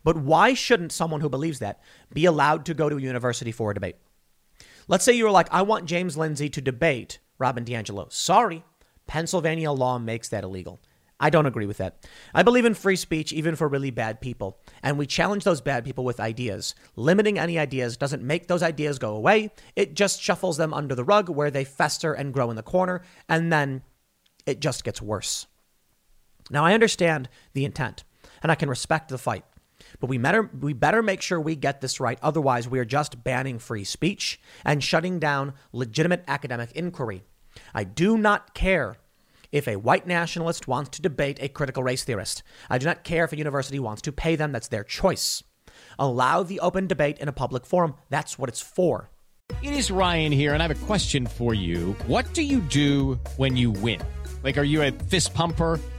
But 0.03 0.17
why 0.17 0.55
shouldn't 0.55 0.93
someone 0.93 1.21
who 1.21 1.29
believes 1.29 1.59
that 1.59 1.81
be 2.13 2.25
allowed 2.25 2.65
to 2.67 2.75
go 2.75 2.89
to 2.89 2.97
a 2.97 3.01
university 3.01 3.53
for 3.53 3.71
a 3.71 3.75
debate? 3.75 3.97
Let's 4.89 5.05
say 5.05 5.13
you 5.13 5.25
were 5.25 5.31
like, 5.31 5.49
I 5.53 5.63
want 5.63 5.87
James 5.87 6.17
Lindsay 6.17 6.49
to 6.51 6.61
debate 6.61 7.19
Robin 7.39 7.65
DiAngelo. 7.65 8.13
Sorry, 8.13 8.65
Pennsylvania 9.07 9.73
law 9.73 9.99
makes 9.99 10.29
that 10.29 10.45
illegal. 10.45 10.81
I 11.19 11.31
don't 11.31 11.47
agree 11.47 11.67
with 11.67 11.79
that. 11.79 12.07
I 12.35 12.43
believe 12.43 12.67
in 12.67 12.75
free 12.75 12.97
speech, 12.97 13.33
even 13.33 13.57
for 13.57 13.69
really 13.69 13.91
bad 13.91 14.21
people. 14.21 14.59
And 14.83 14.99
we 14.99 15.07
challenge 15.07 15.45
those 15.45 15.63
bad 15.63 15.85
people 15.85 16.05
with 16.05 16.21
ideas. 16.21 16.75
Limiting 16.95 17.39
any 17.39 17.59
ideas 17.59 17.97
doesn't 17.97 18.23
make 18.23 18.49
those 18.49 18.63
ideas 18.63 18.99
go 18.99 19.17
away, 19.17 19.51
it 19.75 19.95
just 19.95 20.21
shuffles 20.21 20.59
them 20.59 20.75
under 20.75 20.95
the 20.95 21.05
rug 21.05 21.29
where 21.29 21.51
they 21.51 21.65
fester 21.65 22.13
and 22.13 22.35
grow 22.35 22.51
in 22.51 22.57
the 22.57 22.63
corner. 22.63 23.03
And 23.29 23.51
then 23.51 23.83
it 24.45 24.61
just 24.61 24.85
gets 24.85 25.01
worse. 25.01 25.47
Now, 26.51 26.65
I 26.65 26.75
understand 26.75 27.29
the 27.55 27.65
intent, 27.65 28.05
and 28.43 28.53
I 28.53 28.55
can 28.55 28.69
respect 28.69 29.09
the 29.09 29.19
fight. 29.19 29.45
But 30.01 30.09
we 30.09 30.19
better, 30.19 30.51
we 30.61 30.75
better 30.75 31.03
make 31.03 31.23
sure 31.23 31.41
we 31.41 31.57
get 31.57 31.81
this 31.81 31.99
right. 31.99 32.19
Otherwise, 32.23 32.69
we 32.69 32.79
are 32.79 32.85
just 32.85 33.25
banning 33.25 33.59
free 33.59 33.85
speech 33.85 34.39
and 34.65 34.85
shutting 34.85 35.19
down 35.19 35.55
legitimate 35.73 36.25
academic 36.29 36.73
inquiry. 36.73 37.25
I 37.75 37.85
do 37.85 38.19
not 38.19 38.55
care 38.55 38.97
if 39.57 39.67
a 39.67 39.77
white 39.77 40.07
nationalist 40.07 40.69
wants 40.69 40.91
to 40.91 41.03
debate 41.03 41.39
a 41.41 41.49
critical 41.49 41.83
race 41.83 42.05
theorist. 42.05 42.43
I 42.69 42.77
do 42.77 42.85
not 42.85 43.05
care 43.05 43.25
if 43.25 43.33
a 43.33 43.39
university 43.39 43.79
wants 43.79 44.03
to 44.03 44.13
pay 44.13 44.37
them, 44.37 44.53
that's 44.53 44.69
their 44.69 44.85
choice. 44.85 45.43
Allow 45.99 46.43
the 46.43 46.61
open 46.61 46.87
debate 46.87 47.19
in 47.19 47.29
a 47.29 47.33
public 47.33 47.65
forum. 47.65 47.95
That's 48.11 48.39
what 48.39 48.51
it's 48.51 48.61
for. 48.61 49.11
It 49.63 49.73
is 49.73 49.91
Ryan 49.91 50.33
here, 50.33 50.53
and 50.53 50.63
I 50.63 50.67
have 50.67 50.83
a 50.83 50.87
question 50.87 51.27
for 51.27 51.55
you. 51.55 51.97
What 52.07 52.35
do 52.35 52.43
you 52.43 52.61
do 52.61 53.19
when 53.37 53.57
you 53.57 53.71
win? 53.71 54.03
Like, 54.43 54.59
are 54.59 54.65
you 54.65 54.83
a 54.83 54.91
fist 54.91 55.33
pumper? 55.33 55.81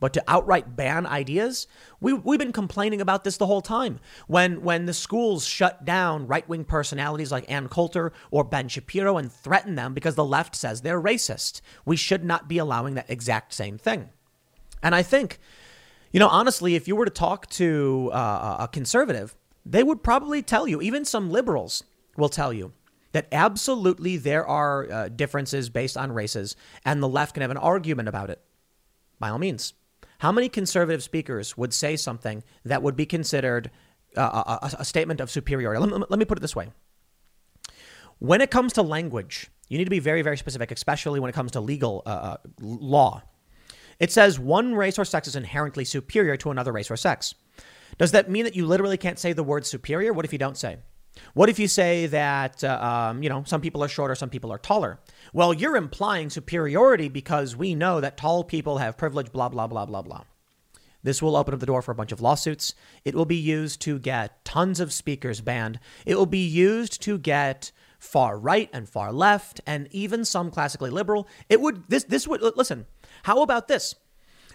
But 0.00 0.12
to 0.12 0.24
outright 0.28 0.76
ban 0.76 1.06
ideas, 1.06 1.66
we, 2.00 2.12
we've 2.12 2.38
been 2.38 2.52
complaining 2.52 3.00
about 3.00 3.24
this 3.24 3.36
the 3.36 3.46
whole 3.46 3.60
time. 3.60 3.98
When, 4.26 4.62
when 4.62 4.86
the 4.86 4.94
schools 4.94 5.44
shut 5.44 5.84
down 5.84 6.26
right 6.26 6.48
wing 6.48 6.64
personalities 6.64 7.32
like 7.32 7.50
Ann 7.50 7.68
Coulter 7.68 8.12
or 8.30 8.44
Ben 8.44 8.68
Shapiro 8.68 9.16
and 9.16 9.32
threaten 9.32 9.74
them 9.74 9.94
because 9.94 10.14
the 10.14 10.24
left 10.24 10.54
says 10.54 10.82
they're 10.82 11.02
racist, 11.02 11.60
we 11.84 11.96
should 11.96 12.24
not 12.24 12.48
be 12.48 12.58
allowing 12.58 12.94
that 12.94 13.10
exact 13.10 13.52
same 13.52 13.76
thing. 13.76 14.10
And 14.82 14.94
I 14.94 15.02
think, 15.02 15.40
you 16.12 16.20
know, 16.20 16.28
honestly, 16.28 16.76
if 16.76 16.86
you 16.86 16.94
were 16.94 17.04
to 17.04 17.10
talk 17.10 17.48
to 17.50 18.10
uh, 18.12 18.58
a 18.60 18.68
conservative, 18.68 19.34
they 19.66 19.82
would 19.82 20.02
probably 20.02 20.42
tell 20.42 20.68
you, 20.68 20.80
even 20.80 21.04
some 21.04 21.30
liberals 21.30 21.82
will 22.16 22.28
tell 22.28 22.52
you, 22.52 22.72
that 23.12 23.26
absolutely 23.32 24.16
there 24.16 24.46
are 24.46 24.90
uh, 24.90 25.08
differences 25.08 25.70
based 25.70 25.96
on 25.96 26.12
races, 26.12 26.54
and 26.84 27.02
the 27.02 27.08
left 27.08 27.34
can 27.34 27.40
have 27.40 27.50
an 27.50 27.56
argument 27.56 28.08
about 28.08 28.30
it. 28.30 28.40
By 29.18 29.30
all 29.30 29.38
means. 29.38 29.74
How 30.18 30.32
many 30.32 30.48
conservative 30.48 31.02
speakers 31.02 31.56
would 31.56 31.72
say 31.72 31.96
something 31.96 32.42
that 32.64 32.82
would 32.82 32.96
be 32.96 33.06
considered 33.06 33.70
uh, 34.16 34.58
a, 34.62 34.76
a, 34.80 34.84
statement 34.84 35.20
of 35.20 35.30
superiority? 35.30 35.80
Let 35.80 35.90
me, 35.90 36.06
let 36.08 36.18
me 36.18 36.24
put 36.24 36.38
it 36.38 36.40
this 36.40 36.56
way. 36.56 36.70
When 38.18 38.40
it 38.40 38.50
comes 38.50 38.72
to 38.74 38.82
language, 38.82 39.48
you 39.68 39.78
need 39.78 39.84
to 39.84 39.90
be 39.90 40.00
very, 40.00 40.22
very 40.22 40.36
specific, 40.36 40.72
especially 40.72 41.20
when 41.20 41.28
it 41.28 41.34
comes 41.34 41.52
to 41.52 41.60
legal 41.60 42.02
uh, 42.04 42.08
uh, 42.08 42.36
law. 42.60 43.22
It 44.00 44.10
says 44.10 44.38
one 44.40 44.74
race 44.74 44.98
or 44.98 45.04
sex 45.04 45.28
is 45.28 45.36
inherently 45.36 45.84
superior 45.84 46.36
to 46.38 46.50
another 46.50 46.72
race 46.72 46.90
or 46.90 46.96
sex. 46.96 47.34
Does 47.96 48.12
that 48.12 48.28
mean 48.28 48.44
that 48.44 48.56
you 48.56 48.66
literally 48.66 48.96
can't 48.96 49.18
say 49.18 49.32
the 49.32 49.44
word 49.44 49.66
superior? 49.66 50.12
What 50.12 50.24
if 50.24 50.32
you 50.32 50.38
don't 50.38 50.56
say? 50.56 50.78
What 51.34 51.48
if 51.48 51.58
you 51.58 51.68
say 51.68 52.06
that, 52.06 52.62
uh, 52.62 53.10
um, 53.10 53.22
you 53.22 53.28
know, 53.28 53.44
some 53.44 53.60
people 53.60 53.82
are 53.82 53.88
shorter, 53.88 54.14
some 54.14 54.30
people 54.30 54.52
are 54.52 54.58
taller? 54.58 54.98
Well, 55.32 55.52
you're 55.52 55.76
implying 55.76 56.30
superiority 56.30 57.08
because 57.08 57.56
we 57.56 57.74
know 57.74 58.00
that 58.00 58.16
tall 58.16 58.44
people 58.44 58.78
have 58.78 58.96
privilege, 58.96 59.32
blah, 59.32 59.48
blah, 59.48 59.66
blah, 59.66 59.86
blah, 59.86 60.02
blah. 60.02 60.24
This 61.02 61.22
will 61.22 61.36
open 61.36 61.54
up 61.54 61.60
the 61.60 61.66
door 61.66 61.82
for 61.82 61.92
a 61.92 61.94
bunch 61.94 62.12
of 62.12 62.20
lawsuits. 62.20 62.74
It 63.04 63.14
will 63.14 63.24
be 63.24 63.36
used 63.36 63.80
to 63.82 63.98
get 63.98 64.44
tons 64.44 64.80
of 64.80 64.92
speakers 64.92 65.40
banned. 65.40 65.78
It 66.04 66.16
will 66.16 66.26
be 66.26 66.46
used 66.46 67.00
to 67.02 67.18
get 67.18 67.70
far 67.98 68.38
right 68.38 68.68
and 68.72 68.88
far 68.88 69.12
left 69.12 69.60
and 69.66 69.88
even 69.90 70.24
some 70.24 70.50
classically 70.50 70.90
liberal. 70.90 71.28
It 71.48 71.60
would 71.60 71.84
this 71.88 72.04
this 72.04 72.26
would 72.26 72.42
listen. 72.56 72.86
How 73.24 73.42
about 73.42 73.68
this? 73.68 73.94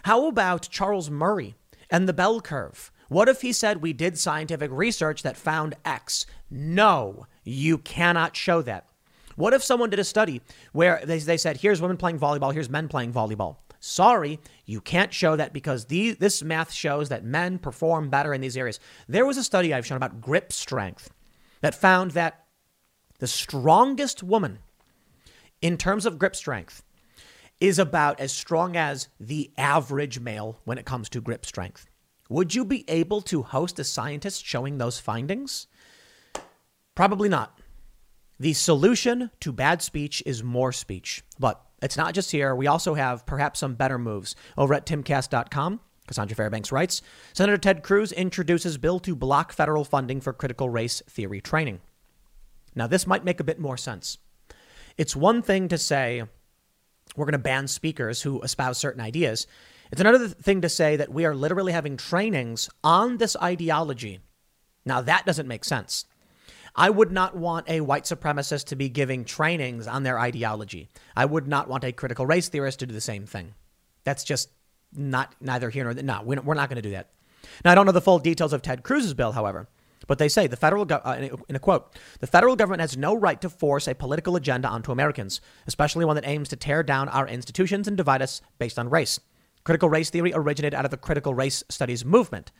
How 0.04 0.26
about 0.26 0.68
Charles 0.70 1.10
Murray 1.10 1.54
and 1.90 2.08
the 2.08 2.12
bell 2.12 2.40
curve? 2.40 2.90
What 3.08 3.28
if 3.28 3.42
he 3.42 3.52
said 3.52 3.82
we 3.82 3.92
did 3.92 4.18
scientific 4.18 4.70
research 4.72 5.22
that 5.22 5.36
found 5.36 5.76
X? 5.84 6.26
No, 6.50 7.26
you 7.42 7.78
cannot 7.78 8.36
show 8.36 8.62
that. 8.62 8.86
What 9.36 9.54
if 9.54 9.62
someone 9.62 9.90
did 9.90 9.98
a 9.98 10.04
study 10.04 10.40
where 10.72 11.00
they, 11.04 11.18
they 11.18 11.36
said, 11.36 11.58
here's 11.58 11.80
women 11.80 11.96
playing 11.96 12.18
volleyball, 12.18 12.52
here's 12.52 12.70
men 12.70 12.88
playing 12.88 13.12
volleyball? 13.12 13.56
Sorry, 13.80 14.40
you 14.64 14.80
can't 14.80 15.12
show 15.12 15.36
that 15.36 15.52
because 15.52 15.86
the, 15.86 16.12
this 16.12 16.42
math 16.42 16.72
shows 16.72 17.10
that 17.10 17.24
men 17.24 17.58
perform 17.58 18.08
better 18.08 18.32
in 18.32 18.40
these 18.40 18.56
areas. 18.56 18.80
There 19.08 19.26
was 19.26 19.36
a 19.36 19.44
study 19.44 19.74
I've 19.74 19.86
shown 19.86 19.96
about 19.96 20.20
grip 20.20 20.52
strength 20.52 21.10
that 21.60 21.74
found 21.74 22.12
that 22.12 22.44
the 23.18 23.26
strongest 23.26 24.22
woman 24.22 24.60
in 25.60 25.76
terms 25.76 26.06
of 26.06 26.18
grip 26.18 26.34
strength 26.34 26.82
is 27.60 27.78
about 27.78 28.20
as 28.20 28.32
strong 28.32 28.76
as 28.76 29.08
the 29.20 29.50
average 29.56 30.18
male 30.18 30.60
when 30.64 30.78
it 30.78 30.84
comes 30.84 31.08
to 31.10 31.20
grip 31.20 31.46
strength. 31.46 31.86
Would 32.28 32.54
you 32.54 32.64
be 32.64 32.88
able 32.88 33.20
to 33.22 33.42
host 33.42 33.78
a 33.78 33.84
scientist 33.84 34.44
showing 34.44 34.78
those 34.78 34.98
findings? 34.98 35.66
Probably 36.94 37.28
not. 37.28 37.58
The 38.40 38.52
solution 38.52 39.30
to 39.40 39.52
bad 39.52 39.80
speech 39.82 40.22
is 40.26 40.42
more 40.42 40.72
speech. 40.72 41.22
But 41.38 41.60
it's 41.82 41.96
not 41.96 42.14
just 42.14 42.30
here. 42.30 42.54
We 42.54 42.66
also 42.66 42.94
have 42.94 43.26
perhaps 43.26 43.60
some 43.60 43.74
better 43.74 43.98
moves 43.98 44.34
over 44.56 44.74
at 44.74 44.86
timcast.com. 44.86 45.80
Cassandra 46.06 46.36
Fairbanks 46.36 46.72
writes 46.72 47.00
Senator 47.32 47.56
Ted 47.56 47.82
Cruz 47.82 48.12
introduces 48.12 48.76
bill 48.76 48.98
to 49.00 49.16
block 49.16 49.52
federal 49.52 49.84
funding 49.84 50.20
for 50.20 50.32
critical 50.32 50.68
race 50.68 51.02
theory 51.08 51.40
training. 51.40 51.80
Now, 52.74 52.86
this 52.86 53.06
might 53.06 53.24
make 53.24 53.40
a 53.40 53.44
bit 53.44 53.60
more 53.60 53.76
sense. 53.76 54.18
It's 54.98 55.16
one 55.16 55.42
thing 55.42 55.68
to 55.68 55.78
say 55.78 56.24
we're 57.16 57.26
going 57.26 57.32
to 57.32 57.38
ban 57.38 57.68
speakers 57.68 58.22
who 58.22 58.42
espouse 58.42 58.78
certain 58.78 59.00
ideas. 59.00 59.46
It's 59.92 60.00
another 60.00 60.28
thing 60.28 60.60
to 60.62 60.68
say 60.68 60.96
that 60.96 61.12
we 61.12 61.24
are 61.24 61.34
literally 61.34 61.72
having 61.72 61.96
trainings 61.96 62.68
on 62.82 63.18
this 63.18 63.36
ideology. 63.40 64.20
Now, 64.84 65.00
that 65.02 65.24
doesn't 65.24 65.48
make 65.48 65.64
sense. 65.64 66.04
I 66.76 66.90
would 66.90 67.12
not 67.12 67.36
want 67.36 67.68
a 67.68 67.80
white 67.82 68.04
supremacist 68.04 68.66
to 68.66 68.76
be 68.76 68.88
giving 68.88 69.24
trainings 69.24 69.86
on 69.86 70.02
their 70.02 70.18
ideology. 70.18 70.88
I 71.14 71.24
would 71.24 71.46
not 71.46 71.68
want 71.68 71.84
a 71.84 71.92
critical 71.92 72.26
race 72.26 72.48
theorist 72.48 72.80
to 72.80 72.86
do 72.86 72.94
the 72.94 73.00
same 73.00 73.26
thing. 73.26 73.54
That's 74.02 74.24
just 74.24 74.50
not 74.92 75.34
neither 75.40 75.70
here 75.70 75.84
nor 75.84 75.94
there. 75.94 76.04
No, 76.04 76.22
we're 76.24 76.54
not 76.54 76.68
going 76.68 76.76
to 76.76 76.82
do 76.82 76.90
that. 76.90 77.10
Now, 77.64 77.72
I 77.72 77.74
don't 77.74 77.86
know 77.86 77.92
the 77.92 78.00
full 78.00 78.18
details 78.18 78.52
of 78.52 78.62
Ted 78.62 78.82
Cruz's 78.82 79.14
bill, 79.14 79.32
however, 79.32 79.68
but 80.06 80.18
they 80.18 80.28
say 80.28 80.46
the 80.46 80.56
federal 80.56 80.84
go- 80.84 81.00
uh, 81.04 81.28
in 81.48 81.56
a 81.56 81.58
quote, 81.58 81.94
the 82.20 82.26
federal 82.26 82.56
government 82.56 82.80
has 82.80 82.96
no 82.96 83.14
right 83.14 83.40
to 83.40 83.48
force 83.48 83.86
a 83.86 83.94
political 83.94 84.36
agenda 84.36 84.68
onto 84.68 84.92
Americans, 84.92 85.40
especially 85.66 86.04
one 86.04 86.16
that 86.16 86.26
aims 86.26 86.48
to 86.48 86.56
tear 86.56 86.82
down 86.82 87.08
our 87.08 87.28
institutions 87.28 87.86
and 87.86 87.96
divide 87.96 88.22
us 88.22 88.40
based 88.58 88.78
on 88.78 88.90
race. 88.90 89.20
Critical 89.62 89.88
race 89.88 90.10
theory 90.10 90.32
originated 90.34 90.74
out 90.74 90.84
of 90.84 90.90
the 90.90 90.96
critical 90.96 91.34
race 91.34 91.62
studies 91.68 92.04
movement. 92.04 92.50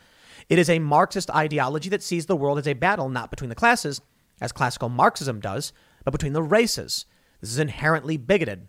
It 0.49 0.59
is 0.59 0.69
a 0.69 0.79
Marxist 0.79 1.31
ideology 1.31 1.89
that 1.91 2.03
sees 2.03 2.27
the 2.27 2.37
world 2.37 2.59
as 2.59 2.69
a 2.69 2.75
battle 2.75 3.09
not 3.09 3.31
between 3.31 3.49
the 3.49 3.55
classes, 3.55 4.01
as 4.41 4.53
classical 4.53 4.89
Marxism 4.89 5.41
does, 5.41 5.73
but 6.05 6.13
between 6.13 6.33
the 6.33 6.43
races. 6.43 7.07
This 7.41 7.51
is 7.51 7.59
inherently 7.59 8.17
bigoted. 8.17 8.69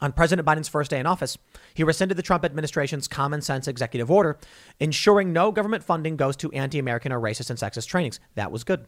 On 0.00 0.12
President 0.12 0.46
Biden's 0.46 0.68
first 0.68 0.90
day 0.90 0.98
in 0.98 1.06
office, 1.06 1.38
he 1.72 1.84
rescinded 1.84 2.16
the 2.16 2.22
Trump 2.22 2.44
administration's 2.44 3.06
common 3.06 3.40
sense 3.40 3.68
executive 3.68 4.10
order, 4.10 4.38
ensuring 4.80 5.32
no 5.32 5.52
government 5.52 5.84
funding 5.84 6.16
goes 6.16 6.36
to 6.36 6.50
anti 6.52 6.78
American 6.78 7.12
or 7.12 7.20
racist 7.20 7.50
and 7.50 7.58
sexist 7.58 7.86
trainings. 7.86 8.18
That 8.34 8.50
was 8.50 8.64
good. 8.64 8.86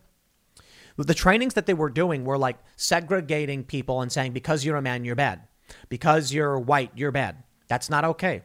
The 0.97 1.15
trainings 1.15 1.55
that 1.55 1.67
they 1.67 1.75
were 1.75 1.91
doing 1.91 2.25
were 2.25 2.39
like 2.39 2.59
segregating 2.77 3.65
people 3.65 4.01
and 4.01 4.11
saying, 4.11 4.33
because 4.33 4.65
you're 4.65 4.77
a 4.77 4.83
man, 4.83 5.05
you're 5.05 5.15
bad. 5.15 5.43
Because 5.89 6.33
you're 6.33 6.59
white, 6.59 6.91
you're 6.97 7.13
bad. 7.13 7.45
That's 7.69 7.91
not 7.91 8.05
okay 8.05 8.43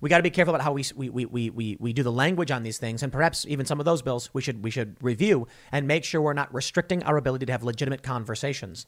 we 0.00 0.08
got 0.08 0.16
to 0.16 0.22
be 0.22 0.30
careful 0.30 0.54
about 0.54 0.64
how 0.64 0.72
we, 0.72 0.84
we, 0.94 1.26
we, 1.26 1.50
we, 1.50 1.76
we 1.78 1.92
do 1.92 2.02
the 2.02 2.12
language 2.12 2.50
on 2.50 2.62
these 2.62 2.78
things. 2.78 3.02
And 3.02 3.12
perhaps 3.12 3.44
even 3.46 3.66
some 3.66 3.80
of 3.80 3.86
those 3.86 4.02
bills 4.02 4.30
we 4.32 4.40
should, 4.42 4.64
we 4.64 4.70
should 4.70 4.96
review 5.00 5.46
and 5.70 5.86
make 5.86 6.04
sure 6.04 6.20
we're 6.20 6.32
not 6.32 6.52
restricting 6.54 7.02
our 7.02 7.16
ability 7.16 7.46
to 7.46 7.52
have 7.52 7.62
legitimate 7.62 8.02
conversations. 8.02 8.86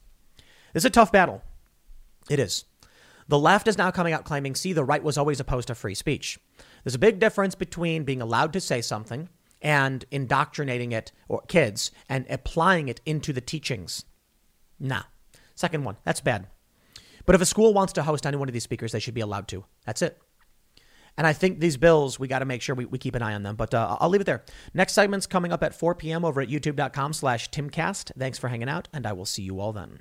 This 0.72 0.82
is 0.82 0.86
a 0.86 0.90
tough 0.90 1.12
battle. 1.12 1.43
It 2.30 2.39
is. 2.39 2.64
The 3.28 3.39
left 3.39 3.68
is 3.68 3.78
now 3.78 3.90
coming 3.90 4.12
out 4.12 4.24
claiming, 4.24 4.55
see, 4.55 4.72
the 4.72 4.84
right 4.84 5.02
was 5.02 5.18
always 5.18 5.39
opposed 5.39 5.68
to 5.68 5.74
free 5.74 5.94
speech. 5.94 6.39
There's 6.82 6.94
a 6.94 6.98
big 6.98 7.18
difference 7.18 7.55
between 7.55 8.05
being 8.05 8.22
allowed 8.22 8.52
to 8.55 8.60
say 8.60 8.80
something 8.80 9.28
and 9.60 10.05
indoctrinating 10.10 10.93
it 10.93 11.12
or 11.28 11.43
kids 11.43 11.93
and 12.09 12.26
applying 12.28 12.89
it 12.89 13.01
into 13.06 13.32
the 13.32 13.40
teachings. 13.40 14.05
Nah. 14.80 15.02
Second 15.55 15.84
one, 15.84 15.97
that's 16.05 16.20
bad. 16.20 16.48
But 17.24 17.36
if 17.36 17.40
a 17.40 17.47
school 17.47 17.72
wants 17.72 17.93
to 17.93 18.02
host 18.02 18.26
any 18.26 18.36
one 18.36 18.48
of 18.48 18.52
these 18.52 18.64
speakers, 18.64 18.93
they 18.93 18.98
should 18.98 19.14
be 19.14 19.20
allowed 19.20 19.47
to. 19.48 19.64
That's 19.86 20.02
it. 20.02 20.18
And 21.16 21.26
I 21.26 21.32
think 21.32 21.60
these 21.60 21.76
bills, 21.76 22.18
we 22.18 22.28
got 22.28 22.39
to 22.39 22.44
make 22.44 22.62
sure 22.62 22.74
we, 22.74 22.84
we 22.86 22.98
keep 22.98 23.14
an 23.14 23.22
eye 23.22 23.34
on 23.34 23.43
them. 23.43 23.56
But 23.56 23.74
uh, 23.74 23.97
I'll 24.01 24.09
leave 24.09 24.20
it 24.20 24.24
there. 24.24 24.44
Next 24.72 24.94
segment's 24.94 25.26
coming 25.26 25.52
up 25.52 25.62
at 25.62 25.74
4 25.74 25.94
p.m. 25.94 26.24
over 26.24 26.40
at 26.40 26.48
youtube.com 26.48 27.12
slash 27.12 27.51
timcast. 27.51 28.12
Thanks 28.18 28.39
for 28.39 28.48
hanging 28.48 28.68
out, 28.68 28.89
and 28.93 29.06
I 29.06 29.12
will 29.12 29.26
see 29.26 29.43
you 29.43 29.60
all 29.60 29.72
then. 29.72 30.01